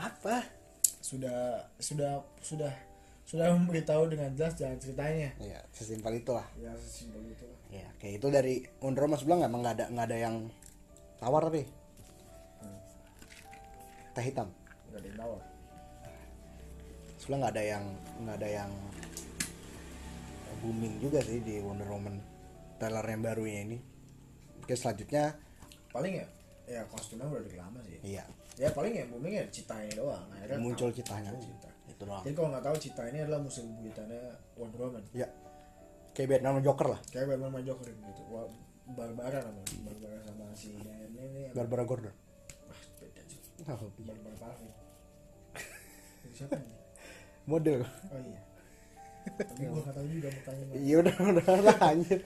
apa? 0.00 0.44
Sudah 1.00 1.68
sudah 1.76 2.24
sudah 2.40 2.72
sudah 3.30 3.46
memberitahu 3.54 4.10
dengan 4.10 4.34
jelas 4.34 4.58
jalan 4.58 4.74
ceritanya. 4.82 5.30
Iya 5.38 5.62
sesimpel 5.70 6.18
itu 6.18 6.34
lah 6.34 6.46
ya 6.58 6.74
sesimpel 6.74 7.22
itu 7.30 7.46
lah 7.46 7.58
ya 7.70 7.86
kayak 8.02 8.14
itu 8.18 8.26
dari 8.26 8.54
Wonder 8.82 9.06
Woman 9.06 9.18
sebelah 9.22 9.46
emang 9.46 9.62
nggak 9.62 9.76
ada 9.78 9.86
nggak 9.94 10.06
ada 10.10 10.18
yang 10.18 10.36
tawar 11.22 11.46
tapi? 11.46 11.62
Teh 14.10 14.24
hitam. 14.26 14.50
Nggak 14.90 14.98
ada 14.98 15.06
yang 15.06 15.18
tawar. 15.22 15.42
Sebelah 17.22 17.38
nggak 17.38 17.54
ada 17.54 17.62
yang 17.62 17.84
nggak 18.26 18.36
ada 18.42 18.48
yang 18.50 18.70
booming 20.60 20.94
juga 20.98 21.22
sih 21.22 21.38
di 21.38 21.62
Wonder 21.62 21.86
Woman 21.86 22.18
trailer 22.82 23.06
yang 23.06 23.22
barunya 23.22 23.60
ini. 23.62 23.78
Oke 24.66 24.74
selanjutnya 24.74 25.38
paling 25.94 26.18
ya 26.18 26.26
ya 26.66 26.82
kostumnya 26.90 27.30
udah 27.30 27.46
lama 27.62 27.78
sih. 27.86 28.02
Iya 28.02 28.26
ya 28.60 28.68
paling 28.76 28.92
ya 28.92 29.04
booming 29.08 29.34
ya 29.40 29.44
citanya 29.48 29.92
doang. 29.96 30.26
Akhirnya 30.36 30.58
muncul 30.60 30.92
citanya. 30.92 31.32
Cita. 31.40 31.70
itu 31.88 32.02
doang. 32.04 32.22
Jadi 32.22 32.34
kalau 32.36 32.48
nggak 32.52 32.64
tahu 32.68 32.76
cita 32.76 33.02
ini 33.08 33.18
adalah 33.24 33.40
musuh 33.40 33.64
bebuyutannya 33.64 34.22
Wonder 34.60 34.80
Woman. 34.84 35.04
Ya. 35.16 35.28
Kayak 36.12 36.28
Batman 36.36 36.50
sama 36.52 36.60
Joker 36.60 36.86
lah. 36.92 37.00
Kayak 37.08 37.26
Batman 37.32 37.48
sama 37.48 37.60
Joker 37.64 37.86
gitu. 37.88 38.22
Wah, 38.28 38.46
Barbara 38.92 39.38
namanya 39.40 39.74
Barbara 39.86 40.18
sama 40.26 40.44
si 40.52 40.68
ini 40.76 40.92
ini 41.08 41.26
Barbara 41.56 41.82
Gordon. 41.88 42.14
Ah 42.68 42.80
beda 43.00 43.22
sih. 43.24 43.40
Oh, 43.64 43.90
Barbara 44.04 44.36
Parvin 44.36 44.72
siapa 46.40 46.56
nih 46.56 46.76
model. 47.44 47.80
Oh 47.84 48.20
iya. 48.24 48.40
Tapi 49.36 49.62
gue 49.68 49.80
nggak 49.84 49.94
tahu 49.94 50.06
juga 50.08 50.28
mukanya 50.32 50.64
iya 50.80 50.94
udah 51.04 51.14
udah 51.20 51.46
lah 51.60 51.78
anjir. 51.92 52.20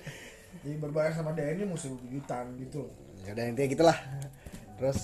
Jadi 0.62 0.76
Barbara 0.78 1.10
sama 1.10 1.34
dia 1.34 1.50
ini 1.50 1.66
musuh 1.66 1.90
bebuyutan 1.98 2.54
gitu 2.62 2.86
ya 3.26 3.34
udah 3.34 3.44
intinya 3.50 3.68
gitulah. 3.68 3.98
Terus 4.78 4.98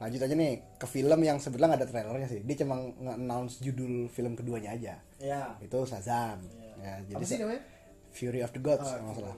lanjut 0.00 0.20
aja 0.24 0.32
nih 0.32 0.80
ke 0.80 0.86
film 0.88 1.20
yang 1.20 1.36
sebenarnya 1.36 1.76
nggak 1.76 1.80
ada 1.84 1.88
trailernya 1.92 2.28
sih. 2.28 2.40
Dia 2.40 2.56
cuma 2.64 2.80
nge-announce 2.80 3.60
judul 3.60 4.08
film 4.08 4.32
keduanya 4.32 4.72
aja. 4.72 4.94
Ya 5.20 5.54
itu 5.60 5.76
Shazam. 5.84 6.40
Iya. 6.40 6.72
ya 6.80 6.94
jadi 7.04 7.20
apa 7.20 7.28
sih 7.28 7.36
namanya? 7.36 7.62
Fury 8.10 8.40
of 8.40 8.50
the 8.50 8.58
Gods 8.58 8.88
Ah, 8.88 8.96
kalau 8.98 9.14
salah. 9.14 9.36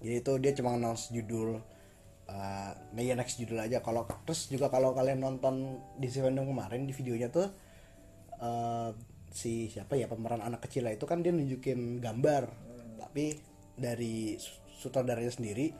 jadi 0.00 0.14
itu 0.22 0.32
dia 0.38 0.52
cuma 0.54 0.78
announce 0.78 1.10
judul 1.10 1.58
uh, 2.30 2.70
nah 2.72 3.02
ya 3.02 3.18
next 3.18 3.36
judul 3.36 3.58
aja. 3.58 3.82
Kalau 3.82 4.06
terus 4.24 4.46
juga 4.46 4.70
kalau 4.70 4.94
kalian 4.94 5.18
nonton 5.18 5.82
di 5.98 6.06
fandom 6.06 6.46
kemarin 6.46 6.86
di 6.86 6.94
videonya 6.94 7.28
tuh 7.28 7.50
uh, 8.38 8.94
si 9.30 9.66
siapa 9.68 9.98
ya 9.98 10.06
pemeran 10.06 10.38
anak 10.40 10.62
kecil 10.64 10.86
itu 10.86 11.02
kan 11.02 11.20
dia 11.20 11.34
nunjukin 11.34 11.98
gambar. 11.98 12.46
Tapi 13.02 13.34
dari 13.74 14.38
su- 14.38 14.86
sutradaranya 14.86 15.34
sendiri 15.34 15.74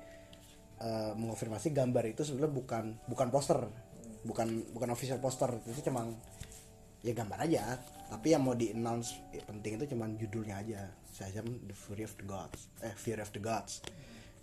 uh, 0.83 1.15
mengonfirmasi 1.15 1.71
gambar 1.71 2.11
itu 2.11 2.27
sebenarnya 2.27 2.53
bukan 2.53 2.85
bukan 3.07 3.29
poster 3.31 3.71
bukan 4.25 4.69
bukan 4.77 4.89
official 4.93 5.21
poster 5.23 5.49
itu 5.65 5.81
cuma 5.89 6.09
ya 7.01 7.13
gambar 7.17 7.39
aja. 7.49 7.81
Tapi 8.11 8.35
yang 8.35 8.43
mau 8.43 8.59
di 8.59 8.75
announce 8.75 9.23
ya, 9.31 9.43
penting 9.47 9.79
itu 9.79 9.95
cuman 9.95 10.19
judulnya 10.19 10.61
aja. 10.61 10.83
Shazam 11.11 11.47
The 11.67 11.77
Fury 11.77 12.07
of 12.07 12.15
the 12.17 12.25
Gods 12.25 12.71
eh 12.81 12.95
Fury 12.97 13.21
of 13.21 13.31
the 13.35 13.43
Gods. 13.43 13.85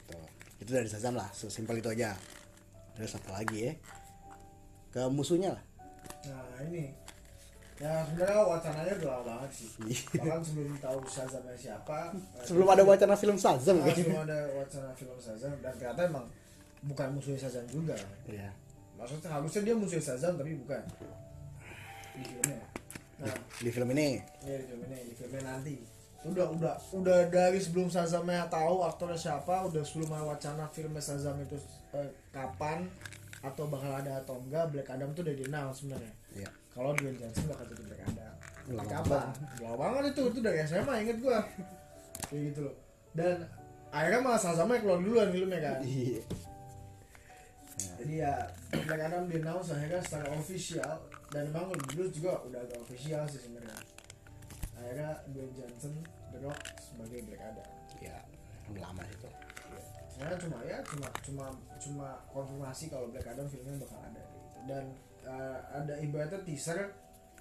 Gitu. 0.07 0.17
itu 0.57 0.69
dari 0.73 0.89
Shazam 0.89 1.13
lah 1.13 1.29
sesimpel 1.33 1.79
itu 1.81 1.89
aja. 1.91 2.17
Terus 2.97 3.13
apa 3.17 3.29
lagi 3.41 3.57
ya? 3.69 3.73
Ke 4.89 5.05
musuhnya 5.11 5.53
lah. 5.53 5.63
Nah 6.25 6.61
ini. 6.65 6.93
Ya 7.77 8.01
sebenarnya 8.09 8.41
wacananya 8.41 8.93
udah 8.97 9.09
lama 9.13 9.23
banget 9.37 9.51
sih. 9.53 9.69
Iya. 9.85 10.01
bahkan 10.17 10.41
sebelum 10.41 10.73
tahu 10.81 10.97
Shazamnya 11.05 11.53
siapa 11.53 12.09
eh, 12.09 12.41
sebelum 12.41 12.67
ada 12.73 12.81
wacana 12.81 13.13
film 13.13 13.37
Shazam. 13.37 13.77
Ah, 13.85 13.85
ya 13.85 13.93
sebelum 13.93 14.21
ada 14.25 14.39
wacana 14.57 14.89
film 14.97 15.17
Shazam 15.21 15.53
dan 15.61 15.73
ternyata 15.77 16.01
emang 16.09 16.25
bukan 16.89 17.07
musuhnya 17.13 17.37
Shazam 17.37 17.65
juga. 17.69 17.93
Iya. 18.25 18.49
Maksudnya 18.97 19.29
harusnya 19.29 19.61
dia 19.63 19.75
musuhnya 19.77 20.03
Shazam 20.03 20.33
tapi 20.35 20.57
bukan. 20.57 20.83
Di 22.17 22.23
filmnya. 22.25 22.59
Nah. 23.17 23.37
Di 23.61 23.69
film 23.69 23.89
ini? 23.93 24.07
Ya 24.43 24.55
di 24.57 24.65
film 24.65 24.81
ini 24.89 24.99
di 25.07 25.13
filmnya 25.13 25.41
nanti. 25.45 25.75
Udah 26.25 26.49
udah 26.49 26.73
udah 26.97 27.19
dari 27.29 27.61
sebelum 27.61 27.87
Shazamnya 27.87 28.49
tahu 28.49 28.83
aktornya 28.83 29.15
siapa 29.15 29.69
udah 29.69 29.85
sebelum 29.85 30.09
ada 30.17 30.25
wacana 30.33 30.65
filmnya 30.73 30.99
Shazam 30.99 31.37
itu 31.39 31.55
eh, 31.93 32.09
kapan 32.33 32.89
atau 33.45 33.69
bakal 33.69 33.93
ada 33.93 34.17
atau 34.25 34.41
enggak 34.41 34.73
Black 34.73 34.89
Adam 34.89 35.13
tuh 35.13 35.21
udah 35.21 35.35
di 35.37 35.43
announce 35.45 35.85
sebenarnya. 35.85 36.13
Iya. 36.33 36.49
kalau 36.77 36.93
Dwayne 36.93 37.17
Johnson 37.17 37.45
bakal 37.49 37.65
jadi 37.73 37.83
Black 37.89 38.01
Adam. 38.05 38.33
Black 38.67 38.91
apa? 38.93 39.19
Lama 39.63 39.75
banget 39.77 40.03
itu, 40.13 40.21
itu 40.29 40.39
dari 40.45 40.57
SMA 40.65 40.93
inget 41.05 41.17
gua. 41.21 41.39
Kayak 42.29 42.41
gitu 42.53 42.59
loh. 42.69 42.75
Dan 43.17 43.35
akhirnya 43.89 44.19
malah 44.21 44.41
Shazamnya 44.41 44.81
keluar 44.81 44.99
duluan 45.01 45.29
filmnya 45.33 45.59
kan. 45.61 45.79
Iya. 45.85 46.21
Jadi 47.77 48.13
ya 48.17 48.33
Black 48.73 49.01
Adam 49.05 49.29
di 49.29 49.37
announce 49.37 49.69
akhirnya 49.69 50.01
secara 50.01 50.27
official. 50.33 50.91
Dan 51.29 51.51
emang 51.51 51.69
dulu 51.69 52.07
juga 52.09 52.41
udah 52.41 52.59
agak 52.63 52.79
official 52.81 53.21
sih 53.29 53.39
sebenarnya. 53.39 53.77
Akhirnya 54.73 55.09
Dwayne 55.29 55.53
Johnson 55.53 55.93
The 56.33 56.39
Rock 56.41 56.59
sebagai 56.77 57.19
Black 57.25 57.41
Adam. 57.43 57.67
Ya 58.01 58.17
lama 58.73 59.03
itu. 59.05 59.29
Sebenarnya 60.09 60.37
cuma 60.41 60.57
ya 60.65 60.77
cuma 60.83 61.07
cuma 61.21 61.45
cuma 61.77 62.07
konfirmasi 62.29 62.89
kalau 62.89 63.07
Black 63.09 63.27
Adam 63.27 63.45
filmnya 63.45 63.77
bakal 63.77 63.99
ada 64.01 64.21
gitu. 64.21 64.47
Dan 64.65 64.83
eh, 65.23 65.57
ada 65.71 65.93
ibaratnya 66.01 66.39
teaser 66.41 66.79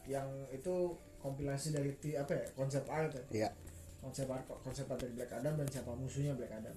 yang 0.06 0.28
itu 0.52 0.94
kompilasi 1.18 1.74
dari 1.74 1.90
ti- 1.98 2.14
apa 2.14 2.30
ya 2.36 2.46
konsep 2.54 2.84
art 2.86 3.10
ya. 3.10 3.24
Iya. 3.32 3.50
konsep 3.98 4.30
art 4.30 4.46
konsep 4.62 4.86
art 4.86 5.02
dari 5.02 5.18
Black 5.18 5.32
Adam 5.34 5.58
dan 5.58 5.66
siapa 5.66 5.90
musuhnya 5.96 6.36
Black 6.36 6.52
Adam. 6.52 6.76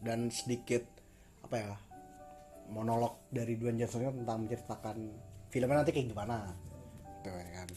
Dan 0.00 0.30
sedikit 0.32 0.86
apa 1.44 1.56
ya 1.58 1.72
monolog 2.70 3.30
dari 3.30 3.58
Dwayne 3.58 3.82
Johnson 3.82 4.22
tentang 4.22 4.38
menceritakan 4.46 4.96
filmnya 5.50 5.76
nanti 5.82 5.92
kayak 5.94 6.08
gimana. 6.10 6.50
Tuh 7.22 7.32
ya 7.32 7.50
kan. 7.62 7.68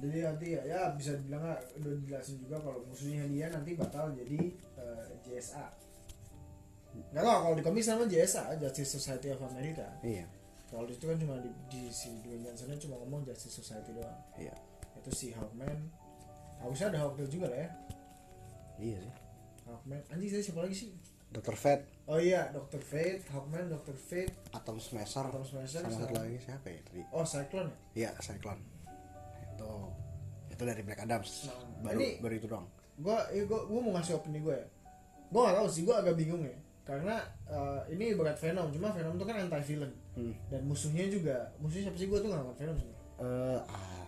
Jadi 0.00 0.18
nanti 0.24 0.46
ya, 0.56 0.62
ya 0.64 0.80
bisa 0.96 1.12
dibilang 1.20 1.44
udah 1.76 1.92
dijelasin 2.00 2.40
juga 2.40 2.56
kalau 2.64 2.80
musuhnya 2.88 3.28
dia 3.28 3.46
nanti 3.52 3.76
bakal 3.76 4.08
jadi 4.16 4.38
eh, 4.80 5.04
JSA 5.20 5.90
nggak 7.10 7.22
tahu 7.22 7.38
kalau 7.42 7.54
di 7.54 7.62
komik 7.62 7.82
nama 7.86 8.04
JSA 8.06 8.42
Justice 8.58 8.90
Society 8.98 9.28
of 9.30 9.40
America. 9.46 9.86
Iya. 10.02 10.26
Kalau 10.70 10.86
di 10.86 10.94
situ 10.94 11.06
kan 11.10 11.18
cuma 11.18 11.34
di, 11.42 11.50
di 11.66 11.82
si 11.90 12.14
Dwayne 12.22 12.46
Johnson 12.46 12.78
cuma 12.78 12.94
ngomong 13.02 13.26
Justice 13.26 13.58
Society 13.62 13.90
doang. 13.94 14.18
Iya. 14.38 14.54
Itu 14.98 15.10
si 15.10 15.34
Hawkman. 15.34 15.90
Harusnya 16.62 16.94
ada 16.94 16.98
Hawkgirl 17.06 17.30
juga 17.30 17.46
lah 17.50 17.58
ya. 17.66 17.70
Iya 18.78 18.98
sih. 19.02 19.14
Hawkman. 19.66 20.02
Anjing 20.10 20.30
saya 20.30 20.42
siapa 20.42 20.60
lagi 20.62 20.74
sih 20.74 20.88
Dr. 21.30 21.54
Fate 21.54 21.86
oh 22.10 22.18
iya 22.18 22.50
Dr. 22.50 22.82
Fate 22.82 23.22
Hawkman 23.30 23.70
Dr. 23.70 23.94
Fate 23.94 24.34
Atom 24.50 24.82
Smasher. 24.82 25.22
Atom 25.30 25.46
Smasher 25.46 25.86
sama 25.86 25.94
satu 25.94 26.14
lagi 26.18 26.38
siapa 26.42 26.66
ya 26.66 26.80
tadi? 26.82 27.02
Oh 27.14 27.22
Cyclone 27.22 27.70
ya? 27.70 27.78
Iya 27.94 28.10
Cyclone. 28.18 28.62
Itu 29.54 29.70
itu 30.50 30.62
dari 30.66 30.82
Black 30.82 31.00
Adams. 31.06 31.46
Nah, 31.46 31.86
baru 31.86 31.98
ini- 32.02 32.18
baru 32.18 32.34
itu 32.34 32.46
doang. 32.50 32.66
gua 33.00 33.24
eh, 33.32 33.46
gua, 33.46 33.64
gua 33.64 33.80
mau 33.80 33.92
ngasih 33.96 34.18
opini 34.18 34.44
gue 34.44 34.52
ya. 34.52 34.66
Gua 35.30 35.40
gak 35.48 35.56
tahu 35.62 35.68
sih 35.70 35.82
gua 35.86 36.02
agak 36.02 36.18
bingung 36.18 36.42
ya. 36.42 36.52
Karena 36.82 37.22
eh, 37.46 37.80
ini 37.94 38.18
berat 38.18 38.36
Venom 38.42 38.66
cuma 38.74 38.90
Venom 38.90 39.14
itu 39.14 39.24
kan 39.24 39.36
anti 39.38 39.62
villain 39.70 39.92
hmm. 40.18 40.34
dan 40.50 40.60
musuhnya 40.66 41.06
juga 41.06 41.36
musuhnya 41.62 41.88
siapa 41.88 41.98
sih 42.02 42.08
gua 42.10 42.18
tuh 42.18 42.28
gak 42.34 42.38
nonton 42.42 42.56
Venom 42.58 42.76
sih. 42.82 42.90
Eh 43.22 43.58
ah 43.70 44.02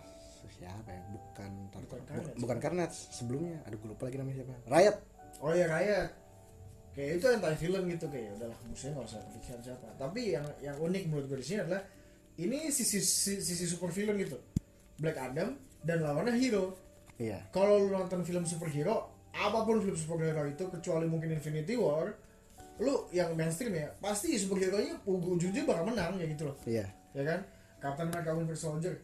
siapa 0.51 0.89
ya? 0.91 1.01
Bukan 1.07 1.51
Bukan 1.71 1.81
bukan, 1.87 1.99
Carnage. 2.03 2.35
bukan 2.35 2.57
Carnage 2.59 2.97
sebelumnya. 3.15 3.57
Aduh 3.63 3.79
gue 3.79 3.89
lupa 3.95 4.11
lagi 4.11 4.17
namanya 4.19 4.35
siapa. 4.43 4.53
Riot. 4.67 4.97
Oh 5.39 5.51
iya 5.55 5.65
Riot 5.71 6.22
kayak 6.93 7.19
itu 7.19 7.25
anti 7.25 7.55
villain 7.57 7.83
gitu 7.89 8.05
kayak 8.09 8.37
udahlah 8.37 8.57
musuhnya 8.69 8.93
gak 9.01 9.05
usah 9.09 9.19
kepikiran 9.29 9.59
siapa. 9.65 9.87
Tapi 9.97 10.21
yang 10.37 10.45
yang 10.61 10.77
unik 10.77 11.03
menurut 11.09 11.25
gue 11.29 11.39
di 11.41 11.45
sini 11.45 11.59
adalah 11.65 11.81
ini 12.37 12.69
sisi 12.69 13.01
sisi, 13.01 13.41
sisi 13.41 13.65
super 13.65 13.89
villain 13.89 14.17
gitu. 14.21 14.37
Black 15.01 15.17
Adam 15.17 15.57
dan 15.81 15.97
lawannya 16.05 16.37
hero. 16.37 16.77
Iya. 17.17 17.41
Kalau 17.49 17.81
lu 17.81 17.89
nonton 17.93 18.21
film 18.21 18.45
superhero 18.45 19.09
apa 19.33 19.65
pun 19.65 19.81
film 19.81 19.97
superhero 19.97 20.45
itu 20.45 20.63
kecuali 20.69 21.09
mungkin 21.09 21.33
Infinity 21.33 21.73
War 21.73 22.13
lu 22.81 23.05
yang 23.13 23.37
mainstream 23.37 23.73
ya 23.73 23.93
pasti 24.01 24.33
superhero 24.33 24.81
nya 24.81 24.97
ujung-ujungnya 25.05 25.65
bakal 25.65 25.93
menang 25.93 26.17
ya 26.17 26.25
gitu 26.29 26.49
loh. 26.49 26.57
Iya. 26.65 26.85
Ya 27.13 27.23
kan? 27.25 27.39
Captain 27.81 28.09
America 28.09 28.31
Winter 28.33 28.57
Soldier. 28.57 28.95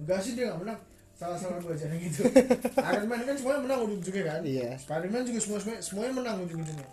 Enggak 0.00 0.22
sih 0.24 0.32
dia 0.34 0.50
nggak 0.50 0.60
menang 0.62 0.80
salah 1.20 1.36
salah 1.36 1.60
gue 1.60 1.76
aja 1.76 1.84
gitu. 1.92 2.24
Iron 2.88 3.04
Man 3.04 3.20
kan 3.28 3.36
semuanya 3.36 3.60
menang 3.60 3.80
ujung-ujungnya 3.84 4.24
kan? 4.24 4.40
Iya. 4.40 4.68
Spider-Man 4.80 5.28
juga 5.28 5.40
semua 5.44 5.58
semuanya, 5.60 5.82
semuanya 5.84 6.12
menang 6.16 6.36
ujung-ujungnya. 6.48 6.88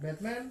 Batman 0.00 0.42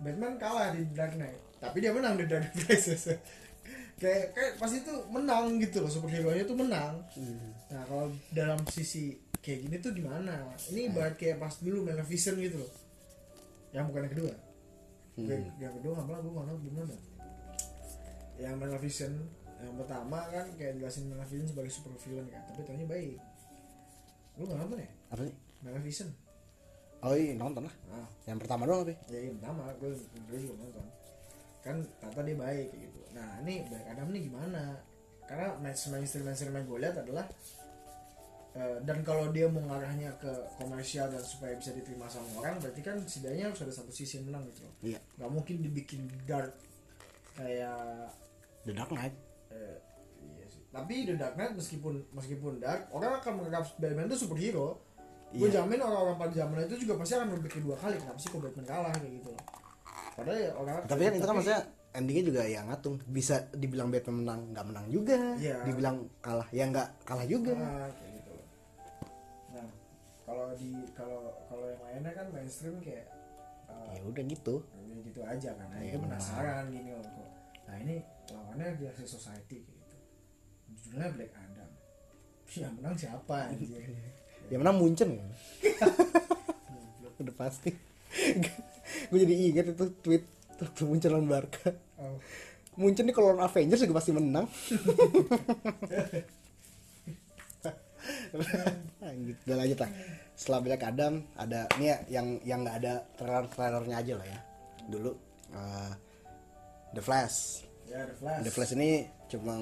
Batman 0.00 0.34
kalah 0.40 0.72
di 0.72 0.88
Dark 0.96 1.20
Knight. 1.20 1.36
Tapi 1.60 1.76
dia 1.84 1.92
menang 1.92 2.16
di 2.16 2.24
Dark 2.24 2.48
Knight. 2.48 2.80
Kayak 4.00 4.32
kayak 4.32 4.52
pasti 4.56 4.80
itu 4.80 4.94
menang 5.12 5.60
gitu 5.60 5.84
loh 5.84 5.92
superhero 5.92 6.32
nya 6.32 6.48
tuh 6.48 6.56
menang. 6.56 7.04
Nah 7.68 7.84
kalau 7.84 8.08
dalam 8.32 8.56
sisi 8.72 9.12
kayak 9.44 9.68
gini 9.68 9.76
tuh 9.76 9.92
gimana? 9.92 10.40
Ini 10.72 10.88
ibarat 10.88 11.20
kayak 11.20 11.36
pas 11.36 11.52
dulu 11.60 11.84
Maleficent 11.84 12.40
gitu 12.40 12.64
loh. 12.64 12.72
Yang 13.76 13.92
bukan 13.92 14.00
yang 14.08 14.12
kedua. 14.16 14.32
Yang- 15.20 15.52
yang 15.60 15.72
kedua 15.76 15.92
nggak 16.00 16.06
malah 16.08 16.20
gue 16.24 16.32
belum 16.32 16.74
nonton 16.80 17.00
yang 18.40 18.56
Maleficent 18.56 19.20
yang 19.60 19.76
pertama 19.76 20.18
kan 20.32 20.46
kayak 20.56 20.80
jelasin 20.80 21.10
Maleficent 21.12 21.48
sebagai 21.52 21.72
super 21.72 21.92
villain 22.00 22.26
kan 22.28 22.42
tapi 22.48 22.60
ternyata 22.64 22.88
baik. 22.88 23.18
Lu 24.40 24.42
nggak 24.48 24.58
nonton 24.58 24.78
ya? 24.80 24.90
Apa 25.12 25.22
sih? 25.26 25.36
Maleficent 25.60 26.12
oh 27.00 27.14
iya 27.16 27.32
nonton 27.36 27.64
lah. 27.64 27.74
Ah. 27.92 28.08
Yang 28.28 28.38
pertama 28.46 28.62
doang 28.68 28.84
tapi. 28.84 28.94
Ya 29.08 29.18
iya 29.28 29.30
pertama 29.36 29.62
gue 29.80 29.90
gue 30.28 30.38
juga 30.38 30.54
nonton. 30.60 30.84
Kan 31.60 31.76
ternyata 32.00 32.20
dia 32.24 32.36
baik 32.36 32.66
kayak 32.72 32.82
gitu. 32.88 33.00
Nah 33.16 33.28
ini 33.44 33.54
Black 33.68 33.86
Adam 33.88 34.08
nih 34.12 34.22
gimana? 34.28 34.62
Karena 35.24 35.48
mainstream 35.62 35.92
mainstream 35.96 36.24
mainstream 36.26 36.52
yang 36.56 36.66
gue 36.66 36.78
lihat 36.80 36.96
adalah 37.00 37.24
eh, 38.58 38.76
dan 38.82 38.98
kalau 39.06 39.30
dia 39.30 39.46
mau 39.46 39.62
ngarahnya 39.62 40.10
ke 40.18 40.32
komersial 40.58 41.06
dan 41.08 41.22
supaya 41.22 41.54
bisa 41.54 41.70
diterima 41.70 42.10
sama 42.10 42.26
orang 42.42 42.58
berarti 42.58 42.80
kan 42.82 42.96
setidaknya 43.06 43.52
harus 43.52 43.60
ada 43.62 43.72
satu 43.72 43.92
sisi 43.94 44.20
yang 44.20 44.28
menang 44.28 44.44
gitu 44.52 44.60
loh. 44.66 44.74
Iya. 44.84 44.98
Nggak 45.16 45.30
mungkin 45.30 45.56
dibikin 45.64 46.02
dark 46.28 46.52
kayak 47.38 48.10
The 48.68 48.76
Dark 48.76 48.92
Knight 48.92 49.16
eh, 49.50 49.76
iya 50.32 50.46
sih. 50.46 50.62
Tapi 50.68 50.94
The 51.04 51.14
Dark 51.14 51.34
Knight 51.34 51.54
meskipun 51.54 51.94
meskipun 52.10 52.52
dark 52.58 52.86
orang 52.90 53.18
akan 53.18 53.32
menganggap 53.36 53.64
Batman 53.76 54.06
itu 54.06 54.18
superhero. 54.18 54.78
Gue 55.30 55.46
Iya. 55.46 55.62
jamin 55.62 55.78
orang-orang 55.78 56.18
pada 56.18 56.32
zaman 56.34 56.66
itu 56.66 56.76
juga 56.82 56.98
pasti 56.98 57.14
akan 57.14 57.28
berpikir 57.38 57.62
dua 57.62 57.78
kali 57.78 57.94
kenapa 57.94 58.18
sih 58.18 58.28
kok 58.28 58.42
Batman 58.42 58.66
kalah 58.66 58.90
kayak 58.90 59.14
gitu. 59.14 59.32
Padahal 60.18 60.38
ya 60.38 60.50
orang 60.58 60.74
tapi 60.84 61.02
kan 61.06 61.12
itu 61.14 61.22
kan 61.22 61.34
maksudnya 61.38 61.62
endingnya 61.90 62.24
juga 62.26 62.42
ya 62.46 62.60
ngatung. 62.66 62.96
Bisa 63.06 63.34
dibilang 63.54 63.94
Batman 63.94 64.16
menang 64.26 64.40
nggak 64.50 64.66
menang 64.66 64.86
juga. 64.90 65.18
Iya. 65.38 65.58
dibilang 65.62 65.96
kalah 66.18 66.48
ya 66.50 66.66
nggak 66.66 66.88
kalah 67.06 67.26
juga. 67.30 67.54
Ah, 67.54 67.86
kayak 67.94 68.12
gitu. 68.18 68.34
Nah 69.54 69.66
kalau 70.26 70.46
di 70.58 70.70
kalau 70.98 71.20
kalau 71.46 71.66
yang 71.70 71.82
lainnya 71.86 72.10
kan 72.10 72.26
mainstream 72.34 72.74
kayak 72.82 73.06
eh, 73.70 73.86
ya 73.94 74.02
udah 74.02 74.24
gitu. 74.26 74.54
ya 74.82 74.96
gitu 74.98 75.20
aja 75.22 75.50
kan. 75.54 75.66
Akhirnya 75.70 75.98
benar. 76.02 76.18
penasaran 76.18 76.64
gini 76.74 76.90
loh 76.90 77.06
kok 77.06 77.29
nah 77.70 77.78
ini 77.78 78.02
lawannya 78.34 78.74
Justice 78.82 79.14
Society 79.14 79.62
gitu. 79.62 79.96
Judulnya 80.74 81.14
Black 81.14 81.32
Adam. 81.38 81.70
Yang 82.50 82.72
menang 82.82 82.94
siapa 82.98 83.36
anjir? 83.46 83.86
Ya 84.50 84.56
menang 84.58 84.82
Munchen 84.82 85.14
kan? 85.14 85.30
Udah 87.22 87.34
pasti. 87.38 87.70
Gue 89.10 89.18
jadi 89.22 89.34
inget 89.38 89.66
itu 89.70 89.86
tweet 90.02 90.26
lawan 91.06 91.30
Barca. 91.30 91.70
Oh. 91.94 92.18
Munchen 92.74 93.06
nih 93.06 93.14
kalau 93.14 93.30
lawan 93.34 93.46
Avengers 93.46 93.86
juga 93.86 94.02
pasti 94.02 94.10
menang. 94.10 94.50
Gitu. 99.00 99.42
udah 99.46 99.56
lanjut 99.58 99.78
lah. 99.78 99.90
Setelah 100.34 100.60
Black 100.64 100.82
Adam 100.82 101.22
ada 101.36 101.68
ini 101.78 101.92
ya 101.92 101.98
yang 102.08 102.26
yang 102.46 102.58
nggak 102.64 102.76
ada 102.82 102.94
trailer 103.14 103.46
trailernya 103.52 103.96
aja 104.00 104.12
lah 104.16 104.26
ya. 104.26 104.40
Dulu 104.88 105.10
uh, 105.54 105.92
The 106.96 107.02
Flash. 107.02 107.66
Ya 107.86 108.06
The 108.06 108.16
Flash. 108.16 108.40
The 108.46 108.50
Flash 108.52 108.72
ini 108.74 108.90
cuma 109.30 109.54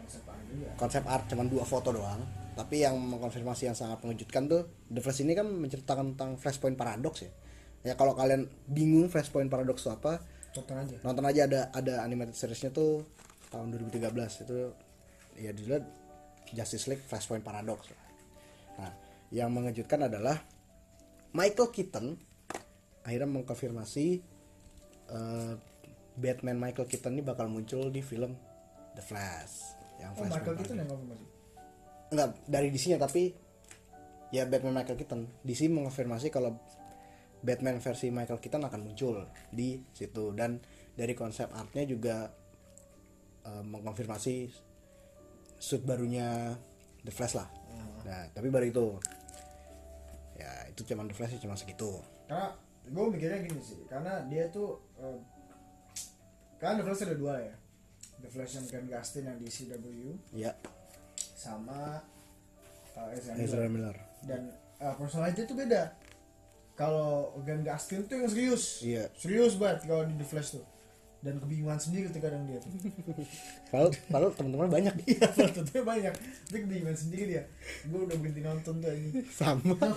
konsep 0.00 0.22
juga. 0.26 0.68
konsep 0.78 1.02
art 1.06 1.24
cuma 1.30 1.42
dua 1.46 1.64
foto 1.66 1.90
doang. 1.94 2.22
Tapi 2.54 2.82
yang 2.84 2.98
mengkonfirmasi 2.98 3.70
yang 3.70 3.76
sangat 3.78 4.02
mengejutkan 4.02 4.50
tuh 4.50 4.68
The 4.90 5.00
Flash 5.00 5.22
ini 5.22 5.32
kan 5.32 5.46
menceritakan 5.48 6.14
tentang 6.14 6.36
Flashpoint 6.36 6.76
Paradox 6.76 7.26
ya. 7.26 7.32
Ya 7.80 7.94
kalau 7.96 8.12
kalian 8.12 8.50
bingung 8.68 9.08
Flashpoint 9.08 9.48
Paradox 9.48 9.86
itu 9.86 9.90
apa 9.90 10.20
tonton 10.50 10.76
aja. 10.76 10.96
nonton 11.06 11.24
aja. 11.24 11.40
Ada 11.46 11.60
ada 11.72 11.94
animated 12.04 12.34
seriesnya 12.36 12.74
tuh 12.74 13.06
tahun 13.50 13.74
2013 13.74 14.46
itu 14.46 14.58
ya 15.42 15.50
dilihat 15.50 15.84
Justice 16.54 16.86
League 16.90 17.04
Flashpoint 17.04 17.42
Paradox 17.42 17.90
nah 18.78 18.94
yang 19.34 19.50
mengejutkan 19.50 20.06
adalah 20.06 20.38
Michael 21.34 21.70
Keaton 21.74 22.06
akhirnya 23.04 23.28
mengkonfirmasi 23.28 24.06
eh, 25.10 25.52
Batman 26.20 26.60
Michael 26.60 26.84
Keaton 26.86 27.16
ini 27.16 27.24
bakal 27.24 27.48
muncul 27.48 27.88
di 27.88 28.04
film 28.04 28.36
The 28.92 29.02
Flash. 29.02 29.80
Yang 29.96 30.10
oh 30.20 30.28
Michael 30.28 30.56
Keaton 30.60 30.76
yang 30.76 30.88
konfirmasi 30.88 31.24
enggak 32.10 32.30
dari 32.50 32.68
DC-nya 32.74 32.98
tapi 32.98 33.32
ya 34.34 34.44
Batman 34.44 34.82
Michael 34.82 34.98
Keaton. 35.00 35.20
DC 35.46 35.70
mengonfirmasi 35.72 36.28
kalau 36.28 36.58
Batman 37.40 37.80
versi 37.80 38.12
Michael 38.12 38.42
Keaton 38.42 38.66
akan 38.68 38.80
muncul 38.84 39.24
di 39.48 39.80
situ. 39.96 40.36
Dan 40.36 40.60
dari 40.92 41.16
konsep 41.16 41.48
artnya 41.56 41.88
juga 41.88 42.28
eh, 43.46 43.64
mengkonfirmasi 43.64 44.34
suit 45.56 45.82
barunya 45.86 46.52
The 47.00 47.12
Flash 47.14 47.34
lah. 47.38 47.48
Nah 48.04 48.28
tapi 48.36 48.52
baru 48.52 48.66
itu. 48.68 48.86
Ya 50.36 50.68
itu 50.68 50.82
cuman 50.84 51.08
The 51.08 51.14
Flash 51.16 51.32
sih 51.38 51.40
cuma 51.40 51.56
segitu. 51.56 52.02
Karena 52.28 52.52
gue 52.90 53.04
mikirnya 53.06 53.38
gini 53.44 53.60
sih 53.62 53.80
karena 53.86 54.24
dia 54.26 54.50
tuh 54.50 54.82
eh, 54.98 55.18
kan 56.60 56.76
The 56.76 56.84
Flash 56.84 57.02
ada 57.02 57.16
dua 57.16 57.34
ya? 57.40 57.54
The 58.20 58.28
Flash 58.28 58.52
yang 58.60 58.64
Grant 58.68 58.88
Gustin 58.92 59.24
yang 59.24 59.38
di 59.40 59.48
CW 59.48 59.84
ya. 60.36 60.52
sama 61.32 62.04
uh, 62.92 63.16
Ezra 63.16 63.32
Ezra 63.40 63.64
Miller. 63.64 63.96
Dan 64.28 64.52
uh, 64.76 64.92
personality 65.00 65.48
itu 65.48 65.56
beda. 65.56 65.96
Kalau 66.76 67.32
Grant 67.40 67.64
Gustin 67.64 68.04
tuh 68.04 68.20
yang 68.20 68.28
serius. 68.28 68.84
Iya. 68.84 69.08
Serius 69.16 69.56
banget 69.56 69.88
kalau 69.88 70.04
di 70.04 70.14
The 70.20 70.26
Flash 70.28 70.60
tuh. 70.60 70.64
Dan 71.20 71.36
kebingungan 71.36 71.76
sendiri 71.76 72.08
tuh 72.08 72.16
kadang 72.16 72.48
dia 72.48 72.56
tuh 72.64 72.72
kalau 73.68 73.92
kalau 74.08 74.28
teman-teman 74.32 74.68
banyak. 74.72 74.94
Iya 75.16 75.28
tentunya 75.32 75.84
banyak. 75.84 76.14
Tapi 76.48 76.58
kebingungan 76.60 76.96
sendiri 76.96 77.24
dia. 77.36 77.44
Gue 77.88 78.04
udah 78.04 78.16
berhenti 78.20 78.40
nonton 78.44 78.80
tuh 78.80 78.92
ini. 78.92 79.24
Sama. 79.32 79.76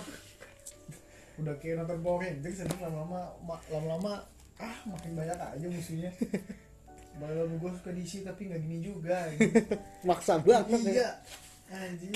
Udah 1.34 1.50
kayak 1.58 1.82
nonton 1.82 1.98
Rangers 2.04 2.62
jadi 2.62 2.76
lama-lama 2.78 3.26
ma- 3.42 3.64
lama-lama 3.66 4.22
ah 4.60 4.76
makin 4.86 5.12
banyak 5.16 5.38
aja 5.38 5.66
musuhnya. 5.66 6.10
Baru 7.20 7.46
gue 7.46 7.70
suka 7.78 7.90
DC 7.94 8.26
tapi 8.26 8.50
nggak 8.50 8.60
gini 8.66 8.78
juga 8.82 9.30
anjing. 9.30 9.54
maksa 10.08 10.42
banget 10.42 10.80
ya. 10.82 10.90
iya 10.90 11.10
anjing. 11.70 12.12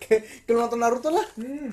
Kayak 0.00 0.52
nonton 0.52 0.78
Naruto 0.80 1.10
lah. 1.12 1.26
Hmm. 1.36 1.72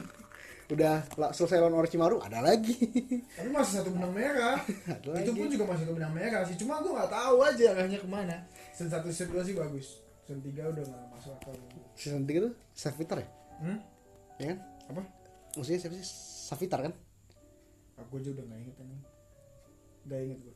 udah 0.70 1.01
lah, 1.17 1.34
selesai 1.34 1.65
lawan 1.65 1.82
Orochimaru 1.82 2.22
ada 2.22 2.45
lagi. 2.45 2.78
Tapi 3.41 3.49
masih 3.49 3.82
satu 3.82 3.89
benang 3.89 4.13
merah. 4.13 4.61
Itu 4.70 5.09
lagi. 5.09 5.34
pun 5.34 5.49
juga 5.49 5.65
masih 5.65 5.84
satu 5.89 5.93
benang 5.97 6.13
merah 6.13 6.41
sih. 6.45 6.55
Cuma 6.61 6.78
gue 6.78 6.93
nggak 6.93 7.09
tahu 7.09 7.36
aja 7.41 7.63
arahnya 7.74 7.97
ke 7.97 8.05
mana. 8.05 8.38
Season 8.78 8.93
satu 8.93 9.09
season 9.09 9.34
dua 9.34 9.41
sih 9.41 9.57
bagus. 9.57 9.97
Season 10.30 10.39
tiga 10.45 10.70
udah 10.70 10.84
nggak 10.86 11.03
masuk 11.09 11.34
akal. 11.41 11.57
Season 11.99 12.24
3 12.24 12.45
tuh 12.47 12.53
Savitar 12.72 13.17
ya? 13.20 13.28
Hmm? 13.59 13.78
ya 14.39 14.55
kan? 14.55 14.57
Apa? 14.88 15.01
Maksudnya 15.59 15.80
siapa 15.84 15.95
sih? 15.99 16.07
Savitar 16.47 16.80
kan? 16.88 16.93
Aku 17.99 18.24
aja 18.24 18.32
udah 18.32 18.45
nggak 18.47 18.59
inget 18.63 18.76
nggak 20.10 20.20
inget 20.26 20.39
gue 20.41 20.55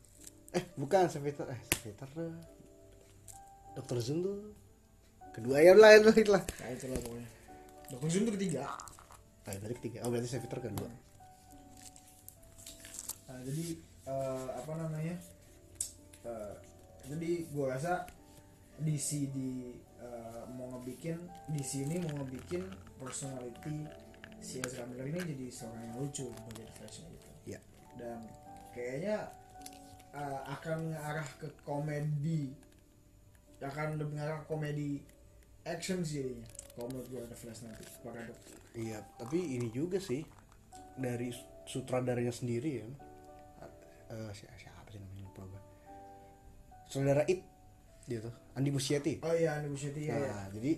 eh 0.54 0.64
bukan 0.78 1.06
Savitar 1.10 1.45
eh 1.54 1.62
tuh 2.18 2.34
Dokter 3.74 3.97
Zoom 3.99 4.22
tuh. 4.22 4.38
Kedua 5.34 5.58
ya 5.58 5.74
lah 5.74 5.97
itu 5.97 6.14
itu 6.14 6.30
lah. 6.30 6.45
Nah 6.62 6.70
itulah 6.70 6.97
pokoknya. 7.01 7.30
Dokter 7.89 8.10
Zoom 8.14 8.24
tuh 8.30 8.34
ketiga. 8.38 8.70
Ah, 8.70 9.58
tadi 9.58 9.74
ketiga. 9.82 10.06
Oh 10.06 10.10
berarti 10.14 10.30
Savitar 10.30 10.62
kedua. 10.62 10.89
Nah, 13.30 13.39
jadi 13.41 13.66
eh, 14.06 14.47
apa 14.62 14.72
namanya? 14.78 15.16
Eh, 16.24 16.56
jadi 17.10 17.32
gue 17.49 17.66
rasa 17.66 18.06
DC 18.78 19.34
di 19.34 19.74
eh, 19.97 20.43
mau 20.54 20.78
ngebikin 20.78 21.18
di 21.49 21.64
sini 21.66 21.97
mau 22.06 22.22
ngebikin 22.22 22.62
personality 23.01 23.89
si 24.38 24.62
Ezra 24.62 24.86
Miller 24.86 25.10
ini 25.10 25.20
jadi 25.34 25.45
seorang 25.49 25.82
yang 25.82 25.97
lucu 25.97 26.30
sebagai 26.30 26.70
Flash 26.78 27.01
gitu. 27.01 27.30
Iya. 27.49 27.60
Dan 27.97 28.30
kayaknya 28.78 29.34
eh, 30.14 30.39
akan 30.49 30.78
mengarah 30.93 31.28
ke 31.41 31.47
komedi. 31.66 32.53
Akan 33.64 33.95
lebih 33.95 34.16
mengarah 34.16 34.43
ke 34.43 34.45
komedi 34.47 34.99
action 35.64 36.03
sih 36.03 36.24
jadinya. 36.24 36.47
Kalau 36.74 36.88
menurut 36.89 37.07
gue 37.09 37.22
The 37.30 37.38
Flash 37.38 37.61
nanti 37.64 37.86
Paradox 38.01 38.38
iya 38.74 39.05
tapi 39.22 39.38
ini 39.38 39.70
juga 39.70 40.01
sih 40.01 40.26
dari 40.97 41.30
sutradaranya 41.70 42.34
sendiri 42.34 42.82
ya. 42.82 42.88
Eh, 44.14 44.32
siapa, 44.34 44.57
siapa 44.57 44.89
sih 44.93 44.99
namanya 45.01 45.26
lupa 45.26 45.41
gue 45.49 45.61
saudara 46.89 47.24
It 47.26 47.41
gitu. 48.05 48.30
Andi 48.57 48.70
Muschietti 48.70 49.22
oh 49.22 49.34
iya 49.34 49.57
Andy 49.57 49.70
Muschietti 49.72 50.05
ya, 50.05 50.49
jadi 50.53 50.72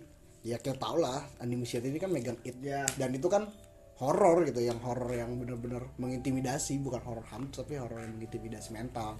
ya 0.46 0.56
kita 0.62 0.78
tau 0.78 0.96
lah 0.96 1.20
Andi 1.42 1.56
Muschietti 1.58 1.92
ini 1.92 2.00
kan 2.00 2.12
megang 2.14 2.40
It 2.48 2.56
ya 2.64 2.88
dan 2.96 3.12
itu 3.12 3.28
kan 3.28 3.50
horor 3.96 4.44
gitu 4.44 4.60
yang 4.60 4.76
horor 4.84 5.08
yang 5.16 5.32
benar-benar 5.40 5.88
mengintimidasi 5.96 6.84
bukan 6.84 7.00
horor 7.08 7.24
hantu 7.32 7.64
tapi 7.64 7.80
horor 7.80 8.04
yang 8.04 8.12
mengintimidasi 8.20 8.76
mental. 8.76 9.16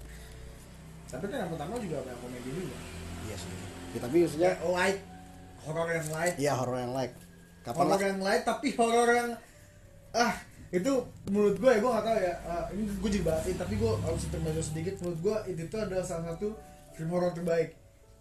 Tapi 1.08 1.24
kan 1.32 1.48
yang 1.48 1.50
pertama 1.54 1.80
juga 1.80 2.04
banyak 2.04 2.20
komedi 2.20 2.50
juga. 2.52 2.76
Iya 3.24 3.36
sih. 3.40 3.50
Ya, 3.96 3.98
tapi 4.04 4.16
maksudnya 4.26 4.52
ya 4.52 4.68
light. 4.68 4.98
Horror 5.64 5.88
yang 5.88 6.08
light. 6.12 6.34
Ya 6.36 6.52
horor 6.54 6.78
yang 6.78 6.94
like 6.94 7.14
Kapan 7.64 7.84
horor 7.88 8.06
yang 8.06 8.22
light 8.22 8.42
tapi 8.46 8.68
horor 8.78 9.08
yang 9.10 9.30
ah 10.14 10.34
itu 10.70 10.92
menurut 11.30 11.56
gue 11.62 11.70
ya 11.70 11.78
gue 11.78 11.90
gak 11.90 12.04
tahu 12.04 12.18
ya 12.18 12.34
ah, 12.42 12.64
ini 12.74 12.82
gue 12.90 13.10
juga 13.10 13.24
bahasin 13.32 13.56
tapi 13.56 13.74
gue 13.80 13.92
harus 14.04 14.22
terbaca 14.28 14.62
sedikit. 14.62 14.94
Menurut 15.00 15.20
gue 15.24 15.36
itu 15.56 15.62
tuh 15.72 15.80
adalah 15.80 16.04
salah 16.04 16.36
satu 16.36 16.52
film 16.92 17.10
horor 17.16 17.32
terbaik. 17.32 17.72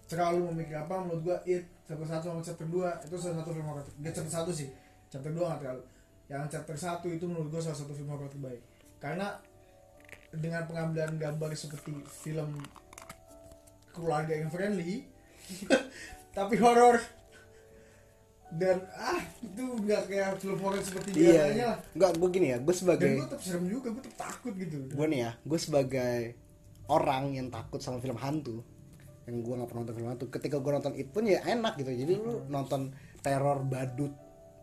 Terlalu 0.07 0.53
memikir 0.55 0.79
apa 0.79 1.03
menurut 1.03 1.21
gue 1.25 1.37
it 1.51 1.63
chapter 1.85 2.07
satu 2.07 2.25
sama 2.33 2.41
chapter 2.41 2.65
2 2.65 3.05
itu 3.05 3.15
salah 3.21 3.37
satu 3.43 3.49
film 3.53 3.67
horor 3.69 3.85
gak 4.01 4.13
chapter 4.13 4.33
satu 4.33 4.49
sih 4.49 4.73
chapter 5.09 5.29
2 5.29 5.37
gak 5.37 5.59
terlalu 5.61 5.81
yang 6.25 6.49
chapter 6.49 6.73
satu 6.73 7.07
itu 7.13 7.29
menurut 7.29 7.53
gue 7.53 7.61
salah 7.61 7.77
satu 7.77 7.93
film 7.93 8.09
horor 8.09 8.29
terbaik. 8.29 8.61
Karena 8.97 9.37
dengan 10.33 10.65
pengambilan 10.65 11.15
gambar 11.21 11.53
seperti 11.53 11.95
film 12.09 12.59
keluarga 13.93 14.35
yang 14.35 14.49
friendly 14.49 15.05
tapi 16.37 16.57
horor. 16.57 16.97
Dan 18.55 18.77
ah 18.95 19.19
itu 19.41 19.63
nggak 19.63 20.03
kayak 20.07 20.29
film 20.39 20.59
horor 20.61 20.79
seperti 20.79 21.11
biasanya 21.17 21.53
iya 21.53 21.67
lah. 21.75 21.77
nggak 21.97 22.11
gue 22.15 22.29
gini 22.29 22.47
ya 22.53 22.57
gue 22.61 22.71
dan 22.71 22.77
sebagai 22.77 23.09
gue 23.17 23.25
tetap 23.27 23.41
serem 23.41 23.65
juga 23.67 23.87
gue 23.93 24.03
tetap 24.05 24.17
takut 24.17 24.53
gitu. 24.57 24.77
Gue 24.89 25.07
nih 25.11 25.19
ya 25.27 25.31
gue 25.43 25.59
sebagai 25.59 26.19
orang 26.89 27.33
yang 27.33 27.47
takut 27.49 27.81
sama 27.81 27.97
film 28.01 28.17
hantu 28.17 28.61
yang 29.25 29.41
gue 29.41 29.53
nggak 29.57 29.69
pernah 29.69 29.81
nonton 29.81 29.97
film 29.97 30.09
hantu 30.13 30.25
ketika 30.29 30.61
gue 30.61 30.71
nonton 30.71 30.93
itu 30.97 31.09
pun 31.09 31.25
ya 31.25 31.41
enak 31.45 31.73
gitu. 31.81 31.91
Jadi 31.93 32.13
lu 32.17 32.45
nonton 32.49 32.93
teror 33.25 33.65
badut 33.65 34.13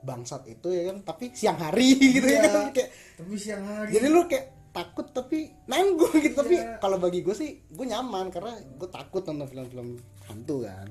bangsat 0.02 0.42
itu 0.46 0.68
ya 0.68 0.90
kan 0.90 1.02
tapi 1.02 1.30
siang 1.30 1.56
hari 1.56 1.94
gitu 2.18 2.26
ya 2.26 2.38
Iya. 2.38 2.50
kan 2.50 2.66
kayak 2.70 2.90
tapi 3.16 3.34
siang 3.36 3.62
hari. 3.62 3.90
Jadi 3.90 4.06
lu 4.06 4.20
kayak 4.26 4.46
takut 4.72 5.06
tapi 5.08 5.38
nanggung 5.66 6.10
gitu 6.16 6.34
tapi 6.34 6.56
Iya. 6.56 6.78
kalau 6.78 6.96
bagi 6.96 7.20
gue 7.20 7.32
sih 7.32 7.50
gue 7.66 7.86
nyaman 7.86 8.28
karena 8.28 8.52
gue 8.58 8.88
takut 8.88 9.22
nonton 9.22 9.46
film-film 9.46 9.88
hantu 10.26 10.64
kan. 10.64 10.88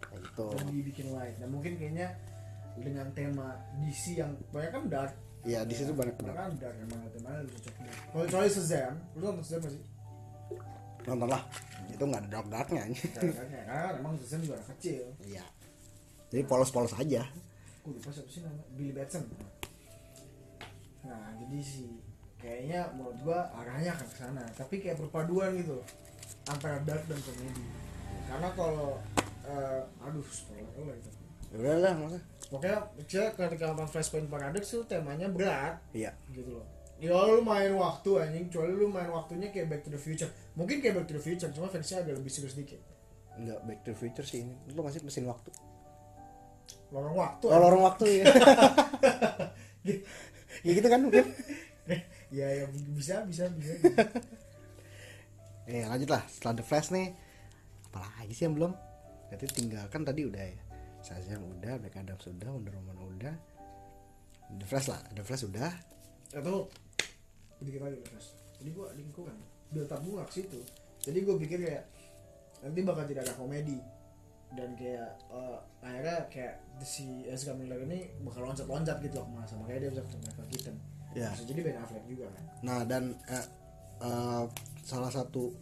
Kayak 0.00 0.20
gitu. 0.24 0.46
Dan 0.54 0.66
dibikin 0.70 1.06
light. 1.12 1.36
Dan 1.36 1.48
mungkin 1.50 1.72
kayaknya 1.74 2.08
dengan 2.78 3.06
tema 3.10 3.48
DC 3.76 4.16
yang 4.16 4.32
banyak 4.48 4.70
kan 4.70 4.84
dark. 4.86 5.14
Iya, 5.42 5.62
di 5.62 5.74
situ 5.74 5.92
banyak 5.92 6.14
benar 6.16 6.34
kan 6.36 6.50
dark 6.56 6.76
emang 6.78 7.00
temanya 7.10 7.40
lebih 7.42 7.58
cocok 7.60 7.74
dark. 7.78 7.96
kalau 8.08 8.24
kecuali 8.24 8.48
Shazam 8.48 8.92
lu 9.12 9.24
nonton 9.24 9.42
Shazam 9.42 9.60
gak 9.60 9.72
sih? 9.72 9.82
Nonton 11.04 11.28
lah 11.28 11.42
itu 11.88 12.02
nggak 12.02 12.20
ada 12.20 12.30
dark 12.30 12.46
darknya 12.48 12.82
Dark-darknya, 12.90 13.62
kan? 13.64 13.92
Emang 13.98 14.12
Shazam 14.18 14.40
juga 14.40 14.56
kecil. 14.74 15.04
Iya. 15.22 15.44
Jadi 16.28 16.42
polos-polos 16.44 16.92
aja 16.94 17.22
gue 17.84 17.92
lupa 17.94 18.10
siapa 18.12 18.30
sih 18.30 18.42
nama? 18.44 18.62
Billy 18.74 18.92
Batson. 18.92 19.24
Nah 21.06 21.32
jadi 21.38 21.58
sih 21.62 21.88
kayaknya 22.38 22.86
menurut 22.94 23.18
gua 23.26 23.50
arahnya 23.58 23.94
akan 23.94 24.06
ke 24.06 24.16
sana. 24.16 24.44
Tapi 24.54 24.74
kayak 24.82 24.98
perpaduan 24.98 25.54
gitu 25.58 25.82
antara 26.46 26.78
dark 26.84 27.04
dan 27.06 27.18
komedi. 27.22 27.64
Karena 28.28 28.48
kalau 28.54 29.00
eh, 29.48 29.80
aduh 30.04 30.26
spoiler 30.28 30.68
oh, 30.76 30.92
itu 30.92 31.10
ya 31.48 31.56
udah 31.64 31.76
lah 31.80 31.92
masa 31.96 32.20
pokoknya 32.52 32.76
saya 33.08 33.32
ketika 33.32 33.72
nonton 33.72 33.88
Flashpoint 33.88 34.28
Paradox 34.28 34.68
tuh 34.68 34.84
temanya 34.84 35.32
berat. 35.32 35.80
Iya. 35.96 36.12
Gitu 36.28 36.60
loh. 36.60 36.66
Ya 36.98 37.14
lu 37.14 37.40
main 37.40 37.72
waktu 37.78 38.10
anjing. 38.20 38.50
Kecuali 38.50 38.74
lu 38.74 38.90
main 38.90 39.08
waktunya 39.08 39.48
kayak 39.54 39.70
Back 39.70 39.82
to 39.86 39.90
the 39.94 40.00
Future. 40.00 40.28
Mungkin 40.58 40.82
kayak 40.82 40.98
Back 40.98 41.06
to 41.08 41.14
the 41.16 41.22
Future 41.22 41.48
cuma 41.54 41.70
versinya 41.70 42.04
agak 42.04 42.20
lebih 42.20 42.32
serius 42.32 42.58
dikit. 42.58 42.82
Nggak 43.38 43.60
back 43.70 43.80
to 43.86 43.94
the 43.94 43.98
future 44.02 44.26
sih 44.26 44.42
ini. 44.42 44.54
Lu 44.74 44.82
ngasih 44.82 45.06
mesin 45.06 45.24
waktu 45.30 45.54
lorong 46.88 47.16
waktu 47.16 47.44
oh 47.48 47.58
lorong 47.60 47.82
waktu 47.84 48.04
ya 48.20 48.24
ya 50.66 50.70
gitu 50.72 50.88
kan 50.88 51.00
mungkin 51.04 51.24
ya 52.28 52.46
ya 52.52 52.64
bisa 52.92 53.24
bisa 53.24 53.48
bisa. 53.56 53.72
Eh 55.68 55.84
lanjut 55.84 56.08
lah 56.08 56.24
setelah 56.28 56.60
the 56.60 56.64
flash 56.64 56.92
nih. 56.92 57.12
Apalagi 57.88 58.32
sih 58.36 58.44
yang 58.48 58.56
belum? 58.56 58.72
Berarti 59.28 59.46
tinggal 59.52 59.84
kan 59.88 60.04
tadi 60.04 60.24
udah 60.28 60.40
ya? 60.40 60.56
Shazam 61.04 61.44
udah 61.44 61.80
Black 61.80 61.96
Adam 61.96 62.18
sudah 62.20 62.48
Wonder 62.52 62.72
Woman 62.76 62.96
udah. 63.16 63.34
The 64.60 64.66
flash 64.68 64.88
lah 64.92 65.00
the 65.12 65.24
flash 65.24 65.44
udah. 65.44 65.72
Atau 66.32 66.68
sedikit 67.60 67.84
lagi 67.84 67.98
mas 68.12 68.38
jadi 68.58 68.70
gua 68.70 68.86
lingkungan 68.94 69.36
build 69.72 69.90
up 69.92 70.00
gua 70.04 70.22
ke 70.28 70.44
situ. 70.44 70.60
Jadi 71.04 71.18
gua 71.24 71.34
pikir 71.40 71.58
kayak 71.64 71.84
nanti 72.64 72.80
bakal 72.84 73.04
tidak 73.08 73.22
ada 73.28 73.34
komedi 73.36 73.78
dan 74.56 74.72
kayak 74.78 75.10
eh, 75.28 75.58
akhirnya 75.84 76.18
kayak 76.32 76.54
si 76.80 77.26
Ezra 77.28 77.52
Miller 77.52 77.84
ini 77.84 78.08
bakal 78.24 78.48
loncat-loncat 78.48 78.96
gitu 79.04 79.20
loh 79.20 79.26
ke 79.28 79.32
mana 79.36 79.46
sama 79.48 79.68
kayak 79.68 79.80
dia 79.84 79.90
bisa 79.92 80.02
ketemu 80.08 80.22
Michael 80.24 80.48
Keaton. 80.48 80.76
Ya. 81.16 81.28
Bisa 81.32 81.44
jadi 81.44 81.60
Ben 81.64 81.76
Affleck 81.80 82.04
juga 82.08 82.26
kan. 82.32 82.44
Nah 82.64 82.80
dan 82.88 83.04
eh, 83.28 83.46
eh, 84.04 84.44
salah 84.84 85.10
satu 85.12 85.52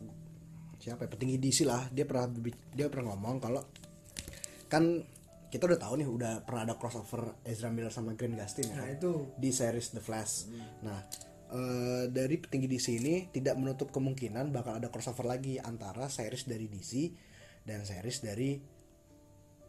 siapa 0.79 1.09
ya, 1.09 1.11
petinggi 1.11 1.37
DC 1.43 1.67
lah 1.67 1.83
dia 1.91 2.07
pernah 2.07 2.31
dia 2.71 2.87
pernah 2.87 3.11
ngomong 3.11 3.43
kalau 3.43 3.63
kan 4.71 5.03
kita 5.51 5.67
udah 5.67 5.81
tahu 5.81 5.95
nih 5.99 6.09
udah 6.11 6.33
pernah 6.47 6.63
ada 6.69 6.75
crossover 6.79 7.43
Ezra 7.47 7.71
Miller 7.71 7.91
sama 7.91 8.15
Grant 8.15 8.39
Gustin 8.39 8.71
ya 8.71 8.83
nah 8.83 8.87
kan? 8.87 8.95
itu. 8.99 9.13
Di 9.35 9.51
series 9.51 9.95
The 9.95 10.03
Flash. 10.03 10.47
Nah, 10.83 10.99
eh, 11.51 12.05
dari 12.11 12.37
petinggi 12.39 12.67
DC 12.71 12.87
ini 13.03 13.15
tidak 13.35 13.59
menutup 13.59 13.91
kemungkinan 13.91 14.55
bakal 14.55 14.79
ada 14.79 14.91
crossover 14.91 15.27
lagi 15.27 15.59
antara 15.59 16.07
series 16.07 16.47
dari 16.47 16.67
DC 16.71 17.11
dan 17.67 17.83
series 17.83 18.23
dari 18.23 18.76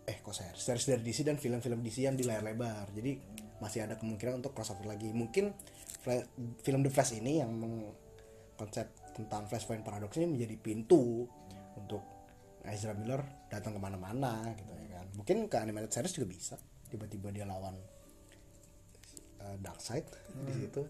eh 0.08 0.24
kok 0.24 0.32
series 0.32 0.64
series 0.64 0.86
dari 0.88 1.04
DC 1.04 1.28
dan 1.28 1.36
film-film 1.36 1.84
DC 1.84 2.08
yang 2.08 2.16
di 2.16 2.24
layar 2.24 2.48
lebar. 2.48 2.88
Jadi 2.96 3.20
masih 3.60 3.84
ada 3.84 4.00
kemungkinan 4.00 4.40
untuk 4.40 4.56
crossover 4.56 4.88
lagi. 4.88 5.12
Mungkin 5.12 5.52
film 6.64 6.80
The 6.88 6.92
Flash 6.92 7.20
ini 7.20 7.44
yang 7.44 7.52
konsep 8.56 8.88
tentang 9.12 9.52
Flashpoint 9.52 9.84
Paradox 9.84 10.16
ini 10.16 10.32
menjadi 10.32 10.56
pintu 10.56 11.28
untuk 11.76 12.02
Ezra 12.64 12.96
Miller 12.96 13.20
datang 13.52 13.76
ke 13.76 13.80
mana-mana 13.84 14.48
gitu 14.56 14.72
ya 14.72 14.88
kan. 14.96 15.08
Mungkin 15.20 15.52
ke 15.52 15.60
animated 15.60 15.92
series 15.92 16.16
juga 16.16 16.28
bisa. 16.32 16.56
Tiba-tiba 16.88 17.28
dia 17.36 17.44
lawan 17.44 17.76
uh, 19.44 19.56
Darkseid 19.60 20.08
di 20.48 20.54
situ. 20.56 20.82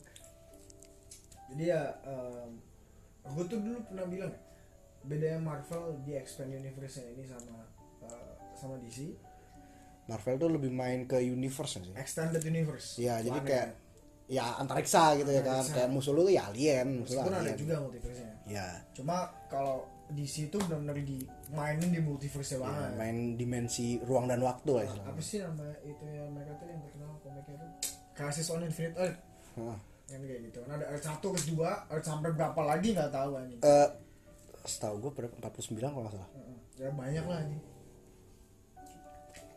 jadi 1.48 1.64
ya 1.64 1.82
gue 3.24 3.46
tuh 3.48 3.64
dulu 3.64 3.80
pernah 3.88 4.04
bilang 4.04 4.36
ya 4.36 4.40
bedanya 5.08 5.40
Marvel 5.40 5.96
di 6.04 6.20
expand 6.20 6.52
universe 6.52 7.00
ini 7.00 7.24
sama 7.24 7.64
sama 8.58 8.76
DC 8.78 9.14
Marvel 10.06 10.36
tuh 10.38 10.50
lebih 10.50 10.72
main 10.72 11.04
ke 11.04 11.20
universe 11.20 11.78
sih. 11.78 11.92
extended 11.94 12.40
universe 12.42 12.96
Ya, 12.96 13.20
jadi 13.20 13.40
kayak 13.40 13.68
ya 14.28 14.56
antariksa 14.58 15.16
gitu 15.16 15.28
ya 15.28 15.40
kan. 15.42 15.60
Antariksa. 15.60 15.76
Kayak 15.78 15.90
musuh 15.90 16.12
lu 16.12 16.22
tuh 16.22 16.34
ya 16.34 16.48
alien, 16.48 16.88
musuh 16.98 17.14
lu 17.14 17.20
meskipun 17.22 17.34
ada 17.34 17.42
alien. 17.44 17.58
juga 17.58 17.76
multiverse-nya 17.82 18.32
Ya, 18.46 18.68
cuma 18.94 19.18
kalau 19.46 19.84
DC 20.08 20.48
itu 20.48 20.58
benar-benar 20.58 20.96
dimainin 20.98 21.90
di 21.92 22.00
multiverse 22.00 22.56
ya, 22.56 22.60
banget 22.62 22.92
main 22.96 23.18
dimensi 23.36 24.00
ruang 24.02 24.24
dan 24.26 24.40
waktu 24.40 24.70
lah 24.70 24.84
apa 24.84 24.88
istilahnya. 24.90 25.20
sih 25.22 25.40
nama 25.44 25.64
itu 25.82 26.04
ya 26.06 26.24
mereka 26.26 26.52
tuh 26.56 26.66
yang 26.66 26.80
terkenal 26.82 27.12
komiknya 27.20 27.56
tuh 27.58 27.70
Crisis 28.14 28.48
on 28.48 28.64
Infinite 28.64 28.96
Earth 28.96 29.20
Hah. 29.54 29.78
yang 30.08 30.22
kayak 30.24 30.42
gitu 30.48 30.58
kan 30.64 30.72
ada 30.74 30.86
Earth 30.88 31.04
1 31.04 31.20
Earth 31.20 31.48
2 31.52 31.92
Earth 31.92 32.06
sampai 32.06 32.30
berapa 32.32 32.62
lagi 32.64 32.88
nggak 32.96 33.12
tahu 33.12 33.30
anjing 33.36 33.60
Eh, 33.60 33.88
setahu 34.64 34.96
gue 34.98 35.12
berapa 35.14 35.34
49 35.42 35.76
kalau 35.84 36.04
nggak 36.04 36.16
salah. 36.16 36.30
Heeh. 36.34 36.58
ya 36.78 36.90
banyak 36.90 37.24
lah 37.24 37.38
anjing 37.38 37.62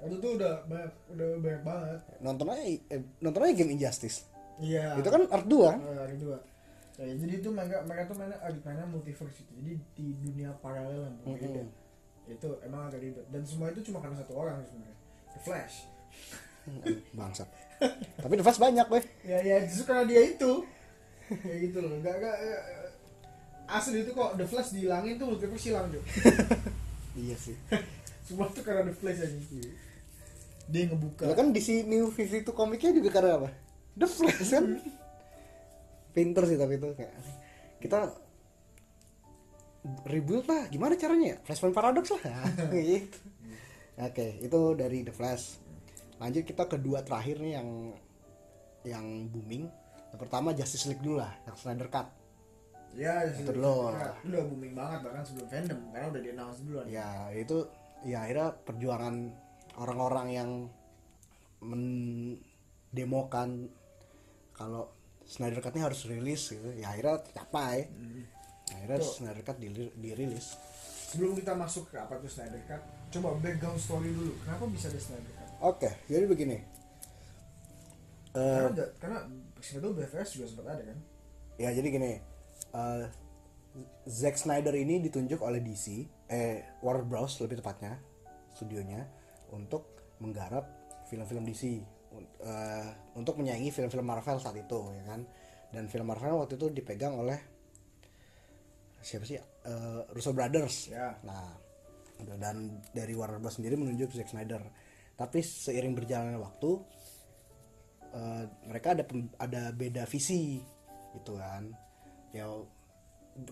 itu 0.00 0.16
tuh 0.16 0.30
udah 0.34 0.52
banyak 0.64 0.92
udah 1.10 1.26
banyak 1.38 1.62
banget. 1.62 1.98
Nonton 2.18 2.46
aja 2.48 2.64
eh, 2.64 3.00
nonton 3.18 3.40
aja 3.40 3.52
game 3.52 3.72
Injustice. 3.74 4.24
iya. 4.56 4.96
Itu 4.96 5.08
kan 5.08 5.24
Earth 5.26 5.44
2 5.46 5.60
kan? 5.66 5.78
Eh, 5.82 6.00
ada 6.00 6.16
dua. 6.16 6.38
Ya, 6.96 7.16
jadi 7.16 7.32
itu 7.36 7.48
mereka 7.48 7.80
mereka 7.82 8.02
tuh 8.06 8.16
mainnya 8.16 8.36
agak 8.40 8.60
mainnya 8.60 8.84
multiverse 8.84 9.40
itu. 9.40 9.52
Jadi 9.56 9.72
di 9.94 10.06
dunia 10.20 10.52
paralel 10.58 11.00
yang 11.02 11.16
berbeda. 11.18 11.64
Mm-mm. 11.64 11.68
itu 12.28 12.48
emang 12.62 12.86
agak 12.86 13.00
ribet. 13.00 13.24
Dan 13.28 13.42
semua 13.42 13.66
itu 13.68 13.80
cuma 13.82 13.98
karena 13.98 14.20
satu 14.20 14.36
orang 14.36 14.60
sebenarnya. 14.62 14.96
The 15.32 15.40
Flash. 15.40 15.74
Bangsat. 17.12 17.48
Tapi 18.16 18.32
The 18.36 18.44
Flash 18.44 18.60
banyak, 18.60 18.86
weh. 18.86 19.04
ya 19.24 19.38
ya 19.40 19.56
justru 19.64 19.88
karena 19.88 20.04
dia 20.04 20.20
itu. 20.28 20.52
Kayak 21.26 21.58
gitu 21.66 21.78
loh. 21.80 21.96
Gak 22.00 22.16
gak 22.16 22.36
gak- 22.36 22.64
asli 23.70 24.02
itu 24.02 24.12
kok 24.12 24.34
The 24.34 24.44
Flash 24.44 24.70
dihilangin 24.74 25.14
tuh 25.14 25.26
multiverse 25.30 25.70
hilang 25.70 25.86
tuh 25.88 26.02
Iya 27.22 27.38
sih. 27.38 27.54
semua 28.26 28.50
tuh 28.50 28.60
karena 28.60 28.86
The 28.86 28.94
Flash 28.94 29.22
aja 29.22 29.38
dia 30.70 30.86
ngebuka. 30.86 31.26
Lah 31.26 31.36
kan 31.36 31.50
di 31.50 31.60
si 31.60 31.82
New 31.82 32.14
52 32.14 32.54
komiknya 32.54 32.94
juga 32.94 33.10
karena 33.10 33.42
apa? 33.42 33.48
The 33.98 34.06
Flash 34.06 34.50
kan. 34.54 34.64
Pinter 36.14 36.42
sih 36.46 36.58
tapi 36.58 36.78
itu 36.78 36.88
kayak 36.94 37.14
kita 37.82 37.98
rebuild 40.06 40.46
lah. 40.46 40.70
Gimana 40.70 40.94
caranya 40.94 41.34
ya? 41.34 41.36
Flashpoint 41.42 41.74
Paradox 41.74 42.06
lah. 42.14 42.22
Gitu. 42.70 43.18
oke 44.00 44.26
itu 44.40 44.60
dari 44.78 45.02
The 45.02 45.12
Flash. 45.12 45.58
Lanjut 46.22 46.44
kita 46.46 46.64
kedua 46.70 47.02
terakhir 47.02 47.42
nih 47.42 47.52
yang 47.58 47.68
yang 48.86 49.06
booming. 49.28 49.66
Yang 50.14 50.20
pertama 50.22 50.54
Justice 50.54 50.86
League 50.90 51.02
dulu 51.02 51.18
lah. 51.22 51.34
Yang 51.46 51.56
Snyder 51.66 51.88
Cut. 51.90 52.08
Ya 52.98 53.22
Itu 53.22 53.54
dulu. 53.54 53.94
ya, 53.94 54.10
itu 54.18 54.34
udah 54.34 54.44
booming 54.50 54.74
banget 54.74 54.98
bahkan 55.06 55.22
sebelum 55.22 55.46
fandom 55.46 55.78
karena 55.94 56.06
udah 56.10 56.20
di 56.20 56.28
announce 56.34 56.58
duluan. 56.66 56.84
Ya 56.90 57.08
itu 57.30 57.58
ya 58.02 58.26
akhirnya 58.26 58.48
perjuangan 58.66 59.14
orang-orang 59.80 60.28
yang 60.28 60.68
mendemokan 61.60 63.68
kalau 64.52 64.92
Snyder 65.24 65.62
Cut 65.62 65.72
ini 65.78 65.84
harus 65.86 66.04
rilis 66.04 66.52
gitu. 66.52 66.68
Ya 66.76 66.90
akhirnya 66.92 67.22
tercapai. 67.22 67.88
Akhirnya 68.70 68.98
Tuh. 69.00 69.08
Snyder 69.08 69.42
Cut 69.46 69.56
diri- 69.56 69.94
dirilis. 69.96 70.58
Sebelum 71.10 71.34
kita 71.34 71.56
masuk 71.56 71.90
ke 71.90 71.96
apa 71.98 72.20
tuh 72.20 72.30
Snyder 72.30 72.60
Cut 72.68 72.82
coba 73.10 73.34
background 73.40 73.80
story 73.80 74.12
dulu. 74.12 74.36
Kenapa 74.44 74.64
bisa 74.68 74.92
ada 74.92 75.00
Snyder 75.00 75.32
Cut? 75.32 75.48
Oke 75.60 75.90
jadi 76.06 76.26
begini. 76.28 76.58
Eh, 78.30 78.62
karena 78.62 78.86
karena 79.02 79.18
itu 79.58 79.88
BVS 79.90 80.28
juga 80.38 80.46
sempat 80.46 80.78
ada 80.78 80.82
kan? 80.86 80.98
Ya 81.58 81.74
jadi 81.74 81.88
gini. 81.90 82.22
Eh, 82.70 83.04
Zack 84.06 84.38
Snyder 84.38 84.74
ini 84.74 84.98
ditunjuk 84.98 85.42
oleh 85.42 85.62
DC 85.62 86.06
eh 86.26 86.66
Warner 86.82 87.06
Bros 87.06 87.38
lebih 87.38 87.62
tepatnya 87.62 88.02
studionya 88.54 89.06
untuk 89.52 90.14
menggarap 90.20 90.64
film-film 91.08 91.42
DC 91.46 91.80
un- 92.14 92.30
eh, 92.42 92.88
untuk 93.16 93.38
menyaingi 93.38 93.70
film-film 93.70 94.06
Marvel 94.06 94.38
saat 94.38 94.56
itu 94.58 94.80
ya 94.94 95.04
kan? 95.06 95.20
Dan 95.70 95.86
film 95.86 96.10
Marvel 96.10 96.42
waktu 96.42 96.58
itu 96.58 96.66
dipegang 96.74 97.14
oleh 97.14 97.38
siapa 99.00 99.24
sih? 99.24 99.38
Eh, 99.40 100.00
Russo 100.12 100.36
Brothers. 100.36 100.92
Ya. 100.92 101.16
Nah, 101.24 101.56
dan 102.20 102.84
dari 102.92 103.16
Warner 103.16 103.40
Bros. 103.40 103.56
sendiri 103.56 103.76
menunjuk 103.80 104.12
Zack 104.12 104.28
Snyder. 104.28 104.60
Tapi 105.16 105.40
seiring 105.40 105.96
berjalannya 105.96 106.40
waktu, 106.40 106.70
eh, 108.12 108.44
mereka 108.68 108.96
ada 108.96 109.04
ada 109.40 109.62
beda 109.72 110.04
visi, 110.08 110.60
gitu 111.16 111.36
kan. 111.36 111.72
Ya, 112.32 112.46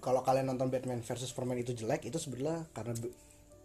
kalau 0.05 0.21
kalian 0.23 0.53
nonton 0.53 0.69
Batman 0.69 1.01
versus 1.01 1.33
Superman 1.33 1.61
itu 1.61 1.73
jelek, 1.73 2.07
itu 2.09 2.17
sebenarnya 2.21 2.69
karena 2.77 2.95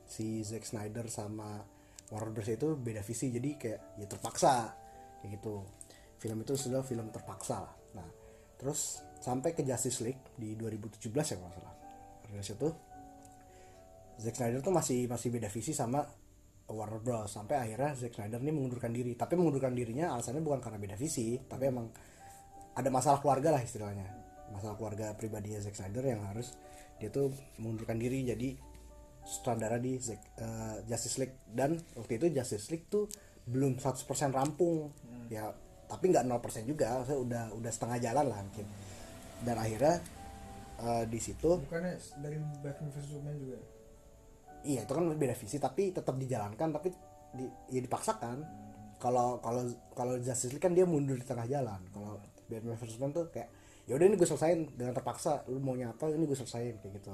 si 0.08 0.44
Zack 0.44 0.68
Snyder 0.68 1.08
sama 1.08 1.64
Warner 2.12 2.32
Bros 2.36 2.50
itu 2.50 2.76
beda 2.76 3.06
visi, 3.06 3.32
jadi 3.32 3.50
kayak 3.56 3.80
ya 4.02 4.06
terpaksa, 4.10 4.74
kayak 5.24 5.40
gitu. 5.40 5.64
Film 6.20 6.44
itu 6.44 6.54
sudah 6.56 6.82
film 6.84 7.12
terpaksa 7.12 7.64
lah. 7.64 7.74
Nah, 8.00 8.10
terus 8.60 9.04
sampai 9.24 9.56
ke 9.56 9.64
Justice 9.64 10.04
League 10.04 10.36
di 10.36 10.56
2017 10.60 11.08
ya 11.08 11.36
kalau 11.40 11.54
salah. 11.56 11.76
Rilis 12.28 12.50
itu 12.52 12.70
Zack 14.20 14.36
Snyder 14.38 14.62
tuh 14.62 14.74
masih 14.74 15.10
masih 15.10 15.30
beda 15.34 15.50
visi 15.50 15.74
sama 15.74 16.04
Warner 16.70 17.02
Bros 17.02 17.34
sampai 17.34 17.56
akhirnya 17.60 17.92
Zack 17.98 18.14
Snyder 18.16 18.40
ini 18.40 18.52
mengundurkan 18.54 18.94
diri 18.94 19.18
tapi 19.18 19.36
mengundurkan 19.36 19.74
dirinya 19.74 20.14
alasannya 20.14 20.42
bukan 20.42 20.62
karena 20.62 20.78
beda 20.80 20.96
visi 20.96 21.36
tapi 21.44 21.70
emang 21.70 21.90
ada 22.74 22.90
masalah 22.90 23.20
keluarga 23.22 23.58
lah 23.58 23.62
istilahnya 23.62 24.08
masalah 24.54 24.78
keluarga 24.78 25.14
pribadinya 25.18 25.60
Zack 25.62 25.76
Snyder 25.76 26.06
yang 26.06 26.22
harus 26.30 26.54
dia 27.02 27.10
tuh 27.10 27.34
mengundurkan 27.60 27.98
diri 27.98 28.22
jadi 28.24 28.50
sutradara 29.24 29.80
di 29.80 29.96
eh, 29.98 30.76
Justice 30.88 31.18
League. 31.24 31.36
Dan 31.48 31.80
waktu 31.96 32.20
itu 32.20 32.26
Justice 32.32 32.68
League 32.72 32.88
tuh 32.88 33.08
belum 33.48 33.80
100% 33.80 34.04
rampung. 34.32 34.92
Ya 35.32 35.52
tapi 35.88 36.12
nggak 36.12 36.26
0% 36.28 36.70
juga. 36.70 37.04
Saya 37.08 37.20
udah 37.20 37.44
udah 37.56 37.72
setengah 37.72 37.98
jalan 38.04 38.26
lah 38.30 38.40
mungkin. 38.44 38.68
Dan 39.44 39.56
akhirnya 39.60 39.96
eh, 40.80 41.04
di 41.08 41.20
situ 41.20 41.60
bukannya 41.68 41.96
dari 42.20 42.38
Batman 42.62 42.90
vs 42.92 43.04
Superman 43.08 43.36
juga? 43.40 43.60
Iya 44.64 44.88
itu 44.88 44.92
kan 44.96 45.04
beda 45.12 45.36
visi 45.36 45.60
tapi 45.60 45.92
tetap 45.92 46.16
dijalankan 46.16 46.70
tapi 46.72 46.90
di, 47.36 47.46
ya 47.72 47.80
dipaksakan. 47.84 48.38
Kalau 49.00 49.44
kalau 49.44 49.68
kalau 49.92 50.16
Justice 50.20 50.56
League 50.56 50.64
kan 50.64 50.72
dia 50.72 50.88
mundur 50.88 51.20
di 51.20 51.26
tengah 51.28 51.48
jalan. 51.48 51.80
Kalau 51.92 52.20
Batman 52.48 52.76
vs 52.80 52.96
Superman 52.96 53.12
tuh 53.12 53.28
kayak 53.32 53.50
ya 53.84 54.00
udah 54.00 54.06
ini 54.08 54.16
gue 54.16 54.28
selesain 54.28 54.64
dengan 54.80 54.96
terpaksa 54.96 55.44
lu 55.52 55.60
maunya 55.60 55.92
apa 55.92 56.08
ini 56.08 56.24
gue 56.24 56.38
selesain 56.40 56.80
kayak 56.80 57.04
gitu 57.04 57.12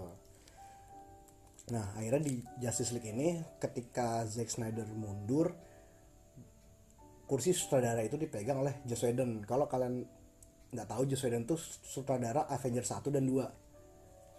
nah 1.70 1.94
akhirnya 1.94 2.22
di 2.26 2.36
Justice 2.58 2.98
League 2.98 3.14
ini 3.14 3.38
ketika 3.62 4.26
Zack 4.26 4.50
Snyder 4.50 4.90
mundur 4.90 5.54
kursi 7.30 7.54
sutradara 7.54 8.02
itu 8.02 8.18
dipegang 8.18 8.66
oleh 8.66 8.82
Joss 8.90 9.06
Whedon. 9.06 9.46
Kalau 9.46 9.70
kalian 9.70 10.02
nggak 10.74 10.88
tahu 10.90 11.06
Joss 11.06 11.30
Whedon 11.30 11.46
tuh 11.46 11.62
sutradara 11.62 12.50
Avengers 12.50 12.90
1 12.90 13.06
dan 13.14 13.30
2 13.30 13.70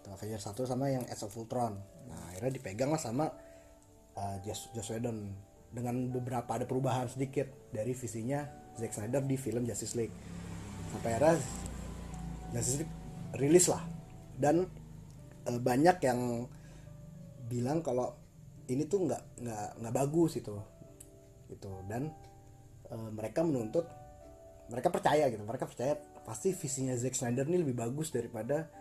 Tuh, 0.01 0.11
Avengers 0.11 0.43
1 0.43 0.65
sama 0.65 0.89
yang 0.89 1.05
Age 1.07 1.23
of 1.23 1.37
Ultron. 1.37 1.77
Nah 2.09 2.19
akhirnya 2.33 2.51
dipegang 2.57 2.91
lah 2.91 2.99
sama 2.99 3.29
uh, 4.17 4.35
Joss, 4.43 4.73
Joss 4.75 4.91
Whedon. 4.91 5.31
Dengan 5.71 6.11
beberapa 6.11 6.51
ada 6.51 6.67
perubahan 6.67 7.07
sedikit 7.07 7.47
dari 7.71 7.95
visinya 7.95 8.43
Zack 8.75 8.91
Snyder 8.91 9.23
di 9.23 9.39
film 9.39 9.63
Justice 9.63 9.95
League. 9.95 10.11
Sampai 10.91 11.15
akhirnya 11.15 11.39
Justice 12.51 12.77
League 12.83 12.95
rilis 13.39 13.71
lah. 13.71 13.87
Dan 14.35 14.67
uh, 15.47 15.59
banyak 15.61 15.97
yang 16.03 16.43
bilang 17.51 17.83
kalau 17.83 18.15
ini 18.71 18.87
tuh 18.87 19.03
nggak 19.03 19.43
nggak 19.43 19.67
nggak 19.83 19.93
bagus 19.93 20.39
itu 20.39 20.55
gitu. 21.51 21.71
Dan 21.85 22.07
uh, 22.87 23.09
mereka 23.11 23.43
menuntut 23.43 23.83
mereka 24.71 24.87
percaya 24.87 25.27
gitu. 25.27 25.43
Mereka 25.43 25.67
percaya 25.67 25.99
pasti 26.23 26.55
visinya 26.55 26.95
Zack 26.95 27.19
Snyder 27.19 27.43
ini 27.51 27.59
lebih 27.59 27.75
bagus 27.75 28.15
daripada 28.15 28.71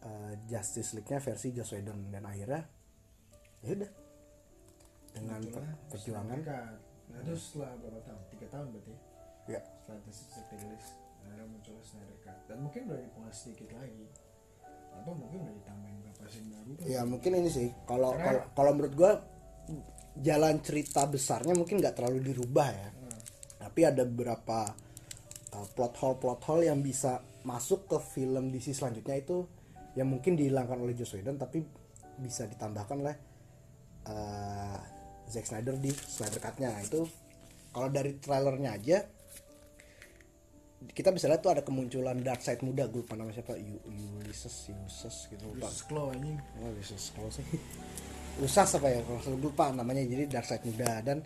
uh, 0.00 0.32
Justice 0.48 0.96
League-nya 0.96 1.20
versi 1.20 1.52
Joss 1.52 1.76
Whedon. 1.76 2.08
Dan 2.08 2.24
akhirnya 2.24 2.64
ya 3.60 3.76
udah. 3.76 3.90
Dengan 5.12 5.40
Itulah 5.40 5.72
perjuangan. 5.92 6.38
Nah 7.12 7.18
itu 7.24 7.34
setelah 7.36 7.72
berapa 7.80 8.00
tahun? 8.04 8.22
Tiga 8.32 8.46
tahun 8.52 8.66
berarti 8.72 8.94
ya? 9.48 9.60
Setelah 9.84 10.00
Justice 10.08 10.32
League 10.40 10.50
rilis 10.56 10.86
akhirnya 11.26 11.46
muncul 11.50 11.76
Snyder 11.84 12.18
Cut. 12.24 12.38
Dan 12.48 12.58
mungkin 12.64 12.80
udah 12.88 13.00
dipengas 13.04 13.36
sedikit 13.44 13.70
lagi 13.76 14.08
atau 15.02 15.12
mungkin 15.12 15.38
udah 15.44 15.54
ditambahin 15.54 15.96
beberapa 16.00 16.24
scene 16.30 16.48
baru 16.52 16.70
kan 16.76 16.84
ya 16.86 17.00
mungkin 17.04 17.32
ini 17.38 17.50
sih. 17.50 17.68
Kalau 17.84 18.10
kalau 18.56 18.70
menurut 18.72 18.94
gua 18.96 19.12
jalan 20.16 20.64
cerita 20.64 21.04
besarnya 21.04 21.52
mungkin 21.52 21.80
nggak 21.80 21.96
terlalu 21.96 22.32
dirubah 22.32 22.68
ya. 22.72 22.88
Hmm. 22.88 23.20
tapi 23.60 23.80
ada 23.84 24.02
beberapa 24.08 24.72
uh, 25.52 25.66
plot 25.76 25.94
hole 26.00 26.16
plot 26.16 26.40
hole 26.48 26.64
yang 26.64 26.80
bisa 26.80 27.20
masuk 27.44 27.84
ke 27.86 27.98
film 28.00 28.48
DC 28.48 28.72
selanjutnya 28.72 29.20
itu 29.20 29.44
yang 29.96 30.08
mungkin 30.08 30.36
dihilangkan 30.36 30.76
oleh 30.80 30.92
Joss 30.96 31.16
Whedon 31.16 31.36
tapi 31.36 31.64
bisa 32.16 32.48
ditambahkan 32.48 32.96
oleh 33.00 33.16
uh, 34.08 34.78
Zack 35.28 35.48
Snyder 35.48 35.76
di 35.76 35.90
Snyder 35.92 36.40
Cut-nya. 36.40 36.72
Itu 36.80 37.08
kalau 37.72 37.88
dari 37.92 38.16
trailernya 38.16 38.70
aja 38.76 38.98
kita 40.92 41.10
bisa 41.10 41.26
lihat 41.26 41.40
tuh 41.40 41.50
ada 41.50 41.62
kemunculan 41.62 42.20
Darkseid 42.20 42.60
muda 42.60 42.86
gue 42.86 43.00
lupa 43.00 43.14
namanya 43.14 43.38
siapa 43.38 43.54
U- 43.54 43.82
Ulysses 44.18 44.68
Ulysses 44.68 45.16
gitu 45.28 45.42
lupa. 45.46 45.66
Terus 45.66 45.82
Claw 45.84 46.08
ini 46.12 46.36
Oh, 46.58 46.70
Ulysses 46.70 47.10
kalau 47.10 47.30
sih. 47.30 47.46
Usas 48.44 48.68
apa 48.74 48.86
ya 48.86 49.00
kalau 49.00 49.18
saya 49.18 49.34
lupa 49.34 49.70
namanya 49.70 50.04
jadi 50.04 50.28
Darkseid 50.28 50.62
muda 50.62 51.00
dan 51.00 51.24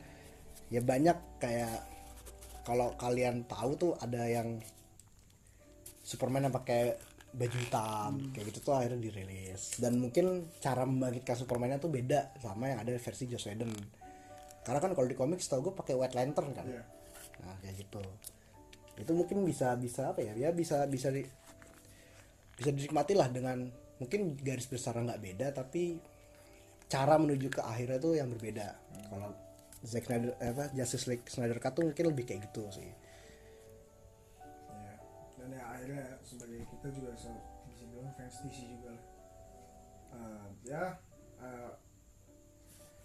ya 0.68 0.78
banyak 0.78 1.16
kayak 1.36 1.74
kalau 2.62 2.94
kalian 2.94 3.42
tahu 3.44 3.74
tuh 3.74 3.92
ada 3.96 4.22
yang 4.24 4.62
Superman 6.00 6.46
yang 6.46 6.54
pakai 6.54 6.94
baju 7.30 7.56
hitam 7.56 8.12
kayak 8.30 8.50
gitu 8.50 8.58
tuh 8.61 8.74
akhirnya 8.74 8.98
dirilis. 9.00 9.78
Dan 9.78 9.98
mungkin 9.98 10.26
cara 10.58 10.82
membangkitkan 10.82 11.36
Supermannya 11.36 11.78
tuh 11.78 11.88
beda 11.88 12.34
sama 12.36 12.66
yang 12.66 12.82
ada 12.82 12.90
versi 12.92 13.26
Joss 13.26 13.46
Whedon. 13.46 13.70
Karena 14.61 14.78
kan 14.78 14.92
kalau 14.92 15.06
di 15.06 15.14
komik 15.14 15.38
setahu 15.38 15.70
gue 15.70 15.74
pakai 15.74 15.94
White 15.94 16.14
Lantern 16.14 16.50
kan? 16.52 16.66
Iya. 16.66 16.82
nah 17.40 17.56
kayak 17.58 17.72
gitu 17.80 18.02
itu 19.01 19.12
mungkin 19.16 19.42
bisa 19.42 19.72
bisa 19.80 20.12
apa 20.12 20.20
ya? 20.20 20.36
Ya 20.36 20.53
bisa 20.53 20.84
bisa 20.86 21.09
di 21.09 21.24
bisa 22.61 22.70
dinikmati 22.76 23.16
lah 23.16 23.32
dengan 23.32 23.64
mungkin 23.96 24.36
garis 24.36 24.68
besar 24.68 24.96
nggak 24.96 25.20
beda 25.20 25.48
tapi 25.53 26.01
cara 26.90 27.16
menuju 27.16 27.48
ke 27.48 27.61
akhirnya 27.64 27.96
tuh 27.96 28.18
yang 28.18 28.28
berbeda. 28.28 28.76
Kalau 29.09 29.32
Zack 29.80 30.05
Snyder 30.05 30.36
apa 30.36 30.68
Justice 30.76 31.09
League 31.09 31.24
Snyder 31.24 31.57
Cut 31.57 31.72
tuh 31.72 31.88
mungkin 31.88 32.12
lebih 32.12 32.28
kayak 32.28 32.51
gitu 32.51 32.68
sih. 32.68 32.84
Ya 32.84 32.94
dan 35.40 35.57
ya 35.57 35.64
akhirnya 35.72 36.05
sebagai 36.20 36.61
kita 36.68 36.88
juga 36.92 37.09
bisa 37.16 37.32
bilang 37.88 38.12
fans 38.18 38.36
DC 38.44 38.59
juga 38.68 38.88
lah. 38.92 39.05
Eh, 40.11 40.46
ya 40.68 40.82
eh, 41.40 41.72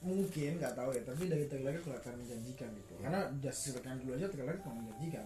mungkin 0.04 0.52
nggak 0.60 0.76
tahu 0.76 0.90
ya 0.92 1.02
tapi 1.08 1.24
dari 1.32 1.46
trailer 1.48 1.80
kelihatan 1.80 2.20
menjanjikan 2.20 2.70
gitu. 2.76 2.94
Karena 3.00 3.32
Justice 3.40 3.80
League 3.80 3.88
yang 3.88 4.00
dulu 4.04 4.12
aja 4.20 4.28
trailer 4.28 4.56
cuma 4.60 4.84
menjanjikan 4.84 5.26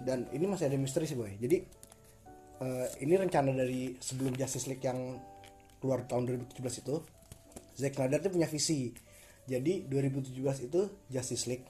dan 0.00 0.28
ini 0.32 0.44
masih 0.44 0.68
ada 0.68 0.76
misteri 0.76 1.08
sih 1.08 1.16
boy. 1.16 1.32
Jadi 1.40 1.56
eh, 2.60 2.86
ini 3.04 3.14
rencana 3.16 3.52
dari 3.52 3.96
sebelum 3.96 4.36
Justice 4.36 4.68
League 4.68 4.84
yang 4.84 5.16
keluar 5.80 6.04
tahun 6.04 6.44
2017 6.52 6.82
itu 6.84 6.96
Zack 7.76 7.94
Snyder 7.96 8.20
tuh 8.20 8.32
punya 8.32 8.48
visi. 8.48 8.92
Jadi 9.46 9.86
2017 9.86 10.68
itu 10.68 10.80
Justice 11.08 11.46
League. 11.48 11.66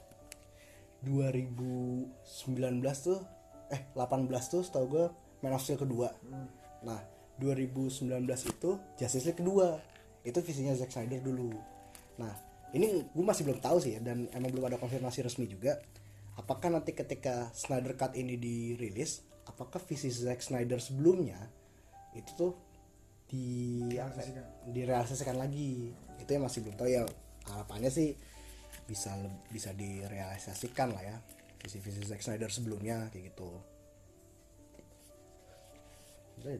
2019 1.05 2.09
tuh 3.05 3.19
eh 3.69 3.81
18 3.93 4.27
tuh 4.49 4.61
setahu 4.65 4.85
gue 4.89 5.05
Man 5.45 5.53
of 5.53 5.61
Steel 5.61 5.77
kedua. 5.77 6.09
Nah 6.83 6.99
2019 7.37 8.01
itu 8.27 8.69
Justice 8.97 9.25
League 9.27 9.39
kedua. 9.39 9.77
Itu 10.25 10.41
visinya 10.43 10.73
Zack 10.75 10.91
Snyder 10.91 11.21
dulu. 11.21 11.53
Nah 12.17 12.33
ini 12.75 13.07
gue 13.07 13.25
masih 13.25 13.47
belum 13.47 13.63
tahu 13.63 13.77
sih 13.79 13.95
ya 13.95 13.99
dan 14.03 14.27
emang 14.35 14.51
belum 14.51 14.67
ada 14.67 14.77
konfirmasi 14.81 15.23
resmi 15.23 15.47
juga 15.47 15.79
apakah 16.37 16.69
nanti 16.69 16.93
ketika 16.93 17.49
Snyder 17.51 17.97
Cut 17.97 18.13
ini 18.13 18.37
dirilis 18.37 19.25
apakah 19.49 19.81
visi 19.81 20.13
Zack 20.13 20.39
Snyder 20.45 20.77
sebelumnya 20.77 21.39
itu 22.13 22.31
tuh 22.37 22.53
di 23.27 23.83
Realisasikan. 23.91 24.45
direalisasikan. 24.71 25.35
lagi? 25.35 25.91
Itu 26.23 26.29
yang 26.31 26.47
masih 26.47 26.63
belum 26.63 26.75
tahu. 26.79 26.87
Ya 26.87 27.03
harapannya 27.51 27.91
sih 27.91 28.15
bisa 28.87 29.19
bisa 29.51 29.75
direalisasikan 29.75 30.95
lah 30.95 31.03
ya 31.03 31.17
visi-visi 31.59 32.07
Zack 32.07 32.23
Snyder 32.23 32.47
sebelumnya 32.47 33.11
kayak 33.11 33.33
gitu. 33.33 33.51
Ya, 36.45 36.53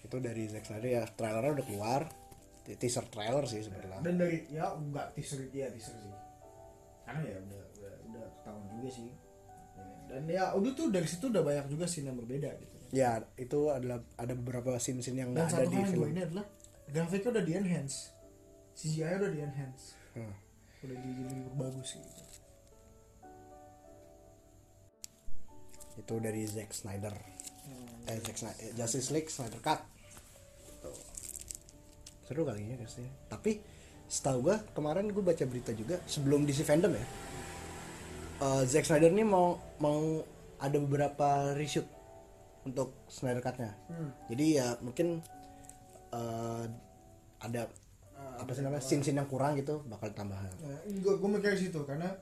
itu 0.00 0.16
dari 0.18 0.48
Zack 0.48 0.66
Snyder 0.66 0.90
ya 0.90 1.02
trailernya 1.06 1.52
udah 1.60 1.66
keluar. 1.68 2.02
Te- 2.66 2.76
teaser 2.76 3.06
trailer 3.12 3.44
sih 3.46 3.62
sebenarnya. 3.62 4.02
Dan 4.02 4.18
dari 4.18 4.48
ya 4.50 4.74
enggak 4.74 5.14
teaser 5.14 5.46
ya 5.54 5.70
teaser 5.70 5.94
sih. 5.94 6.14
Karena 7.06 7.22
ya 7.28 7.38
udah 7.38 7.62
juga 8.80 8.90
sih. 8.90 9.12
Dan 10.10 10.26
ya 10.26 10.50
udah 10.56 10.72
tuh 10.74 10.90
dari 10.90 11.06
situ 11.06 11.30
udah 11.30 11.44
banyak 11.44 11.70
juga 11.70 11.84
scene 11.86 12.10
yang 12.10 12.18
berbeda 12.18 12.50
gitu. 12.58 12.76
Ya 12.90 13.22
itu 13.38 13.70
adalah 13.70 14.02
ada 14.18 14.34
beberapa 14.34 14.74
scene-scene 14.74 15.22
yang 15.22 15.30
dan 15.30 15.46
ada 15.46 15.62
di 15.62 15.78
film. 15.86 16.10
gue 16.10 16.10
ini 16.10 16.22
adalah 16.26 16.42
grafiknya 16.90 17.30
udah 17.38 17.44
di 17.46 17.52
enhance 17.54 17.96
CGI 18.74 19.14
udah 19.22 19.30
di 19.30 19.40
enhance 19.44 19.94
Hmm. 20.10 20.34
udah 20.82 20.96
di 20.98 21.10
lebih 21.22 21.54
bagus 21.54 21.94
gitu. 21.94 22.22
Itu 26.00 26.14
dari 26.18 26.42
Zack 26.50 26.74
Snyder. 26.74 27.14
Hmm. 27.14 28.10
eh 28.10 28.18
Zack 28.18 28.36
Snyder 28.42 28.58
eh, 28.58 28.72
Justice 28.74 29.14
League 29.14 29.30
Snyder 29.30 29.60
Cut. 29.62 29.80
Tuh. 30.82 30.98
seru 32.26 32.42
kali 32.42 32.62
ya 32.62 32.74
guys 32.74 32.98
ya. 32.98 33.06
Tapi 33.26 33.62
setahu 34.10 34.50
gua 34.50 34.58
kemarin 34.74 35.06
gue 35.10 35.22
baca 35.22 35.46
berita 35.46 35.70
juga 35.70 36.02
sebelum 36.10 36.42
DC 36.42 36.66
fandom 36.66 36.90
ya 36.90 37.06
eh, 38.40 38.62
Zack 38.64 38.84
Snyder 38.84 39.08
ini 39.08 39.22
mau 39.22 39.46
mau 39.76 40.24
ada 40.56 40.76
beberapa 40.76 41.28
reshoot 41.54 41.86
untuk 42.62 42.92
Snyder 43.06 43.40
Cut-nya 43.40 43.72
Hmm. 43.86 44.10
jadi 44.26 44.44
ya 44.54 44.68
mungkin 44.80 45.20
eh, 46.10 46.64
ada 47.38 47.64
Ah, 48.12 48.36
apa 48.38 48.52
sih 48.52 48.60
namanya 48.60 48.84
scene-scene 48.84 49.16
yang 49.16 49.24
kurang 49.24 49.56
gitu 49.56 49.80
bakal 49.86 50.12
tambahan 50.12 50.52
Nah, 50.60 50.76
gue 50.84 51.14
gue 51.14 51.28
mikir 51.30 51.56
situ 51.56 51.80
karena 51.82 52.12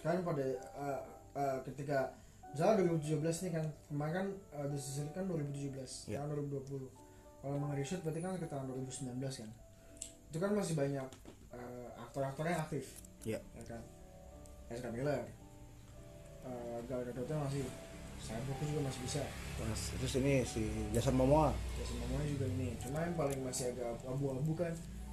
kan 0.00 0.22
pada 0.22 0.40
uh, 0.72 1.00
uh, 1.34 1.58
ketika 1.62 2.16
misalnya 2.48 2.80
2017 2.96 3.20
nih 3.44 3.52
kan 3.52 3.66
kemarin 3.84 4.12
kan 4.14 4.26
uh, 4.54 4.66
Justice 4.70 5.02
League 5.02 5.12
kan 5.12 5.28
2017 5.28 6.08
Ya. 6.08 6.22
tahun 6.22 6.48
2020 6.48 6.88
kalau 7.36 7.54
emang 7.54 7.76
reshoot 7.76 8.00
berarti 8.00 8.20
kan 8.22 8.32
ke 8.34 8.46
tahun 8.46 8.64
2019 8.72 9.20
kan 9.20 9.50
itu 10.26 10.38
kan 10.38 10.50
masih 10.54 10.74
banyak 10.74 11.08
uh, 11.52 11.88
aktor-aktor 12.00 12.44
yang 12.46 12.60
aktif 12.62 12.84
Iya. 13.20 13.40
ya 13.52 13.64
kan 13.66 13.80
Ezra 14.70 14.90
Miller 14.90 15.22
uh, 16.46 16.78
Gal 16.86 17.02
Gadot 17.06 17.30
masih 17.30 17.66
Cyborg 18.16 18.58
juga 18.64 18.80
masih 18.88 19.00
bisa. 19.04 19.22
Terus, 19.60 19.82
terus 20.00 20.14
ini 20.24 20.34
si 20.42 20.62
Jason 20.90 21.14
Momoa? 21.14 21.52
Jason 21.78 22.00
Momoa 22.00 22.24
juga 22.24 22.48
ini. 22.48 22.74
Cuma 22.80 23.04
yang 23.04 23.14
paling 23.14 23.40
masih 23.44 23.76
agak 23.76 24.02
abu-abu 24.08 24.52
kan 24.56 24.72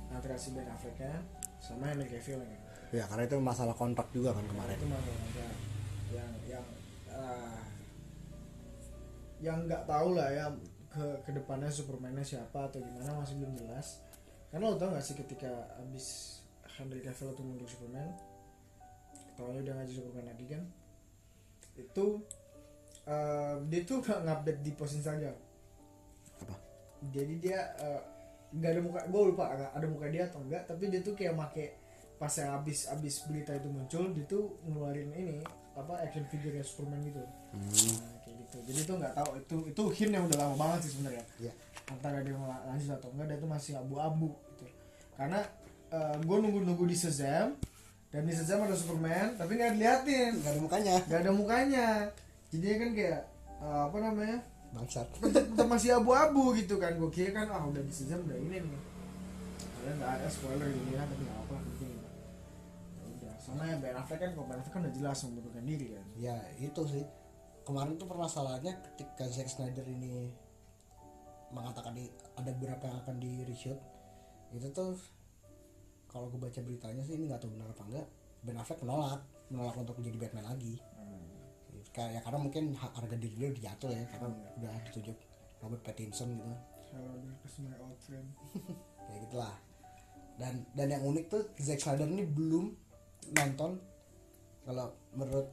antara 0.09 0.39
si 0.39 0.55
Ben 0.55 0.65
Affleck-nya 0.65 1.21
sama 1.59 1.91
Henry 1.91 2.07
Cavill 2.09 2.41
ya. 2.41 2.59
Ya 2.93 3.03
karena 3.09 3.23
itu 3.25 3.37
masalah 3.41 3.75
kontrak 3.75 4.07
juga 4.15 4.31
kan 4.33 4.45
kemarin. 4.45 4.77
Itu 4.77 4.87
masalah 4.87 5.19
yang 5.33 5.53
yang 6.13 6.31
yang 6.47 6.65
ah, 7.11 7.61
yang 9.43 9.57
nggak 9.67 9.83
tahu 9.83 10.09
lah 10.15 10.29
ya 10.31 10.45
ke 10.93 11.05
ke 11.25 11.31
depannya 11.33 11.69
Superman-nya 11.73 12.23
siapa 12.23 12.69
atau 12.69 12.79
gimana 12.79 13.19
masih 13.19 13.41
belum 13.41 13.53
jelas. 13.57 14.01
Karena 14.53 14.69
lo 14.69 14.77
tau 14.77 14.93
gak 14.93 15.01
sih 15.01 15.17
ketika 15.17 15.49
abis 15.81 16.37
Henry 16.77 17.01
Cavill 17.01 17.33
itu 17.33 17.41
mundur 17.41 17.65
Superman 17.65 18.13
ketawanya 19.33 19.59
udah 19.65 19.73
ngaji 19.81 19.93
Superman 19.97 20.25
lagi 20.29 20.45
kan? 20.45 20.63
Itu 21.73 22.05
eh, 23.09 23.55
dia 23.67 23.81
tuh 23.81 23.97
nggak 24.05 24.19
ngupdate 24.21 24.61
di 24.61 24.71
post 24.77 24.93
Instagram. 25.01 25.35
Apa? 26.45 26.55
Jadi 27.09 27.33
dia 27.41 27.59
eh, 27.81 28.01
nggak 28.53 28.69
ada 28.69 28.81
muka 28.85 28.99
gue 29.09 29.21
lupa 29.33 29.45
nggak 29.49 29.71
ada 29.73 29.87
muka 29.89 30.05
dia 30.13 30.23
atau 30.29 30.39
enggak 30.45 30.61
tapi 30.69 30.93
dia 30.93 31.01
tuh 31.01 31.17
kayak 31.17 31.33
make 31.33 31.73
pas 32.21 32.29
yang 32.37 32.53
abis 32.61 32.85
abis 32.93 33.25
berita 33.25 33.57
itu 33.57 33.65
muncul 33.65 34.13
dia 34.13 34.25
tuh 34.29 34.53
ngeluarin 34.69 35.09
ini 35.17 35.41
apa 35.73 36.05
action 36.05 36.21
figure 36.29 36.53
Superman 36.61 37.01
gitu. 37.01 37.17
Hmm. 37.17 37.65
nah, 37.97 38.17
kayak 38.21 38.35
gitu. 38.45 38.57
Jadi 38.69 38.79
tuh 38.85 38.95
nggak 39.01 39.13
tahu 39.17 39.29
itu 39.41 39.57
itu 39.73 39.83
hint 39.97 40.11
yang 40.13 40.23
udah 40.29 40.37
lama 40.37 40.55
banget 40.55 40.79
sih 40.85 40.91
sebenarnya. 40.93 41.25
Iya. 41.41 41.53
antara 41.83 42.23
dia 42.23 42.31
mau 42.31 42.47
lanjut 42.47 42.95
atau 42.95 43.09
enggak 43.11 43.27
dia 43.27 43.37
tuh 43.41 43.49
masih 43.49 43.73
abu-abu 43.75 44.29
gitu. 44.53 44.65
Karena 45.17 45.41
gue 46.21 46.37
nunggu 46.41 46.59
nunggu 46.65 46.85
di 46.89 46.97
Shazam 46.97 47.57
dan 48.13 48.29
di 48.29 48.33
Shazam 48.37 48.61
ada 48.61 48.77
Superman 48.77 49.33
tapi 49.33 49.57
nggak 49.57 49.73
diliatin. 49.73 50.31
Nggak 50.37 50.51
ada 50.53 50.61
mukanya. 50.61 50.95
Nggak 51.09 51.21
ada 51.25 51.31
mukanya. 51.33 51.87
Jadi 52.53 52.65
kan 52.77 52.89
kayak 52.93 53.21
eh, 53.57 53.81
apa 53.89 53.97
namanya? 53.97 54.37
Bangsat. 54.69 55.07
Tetap, 55.33 55.65
masih 55.65 55.97
abu-abu 55.97 56.53
gitu 56.53 56.77
kan. 56.77 56.93
Gue 57.01 57.09
kira 57.09 57.33
kan 57.41 57.49
ah 57.49 57.65
udah 57.65 57.81
di 57.81 57.89
sejam 57.89 58.21
udah 58.21 58.37
ini 58.37 58.61
nih. 58.61 58.81
Padahal 59.57 59.95
nggak 59.97 60.11
ada 60.21 60.27
spoiler 60.29 60.69
ini 60.69 60.93
ya 60.93 61.01
tapi 61.09 61.21
nggak 61.25 61.39
apa 61.41 61.55
gitu 61.73 61.83
Ya. 61.89 62.09
Udah 63.17 63.33
sama 63.41 63.61
ya 63.65 63.75
Ben 63.81 63.97
Affleck 63.97 64.21
kan 64.21 64.29
kalau 64.37 64.45
Ben 64.45 64.57
Affleck 64.61 64.73
kan 64.77 64.81
udah 64.85 64.93
jelas 64.93 65.17
mengundurkan 65.25 65.65
diri 65.65 65.87
kan. 65.97 66.05
Ya 66.13 66.35
itu 66.61 66.81
sih. 66.85 67.05
Kemarin 67.65 67.97
tuh 67.97 68.05
permasalahannya 68.05 68.77
ketika 68.93 69.25
Zack 69.25 69.49
Snyder 69.49 69.87
ini 69.89 70.29
mengatakan 71.49 71.97
di, 71.97 72.09
ada 72.37 72.49
beberapa 72.53 72.83
yang 72.89 72.97
akan 73.05 73.15
di 73.21 73.45
reshoot 73.45 73.79
itu 74.53 74.69
tuh 74.69 74.97
kalau 76.13 76.29
gue 76.29 76.37
baca 76.37 76.59
beritanya 76.61 77.01
sih 77.01 77.17
ini 77.17 77.25
nggak 77.25 77.41
tahu 77.41 77.57
benar 77.57 77.73
apa 77.73 77.83
enggak 77.89 78.07
Ben 78.43 78.59
Affleck 78.59 78.79
menolak 78.85 79.21
menolak 79.47 79.75
untuk 79.79 79.95
menjadi 79.99 80.17
Batman 80.27 80.45
lagi. 80.51 80.75
Kayak 81.93 82.09
ya 82.09 82.19
karena 82.25 82.39
mungkin 82.41 82.63
ha- 82.73 82.93
harga 82.95 83.15
diri 83.15 83.35
dia 83.37 83.49
udah 83.53 83.63
jatuh 83.69 83.89
ya 83.93 84.03
karena 84.09 84.27
udah 84.57 84.73
ditunjuk 84.89 85.17
Robert 85.61 85.81
Pattinson 85.85 86.29
gitu. 86.35 86.53
Kalau 86.93 87.13
ke 87.21 87.47
my 87.61 87.75
old 87.81 87.99
friend 88.01 88.27
kayak 89.09 89.19
gitulah. 89.29 89.55
Dan 90.37 90.65
dan 90.73 90.87
yang 90.89 91.03
unik 91.05 91.25
tuh 91.29 91.43
Zack 91.61 91.79
Snyder 91.81 92.09
ini 92.09 92.25
belum 92.25 92.73
nonton. 93.37 93.77
Kalau 94.63 94.95
menurut 95.13 95.47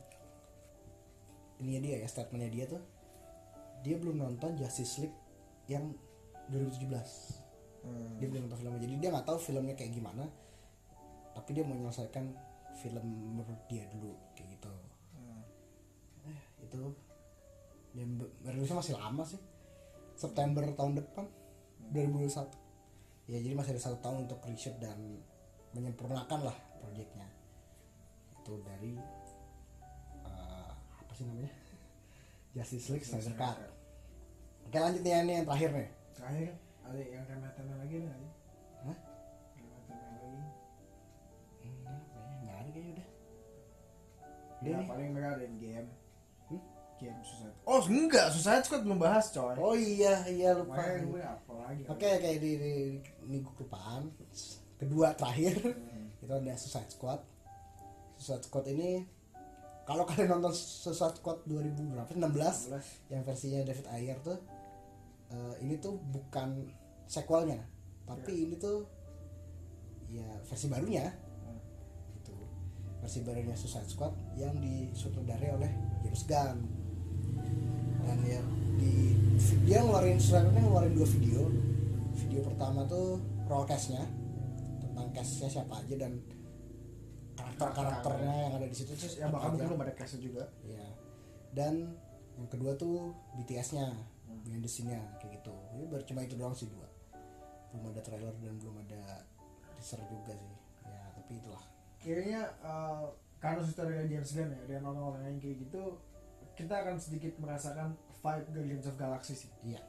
ini 1.61 1.77
dia 1.83 2.01
ya 2.01 2.09
statementnya 2.09 2.49
dia 2.49 2.65
tuh 2.65 2.81
dia 3.85 4.01
belum 4.01 4.17
nonton 4.23 4.57
Justice 4.57 5.05
League 5.05 5.19
yang 5.69 5.93
2017 6.49 6.91
dia 8.17 8.27
belum 8.29 8.49
nonton 8.49 8.59
filmnya. 8.65 8.81
Jadi 8.81 8.95
dia 8.97 9.09
nggak 9.13 9.27
tahu 9.29 9.39
filmnya 9.41 9.77
kayak 9.77 9.93
gimana 9.93 10.25
tapi 11.41 11.57
dia 11.57 11.65
mau 11.65 11.73
menyelesaikan 11.73 12.37
film 12.77 13.07
menurut 13.41 13.65
dia 13.65 13.89
dulu 13.89 14.13
kayak 14.37 14.61
gitu. 14.61 14.73
Eh, 16.29 16.41
itu. 16.69 16.85
Dan 17.97 18.21
rilisnya 18.45 18.77
masih 18.77 18.95
lama 19.01 19.25
sih. 19.25 19.41
September 20.21 20.61
tahun 20.77 21.01
depan 21.01 21.25
2021 21.97 22.53
ya 23.25 23.41
jadi 23.41 23.55
masih 23.57 23.73
ada 23.73 23.83
satu 23.89 23.99
tahun 24.05 24.29
untuk 24.29 24.45
reshoot 24.45 24.77
dan 24.77 25.01
menyempurnakan 25.73 26.51
lah 26.51 26.57
proyeknya 26.77 27.25
itu 28.37 28.53
dari 28.61 29.01
eh, 30.29 30.71
apa 30.77 31.13
sih 31.17 31.25
namanya? 31.25 31.49
Justice 32.55 32.93
League 32.93 33.07
Snyder 33.09 33.33
Cut 33.33 33.57
oke 34.69 34.77
lanjut 34.77 35.01
nih 35.01 35.13
ini 35.25 35.33
yang 35.41 35.47
terakhir 35.49 35.71
nih. 35.73 35.89
Terakhir 36.15 36.53
ada 36.85 37.01
yang 37.01 37.25
remetan 37.25 37.65
lagi 37.81 37.97
nih 38.03 38.11
Udah 44.63 44.77
nih. 44.77 44.87
paling 44.87 45.09
mereka 45.11 45.29
ada 45.35 45.47
game 45.53 45.89
Hmm? 46.47 46.61
game 46.99 47.19
Suicide 47.21 47.57
oh 47.63 47.81
enggak 47.83 48.27
Suicide 48.29 48.63
Squad 48.63 48.83
belum 48.83 48.99
bahas 48.99 49.31
coy 49.31 49.55
oh 49.55 49.73
iya 49.73 50.21
iya 50.27 50.53
lupa 50.53 50.77
gue 50.99 51.23
apa 51.23 51.53
lagi 51.59 51.83
Oke 51.87 52.07
oke 52.11 52.31
di, 52.37 52.51
di, 52.55 52.73
ini 53.25 53.37
gue 53.39 53.53
kelupaan. 53.55 54.13
Kedua 54.77 55.13
terakhir 55.13 55.57
Hmm. 55.61 56.09
itu 56.19 56.29
ada 56.29 56.53
Suicide 56.55 56.89
Squad. 56.89 57.21
Suicide 58.15 58.45
Squad 58.45 58.67
ini 58.69 59.05
kalau 59.83 60.05
kalian 60.05 60.29
nonton 60.31 60.53
Suicide 60.53 61.17
Squad 61.17 61.41
2000 61.45 61.73
berapa? 61.89 62.11
16 62.13 62.69
yang 63.09 63.23
versinya 63.23 63.61
David 63.63 63.87
Ayer 63.89 64.19
tuh 64.21 64.39
eh, 65.31 65.55
ini 65.61 65.77
tuh 65.77 65.95
bukan 65.97 66.69
sequelnya, 67.05 67.59
tapi 68.05 68.45
ini 68.45 68.55
tuh 68.55 68.85
ya 70.09 70.27
versi 70.43 70.67
barunya. 70.67 71.07
Barunya 73.01 73.57
Suicide 73.57 73.89
Squad 73.89 74.15
yang 74.37 74.55
disutradarai 74.61 75.51
oleh 75.57 75.71
James 76.05 76.23
Gunn. 76.25 76.59
Dan 78.07 78.19
ya 78.25 78.41
di 78.79 79.17
dia 79.67 79.83
ngeluarin 79.83 80.17
ini 80.17 80.61
ngeluarin 80.63 80.93
dua 80.95 81.09
video. 81.09 81.49
Video 82.15 82.41
pertama 82.45 82.85
tuh 82.87 83.19
raw 83.49 83.65
cast-nya 83.65 84.05
tentang 84.85 85.07
cast-nya 85.11 85.49
siapa 85.49 85.81
aja 85.81 85.97
dan 85.97 86.21
karakter-karakternya 87.35 88.35
yang 88.47 88.53
ada 88.57 88.67
di 88.69 88.77
situ 88.77 88.93
terus 88.95 89.17
ya 89.17 89.27
aja. 89.27 89.33
mungkin 89.33 89.67
belum 89.73 89.81
ada 89.81 89.95
case 89.97 90.21
juga 90.21 90.45
Iya. 90.63 90.87
Dan 91.51 91.97
yang 92.39 92.49
kedua 92.49 92.73
tuh 92.79 93.13
BTS-nya, 93.37 93.91
Hmm. 94.31 94.39
behind 94.47 94.63
the 94.63 94.71
scene-nya 94.71 95.03
kayak 95.19 95.43
gitu. 95.43 95.51
Ini 95.75 95.85
baru 95.91 96.03
cuma 96.07 96.23
itu 96.23 96.39
doang 96.39 96.55
sih 96.55 96.71
dua. 96.71 96.87
Belum 97.75 97.91
ada 97.91 97.99
trailer 97.99 98.31
dan 98.39 98.55
belum 98.63 98.79
ada 98.87 99.27
teaser 99.75 99.99
juga 100.07 100.33
sih. 100.39 100.55
Ya, 100.87 101.01
tapi 101.19 101.33
itulah. 101.43 101.65
Kayaknya 102.01 102.43
eh, 102.65 103.05
karena 103.41 103.61
sudah 103.65 104.05
James 104.05 104.31
Gunn 104.37 104.53
ya 104.53 104.63
dengan 104.69 104.85
orang-orang 104.93 105.23
yang 105.33 105.39
kayak 105.41 105.57
gitu 105.65 105.83
kita 106.57 106.75
akan 106.77 106.97
sedikit 107.01 107.33
merasakan 107.41 107.97
vibe 108.21 108.49
Guardians 108.53 108.87
of 108.89 108.97
Galaxy 109.01 109.35
sih. 109.37 109.51
Iya. 109.65 109.81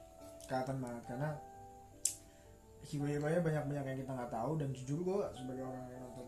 kelihatan 0.48 0.84
banget 0.84 1.04
karena 1.08 1.30
hero-heronya 2.84 3.40
banyak-banyak 3.40 3.86
yang 3.88 4.00
kita 4.04 4.12
nggak 4.12 4.32
tahu 4.36 4.52
dan 4.60 4.70
jujur 4.76 5.00
gue 5.00 5.20
sebagai 5.32 5.64
orang 5.64 5.88
yang 5.88 6.04
nonton 6.12 6.28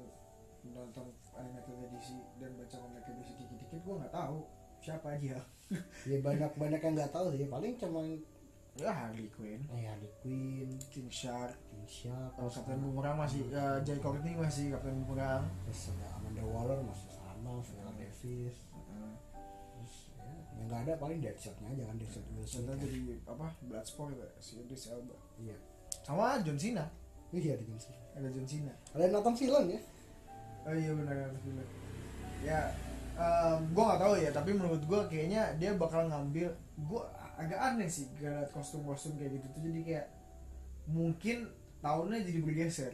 nonton 0.72 1.06
animated 1.36 1.76
DC 1.92 2.08
dan 2.40 2.56
baca 2.56 2.76
komik 2.80 3.04
DC 3.04 3.30
dikit-dikit 3.36 3.80
gue 3.84 3.96
nggak 4.00 4.14
tahu 4.16 4.48
siapa 4.84 5.08
aja. 5.16 5.40
Ya 6.06 6.22
banyak-banyak 6.22 6.80
yang 6.86 6.94
nggak 6.94 7.12
tahu 7.12 7.34
sih. 7.34 7.50
Paling 7.50 7.74
cuma 7.82 8.06
ya 8.78 8.92
Harley 8.94 9.26
Quinn. 9.34 9.66
Eh 9.74 9.90
Harley 9.90 10.12
Quinn, 10.22 10.70
King 10.94 11.10
Shark 11.10 11.58
Kalau 11.86 12.50
terus 12.50 12.54
Captain 12.60 12.80
Boomerang 12.80 13.18
masih 13.20 13.42
ya 13.52 13.78
Jay 13.84 13.98
Courtney 14.00 14.34
masih 14.40 14.72
Captain 14.74 14.96
Boomerang. 15.04 15.44
Terus 15.68 15.94
ada 15.94 16.06
Amanda 16.18 16.44
Waller 16.48 16.80
masih 16.84 17.08
sama. 17.12 17.60
Viola 17.60 17.92
Davis. 18.00 18.56
Heeh. 18.72 19.12
terus 19.74 19.94
ya 20.16 20.24
yang 20.56 20.68
nggak 20.72 20.82
ada 20.88 20.94
paling 20.96 21.20
Deadshot-nya 21.20 21.68
aja 21.76 21.84
kan 21.92 21.96
Deadshot 22.00 22.24
Contohnya 22.24 22.72
kan. 22.72 22.78
jadi 22.88 23.00
apa 23.28 23.48
Bloodsport 23.68 24.12
ya 24.16 24.28
si 24.40 24.64
Idris 24.64 24.88
Elba. 24.90 25.18
Iya. 25.38 25.56
Sama 26.08 26.40
John 26.42 26.56
Cena. 26.56 26.86
Iya 27.34 27.58
di 27.58 27.66
James 27.66 27.86
ada 28.14 28.28
John 28.30 28.46
Cena. 28.46 28.74
Ada 28.94 29.02
yang 29.10 29.14
nonton 29.18 29.34
film 29.36 29.66
ya? 29.74 29.80
Oh 30.64 30.72
iya 30.72 30.92
benar 30.96 31.16
benar 31.18 31.42
benar. 31.44 31.68
ya 32.44 32.60
em, 33.20 33.60
gua 33.76 33.84
nggak 33.92 34.02
tahu 34.04 34.14
ya 34.20 34.30
tapi 34.32 34.52
menurut 34.56 34.82
gua 34.88 35.02
kayaknya 35.12 35.52
dia 35.60 35.76
bakal 35.76 36.08
ngambil 36.08 36.48
gua 36.88 37.04
agak 37.36 37.60
aneh 37.60 37.90
sih 37.90 38.08
gara 38.22 38.46
kostum-kostum 38.54 39.18
kayak 39.18 39.42
gitu 39.42 39.48
tuh. 39.52 39.62
Jadi 39.66 39.80
kayak 39.84 40.08
mungkin 40.88 41.50
tahunnya 41.84 42.24
jadi 42.24 42.40
bergeser. 42.40 42.94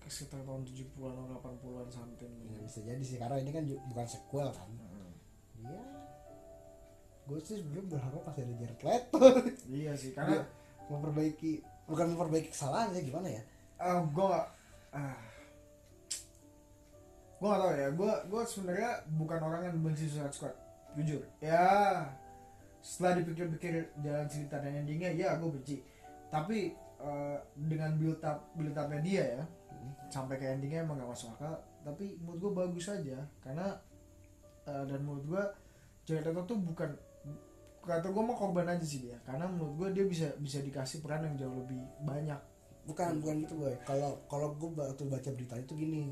Ke 0.00 0.08
sekitar 0.08 0.40
tahun 0.42 0.64
70-an 0.64 1.14
atau 1.28 1.36
80-an 1.60 1.88
something. 1.92 2.32
Ya 2.48 2.58
bisa 2.64 2.80
jadi 2.80 3.02
sih 3.04 3.18
karena 3.20 3.36
ini 3.36 3.50
kan 3.52 3.62
bukan 3.92 4.06
sequel 4.08 4.48
kan. 4.48 4.70
Heeh. 4.72 5.10
iya. 5.60 5.80
Gue 7.26 7.42
sih 7.42 7.58
sebenarnya 7.58 7.86
berharap 7.90 8.22
pasti 8.22 8.40
ada 8.42 8.54
Jared 8.54 8.80
Leto. 8.80 9.18
Iya 9.82 9.92
sih 9.98 10.10
karena 10.14 10.40
Iya. 10.40 10.44
memperbaiki 10.88 11.52
bukan 11.84 12.06
memperbaiki 12.14 12.48
kesalahan 12.50 12.94
ya 12.94 13.02
gimana 13.02 13.28
ya? 13.28 13.42
Eh, 13.76 13.98
gue 14.08 14.24
gak 14.24 14.46
ah. 14.94 15.18
gue 17.36 17.44
gak 17.46 17.60
tau 17.60 17.72
ya 17.76 17.88
gue 17.92 18.12
gue 18.32 18.42
sebenarnya 18.48 18.90
bukan 19.12 19.40
orang 19.44 19.62
yang 19.68 19.76
benci 19.84 20.08
Suicide 20.08 20.32
Squad 20.32 20.54
jujur. 20.96 21.20
Ya 21.42 21.66
setelah 22.80 23.18
dipikir-pikir 23.18 23.90
jalan 23.98 24.30
cerita 24.30 24.62
dan 24.62 24.86
endingnya 24.86 25.10
ya 25.12 25.34
gue 25.36 25.50
benci. 25.50 25.82
Tapi 26.30 26.72
eh, 27.00 27.38
dengan 27.56 27.96
build 27.96 28.22
up 28.22 28.52
build 28.54 28.76
upnya 28.76 29.00
dia 29.02 29.24
ya 29.40 29.44
sampai 30.10 30.38
ke 30.38 30.46
endingnya 30.46 30.82
emang 30.82 31.02
gak 31.02 31.10
masuk 31.10 31.34
akal. 31.36 31.54
Tapi 31.86 32.18
menurut 32.18 32.38
gue 32.42 32.52
bagus 32.52 32.86
aja 32.90 33.18
karena 33.42 33.76
eh, 34.66 34.84
dan 34.86 35.00
menurut 35.02 35.24
gue 35.26 35.42
Jared 36.06 36.26
Leto 36.30 36.42
tuh 36.46 36.58
bukan 36.58 36.90
kata 37.86 38.10
gue 38.10 38.22
mau 38.22 38.34
korban 38.34 38.66
aja 38.66 38.82
sih 38.82 39.06
dia 39.06 39.14
karena 39.22 39.46
menurut 39.46 39.78
gue 39.78 39.88
dia 40.02 40.04
bisa 40.10 40.26
bisa 40.42 40.58
dikasih 40.58 41.06
peran 41.06 41.22
yang 41.22 41.34
jauh 41.38 41.56
lebih 41.62 41.80
banyak. 42.02 42.38
Bukan 42.86 43.18
bukan 43.22 43.36
gitu 43.46 43.54
boy. 43.58 43.74
Kalau 43.86 44.22
kalau 44.26 44.54
gue 44.54 44.70
waktu 44.74 45.06
baca 45.06 45.30
berita 45.34 45.54
itu 45.58 45.74
gini 45.74 46.10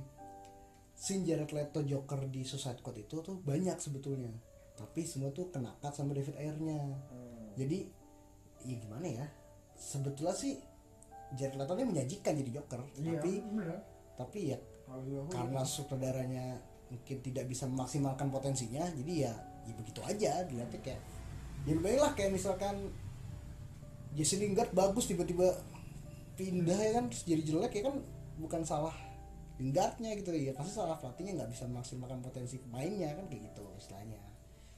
scene 0.94 1.26
Jared 1.26 1.50
Leto 1.50 1.82
Joker 1.82 2.30
di 2.30 2.46
Suicide 2.46 2.78
Squad 2.78 3.02
itu 3.02 3.18
tuh 3.18 3.42
banyak 3.42 3.74
sebetulnya 3.82 4.30
tapi 4.74 5.06
semua 5.06 5.30
tuh 5.30 5.50
kena 5.54 5.70
cut 5.78 5.94
sama 5.94 6.14
David 6.14 6.34
Ayer-nya. 6.34 6.78
Jadi 7.54 7.86
ya 8.66 8.76
gimana 8.78 9.06
ya? 9.06 9.26
Sebetulnya 9.78 10.34
sih 10.34 10.58
Jared 11.34 11.56
Leto 11.58 11.74
ini 11.76 11.86
menyajikan 11.90 12.32
jadi 12.38 12.50
Joker 12.60 12.80
Iya, 12.96 13.18
tapi 13.18 13.32
bener. 13.42 13.78
tapi 14.14 14.38
ya 14.54 14.58
karena 15.32 15.60
gitu. 15.64 15.82
sutradaranya 15.82 16.60
mungkin 16.92 17.16
tidak 17.24 17.44
bisa 17.50 17.66
memaksimalkan 17.66 18.28
potensinya 18.30 18.84
jadi 18.94 19.12
ya 19.28 19.32
ya 19.64 19.72
begitu 19.74 20.00
aja 20.04 20.44
dilihatnya 20.46 20.80
kayak 20.84 21.00
ya 21.64 21.74
baiklah 21.80 22.12
kayak 22.12 22.36
misalkan 22.36 22.92
Jesse 24.14 24.38
Lingard 24.38 24.70
bagus 24.70 25.10
tiba-tiba 25.10 25.50
pindah 26.38 26.78
ya 26.78 26.92
kan 27.00 27.10
terus 27.10 27.24
jadi 27.26 27.42
jelek 27.42 27.72
ya 27.80 27.82
kan 27.90 27.96
bukan 28.38 28.62
salah 28.62 28.94
Lingardnya 29.58 30.18
gitu 30.18 30.34
ya 30.34 30.50
pasti 30.54 30.74
salah 30.74 30.98
pelatihnya 30.98 31.38
nggak 31.42 31.50
bisa 31.54 31.64
memaksimalkan 31.70 32.18
potensi 32.22 32.58
pemainnya 32.58 33.14
kan 33.14 33.26
kayak 33.30 33.50
gitu 33.50 33.64
istilahnya 33.78 34.18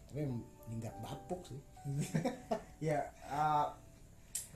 tapi 0.09 0.29
Lingard 0.73 0.97
bapuk 1.01 1.41
sih 1.49 1.61
ya 2.93 3.01
uh, 3.29 3.73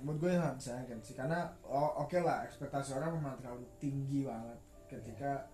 menurut 0.03 0.19
gue 0.25 0.31
nggak 0.37 0.57
bisa 0.59 0.81
kan 0.85 0.99
sih. 1.05 1.15
Karena 1.15 1.49
oh, 1.65 2.05
oke 2.05 2.19
lah 2.21 2.45
ekspektasi 2.49 2.97
orang 2.97 3.21
memang 3.21 3.37
terlalu 3.41 3.67
tinggi 3.79 4.27
banget 4.27 4.59
ketika 4.91 5.47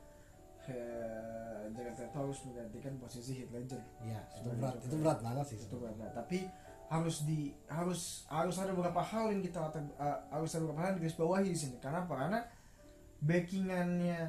Jared 0.66 1.94
Leto 1.94 2.18
harus 2.18 2.38
menggantikan 2.48 2.94
posisi 2.98 3.42
Heath 3.42 3.52
Ledger. 3.54 3.82
Ya 4.02 4.22
itu 4.34 4.50
Sebagai 4.50 4.58
berat 4.58 4.74
Joker. 4.74 4.86
itu 4.86 4.96
berat 5.02 5.20
banget 5.22 5.44
sih. 5.46 5.58
Itu 5.62 5.76
benar 5.78 6.10
tapi 6.10 6.38
harus 6.86 7.16
di 7.26 7.50
harus 7.66 8.22
harus 8.30 8.56
ada 8.62 8.70
beberapa 8.70 9.02
hal 9.02 9.34
yang 9.34 9.42
kita 9.42 9.58
uh, 9.58 10.18
harus 10.30 10.50
ada 10.54 10.62
beberapa 10.66 10.80
hal 10.82 10.88
yang 10.94 10.98
digarisbawahi 11.02 11.48
di 11.50 11.58
sini. 11.58 11.76
Karena 11.78 12.02
apa 12.06 12.14
karena 12.14 12.40
backingannya 13.22 14.20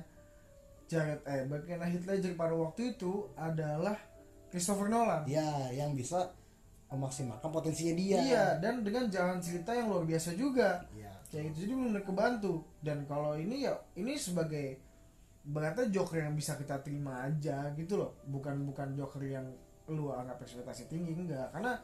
Jared 0.87 1.21
eh 1.25 1.43
backingan 1.49 1.89
Heath 1.89 2.07
Ledger 2.07 2.33
pada 2.37 2.53
waktu 2.53 2.97
itu 2.97 3.29
adalah 3.37 3.97
Christopher 4.53 4.89
Nolan. 4.89 5.25
Ya 5.25 5.69
yang 5.73 5.93
bisa 5.97 6.33
memaksimalkan 6.87 7.51
potensinya 7.51 7.93
dia 7.99 8.17
Iya, 8.23 8.45
dan 8.63 8.79
dengan 8.79 9.11
jalan 9.11 9.43
cerita 9.43 9.75
yang 9.75 9.91
luar 9.91 10.07
biasa 10.07 10.31
juga. 10.39 10.87
Iya. 10.95 11.11
Kayak 11.27 11.43
gitu 11.51 11.57
jadi 11.67 11.73
benar 11.75 12.03
kebantu. 12.07 12.63
Dan 12.79 13.03
kalau 13.03 13.35
ini 13.35 13.67
ya 13.67 13.75
ini 13.99 14.15
sebagai 14.15 14.79
berarti 15.43 15.91
Joker 15.91 16.23
yang 16.23 16.35
bisa 16.35 16.55
kita 16.55 16.79
terima 16.79 17.27
aja 17.27 17.75
gitu 17.75 17.99
loh. 17.99 18.15
Bukan 18.27 18.63
bukan 18.63 18.95
Joker 18.95 19.23
yang 19.27 19.47
lu 19.91 20.11
anggap 20.15 20.39
ekspektasi 20.43 20.87
tinggi 20.87 21.11
enggak. 21.11 21.51
Karena 21.51 21.75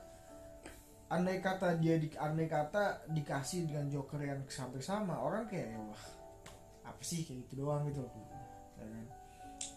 andai 1.11 1.43
kata 1.43 1.75
dia 1.77 1.99
di 1.99 2.07
andai 2.15 2.47
kata 2.47 3.07
dikasih 3.11 3.67
dengan 3.67 3.91
Joker 3.91 4.23
yang 4.23 4.39
sampai 4.47 4.79
sama, 4.79 5.19
orang 5.19 5.51
kayak 5.51 5.75
ya 5.75 5.79
wah 5.83 6.03
apa 6.87 7.03
sih 7.03 7.27
kayak 7.27 7.47
gitu 7.47 7.67
doang 7.67 7.83
gitu 7.91 8.03
loh. 8.03 8.11
Kan? 8.79 9.07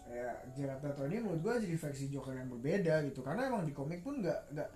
Ya, 0.07 0.31
Jared 0.55 0.79
Leto 0.83 1.03
ini 1.07 1.19
menurut 1.19 1.39
gua 1.43 1.55
jadi 1.59 1.75
versi 1.75 2.07
Joker 2.07 2.31
yang 2.35 2.47
berbeda 2.47 3.03
gitu 3.11 3.19
karena 3.19 3.51
emang 3.51 3.67
di 3.67 3.75
komik 3.75 4.03
pun 4.03 4.23
nggak 4.23 4.55
nggak 4.55 4.69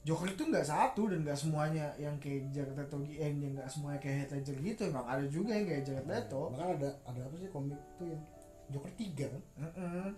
Joker 0.00 0.32
itu 0.32 0.48
nggak 0.48 0.64
satu 0.64 1.12
dan 1.12 1.20
nggak 1.28 1.36
semuanya 1.36 1.92
yang 2.00 2.16
kayak 2.16 2.48
Jared 2.56 2.72
Leto 2.72 3.04
eh, 3.04 3.28
yang 3.28 3.52
nggak 3.52 3.68
semuanya 3.68 4.00
kayak 4.00 4.16
Heath 4.24 4.32
Ledger 4.32 4.56
gitu 4.64 4.82
emang 4.88 5.04
ada 5.04 5.24
juga 5.28 5.52
yang 5.52 5.66
kayak 5.68 5.82
Jared 5.84 6.08
Leto 6.08 6.42
Bahkan 6.56 6.68
ada 6.80 6.90
ada 7.04 7.20
apa 7.20 7.34
sih 7.36 7.48
komik 7.52 7.80
tuh 8.00 8.08
yang 8.08 8.22
Joker 8.70 8.92
3 8.96 9.34
kan? 9.34 9.42
Heeh. 9.60 10.08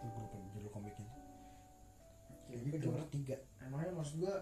Gue 0.00 0.10
lupa 0.18 0.36
judul 0.52 0.70
komiknya. 0.74 1.08
kayak 2.50 2.60
gitu 2.66 2.76
Joker 2.90 3.06
3. 3.06 3.64
emangnya 3.64 3.92
maksud 3.94 4.14
gua 4.18 4.36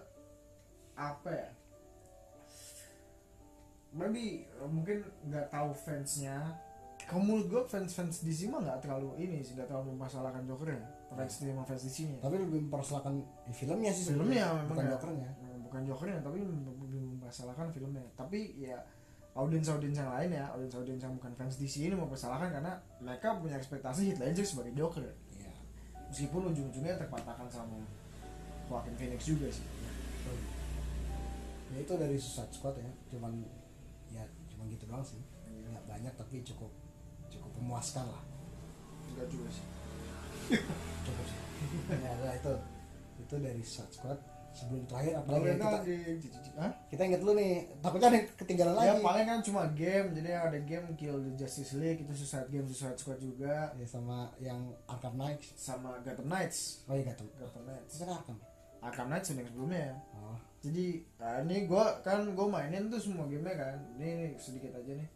apa 0.97 1.29
ya 1.31 1.49
maybe 3.95 4.49
mungkin 4.67 5.05
nggak 5.29 5.47
tahu 5.53 5.71
fansnya 5.73 6.57
kalau 7.07 7.23
menurut 7.25 7.47
gua 7.47 7.61
fans 7.69 7.93
fans 7.93 8.21
DC 8.25 8.49
mah 8.49 8.61
nggak 8.65 8.81
terlalu 8.83 9.15
ini 9.21 9.45
sih 9.45 9.55
nggak 9.55 9.69
terlalu 9.69 9.95
memmasalahkan 9.95 10.43
Joker 10.43 10.73
ya 10.75 10.81
fans 11.09 11.33
sama 11.41 11.63
fans 11.65 11.81
DC 11.85 11.97
nya 12.05 12.17
Tapi 12.21 12.35
lebih 12.37 12.59
mempermasalahkan 12.69 13.13
eh, 13.49 13.55
filmnya 13.55 13.91
sih 13.91 14.03
filmnya 14.13 14.45
memang 14.53 14.67
bukan 14.69 14.83
ya. 14.85 14.91
Jokernya. 14.93 15.29
Nah, 15.41 15.57
bukan 15.65 15.81
Jokernya 15.89 16.17
tapi 16.21 16.37
lebih 16.45 16.99
mempermasalahkan 17.17 17.67
filmnya 17.73 18.03
tapi 18.13 18.39
ya 18.57 18.77
audiens 19.33 19.67
audiens 19.69 19.97
yang 19.97 20.09
lain 20.09 20.29
ya 20.33 20.45
audiens 20.53 20.75
audiens 20.77 21.01
yang 21.01 21.13
bukan 21.17 21.31
fans 21.37 21.55
DC 21.57 21.85
ini 21.85 21.95
mempersalahkan 21.97 22.49
karena 22.49 22.73
mereka 23.01 23.37
punya 23.37 23.55
ekspektasi 23.57 24.09
Heath 24.09 24.21
Ledger 24.21 24.45
sebagai 24.45 24.73
Joker 24.73 25.05
Iya. 25.37 25.53
meskipun 26.09 26.49
ujung-ujungnya 26.49 26.97
terpatahkan 26.97 27.47
sama 27.49 27.77
Joaquin 28.69 28.95
Phoenix 28.97 29.25
juga 29.25 29.49
sih 29.49 29.65
Ya 31.69 31.85
itu 31.85 31.93
dari 32.01 32.17
Suicide 32.17 32.49
Squad 32.49 32.75
ya. 32.81 32.89
Cuman 33.13 33.45
ya 34.09 34.25
cuma 34.49 34.65
gitu 34.65 34.89
doang 34.89 35.05
sih. 35.05 35.21
Iya. 35.45 35.69
Nggak 35.69 35.85
banyak 35.85 36.13
tapi 36.17 36.41
cukup 36.41 36.71
cukup 37.29 37.51
memuaskan 37.61 38.09
lah. 38.09 38.21
enggak 39.13 39.29
juga 39.29 39.49
sih. 39.53 39.65
Ya 40.49 42.11
nah, 42.17 42.33
itu 42.33 42.53
itu 43.19 43.35
dari 43.37 43.61
Suicide 43.61 43.93
Squad. 43.93 44.19
Sebelum 44.49 44.81
terakhir 44.89 45.13
apalagi 45.21 45.45
yang 45.45 45.61
kita 45.61 45.77
kita 45.77 45.79
di 45.85 45.97
Hah? 46.57 46.71
kita 46.89 47.01
inget 47.05 47.21
dulu 47.21 47.37
nih 47.37 47.69
takutnya 47.85 48.07
ada 48.09 48.19
ketinggalan 48.33 48.73
ya 48.81 48.97
lagi. 48.97 49.05
paling 49.05 49.25
kan 49.29 49.39
cuma 49.45 49.61
game 49.77 50.07
jadi 50.17 50.27
yang 50.35 50.43
ada 50.49 50.59
game 50.65 50.87
Kill 50.97 51.17
the 51.21 51.31
Justice 51.37 51.77
League 51.77 52.01
itu 52.01 52.13
Suicide 52.17 52.49
Game 52.49 52.65
Suicide 52.65 52.97
Squad 52.97 53.21
juga. 53.21 53.69
Ya 53.77 53.85
sama 53.85 54.33
yang 54.41 54.73
Arkham 54.89 55.15
Knight 55.21 55.53
sama 55.53 56.01
Gotham 56.01 56.27
Knights. 56.27 56.81
Oh 56.89 56.97
iya 56.97 57.13
Gotham. 57.13 57.29
Gotham 57.37 57.63
Knights. 57.69 57.93
Itu 57.93 58.03
kan 58.09 58.15
Arkham. 58.17 58.37
Arkham 58.81 59.07
Knights 59.13 59.27
yang 59.29 59.47
sebelumnya 59.47 59.87
oh. 60.17 60.37
Jadi 60.59 60.85
nah, 61.21 61.39
ini 61.45 61.57
gue 61.69 61.85
kan 62.03 62.19
gue 62.33 62.47
mainin 62.49 62.83
tuh 62.89 62.99
semua 62.99 63.29
gamenya 63.29 63.53
kan. 63.53 63.77
Ini 64.01 64.33
sedikit 64.41 64.73
aja 64.75 64.91
nih. 64.97 65.09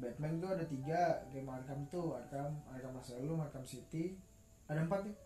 Batman 0.00 0.40
tuh 0.40 0.48
ada 0.48 0.64
tiga 0.64 1.20
game 1.28 1.46
Arkham 1.52 1.84
tuh 1.92 2.16
Arkham 2.16 2.56
Arkham 2.72 2.96
Asylum 2.96 3.36
Arkham 3.44 3.62
City 3.68 4.16
ada 4.72 4.80
empat 4.88 5.00
nih 5.04 5.16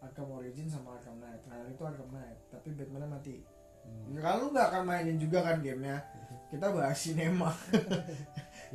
Arkham 0.00 0.28
Origin 0.32 0.66
sama 0.68 0.96
Arkham 0.96 1.16
Knight. 1.20 1.42
Nah 1.48 1.56
itu 1.68 1.82
Arkham 1.84 2.08
Knight 2.12 2.38
tapi 2.52 2.68
Batman 2.72 3.08
mati. 3.10 3.36
Hmm. 3.86 4.18
ya, 4.18 4.18
kalau 4.18 4.38
lu 4.42 4.46
nggak 4.50 4.66
akan 4.72 4.82
mainin 4.82 5.16
juga 5.20 5.38
kan 5.46 5.62
gamenya. 5.62 5.98
Kita 6.50 6.66
bahas 6.72 6.98
sinema. 6.98 7.50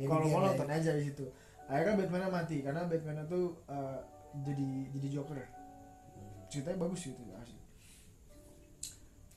Ya, 0.00 0.08
kalau 0.08 0.24
mau 0.24 0.40
nonton 0.40 0.72
aja 0.72 0.96
di 0.96 1.04
situ. 1.12 1.28
Akhirnya 1.68 2.00
Batman 2.00 2.32
mati 2.32 2.64
karena 2.64 2.88
Batman 2.88 3.28
tuh 3.28 3.60
eh, 3.68 4.00
jadi 4.40 4.68
jadi 4.88 5.08
Joker 5.20 5.36
Hmm. 5.36 6.48
ceritanya 6.48 6.88
bagus 6.88 7.08
gitu 7.08 7.20
asli 7.36 7.60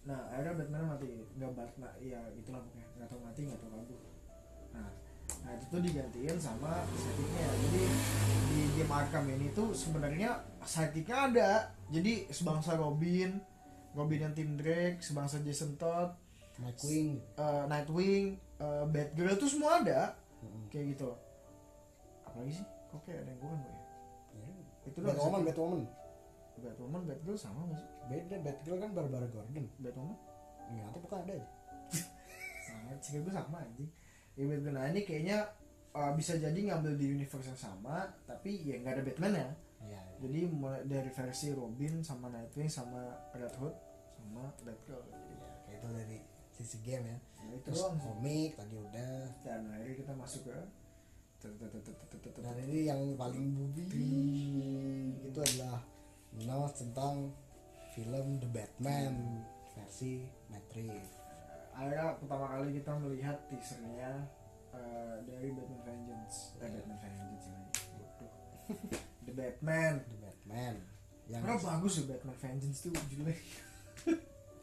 nah 0.05 0.21
akhirnya 0.29 0.53
Batman 0.63 0.95
mati. 0.95 1.07
Nggak 1.35 1.51
nah, 1.81 1.91
iya 1.97 2.21
itulah 2.37 2.61
pokoknya 2.61 2.87
nggak 2.93 3.07
tahu 3.09 3.19
mati 3.25 3.39
nggak 3.41 3.59
tahu 3.59 3.71
kabur. 3.73 3.99
Nah 4.71 4.89
nah 5.45 5.53
itu 5.53 5.65
tuh 5.69 5.81
digantiin 5.81 6.37
sama 6.41 6.81
sidekicknya 6.89 7.47
jadi 7.53 7.81
di 8.49 8.59
game 8.73 8.91
Arkham 8.91 9.25
ini 9.29 9.47
tuh 9.53 9.75
sebenarnya 9.77 10.41
sidekicknya 10.65 11.17
ada. 11.29 11.51
Jadi 11.93 12.25
sebangsa 12.33 12.73
Robin 12.79 13.37
Robin 13.93 14.19
yang 14.27 14.33
Tim 14.33 14.57
Drake 14.57 14.99
sebangsa 14.99 15.39
Jason 15.45 15.77
Todd 15.77 16.17
Nightwing. 16.59 17.19
eh, 17.19 17.63
Nightwing 17.67 18.25
eh, 18.59 18.85
Batgirl 18.89 19.37
tuh 19.37 19.49
semua 19.51 19.83
ada. 19.83 20.15
Hmm. 20.41 20.65
kayak 20.71 20.97
gitu. 20.97 21.13
Apalagi 22.25 22.59
sih? 22.59 22.65
Kok 22.91 23.01
kayak 23.05 23.23
ada 23.23 23.29
yang 23.31 23.39
kurang 23.39 23.59
gue 23.59 23.71
ya? 23.71 23.81
Ya. 24.35 24.47
itu 24.85 24.97
doang 24.99 25.13
Batwoman 25.15 25.41
Batwoman. 25.45 25.81
Batwoman 26.55 27.01
Batgirl 27.05 27.37
sama 27.37 27.59
gak 27.71 27.79
sih? 27.79 27.89
Beda 28.07 28.35
Batgirl 28.39 28.77
kan 28.81 28.89
Barbara 28.95 29.27
Gordon. 29.29 29.65
Batwoman? 29.79 30.17
Nggak 30.65 30.89
tahu 30.91 31.01
pokoknya 31.05 31.23
ada 31.23 31.33
aja 31.37 31.49
sama 32.65 32.89
sih 32.97 33.21
gue 33.21 33.33
sama 33.33 33.57
anjing 33.61 33.89
ya 34.35 34.43
Batman 34.47 34.73
nah 34.75 34.85
ini 34.91 35.01
kayaknya 35.07 35.37
uh, 35.95 36.11
bisa 36.15 36.35
jadi 36.35 36.55
ngambil 36.55 36.99
di 36.99 37.05
universe 37.15 37.47
yang 37.47 37.59
sama 37.59 38.11
tapi 38.27 38.63
ya 38.67 38.79
nggak 38.83 38.99
ada 38.99 39.03
Batman 39.03 39.33
ya 39.33 39.49
iya. 39.87 40.01
Jadi 40.15 40.39
mulai 40.47 40.81
dari 40.87 41.11
versi 41.11 41.51
Robin 41.51 41.99
sama 41.99 42.31
Nightwing 42.31 42.71
sama 42.71 43.13
Red 43.35 43.55
Hood 43.59 43.75
sama 44.15 44.47
Batgirl 44.63 45.03
ya, 45.11 45.19
kayak 45.67 45.77
itu 45.77 45.87
dari 45.91 46.17
sisi 46.55 46.77
game 46.81 47.05
ya. 47.05 47.17
Ya 47.45 47.51
itu 47.51 47.67
terus 47.67 47.83
doang. 47.83 47.99
komik 47.99 48.55
tadi 48.55 48.75
udah. 48.79 49.27
Dan 49.43 49.69
akhirnya 49.69 49.95
kita 49.99 50.13
masuk 50.15 50.49
ke 50.49 50.57
dan 52.41 52.57
ini 52.65 52.89
yang 52.89 53.13
paling 53.13 53.53
booming. 53.53 55.13
Itu 55.21 55.39
adalah 55.45 55.77
mengenal 56.33 56.73
tentang 56.73 57.29
film 57.93 58.41
The 58.41 58.49
Batman 58.49 59.45
versi 59.77 60.25
Matt 60.49 60.65
Reeves 60.73 61.14
akhirnya 61.75 62.15
pertama 62.17 62.45
kali 62.47 62.79
kita 62.79 62.91
melihat 63.03 63.37
teasernya 63.51 64.11
uh, 64.71 65.15
dari 65.27 65.51
Batman 65.51 65.81
Vengeance. 65.83 66.55
Eh 66.63 66.69
Batman 66.71 66.97
Vengeance 67.03 67.45
Bodoh. 67.91 68.31
The 69.27 69.33
Batman. 69.35 69.93
The 70.07 70.17
Batman. 70.23 70.75
Yang 71.27 71.41
karena 71.43 71.57
bagus 71.59 71.93
ya 71.99 72.03
Batman 72.07 72.37
Vengeance 72.39 72.79
tuh 72.79 72.91
judulnya. 73.11 73.37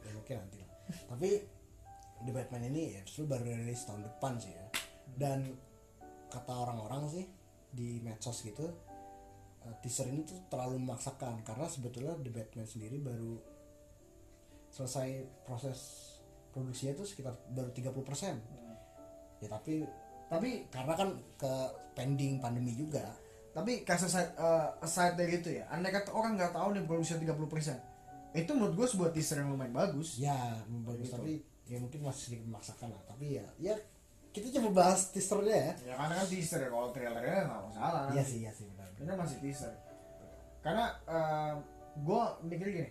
Ya 0.02 0.10
mungkin 0.18 0.34
nanti 0.34 0.58
lah. 0.58 0.70
Tapi 1.14 1.30
The 2.26 2.32
Batman 2.34 2.66
ini 2.74 2.98
ya 2.98 3.00
justru 3.06 3.30
baru 3.30 3.46
rilis 3.46 3.86
tahun 3.86 4.02
depan 4.02 4.34
sih 4.42 4.50
ya. 4.50 4.66
Dan 5.14 5.46
kata 6.26 6.50
orang-orang 6.50 7.06
sih 7.06 7.24
di 7.70 8.02
medsos 8.02 8.42
gitu 8.42 8.66
eh, 9.62 9.74
teaser 9.78 10.10
ini 10.10 10.26
tuh 10.26 10.42
terlalu 10.50 10.82
memaksakan. 10.82 11.46
Karena 11.46 11.70
sebetulnya 11.70 12.18
The 12.18 12.34
Batman 12.34 12.66
sendiri 12.66 12.98
baru 12.98 13.38
selesai 14.74 15.22
proses 15.46 15.78
produksinya 16.52 16.92
tuh 16.94 17.08
sekitar 17.08 17.32
baru 17.50 17.72
30% 17.72 19.42
ya 19.42 19.48
tapi 19.50 19.82
tapi 20.30 20.64
karena 20.72 20.94
kan 20.96 21.08
ke 21.36 21.52
pending 21.92 22.40
pandemi 22.40 22.72
juga. 22.72 23.04
Tapi 23.52 23.84
kasus 23.84 24.16
uh, 24.16 24.72
aside 24.80 25.12
dari 25.20 25.36
itu 25.36 25.52
ya 25.60 25.68
andai 25.68 25.92
kata 25.92 26.08
orang 26.08 26.40
nggak 26.40 26.56
tahu 26.56 26.72
nih 26.72 26.88
produksinya 26.88 27.36
30% 27.36 27.92
itu 28.32 28.48
menurut 28.56 28.72
gue 28.80 28.86
sebuah 28.88 29.10
teaser 29.12 29.44
yang 29.44 29.52
lumayan 29.52 29.76
bagus. 29.76 30.16
Ya 30.16 30.56
bagus 30.88 31.12
Gitu. 31.12 31.16
tapi 31.20 31.32
ya 31.68 31.76
mungkin 31.76 32.00
masih 32.00 32.32
sedikit 32.32 32.48
memaksakan 32.48 32.88
lah. 32.96 33.02
Tapi 33.12 33.36
ya 33.36 33.44
ya 33.60 33.74
kita 34.32 34.48
coba 34.56 34.68
bahas 34.72 35.12
teasernya 35.12 35.52
ya. 35.52 35.72
Ya 35.84 35.94
karena 36.00 36.14
kan 36.16 36.26
teaser 36.32 36.60
ya 36.64 36.68
kalau 36.72 36.88
trailernya 36.96 37.40
nggak 37.44 37.62
masalah 37.68 38.02
iya 38.16 38.22
sih 38.24 38.38
iya 38.40 38.52
sih 38.56 38.64
benar 38.72 38.88
ini 38.96 39.12
masih 39.20 39.36
teaser. 39.44 39.72
Karena 40.64 40.84
uh, 41.04 41.52
gue 42.00 42.22
mikir 42.48 42.66
gini. 42.72 42.90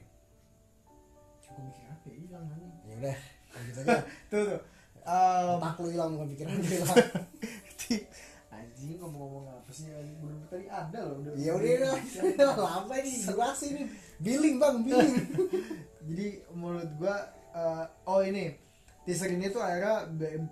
Gue 1.49 1.63
mikir 1.73 1.89
apa 1.89 2.05
ya 2.05 2.15
hilang 2.21 2.45
anjing 2.53 2.73
ya 2.85 2.95
udah 3.01 3.17
gitu 3.69 3.79
aja 3.85 4.01
tuh 4.31 4.41
tuh. 4.47 4.59
Um, 5.01 5.57
otak 5.57 5.77
lu 5.81 5.87
hilang 5.89 6.09
bukan 6.13 6.27
pikiran 6.33 6.53
lu 6.53 6.65
hilang. 6.65 6.97
Anjing 8.51 8.97
ngomong-ngomong 9.01 9.45
apa 9.49 9.71
sih? 9.73 9.89
Anjing 9.89 10.17
belum 10.21 10.37
tadi 10.45 10.65
ada 10.69 10.99
loh 11.05 11.15
udah. 11.25 11.31
Ya 11.33 11.51
udah 11.57 11.71
udah. 11.81 12.49
Lama 12.69 12.93
ini 13.01 13.11
durasi 13.25 13.65
ini. 13.73 13.83
Billing 14.21 14.55
bang 14.61 14.75
billing. 14.85 15.15
Jadi 16.07 16.27
menurut 16.53 16.89
gua 17.01 17.15
eh, 17.53 17.85
oh 18.05 18.21
ini 18.21 18.53
teaser 19.01 19.33
ini 19.33 19.49
tuh 19.49 19.65
akhirnya 19.65 20.05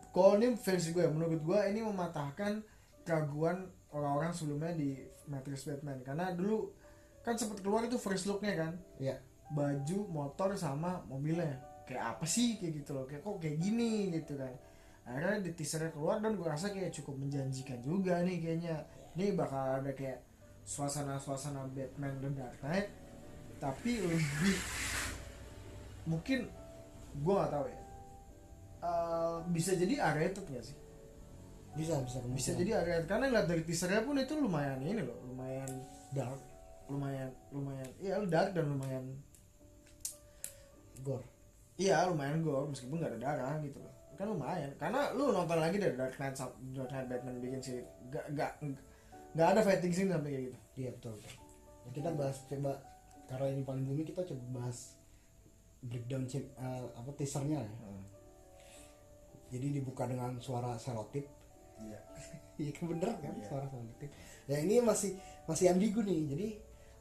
kalau 0.09 0.41
ini 0.41 0.57
versi 0.57 0.89
gue 0.89 1.05
ya, 1.05 1.11
menurut 1.13 1.41
gua 1.45 1.69
ini 1.69 1.85
mematahkan 1.85 2.65
keraguan 3.05 3.69
orang-orang 3.93 4.33
sebelumnya 4.33 4.73
di 4.73 4.97
Matrix 5.29 5.69
Batman. 5.69 6.01
Karena 6.01 6.33
dulu 6.33 6.73
kan 7.21 7.37
sempat 7.37 7.61
keluar 7.61 7.85
itu 7.85 8.01
first 8.01 8.25
looknya 8.25 8.57
kan. 8.57 8.73
Ya 8.97 9.21
baju 9.49 9.99
motor 10.13 10.53
sama 10.53 11.01
mobilnya 11.09 11.57
kayak 11.89 12.03
apa 12.13 12.25
sih? 12.29 12.61
Kayak 12.61 12.85
gitu 12.85 12.91
loh. 12.93 13.09
Kayak 13.09 13.25
kok 13.25 13.37
kayak 13.41 13.57
gini 13.57 14.13
gitu 14.13 14.37
kan. 14.37 14.53
Akhirnya 15.09 15.41
di 15.41 15.51
teasernya 15.57 15.89
keluar 15.89 16.21
dan 16.21 16.37
gue 16.37 16.45
rasa 16.45 16.69
kayak 16.69 16.93
cukup 16.93 17.17
menjanjikan 17.17 17.81
juga 17.81 18.21
nih 18.21 18.37
kayaknya. 18.37 18.85
Ini 19.17 19.33
bakal 19.33 19.81
ada 19.81 19.91
kayak 19.97 20.21
suasana-suasana 20.69 21.65
Batman 21.73 22.13
The 22.21 22.29
Dark 22.37 22.61
Knight 22.61 22.87
tapi 23.59 23.99
lebih 23.99 24.55
mungkin 26.07 26.47
gue 27.19 27.33
nggak 27.33 27.51
tahu 27.51 27.65
ya. 27.67 27.81
Eh, 28.79 29.37
bisa 29.51 29.75
jadi 29.75 29.93
R-rated 29.99 30.45
nggak 30.47 30.63
sih? 30.63 30.77
Bisa 31.75 31.99
bisa 32.05 32.23
bisa 32.31 32.51
jadi 32.55 32.79
R-rated. 32.79 33.07
Karena 33.09 33.27
ngeliat 33.27 33.47
dari 33.49 33.63
teasernya 33.67 34.05
pun 34.07 34.15
itu 34.15 34.37
lumayan 34.37 34.79
ini 34.79 35.03
loh 35.03 35.17
lumayan 35.27 35.69
dark. 36.15 36.41
lumayan 36.89 37.29
lumayan 37.53 37.85
iya 38.01 38.17
dark 38.25 38.49
dan 38.57 38.65
lumayan 38.65 39.05
gore 41.05 41.21
Iya 41.79 42.11
lumayan 42.11 42.43
gore 42.43 42.67
meskipun 42.67 42.99
nggak 42.99 43.15
ada 43.15 43.19
darah 43.23 43.55
gitu 43.63 43.79
loh. 43.79 43.93
Kan 44.19 44.27
lumayan 44.35 44.67
karena 44.75 45.15
lu 45.15 45.31
nonton 45.31 45.55
lagi 45.55 45.79
dari 45.79 45.95
Dark 45.95 46.19
Knight 46.19 46.35
Dark 46.75 46.91
Knight 46.91 47.07
Batman 47.07 47.39
bikin 47.39 47.59
sih 47.63 47.79
gak 48.11 48.27
gak 48.35 48.51
nggak 49.31 49.47
ada 49.55 49.61
fighting 49.63 49.93
scene 49.95 50.11
sampai 50.11 50.29
kayak 50.35 50.43
gitu. 50.51 50.59
Iya 50.75 50.89
betul 50.99 51.11
betul. 51.15 51.33
Ya, 51.87 51.89
kita 51.95 52.09
bahas 52.19 52.37
coba 52.43 52.73
karena 53.31 53.45
ini 53.55 53.63
paling 53.63 53.83
booming 53.87 54.03
kita 54.03 54.21
coba 54.27 54.43
bahas 54.59 54.99
breakdown 55.79 56.27
chip 56.27 56.43
eh, 56.59 56.83
apa 56.91 57.09
teasernya 57.15 57.63
ya. 57.63 57.71
Jadi 59.49 59.81
dibuka 59.81 60.03
dengan 60.05 60.35
suara 60.43 60.75
selotip 60.75 61.25
Iya. 61.79 61.99
Iya 62.59 62.75
bener 62.83 63.07
kan 63.23 63.31
Iya. 63.39 63.47
suara 63.47 63.65
selotip 63.71 64.11
ya 64.51 64.59
ini 64.59 64.83
masih 64.83 65.15
masih 65.47 65.71
ambigu 65.71 66.03
nih. 66.03 66.27
Jadi 66.27 66.47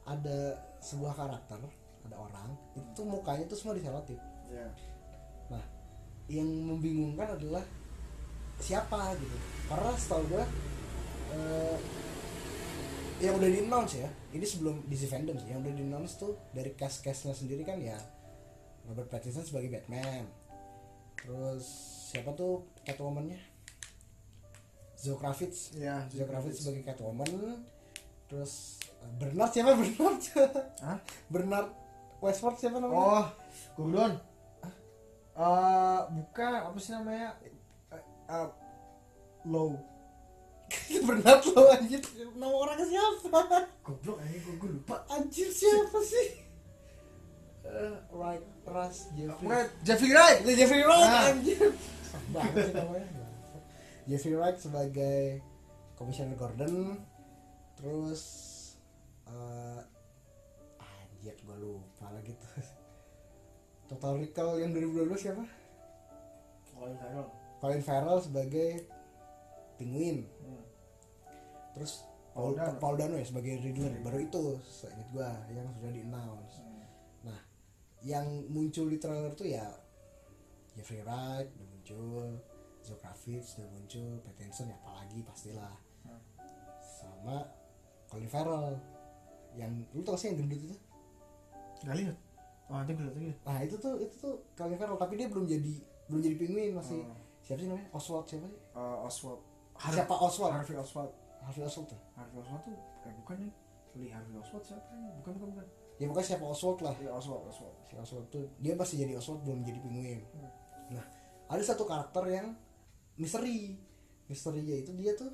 ada 0.06 0.54
sebuah 0.78 1.18
karakter 1.18 1.58
ada 2.06 2.16
orang 2.16 2.54
itu 2.78 3.02
mukanya 3.02 3.44
tuh 3.50 3.58
semua 3.58 3.74
diselotip 3.74 4.16
Iya 4.48 4.68
nah 5.48 5.64
yang 6.28 6.44
membingungkan 6.44 7.36
adalah 7.40 7.64
siapa 8.60 9.16
gitu. 9.16 9.36
Karena 9.70 9.92
setahu 9.96 10.22
gue 10.28 10.44
eh, 11.32 11.76
yang 13.18 13.34
udah 13.34 13.48
di 13.50 13.58
announce 13.66 13.98
ya 13.98 14.08
ini 14.30 14.46
sebelum 14.46 14.86
DC 14.86 15.10
fandom 15.10 15.34
sih 15.42 15.50
yang 15.50 15.58
udah 15.64 15.74
di 15.74 15.82
announce 15.82 16.22
tuh 16.22 16.38
dari 16.54 16.70
cast 16.78 17.02
castnya 17.02 17.34
sendiri 17.34 17.66
kan 17.66 17.82
ya 17.82 17.98
Robert 18.86 19.10
Pattinson 19.12 19.44
sebagai 19.44 19.68
Batman. 19.68 20.24
Terus 21.18 21.64
siapa 22.08 22.32
tuh 22.32 22.64
Catwoman-nya? 22.88 23.36
Zoe 24.96 25.18
Kravitz. 25.20 25.76
Iya 25.76 26.08
Zoe 26.08 26.24
Kravitz 26.24 26.64
sebagai 26.64 26.86
Catwoman. 26.88 27.28
Terus 28.32 28.80
eh, 29.04 29.12
Bernard 29.20 29.52
siapa? 29.52 29.76
Bernard. 29.80 30.20
Hah? 30.80 30.98
Bernard 31.28 31.68
Westford 32.24 32.56
siapa 32.56 32.80
namanya? 32.80 32.96
Oh 32.96 33.26
Gordon 33.78 34.12
Eh 35.38 36.00
bukan 36.10 36.50
apa 36.66 36.78
sih 36.78 36.92
namanya? 36.92 37.30
Eh, 37.94 38.02
eh, 38.26 38.48
Low. 39.46 39.78
Bernard 41.06 41.42
lo 41.48 41.62
anjir. 41.70 42.02
Nama 42.34 42.52
orangnya 42.52 42.84
siapa? 42.84 43.40
Goblok 43.86 44.18
ini 44.20 44.36
gue, 44.36 44.54
gue 44.58 44.70
lupa. 44.76 45.00
Anjir 45.08 45.48
siapa 45.48 45.98
sih? 46.02 46.28
Eh, 47.64 47.96
right 48.10 48.44
Russ 48.66 49.08
Jeffrey. 49.14 49.46
Bukan 49.46 49.66
Jeffrey 49.80 50.10
Wright. 50.10 50.38
Jeffrey 50.44 50.82
Wright 50.82 51.08
Ah. 51.08 51.30
anjir. 51.32 51.60
Banget 52.34 52.68
sih 52.68 52.74
namanya. 52.74 53.06
Jeffrey 54.04 54.34
Wright 54.34 54.58
sebagai 54.58 55.40
Komisioner 55.94 56.34
Gordon. 56.34 56.98
Terus 57.78 58.22
eh 59.24 59.80
anjir 60.82 61.36
gue 61.38 61.56
lupa 61.56 62.10
lagi 62.10 62.34
tuh 62.34 62.48
Total 63.88 64.14
Recall 64.20 64.60
yang 64.60 64.76
2012 64.76 65.16
siapa? 65.16 65.44
Colin 66.76 66.96
Farrell. 67.00 67.28
Colin 67.58 67.82
Farrell 67.82 68.20
sebagai 68.20 68.68
Penguin. 69.80 70.26
Hmm. 70.44 70.64
terus 71.72 72.02
Paul 72.34 72.54
Paul, 72.54 72.58
Dano. 72.58 72.78
Paul 72.82 72.94
Dano 72.98 73.14
ya 73.16 73.26
sebagai 73.26 73.62
Riddler. 73.62 73.94
Baru 74.02 74.18
itu 74.20 74.42
seingat 74.66 75.08
gua 75.14 75.30
yang 75.50 75.66
sudah 75.74 75.90
di 75.90 76.02
announce 76.04 76.54
Hmm. 76.58 76.84
nah 77.32 77.40
yang 78.04 78.26
muncul 78.50 78.86
di 78.90 78.98
trailer 78.98 79.34
tuh 79.34 79.48
ya 79.50 79.66
Jeffrey 80.74 81.02
Wright 81.02 81.50
udah 81.50 81.66
muncul 81.70 82.38
Zoe 82.82 82.98
Kravitz 82.98 83.58
udah 83.58 83.68
muncul 83.74 84.22
Pattinson 84.22 84.70
ya 84.70 84.76
apalagi 84.78 85.18
pastilah. 85.24 85.74
Hmm. 86.04 86.20
sama 86.82 87.46
Colin 88.06 88.28
Farrell. 88.28 88.76
Yang 89.56 89.70
lu 89.96 90.00
tau 90.04 90.14
sih 90.14 90.30
yang 90.30 90.44
gendut 90.44 90.60
itu? 90.60 90.76
Gak 91.82 91.94
lihat 91.94 92.16
Oh 92.68 92.80
lihat 92.84 93.00
lagi. 93.00 93.32
Nah 93.48 93.58
itu 93.64 93.74
tuh 93.80 93.96
itu 93.96 94.14
tuh 94.20 94.34
Colin 94.52 94.76
Farrell 94.76 95.00
tapi 95.00 95.16
dia 95.16 95.28
belum 95.32 95.48
jadi 95.48 95.74
belum 96.08 96.20
jadi 96.20 96.36
penguin 96.36 96.72
masih 96.76 97.00
Oh. 97.00 97.16
siapa 97.40 97.64
sih 97.64 97.68
namanya? 97.68 97.88
Oswald 97.96 98.24
siapa 98.28 98.44
sih? 98.44 98.60
Eh, 98.76 98.96
Oswald. 99.08 99.40
Siapa 99.78 100.14
Oswald? 100.14 100.52
Harvey 100.52 100.76
Oswald. 100.76 101.12
Harvey 101.40 101.62
Oswald 101.64 101.88
tuh 101.88 102.00
Harvey 102.12 102.36
Oswald 102.44 102.62
tuh 102.64 102.76
eh 103.08 103.12
bukan 103.24 103.36
nih. 103.40 103.52
Lee 103.96 104.12
Harvey 104.12 104.36
Oswald 104.36 104.64
siapa 104.68 104.84
ya 104.92 105.10
bukan 105.24 105.32
bukan 105.40 105.48
bukan. 105.56 105.66
Ya 105.98 106.06
bukan 106.12 106.24
siapa 106.24 106.44
Oswald 106.44 106.78
lah. 106.84 106.94
Iya 107.00 107.10
Oswald 107.16 107.42
Oswald. 107.48 107.76
Si 107.88 107.94
Oswald 107.96 108.26
tuh 108.28 108.44
dia 108.60 108.76
masih 108.76 108.96
jadi 109.00 109.12
Oswald 109.16 109.40
belum 109.48 109.64
jadi 109.64 109.78
penguin. 109.80 110.20
Hmm. 110.36 110.50
nah 110.92 111.04
ada 111.48 111.62
satu 111.64 111.88
karakter 111.88 112.24
yang 112.28 112.52
misteri. 113.16 113.80
Misterinya 114.28 114.76
itu 114.76 114.92
dia 114.92 115.16
tuh 115.16 115.32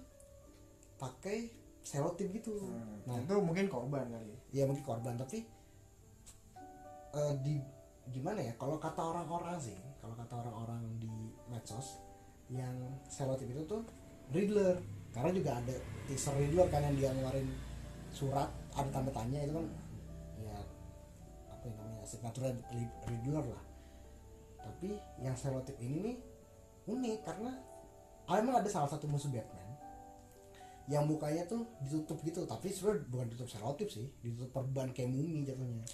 pakai 0.94 1.51
selotip 1.82 2.31
gitu. 2.31 2.55
Nah 2.70 3.02
nah. 3.11 3.19
Itu 3.19 3.43
mungkin 3.43 3.66
korban 3.66 4.06
kali. 4.06 4.39
Ya 4.55 4.65
mungkin 4.70 4.86
korban 4.86 5.19
tapi 5.19 5.43
eh, 7.15 7.35
di 7.41 7.55
gimana 8.11 8.43
ya 8.45 8.53
kalau 8.61 8.77
kata 8.77 9.01
orang-orang 9.01 9.57
sih 9.57 9.78
kalau 10.05 10.12
kata 10.12 10.36
orang-orang 10.45 10.85
di 11.01 11.32
medsos 11.49 12.05
yang 12.53 12.77
selotip 13.09 13.49
itu 13.49 13.62
tuh 13.65 13.81
Riddler. 14.32 14.77
Karena 15.15 15.31
juga 15.31 15.51
ada 15.62 15.74
teaser 16.11 16.35
Riddler 16.35 16.66
kan 16.69 16.82
yang 16.82 16.95
dia 16.99 17.11
ngeluarin 17.15 17.47
surat 18.11 18.51
ada 18.74 18.91
tanda 18.91 19.11
tanya 19.15 19.47
itu 19.47 19.55
kan 19.55 19.66
ya 20.43 20.57
apa 21.51 21.65
yang 21.70 21.77
namanya 21.78 22.05
signature 22.05 22.51
Riddler 23.07 23.45
lah. 23.47 23.65
Tapi 24.59 24.99
yang 25.23 25.36
selotip 25.39 25.78
ini 25.78 25.97
nih 26.03 26.16
unik 26.85 27.19
karena 27.24 27.53
emang 28.28 28.59
ada 28.59 28.69
salah 28.69 28.91
satu 28.91 29.07
musuh 29.07 29.31
Batman 29.31 29.62
yang 30.85 31.07
mukanya 31.09 31.47
tuh 31.47 31.62
ditutup 31.86 32.19
gitu. 32.27 32.43
Tapi 32.45 32.69
sebenarnya 32.74 33.07
bukan 33.07 33.27
ditutup 33.31 33.49
selotip 33.49 33.89
sih 33.89 34.11
ditutup 34.20 34.51
perban 34.51 34.91
kayak 34.91 35.15
mumi 35.15 35.47
jatuhnya 35.47 35.86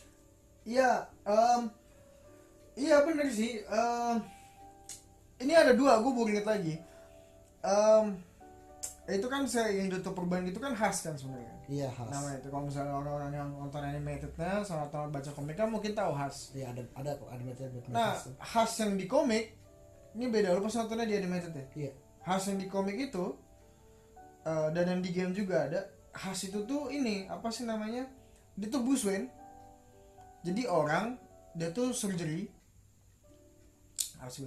Iya, 0.65 1.09
em, 1.25 1.63
iya 2.77 2.97
bener 3.05 3.29
sih. 3.33 3.65
Em, 3.65 4.17
ini 5.41 5.53
ada 5.57 5.73
dua, 5.73 5.99
gue 6.05 6.13
baru 6.13 6.29
inget 6.31 6.47
lagi. 6.47 6.75
Em, 7.65 8.05
itu 9.11 9.27
kan 9.27 9.43
saya 9.49 9.75
yang 9.75 9.91
tutup 9.91 10.15
perban 10.15 10.47
itu 10.47 10.61
kan 10.63 10.71
khas 10.71 11.03
kan 11.03 11.19
sebenarnya. 11.19 11.51
iya 11.67 11.91
khas 11.91 12.07
Namanya 12.07 12.39
itu 12.39 12.49
kalau 12.49 12.65
misalnya 12.71 12.95
orang-orang 12.95 13.33
yang 13.35 13.49
nonton 13.59 13.83
animatednya 13.83 14.63
sama 14.63 14.87
atau 14.87 15.11
baca 15.11 15.31
komik 15.35 15.59
kan 15.59 15.67
mungkin 15.67 15.99
tahu 15.99 16.15
khas. 16.15 16.55
Iya 16.55 16.71
ada 16.71 16.83
ada 16.95 17.11
kok 17.19 17.27
animated 17.35 17.75
Batman 17.75 17.91
Nah, 17.91 18.15
khas 18.39 18.73
yang 18.79 18.95
di 18.95 19.11
komik 19.11 19.59
ini 20.15 20.31
beda. 20.31 20.55
Lu 20.55 20.63
pas 20.63 20.75
nontonnya 20.79 21.07
di 21.11 21.17
animated 21.19 21.53
ya. 21.55 21.65
Iya. 21.75 21.93
Khas 22.23 22.43
yang 22.55 22.59
di 22.63 22.67
komik 22.71 22.97
itu 22.99 23.35
eh, 24.47 24.69
dan 24.79 24.85
yang 24.87 25.01
di 25.03 25.11
game 25.11 25.35
juga 25.35 25.67
ada. 25.67 25.81
Khas 26.15 26.47
itu 26.47 26.63
tuh 26.63 26.91
ini 26.95 27.27
apa 27.27 27.51
sih 27.51 27.67
namanya? 27.67 28.07
Dia 28.55 28.69
tuh 28.71 28.83
Bruce 28.87 29.07
Wayne. 29.11 29.27
Jadi 30.41 30.65
orang 30.65 31.21
dia 31.53 31.69
tuh 31.71 31.93
surgery. 31.93 32.49
Apa 34.21 34.29
sih? 34.31 34.45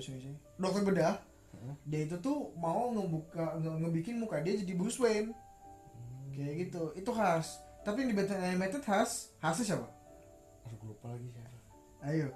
Dokter 0.58 0.82
bedah. 0.86 1.16
Heeh. 1.54 1.76
Dia 1.86 2.00
itu 2.06 2.16
tuh 2.22 2.54
mau 2.58 2.94
ngebuka 2.94 3.58
nge- 3.58 3.78
ngebikin 3.86 4.18
muka 4.22 4.42
dia 4.42 4.58
jadi 4.58 4.74
Bruce 4.74 4.98
Wayne. 4.98 5.34
Kayak 6.34 6.70
gitu. 6.70 6.84
Itu 6.94 7.12
khas. 7.14 7.62
Tapi 7.84 8.06
yang 8.06 8.10
di 8.14 8.18
Batman 8.18 8.42
Animated 8.54 8.82
khas. 8.82 9.34
Khasnya 9.38 9.76
siapa? 9.76 9.88
Aduh 10.66 10.78
gue 10.80 10.88
lupa 10.94 11.08
lagi 11.14 11.28
siapa. 11.30 11.58
Ayo. 12.04 12.30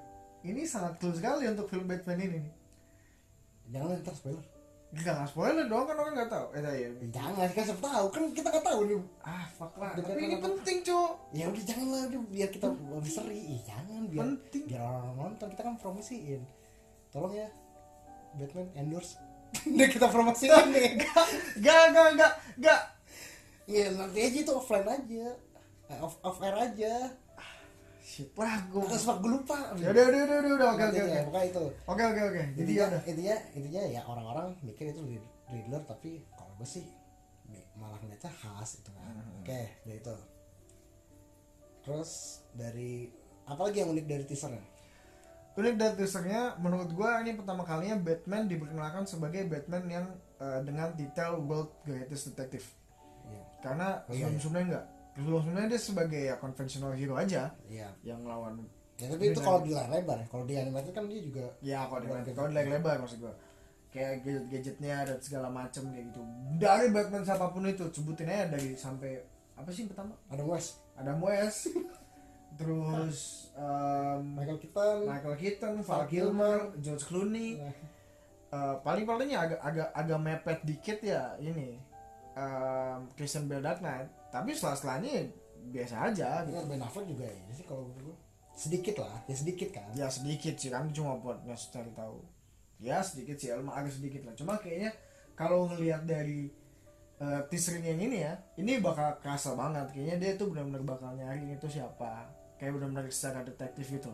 Ini 0.46 0.62
sangat 0.70 1.02
cool 1.02 1.14
sekali 1.18 1.50
untuk 1.50 1.66
film 1.68 1.90
Batman 1.90 2.20
ini. 2.22 2.40
nih. 2.42 2.54
Jangan 3.74 4.00
ntar 4.02 4.14
spoiler. 4.14 4.46
Gak 4.96 5.14
nggak 5.20 5.28
spoiler 5.28 5.68
dong 5.68 5.84
kan 5.84 6.00
orang 6.00 6.16
nggak 6.16 6.32
tahu. 6.32 6.48
Eh 6.56 6.62
iya. 6.64 6.88
Ya, 6.88 7.08
jangan 7.12 7.48
kan 7.52 7.64
siapa 7.68 7.84
tahu 7.84 8.08
kan 8.08 8.24
kita 8.32 8.48
nggak 8.48 8.66
tahu 8.66 8.80
nih. 8.88 9.00
Ah 9.20 9.46
fuck 9.52 9.74
lah. 9.76 9.92
Tapi 10.00 10.22
ini 10.24 10.36
apa? 10.40 10.48
penting 10.48 10.78
cok. 10.88 11.12
Ya 11.36 11.46
udah 11.52 11.64
jangan 11.68 11.88
lah 11.92 12.02
udah, 12.08 12.22
biar 12.32 12.50
kita 12.56 12.68
lebih 12.72 13.12
seri. 13.12 13.40
Ih, 13.52 13.62
jangan 13.68 14.02
biar 14.08 14.24
Penting. 14.24 14.64
biar 14.72 14.82
orang 14.88 15.16
nonton 15.20 15.48
kita 15.52 15.62
kan 15.68 15.76
promosiin. 15.76 16.42
Tolong 17.12 17.34
ya 17.36 17.48
Batman 18.40 18.68
endorse. 18.80 19.20
Udah 19.76 19.90
kita 19.92 20.08
promosiin 20.08 20.66
nih. 20.72 21.04
Gak 21.60 21.92
gak 21.92 22.08
gak 22.16 22.34
gak. 22.64 22.82
Iya 23.68 23.92
nanti 23.92 24.20
aja 24.24 24.38
itu 24.40 24.52
offline 24.56 24.88
aja. 24.88 25.28
Eh, 25.92 26.00
off 26.00 26.16
off 26.24 26.40
air 26.40 26.56
aja. 26.56 27.12
Shit 28.08 28.32
lah 28.34 28.56
gue. 28.66 28.80
Terus 28.88 29.04
pak 29.04 29.18
gue 29.20 29.28
lupa. 29.30 29.58
Ya 29.76 29.92
udah 29.92 30.04
udah 30.06 30.22
udah 30.24 30.38
udah 30.40 30.54
udah 30.56 30.68
oke 30.72 30.84
oke 30.86 31.02
oke. 31.02 31.20
Pokoknya 31.28 31.46
itu. 31.46 31.64
Oke 31.84 32.04
oke 32.06 32.22
oke. 32.26 32.44
Jadi 32.56 32.72
ya 32.72 32.86
udah. 32.88 33.02
intinya 33.04 33.36
intinya 33.52 33.82
ya 33.86 34.02
orang-orang 34.02 34.48
mikir 34.62 34.86
itu 34.88 35.02
Rid- 35.06 35.32
Riddler 35.46 35.84
tapi 35.84 36.10
kalau 36.32 36.56
gue 36.56 36.68
sih 36.70 36.88
malah 37.74 38.00
ngeliatnya 38.00 38.32
khas 38.34 38.82
itu 38.82 38.90
kan 38.90 39.06
Hmm. 39.08 39.40
oke 39.40 39.62
dari 39.86 39.98
itu 39.98 40.16
terus 41.80 42.12
dari 42.52 43.08
apa 43.46 43.62
lagi 43.62 43.78
yang 43.80 43.94
unik 43.94 44.06
dari 44.06 44.24
teasernya 44.26 44.64
Unik 45.54 45.76
dari 45.76 45.94
teasernya 45.96 46.42
menurut 46.58 46.90
gua 46.92 47.18
ini 47.18 47.34
pertama 47.34 47.62
kalinya 47.64 47.98
Batman 47.98 48.46
diperkenalkan 48.46 49.06
sebagai 49.06 49.46
Batman 49.46 49.84
yang 49.88 50.06
eh, 50.38 50.60
dengan 50.62 50.94
detail 50.94 51.38
World 51.40 51.74
Greatest 51.82 52.30
Detective. 52.30 52.66
iya 53.26 53.42
Karena 53.60 53.88
Oh, 54.04 54.12
iya, 54.12 54.26
sebelum 54.26 54.38
sebelumnya 54.38 54.66
enggak. 54.68 54.86
Sebelum 55.18 55.42
sebelumnya 55.42 55.66
dia 55.66 55.82
sebagai 55.82 56.22
ya 56.30 56.36
konvensional 56.38 56.94
hero 56.94 57.18
aja 57.18 57.50
iya. 57.66 57.90
yang 58.06 58.22
lawan 58.22 58.62
ya 59.02 59.10
tapi 59.10 59.34
itu 59.34 59.42
kalau 59.42 59.66
di 59.66 59.74
layar 59.74 59.90
lebar 59.90 60.22
kalau 60.30 60.46
di 60.46 60.54
animated 60.58 60.94
kan 60.94 61.06
dia 61.10 61.22
juga 61.22 61.46
Ya 61.62 61.86
kalau 61.90 62.02
di 62.02 62.08
Bukan 62.10 62.22
kalau 62.38 62.50
di 62.50 62.54
gitu. 62.54 62.58
layar 62.62 62.70
lebar 62.78 62.96
maksud 63.02 63.20
gua. 63.22 63.34
Kayak 63.88 64.22
gadget-gadgetnya 64.22 64.96
dan 65.10 65.18
segala 65.18 65.48
macam 65.50 65.84
kayak 65.90 66.06
gitu. 66.14 66.22
Dari 66.62 66.88
Batman 66.94 67.24
siapa 67.26 67.50
pun 67.50 67.66
itu 67.66 67.86
sebutin 67.90 68.30
aja 68.30 68.46
dari 68.54 68.78
sampai 68.78 69.18
apa 69.58 69.70
sih 69.74 69.90
pertama? 69.90 70.14
Ada 70.30 70.44
West. 70.46 70.86
Ada 70.94 71.18
West. 71.18 71.74
Terus 72.62 73.50
Michael 74.22 74.60
Keaton. 74.62 74.98
Michael 75.06 75.38
Keaton, 75.38 75.74
Val 75.82 76.06
Kilmer, 76.06 76.58
George 76.78 77.06
Clooney. 77.10 77.58
Nah, 77.58 77.74
Eh, 78.48 78.76
paling 78.80 79.04
palingnya 79.04 79.44
agak 79.44 79.60
agak 79.60 79.88
agak 79.92 80.20
mepet 80.24 80.60
dikit 80.64 81.00
ya 81.04 81.36
ini 81.44 81.76
em, 82.38 83.00
Christian 83.18 83.50
Bale 83.50 83.66
Dark 83.66 83.82
Knight. 83.82 84.08
Tapi 84.30 84.54
setelah 84.54 84.78
setelahnya 84.78 85.26
biasa 85.68 85.96
aja 86.14 86.46
gitu. 86.48 86.56
ini 86.56 86.70
Ben 86.70 86.80
Affleck 86.86 87.08
juga 87.12 87.28
ya 87.28 87.52
sih 87.52 87.66
kalau 87.68 87.92
gue 87.92 88.16
sedikit 88.56 89.04
lah 89.04 89.18
ya 89.26 89.36
sedikit 89.36 89.70
kan. 89.74 89.90
Ya 89.98 90.08
sedikit 90.08 90.56
sih. 90.56 90.70
Kan 90.70 90.94
cuma 90.94 91.18
buat 91.18 91.42
ngasih 91.44 91.70
cari 91.74 91.92
tahu. 91.98 92.22
Ya 92.78 93.02
sedikit 93.02 93.36
sih. 93.42 93.50
Emang 93.50 93.74
agak 93.74 93.94
sedikit 93.98 94.22
lah. 94.30 94.34
Cuma 94.38 94.54
kayaknya 94.62 94.94
kalau 95.34 95.70
ngelihat 95.74 96.06
dari 96.06 96.54
uh, 97.22 97.42
teasernya 97.50 97.94
yang 97.94 98.02
ini 98.10 98.18
ya 98.22 98.34
ini 98.62 98.78
bakal 98.78 99.18
kerasa 99.20 99.58
banget. 99.58 99.90
Kayaknya 99.94 100.16
dia 100.22 100.32
tuh 100.38 100.54
benar-benar 100.54 100.84
bakal 100.86 101.18
nyari 101.18 101.58
itu 101.58 101.68
siapa. 101.68 102.30
Kayak 102.58 102.82
benar-benar 102.82 103.10
secara 103.10 103.42
detektif 103.46 103.90
gitu. 103.90 104.14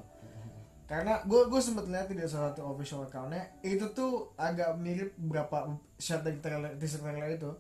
Karena 0.84 1.24
gue 1.24 1.48
gue 1.48 1.62
sempet 1.64 1.88
lihat 1.88 2.12
di 2.12 2.20
salah 2.28 2.52
satu 2.52 2.76
official 2.76 3.08
accountnya 3.08 3.56
itu 3.64 3.88
tuh 3.95 4.36
agak 4.36 4.76
mirip 4.76 5.16
berapa 5.16 5.80
shot 5.95 6.28
dari 6.28 6.44
trailer 6.44 6.76
teaser 6.76 7.00
trailer 7.00 7.40
itu 7.40 7.52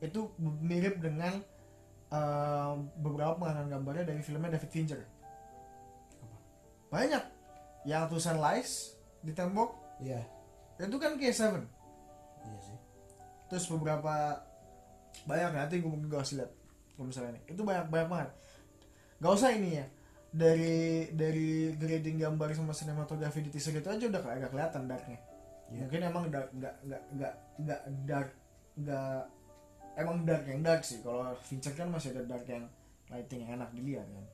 itu 0.00 0.32
mirip 0.40 1.00
dengan 1.00 1.40
uh, 2.12 2.76
beberapa 3.00 3.40
pengambilan 3.40 3.68
gambarnya 3.72 4.04
dari 4.12 4.20
filmnya 4.20 4.54
David 4.56 4.70
Fincher. 4.70 5.00
Banyak. 6.92 7.24
Yang 7.86 8.02
tulisan 8.12 8.38
lies 8.38 8.72
di 9.22 9.32
tembok. 9.32 9.74
Iya. 10.02 10.22
Itu 10.76 10.96
kan 11.00 11.16
kayak 11.16 11.36
Seven. 11.36 11.64
Iya 12.44 12.58
sih. 12.60 12.78
Terus 13.48 13.64
beberapa 13.72 14.42
banyak. 15.24 15.50
Nanti 15.54 15.80
gue 15.80 15.90
mungkin 15.90 16.12
gak 16.12 16.26
usah 16.26 16.44
lihat 16.44 16.52
kalau 16.96 17.06
misalnya 17.08 17.30
ini. 17.36 17.40
Itu 17.50 17.62
banyak 17.64 17.86
banyak 17.88 18.08
banget. 18.10 18.30
Gak 19.22 19.32
usah 19.32 19.50
ini 19.54 19.70
ya. 19.80 19.86
Dari 20.36 21.08
dari 21.16 21.72
grading 21.72 22.20
gambar 22.20 22.52
sama 22.52 22.76
sinematografi 22.76 23.40
di 23.40 23.48
teaser 23.48 23.80
itu 23.80 23.88
aja 23.88 24.04
udah 24.04 24.20
agak 24.20 24.50
kelihatan 24.52 24.84
darknya. 24.84 25.20
Iya. 25.66 25.78
mungkin 25.82 26.00
emang 26.06 26.24
dark 26.30 26.48
nggak 26.54 26.74
nggak 26.86 27.02
nggak 27.18 27.34
nggak 27.58 27.80
dark 28.06 28.30
nggak 28.78 29.20
emang 29.96 30.22
dark 30.28 30.44
yang 30.46 30.60
dark 30.60 30.84
sih. 30.84 31.00
Kalau 31.00 31.32
Fincher 31.42 31.72
kan 31.72 31.88
masih 31.88 32.12
ada 32.12 32.22
dark 32.28 32.46
yang 32.46 32.68
lighting 33.08 33.42
yang 33.48 33.58
enak 33.58 33.70
dilihat 33.72 34.06
kan. 34.06 34.24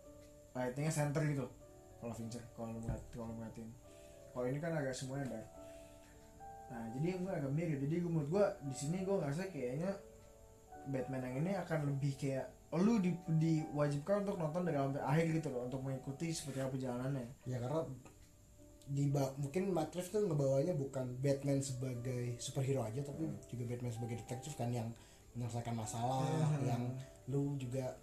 Lightingnya 0.58 0.92
center 0.92 1.22
gitu. 1.24 1.46
Kalau 2.02 2.12
Fincher 2.12 2.42
kalau 2.58 2.74
ngeliat 2.74 3.00
kalau 3.14 3.30
ngeliatin. 3.32 3.68
Kalau 4.34 4.44
ini 4.48 4.58
kan 4.58 4.72
agak 4.74 4.92
semuanya 4.92 5.38
dark. 5.38 5.48
Nah 6.72 6.84
jadi 6.98 7.08
gue 7.16 7.32
agak 7.32 7.52
mirip. 7.54 7.78
Jadi 7.78 7.94
gue 8.02 8.10
menurut 8.10 8.30
gue 8.30 8.44
di 8.68 8.74
sini 8.74 9.06
gue 9.06 9.16
ngerasa 9.16 9.48
kayaknya 9.48 9.90
Batman 10.82 11.22
yang 11.30 11.36
ini 11.46 11.52
akan 11.54 11.94
lebih 11.94 12.18
kayak 12.18 12.50
lu 12.72 12.98
di, 12.98 13.12
diwajibkan 13.28 14.24
untuk 14.24 14.40
nonton 14.40 14.64
dari 14.64 14.80
sampai 14.80 15.04
akhir 15.04 15.26
gitu 15.30 15.48
loh 15.52 15.68
untuk 15.68 15.84
mengikuti 15.84 16.32
seperti 16.32 16.58
apa 16.64 16.72
perjalanannya. 16.74 17.26
Ya 17.46 17.60
karena 17.62 17.86
di 18.88 19.06
mungkin 19.12 19.70
Matrix 19.70 20.10
tuh 20.10 20.26
ngebawanya 20.26 20.74
bukan 20.74 21.14
Batman 21.22 21.62
sebagai 21.62 22.34
superhero 22.42 22.82
aja 22.82 22.98
tapi 23.06 23.30
Hmm. 23.30 23.38
juga 23.46 23.64
Batman 23.70 23.92
sebagai 23.94 24.16
detektif 24.26 24.58
kan 24.58 24.74
yang 24.74 24.90
menyelesaikan 25.32 25.74
masalah 25.74 26.24
Hmm. 26.28 26.64
yang 26.66 26.82
lu 27.28 27.56
juga 27.56 27.96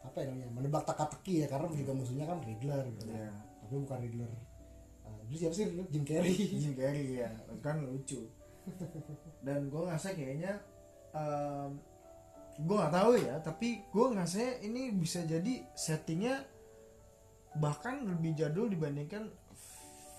apa 0.00 0.24
ya 0.24 0.32
namanya 0.32 0.48
menebak 0.52 0.82
teka-teki 0.88 1.44
ya 1.44 1.46
karena 1.46 1.68
juga 1.70 1.92
musuhnya 1.92 2.24
kan 2.24 2.38
Riddler 2.40 2.82
gitu. 2.96 3.04
Ya 3.08 3.28
tapi 3.60 3.74
bukan 3.80 3.98
Riddler. 4.00 4.30
Uh, 5.04 5.20
dulu 5.28 5.36
siapa 5.36 5.54
sih? 5.54 5.66
Jim 5.88 6.04
Carrey. 6.04 6.36
Jim 6.36 6.72
Carrey 6.74 7.20
ya. 7.20 7.28
Kan 7.60 7.84
lucu. 7.84 8.24
Dan 9.44 9.68
gue 9.68 9.80
ngerasa 9.80 10.12
kayaknya 10.12 10.60
em, 11.12 11.80
gue 12.60 12.76
nggak 12.76 12.92
tahu 12.92 13.12
ya 13.16 13.34
tapi 13.40 13.68
gue 13.88 14.06
ngerasa 14.12 14.60
ini 14.60 14.92
bisa 14.92 15.24
jadi 15.24 15.64
settingnya 15.72 16.44
bahkan 17.56 18.04
lebih 18.04 18.36
jadul 18.36 18.68
dibandingkan 18.68 19.32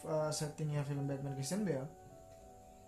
eh, 0.03 0.31
settingnya 0.33 0.81
film 0.83 1.05
Batman 1.05 1.37
Christian 1.37 1.61
Bale. 1.63 1.85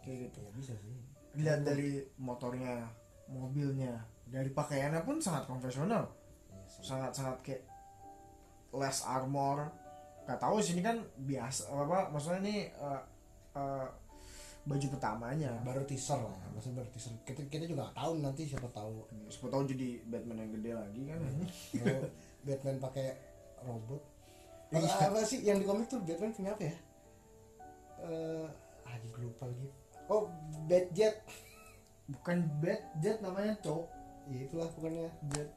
Kayak 0.01 0.29
gitu 0.29 0.37
ya 0.41 0.49
bisa 0.57 0.73
sih. 0.77 0.95
Lihat 1.37 1.63
dari 1.63 2.01
motornya 2.19 2.85
mobilnya. 3.27 3.99
Dari 4.25 4.49
pakaiannya 4.49 5.01
pun 5.03 5.19
sangat 5.19 5.45
konvensional. 5.45 6.09
Iya 6.49 6.63
sangat 6.81 7.11
sangat 7.13 7.37
kayak 7.41 7.63
less 8.71 9.05
armor. 9.05 9.69
Nggak 10.25 10.39
tahu 10.39 10.57
sini 10.57 10.79
kan 10.79 10.97
biasa 11.19 11.67
apa 11.69 12.09
maksudnya 12.09 12.39
ini 12.41 12.55
eh, 12.67 13.01
eh, 13.53 13.87
baju 14.63 14.87
pertamanya. 14.89 15.51
Baru 15.61 15.83
teaser 15.83 16.17
lah 16.17 16.33
maksudnya 16.49 16.81
baru 16.81 16.89
teaser. 16.89 17.13
Kita, 17.21 17.43
kita 17.45 17.63
juga 17.67 17.85
nggak 17.85 17.95
tahu 17.95 18.11
nanti 18.19 18.41
siapa 18.47 18.67
tahu. 18.71 19.05
Siapa 19.27 19.47
tahu 19.47 19.63
jadi 19.67 20.01
Batman 20.07 20.39
yang 20.41 20.51
gede 20.55 20.71
lagi 20.73 21.01
kan. 21.05 21.19
Mau 21.83 21.99
Batman 22.41 22.77
pakai 22.79 23.07
robot. 23.61 24.01
Apa- 24.01 24.09
Iya. 24.73 25.05
apa 25.05 25.21
sih 25.21 25.45
yang 25.45 25.61
di 25.61 25.69
komik 25.69 25.85
tuh 25.85 26.01
Batman 26.01 26.33
punya 26.33 26.49
apa 26.57 26.63
ya? 26.65 26.75
Eh 28.01 28.47
aduh 28.83 29.09
gue 29.11 29.23
lupa 29.23 29.45
lagi. 29.45 29.67
Oh 30.09 30.25
Batjet 30.65 31.21
bukan 32.07 32.37
bat 32.59 32.81
jet 32.99 33.17
namanya 33.23 33.55
cok 33.63 33.83
ya 34.31 34.39
itulah 34.47 34.67
bukannya 34.75 35.07
jet. 35.31 35.49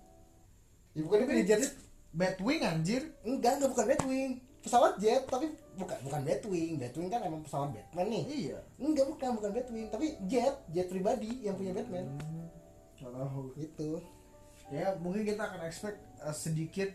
Ya 0.96 1.00
bukannya 1.04 1.26
punya 1.28 1.44
jet 1.44 1.62
Batwing 2.16 2.62
anjir. 2.64 3.02
Enggak 3.22 3.60
enggak 3.60 3.70
bukan 3.76 3.86
Batwing 3.92 4.32
pesawat 4.64 4.98
jet 4.98 5.22
tapi 5.30 5.46
bukan 5.78 5.98
bukan 6.02 6.20
Batwing 6.26 6.74
Batwing 6.80 7.10
kan 7.12 7.20
emang 7.22 7.42
pesawat 7.44 7.70
Batman 7.74 8.06
nih. 8.10 8.24
Iya. 8.26 8.58
Enggak 8.80 9.06
bukan 9.10 9.30
bukan 9.38 9.50
Batwing 9.52 9.86
tapi 9.92 10.06
jet 10.26 10.56
jet 10.72 10.88
pribadi 10.88 11.44
yang 11.44 11.54
punya 11.54 11.76
Batman. 11.76 12.06
Hmm, 12.18 12.46
tahu. 12.98 13.54
Itu 13.58 14.02
ya 14.66 14.98
mungkin 14.98 15.22
kita 15.22 15.38
akan 15.46 15.60
expect 15.62 16.02
uh, 16.18 16.34
sedikit 16.34 16.90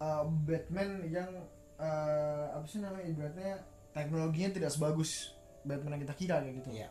uh, 0.00 0.24
Batman 0.24 1.04
yang 1.04 1.28
uh, 1.76 2.56
apa 2.56 2.64
sih 2.64 2.80
namanya 2.80 3.04
ibaratnya 3.04 3.60
teknologinya 3.92 4.56
tidak 4.56 4.70
sebagus 4.72 5.36
Batman 5.60 6.00
yang 6.00 6.02
kita 6.08 6.14
kira 6.16 6.36
kayak 6.40 6.56
gitu. 6.64 6.70
Iya. 6.72 6.88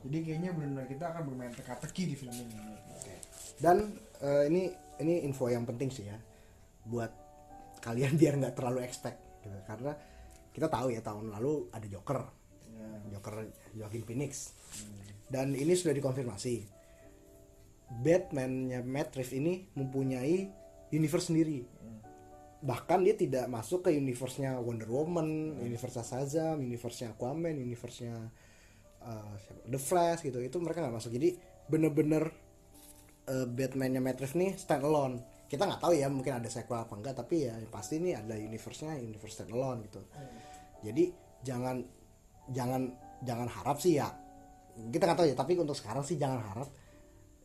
Jadi 0.00 0.18
kayaknya 0.24 0.50
benar-benar 0.56 0.86
kita 0.88 1.04
akan 1.12 1.22
bermain 1.28 1.52
teka-teki 1.52 2.02
di 2.08 2.14
film 2.16 2.32
ini. 2.32 2.56
Dan 3.60 3.92
eh, 4.24 4.48
ini 4.48 4.62
ini 5.04 5.14
info 5.28 5.52
yang 5.52 5.68
penting 5.68 5.92
sih 5.92 6.08
ya. 6.08 6.16
Buat 6.88 7.12
kalian 7.84 8.16
biar 8.20 8.40
nggak 8.40 8.56
terlalu 8.56 8.84
expect 8.84 9.20
gitu. 9.44 9.56
karena 9.64 9.96
kita 10.52 10.68
tahu 10.68 10.92
ya 10.92 11.00
tahun 11.04 11.28
lalu 11.28 11.68
ada 11.68 11.86
Joker. 11.86 12.20
Ya. 12.72 12.88
Joker 13.16 13.34
Joaquin 13.76 14.04
Phoenix. 14.08 14.56
Dan 15.30 15.52
ini 15.54 15.76
sudah 15.76 15.94
dikonfirmasi. 15.94 16.80
Batman-nya 17.90 18.82
Matt 18.86 19.14
Reeves 19.18 19.34
ini 19.34 19.66
mempunyai 19.74 20.48
universe 20.94 21.30
sendiri. 21.30 21.62
Bahkan 22.60 22.98
dia 23.06 23.14
tidak 23.16 23.46
masuk 23.48 23.88
ke 23.88 23.90
universe-nya 23.94 24.60
Wonder 24.60 24.90
Woman, 24.90 25.58
universe-nya 25.58 26.04
Shazam, 26.04 26.60
universe-nya 26.60 27.16
Aquaman, 27.16 27.56
universe-nya 27.56 28.30
uh, 29.04 29.34
siapa- 29.40 29.66
The 29.66 29.80
Flash 29.80 30.20
gitu. 30.24 30.38
Itu 30.40 30.60
mereka 30.60 30.84
nggak 30.84 30.96
masuk. 30.96 31.12
Jadi 31.14 31.36
bener-bener 31.70 32.30
uh, 33.30 33.46
Batman-nya 33.46 34.02
Matt 34.02 34.18
Reeves 34.18 34.34
nih 34.34 34.58
stand 34.58 34.82
alone 34.82 35.22
kita 35.50 35.66
nggak 35.66 35.82
tahu 35.82 35.98
ya 35.98 36.06
mungkin 36.06 36.38
ada 36.38 36.46
sequel 36.46 36.78
apa 36.78 36.94
enggak 36.94 37.14
tapi 37.18 37.50
ya 37.50 37.58
pasti 37.66 37.98
ini 37.98 38.14
ada 38.14 38.38
universe-nya 38.38 39.02
universe 39.02 39.34
stand 39.34 39.50
alone 39.50 39.82
gitu 39.86 39.98
jadi 40.86 41.10
jangan 41.42 41.82
jangan 42.54 42.86
jangan 43.26 43.48
harap 43.50 43.82
sih 43.82 43.98
ya 43.98 44.14
kita 44.78 45.02
nggak 45.10 45.18
tahu 45.18 45.26
ya 45.26 45.34
tapi 45.34 45.58
untuk 45.58 45.74
sekarang 45.74 46.06
sih 46.06 46.14
jangan 46.14 46.38
harap 46.38 46.70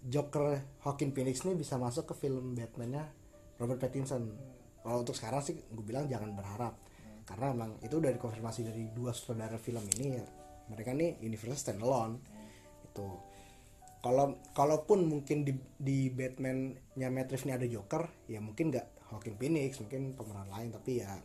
Joker 0.05 0.61
Joaquin 0.85 1.09
Phoenix 1.17 1.41
ini 1.49 1.57
bisa 1.57 1.81
masuk 1.81 2.13
ke 2.13 2.13
film 2.13 2.53
Batman-nya 2.53 3.09
Robert 3.57 3.81
Pattinson. 3.81 4.37
Kalau 4.85 5.01
untuk 5.01 5.17
sekarang 5.17 5.41
sih 5.41 5.57
gue 5.57 5.81
bilang 5.81 6.05
jangan 6.05 6.29
berharap. 6.37 6.77
Karena 7.25 7.49
emang 7.49 7.81
itu 7.81 7.97
udah 7.97 8.13
dikonfirmasi 8.13 8.69
dari 8.69 8.93
dua 8.93 9.09
sutradara 9.09 9.57
film 9.57 9.81
ini 9.97 10.07
ya 10.13 10.25
mereka 10.71 10.93
nih 10.93 11.17
universe 11.21 11.65
standalone. 11.65 12.21
Itu. 12.85 13.19
Kalau 14.05 14.37
kalaupun 14.53 15.09
mungkin 15.09 15.41
di 15.41 15.57
di 15.81 16.13
Batman-nya 16.13 17.09
Matt 17.09 17.33
Reeves 17.33 17.49
ini 17.49 17.57
ada 17.57 17.65
Joker 17.65 18.05
ya 18.29 18.37
mungkin 18.37 18.69
nggak 18.69 19.09
Joaquin 19.09 19.37
Phoenix 19.37 19.81
mungkin 19.81 20.13
pemeran 20.13 20.49
lain 20.49 20.69
tapi 20.69 21.01
ya 21.01 21.17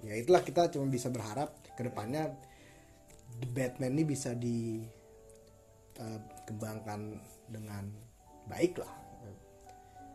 ya 0.00 0.16
itulah 0.16 0.40
kita 0.40 0.72
cuma 0.72 0.88
bisa 0.88 1.12
berharap 1.12 1.52
ke 1.76 1.84
depannya 1.84 2.32
The 3.40 3.48
Batman 3.52 4.00
ini 4.00 4.04
bisa 4.08 4.32
dikembangkan 4.36 7.00
dengan 7.52 7.92
baik 8.48 8.80
lah. 8.80 8.88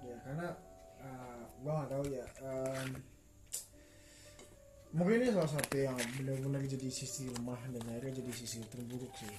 Ya 0.05 0.15
karena 0.25 0.57
uh, 1.03 1.43
gua 1.61 1.73
nggak 1.83 1.91
tahu 1.93 2.05
ya 2.09 2.25
um, 2.41 2.87
mungkin 4.89 5.21
ini 5.21 5.29
salah 5.29 5.51
satu 5.53 5.75
yang 5.77 5.93
benar-benar 6.17 6.65
jadi 6.65 6.89
sisi 6.89 7.29
lemah 7.29 7.61
dan 7.69 7.83
akhirnya 7.93 8.25
jadi 8.25 8.31
sisi 8.33 8.57
terburuk 8.65 9.13
sih. 9.13 9.29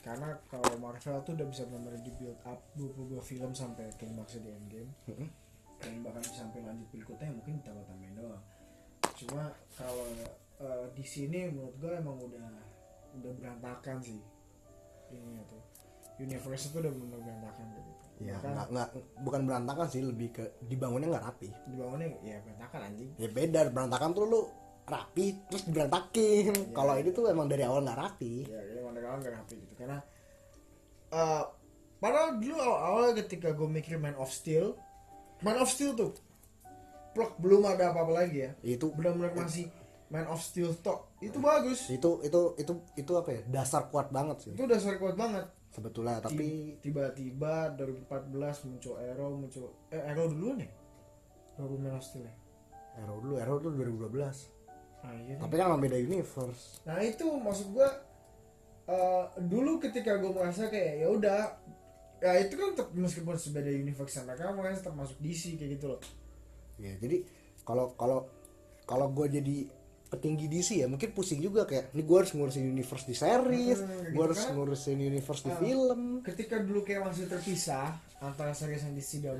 Karena 0.00 0.36
kalau 0.48 0.76
Marvel 0.80 1.20
tuh 1.24 1.32
udah 1.36 1.48
bisa 1.48 1.68
benar-benar 1.68 2.00
di 2.00 2.12
build 2.16 2.40
up 2.48 2.60
22 2.76 3.20
film 3.20 3.52
sampai 3.52 3.92
klimaksnya 3.96 4.40
di 4.44 4.50
Endgame. 4.52 4.92
Mm-mm. 5.08 5.30
dan 5.84 6.00
bahkan 6.00 6.24
sampai 6.24 6.64
lanjut 6.64 6.88
berikutnya 6.88 7.28
mungkin 7.28 7.60
tambah 7.60 7.84
tambahin 7.84 8.16
doang. 8.16 8.40
Cuma 9.20 9.52
kalau 9.76 10.08
uh, 10.64 10.88
di 10.96 11.04
sini 11.04 11.52
menurut 11.52 11.76
gue 11.76 11.92
emang 11.92 12.16
udah 12.24 12.48
udah 13.20 13.32
berantakan 13.36 14.00
sih. 14.00 14.20
Ini 15.12 15.44
tuh. 15.44 15.60
Universe 16.16 16.72
itu 16.72 16.76
udah 16.80 16.92
benar 16.94 17.20
berantakan 17.20 17.66
gitu. 17.76 17.92
Ya 18.24 18.38
nggak 18.40 18.68
nggak 18.70 18.88
bukan 19.20 19.40
berantakan 19.44 19.86
sih 19.90 20.00
lebih 20.00 20.28
ke 20.32 20.44
dibangunnya 20.64 21.12
nggak 21.12 21.24
rapi. 21.28 21.50
Dibangunnya 21.68 22.08
ya 22.24 22.36
berantakan 22.40 22.80
anjing. 22.88 23.10
Ya 23.20 23.28
beda 23.28 23.60
berantakan 23.68 24.10
tuh 24.16 24.24
lu 24.24 24.40
rapi 24.84 25.34
terus 25.48 25.64
diberantakin. 25.64 26.72
Kalau 26.76 26.94
ini 27.00 27.10
tuh 27.10 27.28
emang 27.28 27.48
dari 27.48 27.64
awal 27.64 27.80
nggak 27.84 27.98
rapi. 27.98 28.44
Ya 28.48 28.60
ya 28.60 28.80
mana 28.84 29.00
kawan 29.00 29.18
gak 29.24 29.34
rapi 29.40 29.54
gitu. 29.64 29.74
Karena 29.76 29.98
eh 31.14 31.44
padahal 32.00 32.36
dulu 32.36 32.56
awal-awal 32.60 33.16
ketika 33.16 33.56
gue 33.56 33.68
mikir 33.68 33.96
Man 33.96 34.16
of 34.20 34.28
Steel 34.28 34.76
Man 35.40 35.56
of 35.56 35.72
Steel 35.72 35.96
tuh 35.96 36.12
plot 37.16 37.38
belum 37.40 37.64
ada 37.64 37.94
apa-apa 37.94 38.12
lagi 38.12 38.44
ya. 38.44 38.50
Itu. 38.60 38.92
Benar-benar 38.92 39.32
masih 39.32 39.72
Man 40.12 40.28
of 40.28 40.44
Steel 40.44 40.76
tok 40.84 41.16
itu 41.24 41.40
bagus. 41.40 41.88
Itu 41.88 42.20
itu 42.20 42.40
itu 42.60 42.72
itu 43.00 43.12
apa 43.16 43.30
ya? 43.32 43.40
Dasar 43.48 43.88
kuat 43.88 44.12
banget 44.12 44.36
sih. 44.44 44.52
Itu 44.52 44.68
sering 44.76 45.00
kuat 45.00 45.16
banget. 45.16 45.48
Sebetulnya 45.74 46.22
tapi 46.22 46.78
tiba-tiba 46.78 47.74
2014 47.74 48.30
muncul 48.70 48.94
Arrow 48.94 49.34
muncul 49.34 49.74
eh 49.90 49.98
Arrow 50.06 50.30
dulu 50.30 50.54
nih 50.60 50.70
baru 51.58 51.74
Man 51.80 51.98
of 51.98 52.04
Steel 52.04 52.28
ya? 52.28 52.34
Arrow 53.02 53.18
dulu 53.18 53.34
Arrow 53.42 53.58
tuh 53.58 53.74
2012 53.74 54.53
ah, 55.04 55.14
iya 55.20 55.36
tapi 55.36 55.54
kan 55.54 55.76
beda 55.76 55.94
universe 55.94 56.80
Nah 56.82 56.98
itu 56.98 57.28
maksud 57.28 57.70
gua 57.70 57.88
eh, 58.84 59.24
dulu 59.40 59.76
ketika 59.78 60.16
gue 60.16 60.30
merasa 60.30 60.66
kayak 60.66 60.92
ya 60.98 61.08
udah 61.08 61.40
ya 62.18 62.32
itu 62.38 62.54
kan 62.54 62.72
tetap 62.72 62.88
meskipun 62.90 63.34
sebeda 63.34 63.68
universe 63.68 64.14
sama 64.14 64.32
kamu 64.32 64.58
kan 64.58 64.72
tetap 64.74 64.94
masuk 64.94 65.16
DC 65.18 65.54
kayak 65.54 65.76
gitu 65.76 65.86
loh. 65.88 66.00
ya 66.76 66.96
jadi 66.96 67.20
kalau 67.62 67.92
kalau 67.94 68.26
kalau 68.82 69.08
gue 69.08 69.28
jadi 69.30 69.56
petinggi 70.06 70.46
DC 70.46 70.68
ya 70.76 70.86
mungkin 70.86 71.10
pusing 71.10 71.38
juga 71.38 71.64
kayak 71.64 71.90
ini 71.90 72.02
gue 72.02 72.16
harus 72.16 72.30
ngurusin 72.30 72.64
universe 72.66 73.02
di 73.02 73.14
series 73.14 73.78
Hmm, 73.78 73.88
gue 74.04 74.10
gitu 74.10 74.20
harus 74.22 74.40
kan. 74.40 74.50
ngurusin 74.52 74.98
universe 75.00 75.42
di 75.42 75.50
Ah. 75.50 75.58
film 75.58 76.00
Ketika 76.22 76.56
dulu 76.58 76.80
kayak 76.82 77.02
masih 77.04 77.24
terpisah 77.26 77.92
antara 78.18 78.52
series 78.52 78.82
yang 78.82 78.94
di 78.94 79.02
CW 79.02 79.34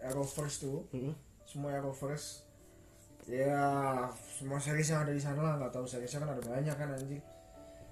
Arrowverse 0.00 0.56
tuh 0.60 0.86
Mm-mm. 0.90 1.12
semua 1.42 1.74
Arrowverse 1.74 2.46
ya 3.26 3.60
semua 4.14 4.56
series 4.56 4.88
yang 4.88 5.04
ada 5.04 5.12
di 5.12 5.20
sana 5.20 5.40
lah 5.40 5.54
nggak 5.56 5.72
tahu 5.72 5.84
seriesnya 5.84 6.20
kan 6.20 6.30
ada 6.32 6.42
banyak 6.42 6.74
kan 6.74 6.88
anjing. 6.92 7.22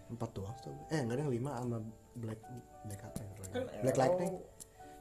Empat 0.09 0.31
doang 0.33 0.57
tuh. 0.59 0.73
Eh 0.89 0.99
enggak 0.99 1.21
ada 1.21 1.23
yang 1.25 1.35
lima 1.35 1.51
sama 1.59 1.79
black 2.15 2.41
black 2.85 3.01
apa 3.03 3.19
ya 3.19 3.29
kan 3.29 3.63
black 3.83 3.95
Arrow, 3.95 4.01
lightning. 4.01 4.33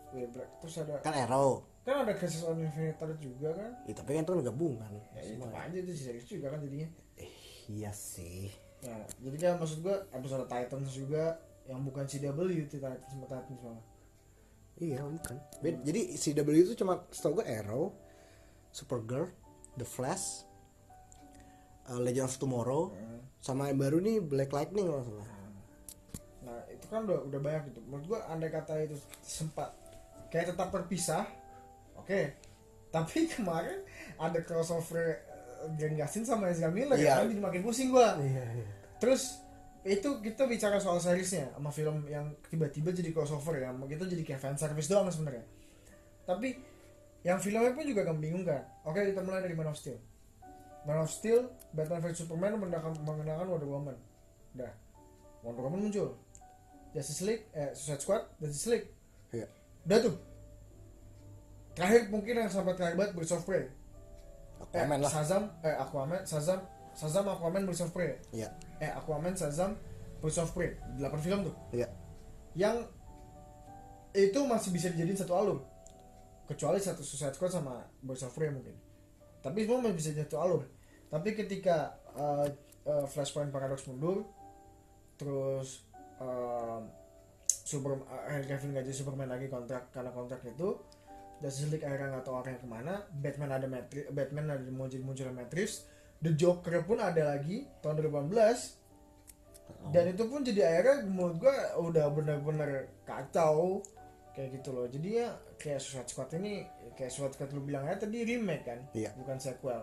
Ya, 0.07 0.23
Black 0.31 0.49
terus 0.59 0.75
ada 0.79 0.93
kan 0.99 1.13
arrow. 1.13 1.51
Kan 1.83 1.95
ada 2.03 2.13
Crisis 2.15 2.43
on 2.43 2.59
Infinite 2.59 2.95
Earth 2.97 3.19
juga 3.19 3.49
kan. 3.53 3.71
Ya, 3.83 3.93
tapi 3.93 4.09
kan 4.11 4.23
itu 4.23 4.31
kan 4.33 4.41
gabungan 4.43 4.91
ya 5.13 5.21
itu 5.21 5.39
Semua. 5.39 5.55
aja 5.57 5.77
itu 5.77 5.91
series 5.93 6.25
juga 6.25 6.47
kan 6.51 6.59
jadinya. 6.59 6.87
Eh, 7.15 7.31
iya 7.69 7.91
sih. 7.91 8.51
Nah, 8.83 9.03
jadi 9.19 9.35
kan 9.37 9.53
maksud 9.57 9.79
gua 9.81 10.03
episode 10.11 10.45
Titans 10.45 10.91
juga 10.91 11.23
yang 11.65 11.83
bukan 11.83 12.03
CW 12.03 12.39
Titans 12.67 13.03
sama 13.03 13.25
Titans 13.25 13.59
malah. 13.59 13.85
iya 14.77 15.01
bukan. 15.01 15.35
Bed- 15.59 15.83
jadi 15.83 16.01
CW 16.13 16.47
itu 16.53 16.73
cuma 16.75 17.01
setahu 17.09 17.41
gue 17.41 17.45
arrow 17.49 17.91
supergirl 18.69 19.27
the 19.77 19.85
flash 19.85 20.43
uh, 21.87 21.97
legend 21.97 22.25
of 22.25 22.35
tomorrow 22.35 22.91
Nah, 22.91 23.21
sama 23.39 23.69
yang 23.69 23.79
baru 23.79 23.97
nih 24.01 24.17
black 24.19 24.51
lightning 24.51 24.85
kalau 24.85 24.99
nggak 24.99 25.09
salah 25.13 25.27
Nah, 26.43 26.59
itu 26.71 26.85
kan 26.87 27.03
udah 27.03 27.27
udah 27.27 27.39
banyak 27.43 27.63
gitu. 27.69 27.79
Menurut 27.83 28.05
gua 28.07 28.19
andai 28.31 28.47
kata 28.47 28.79
itu 28.79 28.95
sempat 29.19 29.67
kayak 30.31 30.55
tetap 30.55 30.71
terpisah, 30.71 31.27
oke. 31.93 32.21
Tapi 32.87 33.17
kemarin 33.35 33.83
ada 34.15 34.39
crossover 34.41 35.27
uh, 35.27 35.67
Grant 35.75 35.99
Gustin 35.99 36.23
sama 36.23 36.47
Ezra 36.47 36.71
Miller 36.71 36.95
Iya. 36.95 37.19
kan 37.19 37.27
jadi 37.27 37.43
makin 37.43 37.61
pusing 37.67 37.91
gua. 37.91 38.15
iya 38.23 38.47
iya 38.55 38.67
Terus 38.95 39.43
itu 39.83 40.07
kita 40.23 40.47
bicara 40.47 40.79
soal 40.79 41.03
seriesnya 41.03 41.51
sama 41.51 41.67
film 41.67 42.07
yang 42.07 42.31
tiba-tiba 42.47 42.95
jadi 42.95 43.11
crossover 43.11 43.59
ya, 43.59 43.75
kita 43.75 44.07
jadi 44.07 44.23
kayak 44.23 44.39
fan 44.39 44.55
service 44.55 44.87
doang 44.87 45.11
sebenarnya. 45.11 45.43
Tapi 46.23 46.55
yang 47.25 47.37
filmnya 47.41 47.73
pun 47.73 47.85
juga 47.85 48.01
kan 48.05 48.17
bingung 48.21 48.45
kan. 48.45 48.61
Oke 48.85 49.01
kita 49.01 49.21
mulai 49.25 49.41
dari 49.41 49.55
Man 49.57 49.69
of 49.69 49.77
Steel. 49.77 49.97
Man 50.87 51.03
of 51.03 51.11
Steel, 51.11 51.51
Batman 51.75 51.99
vs 51.99 52.23
Superman 52.23 52.55
mengenalkan, 52.57 53.45
Wonder 53.49 53.67
Woman. 53.67 53.97
Udah, 54.55 54.71
Wonder 55.43 55.63
Woman 55.67 55.79
muncul. 55.89 56.15
Justice 56.95 57.21
League, 57.27 57.43
eh 57.51 57.75
Suicide 57.75 58.01
Squad, 58.01 58.23
Justice 58.39 58.67
League. 58.71 58.87
iya 59.35 59.47
Udah 59.83 59.99
tuh. 60.07 60.15
Terakhir 61.75 62.09
mungkin 62.09 62.33
yang 62.41 62.49
sampai 62.49 62.73
terakhir 62.73 62.95
banget 62.97 63.11
Birds 63.13 63.33
of 63.35 63.43
Prey. 63.43 63.69
Aquaman 64.57 64.97
eh, 64.97 65.03
lah 65.05 65.11
Shazam, 65.11 65.43
eh 65.61 65.75
Aquaman, 65.77 66.21
Shazam, 66.25 66.59
Shazam, 66.97 67.25
Aquaman, 67.29 67.67
Birds 67.67 67.83
of 67.83 67.93
Prey. 67.93 68.17
iya 68.33 68.49
Eh 68.81 68.89
Aquaman, 68.89 69.37
Shazam, 69.37 69.77
Birds 70.23 70.39
of 70.41 70.49
Prey. 70.55 70.73
8 70.97 71.05
film 71.21 71.51
tuh. 71.51 71.55
iya 71.75 71.91
Yang 72.57 72.89
itu 74.17 74.39
masih 74.49 74.73
bisa 74.73 74.89
dijadiin 74.89 75.19
satu 75.19 75.37
alur. 75.37 75.61
Kecuali 76.47 76.79
satu 76.79 77.03
Suicide 77.03 77.35
Squad 77.35 77.51
sama 77.51 77.83
Birds 77.99 78.23
of 78.23 78.31
Prey 78.31 78.49
mungkin. 78.49 78.73
Tapi 79.43 79.67
semua 79.67 79.83
masih 79.83 79.95
bisa 79.95 80.09
satu 80.15 80.39
alur. 80.39 80.63
tapi 81.07 81.39
ketika 81.39 81.95
uh, 82.19 82.43
uh, 82.83 83.05
Flashpoint 83.07 83.47
Paradox 83.47 83.87
mundur 83.87 84.27
terus 85.15 85.87
um, 86.19 86.87
Super 87.47 87.99
uh, 87.99 88.43
Cavill 88.47 88.71
nggak 88.71 88.85
jadi 88.87 88.95
Superman 88.95 89.31
lagi 89.31 89.51
kontrak 89.51 89.91
karena 89.91 90.11
kontrak 90.11 90.43
itu 90.47 90.79
Justice 91.43 91.69
League 91.69 91.85
akhirnya 91.85 92.17
nggak 92.17 92.25
tahu 92.25 92.35
arahnya 92.39 92.59
ke 92.63 92.67
mana 92.69 92.93
Batman 93.11 93.51
ada 93.51 93.67
Matri 93.67 94.07
Batman 94.09 94.45
ada 94.51 94.63
muncul 94.71 95.01
munculnya 95.03 95.35
Matrix 95.35 95.85
The 96.23 96.33
Joker 96.33 96.81
pun 96.81 96.97
ada 96.97 97.35
lagi 97.35 97.67
tahun 97.83 98.03
2018 98.07 99.91
dan 99.91 100.03
itu 100.09 100.23
pun 100.31 100.41
jadi 100.41 100.61
akhirnya 100.63 100.95
menurut 101.11 101.37
gua 101.43 101.55
udah 101.77 102.05
bener-bener 102.09 102.87
kacau 103.03 103.83
kayak 104.37 104.61
gitu 104.61 104.69
loh. 104.69 104.85
Jadi 104.85 105.17
ya 105.17 105.33
kayak 105.57 105.81
Suicide 105.81 106.09
Squad 106.13 106.29
ini 106.37 106.61
kayak 106.93 107.09
Suicide 107.09 107.33
Squad 107.33 107.49
lu 107.57 107.65
bilang 107.65 107.89
aja 107.89 108.05
tadi 108.05 108.21
remake 108.21 108.69
kan? 108.69 108.79
Iya. 108.93 109.17
bukan 109.17 109.41
sequel. 109.41 109.81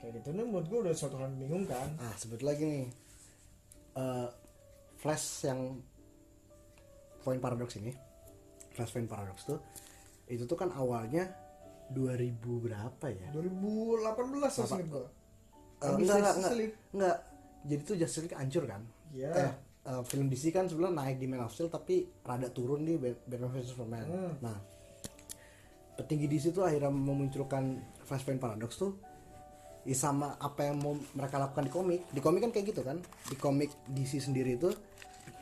Kayak 0.00 0.24
gitu. 0.24 0.32
Nih 0.32 0.48
menurut 0.48 0.66
gua 0.72 0.80
udah 0.88 0.94
suatu 0.96 1.20
hal 1.20 1.28
yang 1.28 1.36
membingungkan 1.36 1.92
ah 2.00 2.16
sebut 2.16 2.40
lagi 2.40 2.64
nih. 2.64 2.86
Eh, 3.92 4.28
Flash 4.96 5.44
yang 5.44 5.76
Point 7.20 7.44
Paradox 7.44 7.76
ini 7.76 7.92
Flash 8.72 8.96
Point 8.96 9.06
Paradox 9.12 9.44
tuh 9.44 9.60
itu 10.32 10.48
tuh 10.48 10.56
kan 10.56 10.72
awalnya 10.72 11.28
2000 11.92 12.40
berapa 12.40 13.06
ya? 13.12 13.28
2018 13.36 14.40
lah 14.40 14.48
seinget 14.48 14.88
gua. 14.88 15.04
Eh, 15.04 15.84
Habis 15.84 16.08
enggak, 16.08 16.16
enggak, 16.16 16.34
enggak, 16.40 16.54
enggak. 16.96 17.16
Jadi 17.68 17.82
tuh 17.84 17.96
Justice 18.00 18.22
League 18.24 18.38
hancur 18.40 18.64
kan? 18.64 18.82
Iya. 19.12 19.30
Eh, 19.36 19.52
eh, 19.86 20.02
film 20.06 20.26
DC 20.30 20.54
kan 20.54 20.66
sebenarnya 20.70 20.94
naik 20.94 21.16
di 21.18 21.26
Man 21.26 21.42
of 21.44 21.52
Steel 21.54 21.70
tapi 21.70 22.06
rada 22.22 22.48
turun 22.50 22.86
di 22.86 22.94
Bat- 22.98 23.26
Batman 23.26 23.50
vs 23.54 23.68
Superman. 23.74 24.06
Hmm. 24.06 24.32
Nah, 24.42 24.56
petinggi 25.98 26.26
DC 26.26 26.54
tuh 26.54 26.64
akhirnya 26.64 26.90
memunculkan 26.90 27.78
Flashpoint 28.02 28.40
Paradox 28.40 28.78
tuh 28.78 28.92
ya 29.82 29.98
sama 29.98 30.38
apa 30.38 30.70
yang 30.70 30.78
mau 30.78 30.94
mereka 30.94 31.42
lakukan 31.42 31.66
di 31.66 31.72
komik. 31.72 32.00
Di 32.10 32.20
komik 32.22 32.40
kan 32.46 32.50
kayak 32.54 32.66
gitu 32.74 32.82
kan? 32.86 32.98
Di 33.02 33.36
komik 33.36 33.70
DC 33.90 34.22
sendiri 34.22 34.54
tuh 34.58 34.74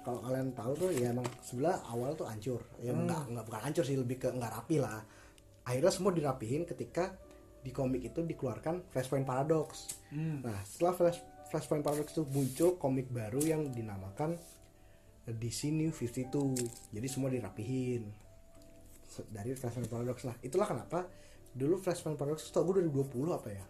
kalau 0.01 0.25
kalian 0.25 0.57
tahu 0.57 0.73
tuh 0.89 0.91
ya 0.97 1.13
emang 1.13 1.29
sebelah 1.45 1.77
awal 1.93 2.17
tuh 2.17 2.25
hancur. 2.25 2.65
Ya 2.81 2.97
enggak 2.97 3.29
enggak 3.29 3.45
bukan 3.45 3.61
hancur 3.69 3.85
sih 3.85 3.97
lebih 4.01 4.17
ke 4.17 4.29
enggak 4.33 4.53
rapi 4.57 4.81
lah. 4.81 5.05
Akhirnya 5.69 5.93
semua 5.93 6.11
dirapihin 6.17 6.65
ketika 6.65 7.13
di 7.61 7.69
komik 7.77 8.01
itu 8.01 8.25
dikeluarkan 8.25 8.89
Flashpoint 8.89 9.29
Paradox. 9.29 9.93
Nah, 10.41 10.65
setelah 10.65 10.97
Flash 10.97 11.21
Flashpoint 11.51 11.83
Paradox 11.83 12.15
itu 12.15 12.23
muncul 12.31 12.79
komik 12.79 13.11
baru 13.11 13.43
yang 13.43 13.75
dinamakan 13.75 14.39
DC 15.27 15.75
New 15.75 15.91
52. 15.91 16.95
Jadi 16.95 17.07
semua 17.11 17.29
dirapihin 17.29 18.07
dari 19.29 19.59
Flashpoint 19.59 19.91
Paradox. 19.91 20.23
Nah, 20.23 20.39
itulah 20.41 20.71
kenapa 20.71 21.11
dulu 21.51 21.83
Flashpoint 21.83 22.15
Paradox 22.15 22.47
itu 22.47 22.55
gue 22.55 22.87
2020 22.87 23.35
apa 23.35 23.51
ya? 23.51 23.65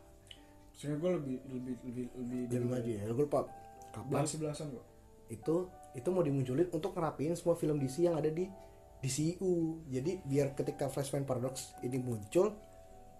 seinget 0.80 0.96
gua 0.96 1.12
lebih 1.20 1.36
lebih 1.44 1.76
lebih 1.84 2.06
lebih 2.16 2.40
Lebih 2.48 2.68
maju 2.72 2.88
ya. 2.88 3.02
Gue 3.12 3.24
lupa 3.28 3.40
kapan 3.92 4.08
belas 4.08 4.28
sebelasan 4.32 4.66
kok 4.72 4.86
itu 5.30 5.56
itu 5.94 6.08
mau 6.10 6.22
dimunculin 6.22 6.66
untuk 6.72 6.94
ngerapiin 6.94 7.34
semua 7.38 7.54
film 7.54 7.78
DC 7.78 8.02
yang 8.06 8.16
ada 8.18 8.32
di 8.32 8.48
DCU. 9.00 9.86
Jadi 9.88 10.20
biar 10.26 10.52
ketika 10.56 10.88
Flashpoint 10.88 11.24
Paradox 11.24 11.72
ini 11.84 11.96
muncul, 12.00 12.52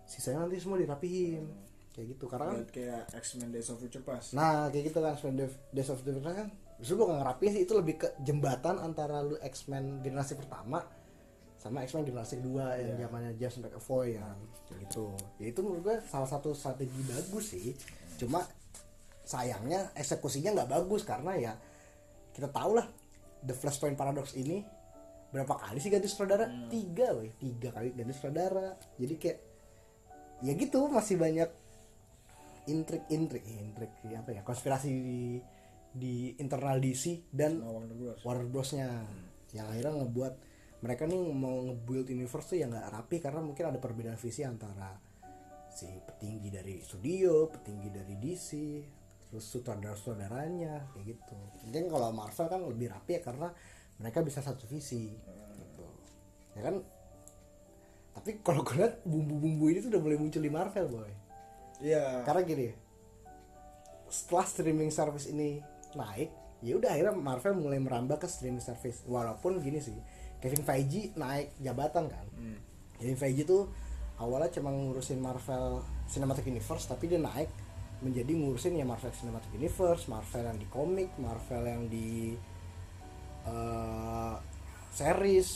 sisanya 0.05 0.45
nanti 0.45 0.59
semua 0.59 0.77
dirapihin. 0.77 1.70
Kayak 1.91 2.07
gitu. 2.17 2.25
Karena 2.31 2.55
kan 2.55 2.65
kayak 2.71 3.03
X-Men 3.19 3.51
Days 3.51 3.69
of 3.69 3.77
Future 3.83 4.05
Past 4.05 4.33
Nah 4.33 4.71
kayak 4.71 4.95
gitu 4.95 4.99
kan 4.99 5.13
X-Men 5.19 5.37
Days 5.71 5.89
of 5.91 5.99
Future 5.99 6.23
kan 6.23 6.49
Justru 6.81 6.95
bukan 6.97 7.21
ngerapiin 7.21 7.53
sih 7.53 7.63
itu 7.69 7.75
lebih 7.77 7.95
ke 8.01 8.09
jembatan 8.23 8.79
antara 8.79 9.21
lu 9.21 9.37
X-Men 9.37 10.01
generasi 10.01 10.33
pertama 10.35 10.81
sama 11.61 11.85
X-Men 11.85 12.09
generasi 12.09 12.41
kedua 12.41 12.73
yang 12.81 12.97
Iya. 12.97 13.05
zamannya 13.05 13.33
James 13.37 13.57
McAvoy 13.61 14.17
ya 14.17 14.25
kayak 14.65 14.79
gitu. 14.89 15.13
Ya 15.37 15.47
itu 15.53 15.61
menurut 15.61 15.83
gue 15.85 15.97
salah 16.09 16.25
satu 16.25 16.57
strategi 16.57 17.05
bagus 17.05 17.53
sih. 17.53 17.77
Cuma 18.17 18.49
sayangnya 19.21 19.93
eksekusinya 19.93 20.57
nggak 20.57 20.71
bagus 20.73 21.05
karena 21.05 21.37
ya 21.37 21.53
kita 22.33 22.49
tahu 22.49 22.81
lah 22.81 22.89
The 23.45 23.53
Flashpoint 23.53 23.93
Paradox 23.93 24.33
ini 24.33 24.65
berapa 25.31 25.53
kali 25.53 25.85
sih 25.85 25.93
ganti 25.93 26.09
sutradara? 26.09 26.49
Tiga, 26.73 27.13
weh. 27.21 27.29
Tiga 27.37 27.77
kali 27.77 27.93
ganti 27.93 28.13
sutradara. 28.17 28.81
Jadi 28.97 29.15
kayak 29.21 29.39
ya 30.41 30.53
gitu 30.57 30.89
masih 30.89 31.21
banyak 31.21 31.51
intrik-intrik 32.71 33.45
intrik 33.45 33.93
ya 34.07 34.23
apa 34.23 34.31
ya 34.31 34.43
konspirasi 34.47 34.89
di 34.89 35.21
di 35.91 36.39
internal 36.39 36.79
DC 36.79 37.35
dan 37.35 37.59
sama 37.59 37.83
Warner 37.83 37.97
Bros. 37.99 38.21
Warner 38.23 38.47
Bros-nya. 38.47 38.89
Yang 39.51 39.67
akhirnya 39.75 39.93
ngebuat 40.07 40.35
mereka 40.81 41.03
nih 41.05 41.21
mau 41.35 41.57
nge-build 41.67 42.07
universe 42.15 42.55
tuh 42.55 42.59
yang 42.63 42.71
nggak 42.71 42.89
rapi 42.95 43.17
karena 43.19 43.41
mungkin 43.43 43.65
ada 43.75 43.79
perbedaan 43.83 44.17
visi 44.17 44.47
antara 44.47 44.95
si 45.71 45.91
petinggi 45.91 46.49
dari 46.49 46.79
studio, 46.81 47.51
petinggi 47.51 47.89
dari 47.91 48.15
DC, 48.17 48.49
terus 49.29 49.45
sutradara-sutradaranya 49.51 50.95
kayak 50.95 51.05
gitu. 51.19 51.39
Mungkin 51.67 51.85
kalau 51.91 52.15
Marvel 52.15 52.47
kan 52.47 52.61
lebih 52.65 52.95
rapi 52.95 53.19
ya 53.19 53.23
karena 53.27 53.49
mereka 53.99 54.23
bisa 54.23 54.41
satu 54.41 54.65
visi 54.71 55.11
gitu. 55.59 55.87
Ya 56.55 56.71
kan? 56.71 56.81
Tapi 58.15 58.43
kalau 58.43 58.63
gue 58.63 58.79
lihat 58.79 59.03
bumbu-bumbu 59.03 59.71
ini 59.71 59.79
tuh 59.83 59.91
udah 59.91 60.03
mulai 60.03 60.19
muncul 60.19 60.43
di 60.43 60.51
Marvel 60.51 60.87
boy 60.91 61.20
iya. 61.81 62.23
Karena 62.25 62.43
gini 62.45 62.69
setelah 64.11 64.47
streaming 64.47 64.91
service 64.91 65.31
ini 65.31 65.63
naik 65.95 66.31
ya 66.61 66.77
udah 66.77 66.93
akhirnya 66.93 67.15
Marvel 67.15 67.57
mulai 67.57 67.81
merambah 67.81 68.21
ke 68.21 68.29
streaming 68.29 68.63
service. 68.63 69.05
Walaupun 69.09 69.61
gini 69.65 69.81
sih 69.81 69.97
Kevin 70.41 70.65
Feige 70.65 71.13
naik 71.17 71.57
jabatan 71.61 72.09
kan. 72.09 72.27
Kevin 73.01 73.17
Feige 73.17 73.43
tuh 73.49 73.69
awalnya 74.21 74.53
cuma 74.53 74.69
ngurusin 74.73 75.21
Marvel 75.21 75.81
Cinematic 76.09 76.45
Universe 76.49 76.85
tapi 76.85 77.09
dia 77.09 77.21
naik 77.21 77.49
menjadi 78.01 78.33
ngurusin 78.33 78.77
ya 78.77 78.85
Marvel 78.85 79.13
Cinematic 79.13 79.53
Universe 79.57 80.09
Marvel 80.09 80.45
yang 80.49 80.59
di 80.61 80.69
komik 80.69 81.11
Marvel 81.21 81.63
yang 81.65 81.83
di 81.89 82.37
eh, 83.45 84.35
series 84.93 85.49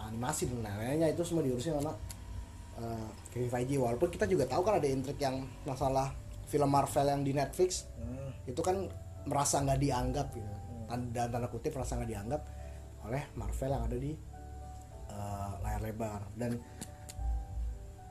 animasi 0.00 0.48
dan 0.48 0.64
lain-lainnya 0.64 1.12
itu 1.12 1.22
semua 1.24 1.44
diurusin 1.44 1.76
sama 1.76 1.92
Kevin 3.30 3.50
Feige. 3.50 3.76
Walaupun 3.76 4.08
kita 4.08 4.24
juga 4.24 4.44
tahu 4.44 4.62
kan 4.62 4.80
ada 4.80 4.88
intrik 4.88 5.18
yang 5.18 5.44
masalah 5.62 6.10
film 6.46 6.66
Marvel 6.66 7.06
yang 7.06 7.22
di 7.22 7.30
Netflix 7.30 7.86
Hmm. 8.00 8.32
itu 8.42 8.58
kan 8.58 8.88
merasa 9.24 9.60
nggak 9.60 9.78
dianggap 9.78 10.26
gitu. 10.32 10.50
Tan- 10.88 11.12
dan 11.14 11.30
tanda 11.30 11.46
kutip 11.46 11.70
merasa 11.70 11.94
nggak 11.94 12.10
dianggap 12.10 12.42
oleh 13.06 13.22
Marvel 13.34 13.70
yang 13.70 13.84
ada 13.84 13.96
di 13.96 14.12
eh, 15.10 15.50
layar 15.62 15.82
lebar. 15.82 16.22
Dan 16.34 16.54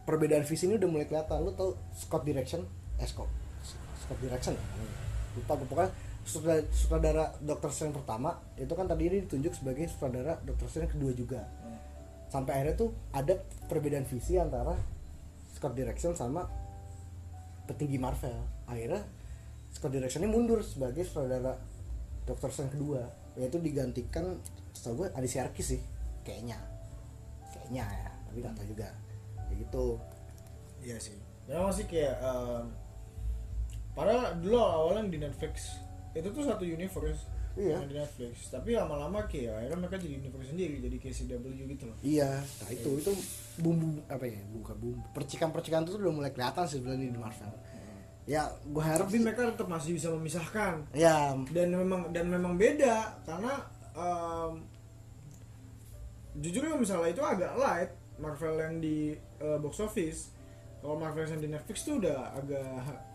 perbedaan 0.03 0.43
visi 0.43 0.67
ini 0.67 0.75
udah 0.75 0.89
mulai 0.89 1.05
kelihatan. 1.05 1.41
Lu 1.41 1.51
tau 1.53 1.75
Scott 1.91 2.23
Direction 2.23 2.63
eh 2.95 3.07
Scott 3.07 3.29
Scott 4.03 4.19
Direction 4.19 4.55
ya? 4.55 4.63
Lupa 5.37 5.53
gue 5.55 5.67
pokoknya 5.67 5.91
sutradara, 6.25 6.65
sutradara 6.73 7.25
Doctor 7.39 7.69
Strange 7.71 7.95
pertama 8.01 8.33
itu 8.55 8.73
kan 8.73 8.85
tadi 8.85 9.07
ini 9.07 9.17
ditunjuk 9.23 9.53
sebagai 9.55 9.87
sutradara 9.87 10.35
Doctor 10.41 10.67
Strange 10.67 10.91
kedua 10.93 11.13
juga 11.13 11.39
sampai 12.29 12.61
akhirnya 12.61 12.77
tuh 12.77 12.93
ada 13.11 13.35
perbedaan 13.65 14.05
visi 14.05 14.37
antara 14.37 14.77
Scott 15.49 15.73
Direction 15.73 16.13
sama 16.13 16.45
petinggi 17.65 17.97
Marvel. 17.97 18.37
Akhirnya 18.69 19.01
Scott 19.73 19.93
Direction 19.93 20.25
ini 20.25 20.29
mundur 20.31 20.61
sebagai 20.61 21.05
sutradara 21.05 21.57
Doctor 22.25 22.53
Strange 22.53 22.77
kedua 22.77 23.01
yaitu 23.37 23.57
digantikan 23.61 24.37
setahu 24.73 25.05
gue 25.05 25.07
Alicia 25.17 25.45
Arkis 25.45 25.77
sih 25.77 25.81
kayaknya. 26.21 26.57
Kayaknya 27.49 27.85
ya 27.85 28.11
tapi 28.29 28.37
nggak 28.45 28.55
tahu 28.55 28.67
juga. 28.69 28.87
Kayak 29.49 29.57
gitu. 29.65 29.85
Iya 30.85 30.97
sih. 31.01 31.17
Memang 31.49 31.73
sih 31.73 31.85
kayak 31.89 32.13
em, 32.21 32.65
padahal 33.97 34.37
dulu 34.37 34.57
awalnya 34.61 35.09
di 35.09 35.17
Netflix 35.17 35.81
itu 36.13 36.29
tuh 36.29 36.45
satu 36.45 36.61
universe 36.61 37.25
Iya. 37.59 37.75
yang 37.83 37.89
di 37.91 37.97
Netflix. 37.99 38.33
Tapi 38.47 38.69
lama-lama 38.71 39.19
kayak 39.27 39.51
akhirnya 39.59 39.77
mereka 39.83 39.95
jadi 39.99 40.13
universe 40.23 40.49
sendiri, 40.55 40.75
jadi 40.79 40.95
kayak 40.95 41.15
CW 41.19 41.45
gitu 41.75 41.83
loh. 41.91 41.97
iya. 41.99 42.31
Nah 42.39 42.69
itu 42.71 42.89
itu 42.95 43.11
bumbu 43.59 43.99
apa 44.07 44.23
ya 44.23 44.39
bukan 44.55 44.75
bumbu. 44.79 45.03
Percikan-percikan 45.11 45.83
itu 45.83 45.99
udah 45.99 46.13
mulai 46.15 46.31
kelihatan 46.31 46.63
sih 46.65 46.79
sebenarnya 46.79 47.11
di 47.11 47.19
Marvel. 47.19 47.51
Ya 48.29 48.45
gue 48.63 48.83
harap 48.85 49.09
Tapi 49.09 49.19
sih 49.19 49.23
mereka 49.25 49.41
tetap 49.51 49.67
masih 49.67 49.91
bisa 49.91 50.07
memisahkan. 50.15 50.87
Ya 50.95 51.35
dan 51.51 51.67
memang 51.75 52.13
dan 52.15 52.25
memang 52.31 52.55
beda 52.55 53.19
karena 53.27 53.53
em, 53.97 54.51
jujur 56.39 56.61
kalau 56.63 56.79
misalnya 56.79 57.09
itu 57.11 57.23
agak 57.25 57.57
light 57.57 57.91
Marvel 58.21 58.55
yang 58.61 58.75
di 58.79 59.17
eh, 59.17 59.57
box 59.59 59.81
office. 59.83 60.31
Kalau 60.79 60.95
Marvel 60.95 61.27
yang 61.27 61.41
di 61.43 61.49
Netflix 61.51 61.83
tuh 61.83 61.99
udah 61.99 62.31
agak 62.39 63.08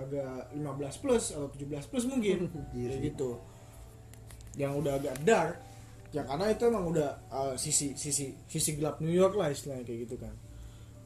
agak 0.00 0.52
15 0.56 1.02
plus 1.02 1.24
atau 1.36 1.48
17 1.52 1.90
plus 1.90 2.04
mungkin. 2.08 2.38
Iya 2.76 2.86
kayak 2.96 3.02
gitu. 3.12 3.30
Yang 4.56 4.72
udah 4.82 4.92
agak 4.98 5.16
dark 5.22 5.56
ya 6.10 6.26
karena 6.26 6.50
itu 6.50 6.62
emang 6.66 6.84
udah 6.90 7.10
eh, 7.30 7.54
sisi 7.54 7.94
sisi 7.94 8.34
sisi 8.50 8.70
gelap 8.74 8.98
New 8.98 9.14
York 9.14 9.38
lah 9.38 9.52
istilahnya 9.52 9.84
kayak 9.86 10.00
gitu 10.10 10.16
kan. 10.18 10.34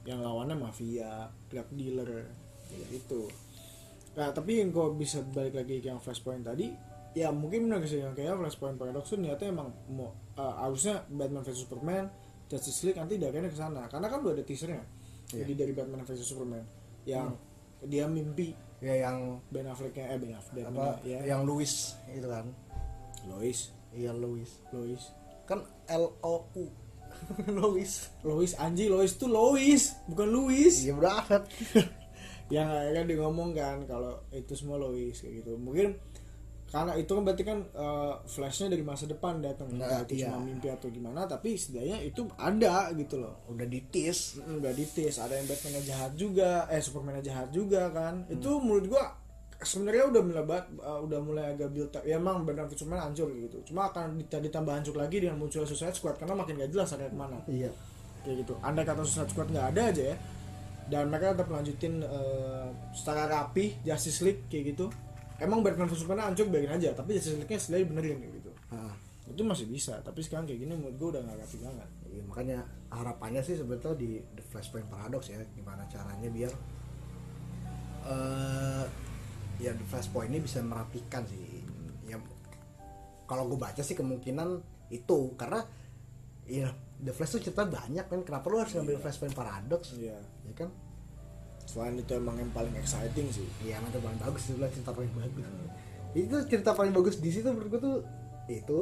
Yang 0.08 0.18
lawannya 0.24 0.56
mafia 0.56 1.28
drug 1.48 1.68
dealer 1.74 2.28
kayak 2.70 2.86
gitu. 2.88 3.28
Nah 4.16 4.30
tapi 4.30 4.62
yang 4.62 4.70
gue 4.70 4.86
bisa 4.96 5.20
balik 5.34 5.58
lagi 5.58 5.82
ke 5.82 5.90
yang 5.90 5.98
flashpoint 6.00 6.46
tadi 6.46 6.70
ya 7.14 7.30
mungkin 7.30 7.70
benar 7.70 7.78
sih 7.86 8.02
yang 8.02 8.10
kayak 8.10 8.34
flashpoint 8.34 8.74
paradox 8.74 9.06
tuh 9.06 9.18
niatnya 9.22 9.52
emang 9.52 9.70
mau 9.92 10.10
eh, 10.34 10.54
harusnya 10.62 11.04
Batman 11.10 11.42
vs 11.44 11.66
Superman 11.66 12.06
Justice 12.48 12.84
League 12.86 12.98
nanti 12.98 13.18
dagannya 13.20 13.50
ke 13.50 13.58
sana. 13.58 13.84
Karena 13.90 14.06
kan 14.08 14.18
udah 14.24 14.34
ada 14.34 14.44
teasernya 14.46 14.82
Iya. 15.32 15.40
jadi 15.40 15.52
dari 15.64 15.72
Batman 15.72 16.04
vs 16.04 16.20
Superman 16.20 16.64
yang 17.08 17.32
dia 17.84 18.04
mimpi 18.08 18.52
ya 18.82 18.94
yang 19.06 19.38
Ben 19.50 19.66
Afflecknya 19.66 20.14
eh 20.14 20.18
Ben 20.18 20.34
Affleck 20.34 20.66
apa 20.70 20.98
ya 21.06 21.20
yang 21.22 21.46
Louis 21.46 21.94
itu 22.10 22.26
kan. 22.26 22.46
Lois 23.28 23.72
iya 23.94 24.10
Louis. 24.10 24.48
Lois 24.74 25.02
kan 25.44 25.62
L 25.90 26.04
O 26.24 26.34
U. 26.56 26.64
Louis. 27.58 27.90
Lois 28.26 28.52
anjing 28.58 28.90
Lois 28.90 29.14
tuh 29.14 29.30
Lois 29.30 29.94
bukan 30.10 30.28
Louis. 30.28 30.74
Iya 30.84 30.94
berat 30.96 31.44
yang 32.54 32.68
akhirnya 32.68 33.08
dia 33.08 33.18
ngomong 33.24 33.56
kan 33.56 33.88
kalau 33.88 34.20
itu 34.28 34.52
semua 34.52 34.76
Lois 34.76 35.22
kayak 35.22 35.44
gitu. 35.44 35.56
Mungkin 35.56 35.96
karena 36.74 36.92
itu 36.98 37.10
kan 37.14 37.22
berarti 37.22 37.44
kan 37.46 37.58
eh, 37.62 38.12
flashnya 38.26 38.66
dari 38.74 38.82
masa 38.82 39.06
depan 39.06 39.38
datang 39.38 39.70
Nah, 39.70 39.86
Entah 39.86 40.02
itu 40.02 40.18
iya. 40.18 40.34
cuma 40.34 40.42
mimpi 40.42 40.66
atau 40.66 40.90
gimana 40.90 41.22
tapi 41.24 41.54
setidaknya 41.54 42.02
itu 42.02 42.26
ada 42.34 42.90
gitu 42.98 43.22
loh. 43.22 43.46
Udah 43.46 43.62
ditis. 43.62 44.42
Udah 44.42 44.74
ditis. 44.74 45.22
Ada 45.22 45.38
yang 45.38 45.46
Batman 45.46 45.78
jahat 45.86 46.12
juga 46.18 46.66
eh 46.66 46.82
Superman 46.82 47.22
jahat 47.22 47.54
juga 47.54 47.94
kan. 47.94 48.26
Hmm. 48.26 48.34
itu 48.34 48.50
menurut 48.58 48.90
gua 48.90 49.04
sebenarnya 49.62 50.10
udah 50.10 50.22
mulai 50.26 50.44
bat- 50.44 50.72
uh, 50.82 51.00
udah 51.06 51.18
mulai 51.22 51.44
agak 51.54 51.70
build 51.70 51.94
up. 51.94 52.02
Ya 52.02 52.18
emang 52.18 52.42
Batman 52.42 52.66
vs 52.66 52.82
Superman 52.82 53.02
hancur 53.06 53.30
gitu. 53.30 53.58
Cuma 53.70 53.94
akan 53.94 54.18
dit- 54.18 54.42
ditambah 54.50 54.72
hancur 54.74 54.98
lagi 54.98 55.22
dengan 55.22 55.38
munculnya 55.38 55.70
Suicide 55.70 55.94
Squad 55.94 56.18
karena 56.18 56.34
makin 56.34 56.58
gak 56.58 56.74
jelas 56.74 56.90
arahnya 56.90 57.14
ke 57.14 57.18
mana. 57.22 57.38
Iya. 57.46 57.70
Kayak 58.26 58.36
gitu. 58.42 58.52
Andai 58.66 58.82
kata 58.82 59.06
Suicide 59.06 59.30
Squad 59.30 59.48
nggak 59.54 59.66
ada 59.78 59.82
aja 59.94 60.04
ya 60.10 60.16
dan 60.84 61.08
mereka 61.08 61.32
tetap 61.32 61.48
lanjutin 61.48 62.04
uh, 62.04 62.68
secara 62.92 63.24
rapi 63.24 63.72
Justice 63.80 64.20
League 64.20 64.44
kayak 64.52 64.76
gitu 64.76 64.92
emang 65.42 65.62
Batman 65.64 65.90
vs 65.90 66.06
Superman 66.06 66.30
hancur 66.30 66.46
biarin 66.50 66.74
aja. 66.74 66.94
Tapi 66.94 67.18
Justice 67.18 67.38
League-nya 67.38 67.58
setidaknya 67.58 67.86
benerin 67.90 68.18
gitu. 68.22 68.50
Nah, 68.70 68.94
itu 69.30 69.42
masih 69.42 69.66
bisa. 69.66 69.98
Tapi 70.04 70.20
sekarang 70.22 70.44
kayak 70.46 70.60
gini 70.62 70.72
menurut 70.76 70.96
gua 71.00 71.08
udah 71.18 71.22
nggak 71.26 71.38
rapi 71.42 71.56
banget. 71.62 71.88
Iya, 72.14 72.22
makanya 72.28 72.58
harapannya 72.94 73.42
sih 73.42 73.58
sebetulnya 73.58 73.98
di 73.98 74.10
The 74.22 74.44
Flashpoint 74.46 74.86
Paradox 74.86 75.32
ya 75.32 75.42
gimana 75.54 75.82
caranya 75.90 76.30
biar 76.30 76.52
eh 78.04 78.86
ya 79.58 79.72
The 79.74 79.86
Flashpoint 79.88 80.30
ini 80.30 80.44
bisa 80.44 80.62
merapikan 80.62 81.26
sih. 81.26 81.64
Ya 82.06 82.20
kalau 83.24 83.48
gue 83.48 83.58
baca 83.58 83.80
sih 83.80 83.96
kemungkinan 83.96 84.48
itu. 84.92 85.18
Karena 85.34 85.64
ya 86.44 86.68
The 87.00 87.10
Flash 87.10 87.36
tuh 87.36 87.42
cerita 87.42 87.66
banyak 87.66 88.06
kan 88.06 88.20
kenapa 88.22 88.46
lu 88.52 88.60
harus 88.62 88.76
ngambil 88.76 89.00
Flashpoint 89.02 89.34
Paradox? 89.34 89.96
Iya. 89.96 90.20
Ya 90.46 90.54
kan 90.54 90.70
selain 91.64 91.96
itu 91.96 92.12
emang 92.12 92.36
yang 92.36 92.50
paling 92.50 92.74
exciting 92.76 93.28
sih 93.28 93.48
Iya, 93.60 93.80
emang 93.80 93.90
itu 93.90 94.00
paling 94.00 94.20
bagus 94.20 94.42
itu 94.46 94.56
cerita 94.60 94.92
paling 94.92 95.12
bagus. 95.12 95.46
Itu 96.14 96.36
cerita 96.46 96.70
paling 96.72 96.92
bagus 96.92 97.18
di 97.18 97.30
situ 97.32 97.48
menurut 97.48 97.68
gue 97.72 97.80
tuh 97.80 97.96
itu 98.46 98.80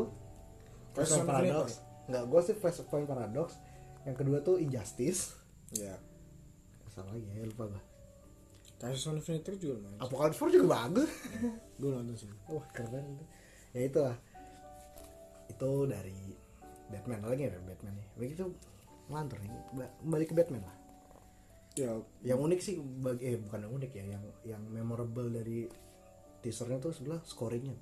Flash 0.93 1.17
Paradox. 1.23 1.81
Enggak, 2.05 2.25
gue 2.29 2.41
sih 2.43 2.55
Flashpoint 2.55 3.07
Paradox. 3.07 3.57
Yang 4.03 4.17
kedua 4.19 4.39
tuh 4.43 4.59
Injustice. 4.59 5.33
ya 5.73 5.97
Salah 6.91 7.15
lagi 7.17 7.25
ya, 7.25 7.47
lupa 7.47 7.71
gue. 7.71 7.83
Crisis 8.77 9.07
on 9.07 9.17
Infinite 9.17 9.47
Earth 9.47 9.63
juga 9.63 9.79
lumayan 9.79 9.99
Apocalypse 10.03 10.41
War 10.43 10.51
juga 10.51 10.67
bagus. 10.69 11.11
gue 11.81 11.89
nonton 11.89 12.15
sih 12.19 12.29
Wah, 12.51 12.67
keren 12.75 13.07
itu. 13.09 13.25
Ya 13.73 13.81
itu 13.87 13.99
lah. 14.03 14.17
Itu 15.49 15.71
dari 15.87 16.19
Batman 16.91 17.23
lagi 17.25 17.47
ya 17.47 17.57
Batman 17.63 17.95
nih. 17.95 18.07
Begitu 18.19 18.43
ngelantur 19.09 19.39
nih. 19.41 19.51
Ba- 19.73 19.95
Balik 20.05 20.29
ke 20.29 20.37
Batman 20.37 20.61
lah. 20.61 20.77
Ya 21.77 21.97
Yang 22.23 22.39
unik 22.39 22.61
sih 22.61 22.74
bagi 22.78 23.23
eh 23.32 23.36
bukan 23.40 23.65
yang 23.65 23.73
unik 23.77 23.90
ya, 23.97 24.05
yang 24.05 24.23
yang 24.44 24.62
memorable 24.69 25.28
dari 25.32 25.65
teasernya 26.43 26.82
tuh 26.82 26.93
sebelah 26.93 27.20
scoringnya. 27.24 27.77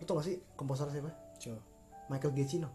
Lu 0.00 0.02
tau 0.08 0.18
gak 0.18 0.26
sih 0.26 0.40
komposer 0.56 0.88
siapa? 0.90 1.12
coba 1.42 1.58
Michael 2.06 2.34
Giacchino. 2.38 2.70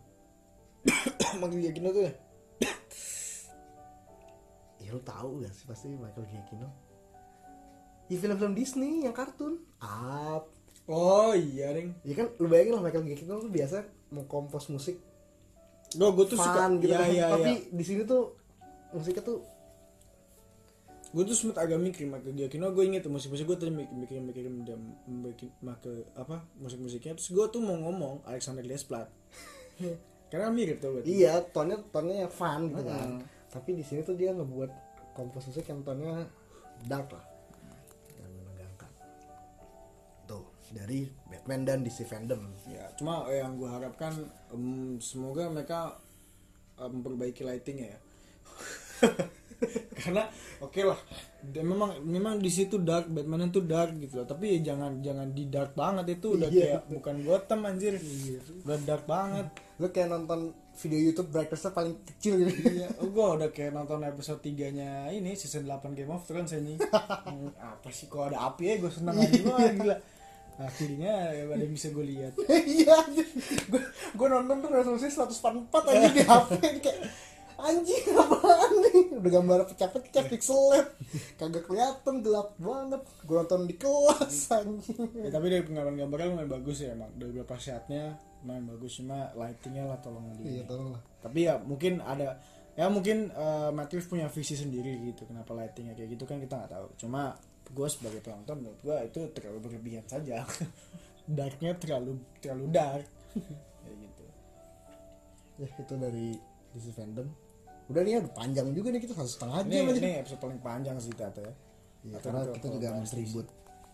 manggil 1.41 1.68
Giacchino 1.68 1.90
tuh 1.95 2.03
ya 2.06 2.14
Ya 4.84 4.90
lu 4.91 5.02
tahu 5.03 5.44
gak 5.44 5.53
sih 5.56 5.65
pasti 5.68 5.95
Michael 5.95 6.28
Giacchino. 6.30 6.69
Ya 8.07 8.18
film-film 8.19 8.56
Disney 8.56 9.03
yang 9.03 9.15
kartun. 9.15 9.60
Up. 9.84 10.52
oh 10.88 11.36
iya 11.36 11.76
ring 11.76 11.91
Ya 12.07 12.15
kan 12.15 12.32
lu 12.40 12.48
bayangin 12.48 12.80
lah 12.80 12.84
Michael 12.88 13.03
Giacchino 13.03 13.44
tuh 13.44 13.52
biasa 13.52 13.84
mengkompos 14.11 14.72
musik 14.72 15.03
gue 15.95 16.03
gue 16.03 16.26
tuh 16.28 16.36
suka 16.36 16.68
fun 16.68 16.84
gitu 16.84 16.91
ya, 16.91 16.99
kan. 16.99 17.10
ya, 17.15 17.28
Tapi 17.32 17.52
ya. 17.56 17.72
di 17.72 17.84
sini 17.88 18.03
tuh 18.03 18.36
musiknya 18.91 19.24
tuh 19.24 19.40
gue 21.18 21.23
tuh 21.26 21.34
sempat 21.34 21.65
agak 21.65 21.81
mikir 21.81 22.06
Michael 22.06 22.38
Giacchino 22.38 22.69
gue 22.77 22.85
inget 22.85 23.10
musik-musik 23.10 23.49
gue 23.49 23.57
tadi 23.57 23.73
mikir 23.73 23.89
mikir 23.98 24.22
mikir 24.22 24.44
dia 24.61 24.77
bikin 25.10 25.49
make 25.65 26.14
apa 26.14 26.45
musik-musiknya 26.61 27.18
terus 27.18 27.34
gue 27.34 27.45
tuh 27.49 27.57
mau 27.57 27.73
ngomong 27.73 28.22
Alexander 28.30 28.61
Desplat 28.61 29.10
karena 30.30 30.53
mirip 30.53 30.77
tuh 30.77 30.99
berarti 30.99 31.10
iya 31.10 31.41
tonnya 31.41 31.81
tonnya 31.89 32.27
yang 32.27 32.34
fun 32.34 32.69
gitu 32.69 32.84
kan. 32.84 33.10
Hmm. 33.18 33.23
Tapi 33.48 33.69
di 33.80 33.84
sini 33.84 34.03
tuh 34.03 34.14
dia 34.19 34.35
ngebuat 34.35 34.72
kompos 35.15 35.49
musik 35.49 35.65
yang 35.72 35.81
tonnya 35.88 36.27
dark 36.85 37.10
lah. 37.15 37.26
Yang 38.19 38.31
menegangkan. 38.35 38.91
Tuh, 40.27 40.45
dari 40.76 41.07
Batman 41.31 41.64
dan 41.64 41.80
DC 41.81 42.03
fandom. 42.03 42.44
ya 42.68 42.91
cuma 42.99 43.23
yang 43.31 43.56
gue 43.56 43.69
harapkan 43.72 44.14
em, 44.52 44.99
semoga 44.99 45.48
mereka 45.48 45.95
em, 46.76 46.91
memperbaiki 46.99 47.48
lightingnya 47.48 47.95
ya 47.95 47.99
karena 50.00 50.30
oke 50.60 50.82
lah 50.82 51.00
dan 51.48 51.64
memang 51.64 52.04
memang 52.04 52.38
di 52.38 52.52
situ 52.52 52.78
dark 52.78 53.08
Batman 53.08 53.48
itu 53.48 53.64
dark 53.64 53.96
gitu 53.98 54.20
loh. 54.20 54.28
Tapi 54.28 54.60
ya 54.60 54.74
jangan 54.74 55.00
jangan 55.00 55.32
di 55.32 55.48
dark 55.48 55.74
banget 55.74 56.20
itu 56.20 56.36
udah 56.36 56.50
Iya. 56.50 56.62
kayak 56.62 56.82
bukan 56.92 57.16
Gotham 57.24 57.62
anjir. 57.64 57.94
Udah 58.62 58.78
dark 58.84 59.06
banget. 59.08 59.48
Lu 59.80 59.88
kayak 59.88 60.10
nonton 60.10 60.52
video 60.78 61.00
YouTube 61.10 61.30
brightness 61.32 61.74
paling 61.74 61.98
kecil 62.06 62.38
gitu. 62.38 62.70
iya 62.70 62.86
gue 62.94 63.26
udah 63.34 63.50
kayak 63.50 63.74
nonton 63.74 64.06
episode 64.06 64.38
3 64.46 64.78
nya 64.78 65.10
ini 65.10 65.34
season 65.34 65.66
8 65.66 65.94
Game 65.94 66.12
of 66.12 66.22
Thrones 66.24 66.54
ini. 66.54 66.78
Hmm, 67.28 67.52
apa 67.60 67.88
sih 67.92 68.08
kok 68.08 68.30
ada 68.30 68.48
api 68.48 68.64
ya? 68.66 68.74
Gue 68.78 68.92
seneng 68.92 69.18
aja 69.18 69.36
gue 69.36 69.58
gila. 69.82 69.98
Akhirnya 70.58 71.14
ada 71.30 71.54
yang 71.60 71.70
bisa 71.70 71.94
gue 71.94 72.06
lihat. 72.08 72.34
Iya, 72.50 72.98
gue 73.70 73.82
gue 74.14 74.28
nonton 74.28 74.58
tuh 74.58 74.70
resolusi 74.70 75.08
144 75.08 75.70
aja 75.70 76.08
di 76.10 76.22
HP 76.22 76.52
kayak 76.82 77.00
anjing 77.58 78.06
apaan 78.14 78.72
nih? 78.86 79.18
Udah 79.18 79.32
gambar 79.34 79.60
pecah-pecah 79.74 80.26
pixelet 80.30 80.88
kagak 81.42 81.66
kelihatan 81.66 82.16
gelap 82.22 82.54
banget. 82.62 83.02
Gue 83.26 83.36
nonton 83.42 83.66
di 83.66 83.76
kelas 83.76 84.36
anjing. 84.54 85.10
Ya, 85.18 85.30
tapi 85.34 85.50
dari 85.50 85.64
pengalaman 85.66 85.98
gambarnya 85.98 86.28
lumayan 86.38 86.52
bagus 86.54 86.86
ya 86.86 86.94
emang 86.94 87.10
dari 87.18 87.34
beberapa 87.34 87.58
shotnya 87.58 88.18
lumayan 88.46 88.70
bagus 88.70 89.02
cuma 89.02 89.34
lightingnya 89.34 89.84
lah 89.90 89.98
tolong 90.00 90.30
di 90.38 90.62
iya 90.62 90.64
tolong 90.70 90.94
lah. 90.94 91.02
Tapi 91.20 91.40
ya 91.50 91.58
mungkin 91.58 92.00
ada 92.06 92.38
ya 92.78 92.86
mungkin 92.94 93.34
uh, 93.34 93.74
Matt 93.74 93.90
Reeves 93.90 94.06
punya 94.06 94.30
visi 94.30 94.54
sendiri 94.54 95.02
gitu 95.10 95.26
kenapa 95.26 95.58
lightingnya 95.58 95.98
kayak 95.98 96.14
gitu 96.14 96.24
kan 96.30 96.38
kita 96.38 96.54
nggak 96.62 96.72
tahu. 96.72 96.88
Cuma 97.02 97.34
gue 97.68 97.88
sebagai 97.90 98.22
penonton 98.22 98.64
menurut 98.64 98.80
gue 98.86 98.98
itu 99.10 99.20
terlalu 99.34 99.60
berlebihan 99.66 100.06
saja. 100.06 100.46
Darknya 101.28 101.76
terlalu 101.76 102.22
terlalu 102.40 102.66
dark. 102.72 103.08
Kayak 103.84 103.98
gitu. 104.00 104.24
Ya 105.60 105.68
itu 105.76 105.94
dari 106.00 106.28
DC 106.72 106.96
fandom 106.96 107.28
udah 107.88 108.02
nih 108.04 108.12
ya 108.12 108.20
udah 108.20 108.34
panjang 108.36 108.68
juga 108.76 108.88
nih 108.92 109.02
kita 109.04 109.14
satu 109.16 109.32
setengah 109.32 109.58
ini, 109.64 109.72
jam 109.72 109.88
aja. 109.88 110.00
ini 110.04 110.12
episode 110.20 110.42
paling 110.44 110.60
panjang 110.60 110.96
sih 111.00 111.14
Tata 111.16 111.40
ya. 111.40 111.54
Iya, 112.04 112.16
Atau 112.20 112.30
karena 112.30 112.42
kita 112.52 112.68
juga 112.68 112.88
bahas 112.92 113.00
mentribut 113.04 113.48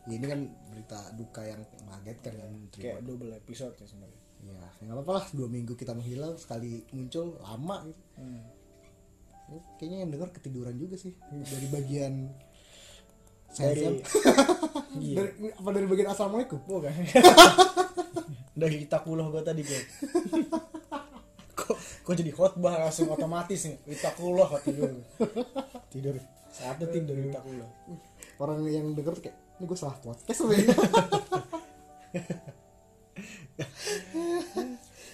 ya, 0.04 0.14
ini 0.18 0.26
kan 0.28 0.40
berita 0.74 1.00
duka 1.16 1.42
yang 1.46 1.62
mengagetkan 1.86 2.34
kan 2.36 2.52
kayak 2.74 3.00
double 3.06 3.32
episode 3.34 3.74
ya 3.78 3.86
sebenarnya. 3.86 4.22
Ya 4.44 4.60
nggak 4.84 4.96
apa-apa 5.00 5.12
lah 5.22 5.26
dua 5.32 5.48
minggu 5.48 5.74
kita 5.80 5.94
menghilang 5.96 6.36
sekali 6.36 6.84
muncul 6.92 7.38
lama 7.40 7.88
gitu. 7.88 8.02
Hmm. 8.20 8.44
Ini 9.44 9.58
kayaknya 9.78 9.98
yang 10.04 10.12
dengar 10.12 10.30
ketiduran 10.34 10.76
juga 10.76 10.96
sih 10.98 11.14
dari 11.30 11.68
bagian 11.70 12.34
dari 13.54 13.86
saya 13.86 13.90
iya. 15.06 15.16
Dari 15.22 15.54
apa 15.54 15.70
dari 15.70 15.86
bagian 15.86 16.10
assalamualaikum? 16.10 16.60
Bukan. 16.66 16.94
Dari 18.54 18.86
kita 18.86 19.02
kuloh 19.02 19.34
gue 19.34 19.42
tadi 19.42 19.66
kayak 19.66 19.86
kok 21.64 21.78
kok 21.80 22.14
jadi 22.20 22.32
khotbah 22.36 22.84
langsung 22.84 23.08
otomatis 23.08 23.64
nih 23.64 23.80
kok 23.88 24.62
tidur. 24.68 24.92
Tidur. 25.88 26.16
Saatnya 26.54 26.88
tidur 26.92 27.16
kita 27.18 27.40
kuloh 27.40 27.72
orang 28.42 28.66
yang 28.68 28.92
denger 28.98 29.14
kayak 29.24 29.38
ini 29.62 29.66
gue 29.70 29.78
salah 29.78 29.98
podcast 30.02 30.38
sebenarnya 30.44 30.74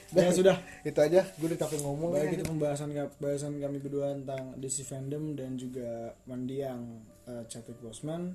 ya? 0.09 0.33
Sudah. 0.33 0.57
Itu 0.81 0.99
aja. 1.05 1.21
Gue 1.37 1.53
udah 1.53 1.59
capek 1.59 1.85
ngomong. 1.85 2.17
Baik 2.17 2.33
ya. 2.33 2.41
itu 2.41 2.45
pembahasan 2.49 2.89
pembahasan 3.19 3.61
kami 3.61 3.77
berdua 3.77 4.17
tentang 4.17 4.57
DC 4.57 4.87
fandom 4.87 5.37
dan 5.37 5.53
juga 5.53 6.17
mendiang 6.25 6.81
uh, 7.29 7.45
Chadwick 7.45 7.77
Boseman. 7.77 8.33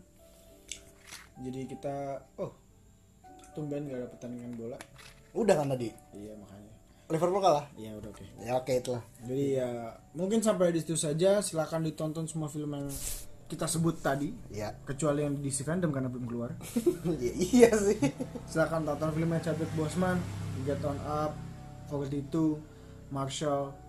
Jadi 1.43 1.67
kita 1.67 2.23
oh 2.39 2.55
tumben 3.59 3.91
gak 3.91 4.07
ada 4.07 4.07
pertandingan 4.07 4.55
bola? 4.55 4.79
Udah 5.35 5.59
kan 5.59 5.75
tadi? 5.75 5.91
Iya 6.15 6.39
makanya 6.39 6.74
Liverpool 7.15 7.39
kalah 7.39 7.71
iya 7.79 7.95
udah 7.95 8.11
oke 8.11 8.25
ya 8.43 8.53
oke 8.59 8.73
itulah 8.75 9.03
Jadi 9.23 9.45
ya 9.57 9.71
mungkin 10.13 10.43
sampai 10.45 10.75
di 10.75 10.81
situ 10.83 10.99
saja. 10.99 11.41
Silakan 11.41 11.87
ditonton 11.87 12.27
semua 12.29 12.51
film 12.51 12.75
yang 12.75 12.87
kita 13.45 13.69
sebut 13.69 14.01
tadi, 14.01 14.33
ya 14.49 14.73
kecuali 14.83 15.21
yang 15.21 15.37
di 15.37 15.53
DC 15.53 15.69
Fandom 15.69 15.93
karena 15.93 16.09
belum 16.09 16.27
keluar. 16.27 16.51
Ya, 17.21 17.33
iya 17.37 17.71
sih 17.77 18.01
Silakan 18.49 18.89
tonton 18.89 19.13
filmnya 19.13 19.41
Chadwick 19.45 19.69
Boseman, 19.77 20.17
Get 20.65 20.81
On 20.83 20.97
Up, 21.05 21.37
42, 21.93 22.59
Marshall. 23.13 23.84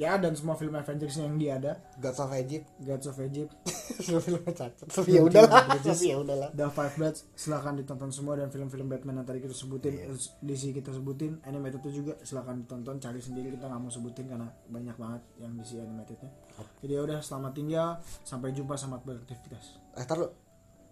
Ya 0.00 0.16
dan 0.16 0.32
semua 0.32 0.56
film 0.56 0.72
Avengers 0.72 1.20
yang 1.20 1.36
dia 1.36 1.60
ada. 1.60 1.76
Gods 2.00 2.24
of 2.24 2.32
Egypt. 2.32 2.66
Gods 2.80 3.06
of 3.12 3.16
Egypt. 3.20 3.52
Semua 4.00 4.22
film 4.24 4.40
cacat. 4.48 4.88
Tapi 4.88 5.18
ya 5.18 5.20
udahlah 5.20 5.66
tapi 5.76 6.06
ya 6.08 6.16
udahlah 6.16 6.48
The 6.56 6.72
Five 6.72 6.94
Bloods 6.96 7.28
silahkan 7.36 7.76
ditonton 7.76 8.08
semua. 8.08 8.38
Dan 8.38 8.48
film-film 8.48 8.88
Batman 8.88 9.20
yang 9.20 9.28
tadi 9.28 9.44
kita 9.44 9.52
sebutin 9.52 10.08
terus 10.08 10.32
DC 10.40 10.72
kita 10.72 10.94
sebutin. 10.94 11.42
Animated 11.44 11.84
itu 11.84 12.00
juga 12.00 12.16
silahkan 12.24 12.56
ditonton. 12.56 12.96
Cari 12.96 13.20
sendiri 13.20 13.52
kita 13.52 13.68
nggak 13.68 13.82
mau 13.82 13.92
sebutin 13.92 14.24
karena 14.30 14.48
banyak 14.72 14.96
banget 14.96 15.22
yang 15.36 15.52
DC 15.58 15.76
animatednya. 15.84 16.32
Jadi 16.80 16.92
ya 16.96 17.02
udah 17.04 17.18
selamat 17.20 17.52
tinggal. 17.52 17.88
Sampai 18.24 18.56
jumpa 18.56 18.80
selamat 18.80 19.04
beraktivitas 19.04 19.90
eh 19.98 20.06
taruh 20.06 20.30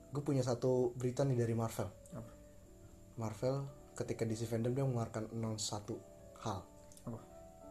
gue 0.08 0.22
punya 0.24 0.42
satu 0.42 0.96
berita 0.96 1.22
nih 1.22 1.38
dari 1.38 1.54
Marvel. 1.54 1.88
Apa? 2.16 2.32
Marvel 3.20 3.56
ketika 3.94 4.24
DC 4.24 4.48
fandom 4.48 4.72
dia 4.72 4.84
mengeluarkan 4.86 5.30
announce 5.36 5.68
satu 5.70 6.00
hal. 6.42 6.64
Apa? 7.06 7.20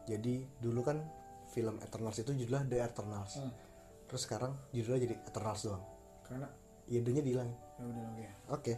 Jadi 0.08 0.46
dulu 0.62 0.86
kan 0.86 1.02
film 1.58 1.82
Eternals 1.82 2.22
itu 2.22 2.32
judulnya 2.38 2.70
The 2.70 2.78
Eternals. 2.86 3.34
Hmm. 3.42 3.54
terus 4.08 4.24
sekarang 4.24 4.54
judulnya 4.72 5.10
jadi 5.10 5.16
Eternals 5.26 5.62
doang. 5.66 5.84
Karena 6.22 6.48
ya 6.86 7.00
D-nya 7.02 7.24
dihilangin 7.26 7.58
ya 7.78 7.84
udah 7.90 8.04
oke. 8.14 8.26
Oke 8.54 8.74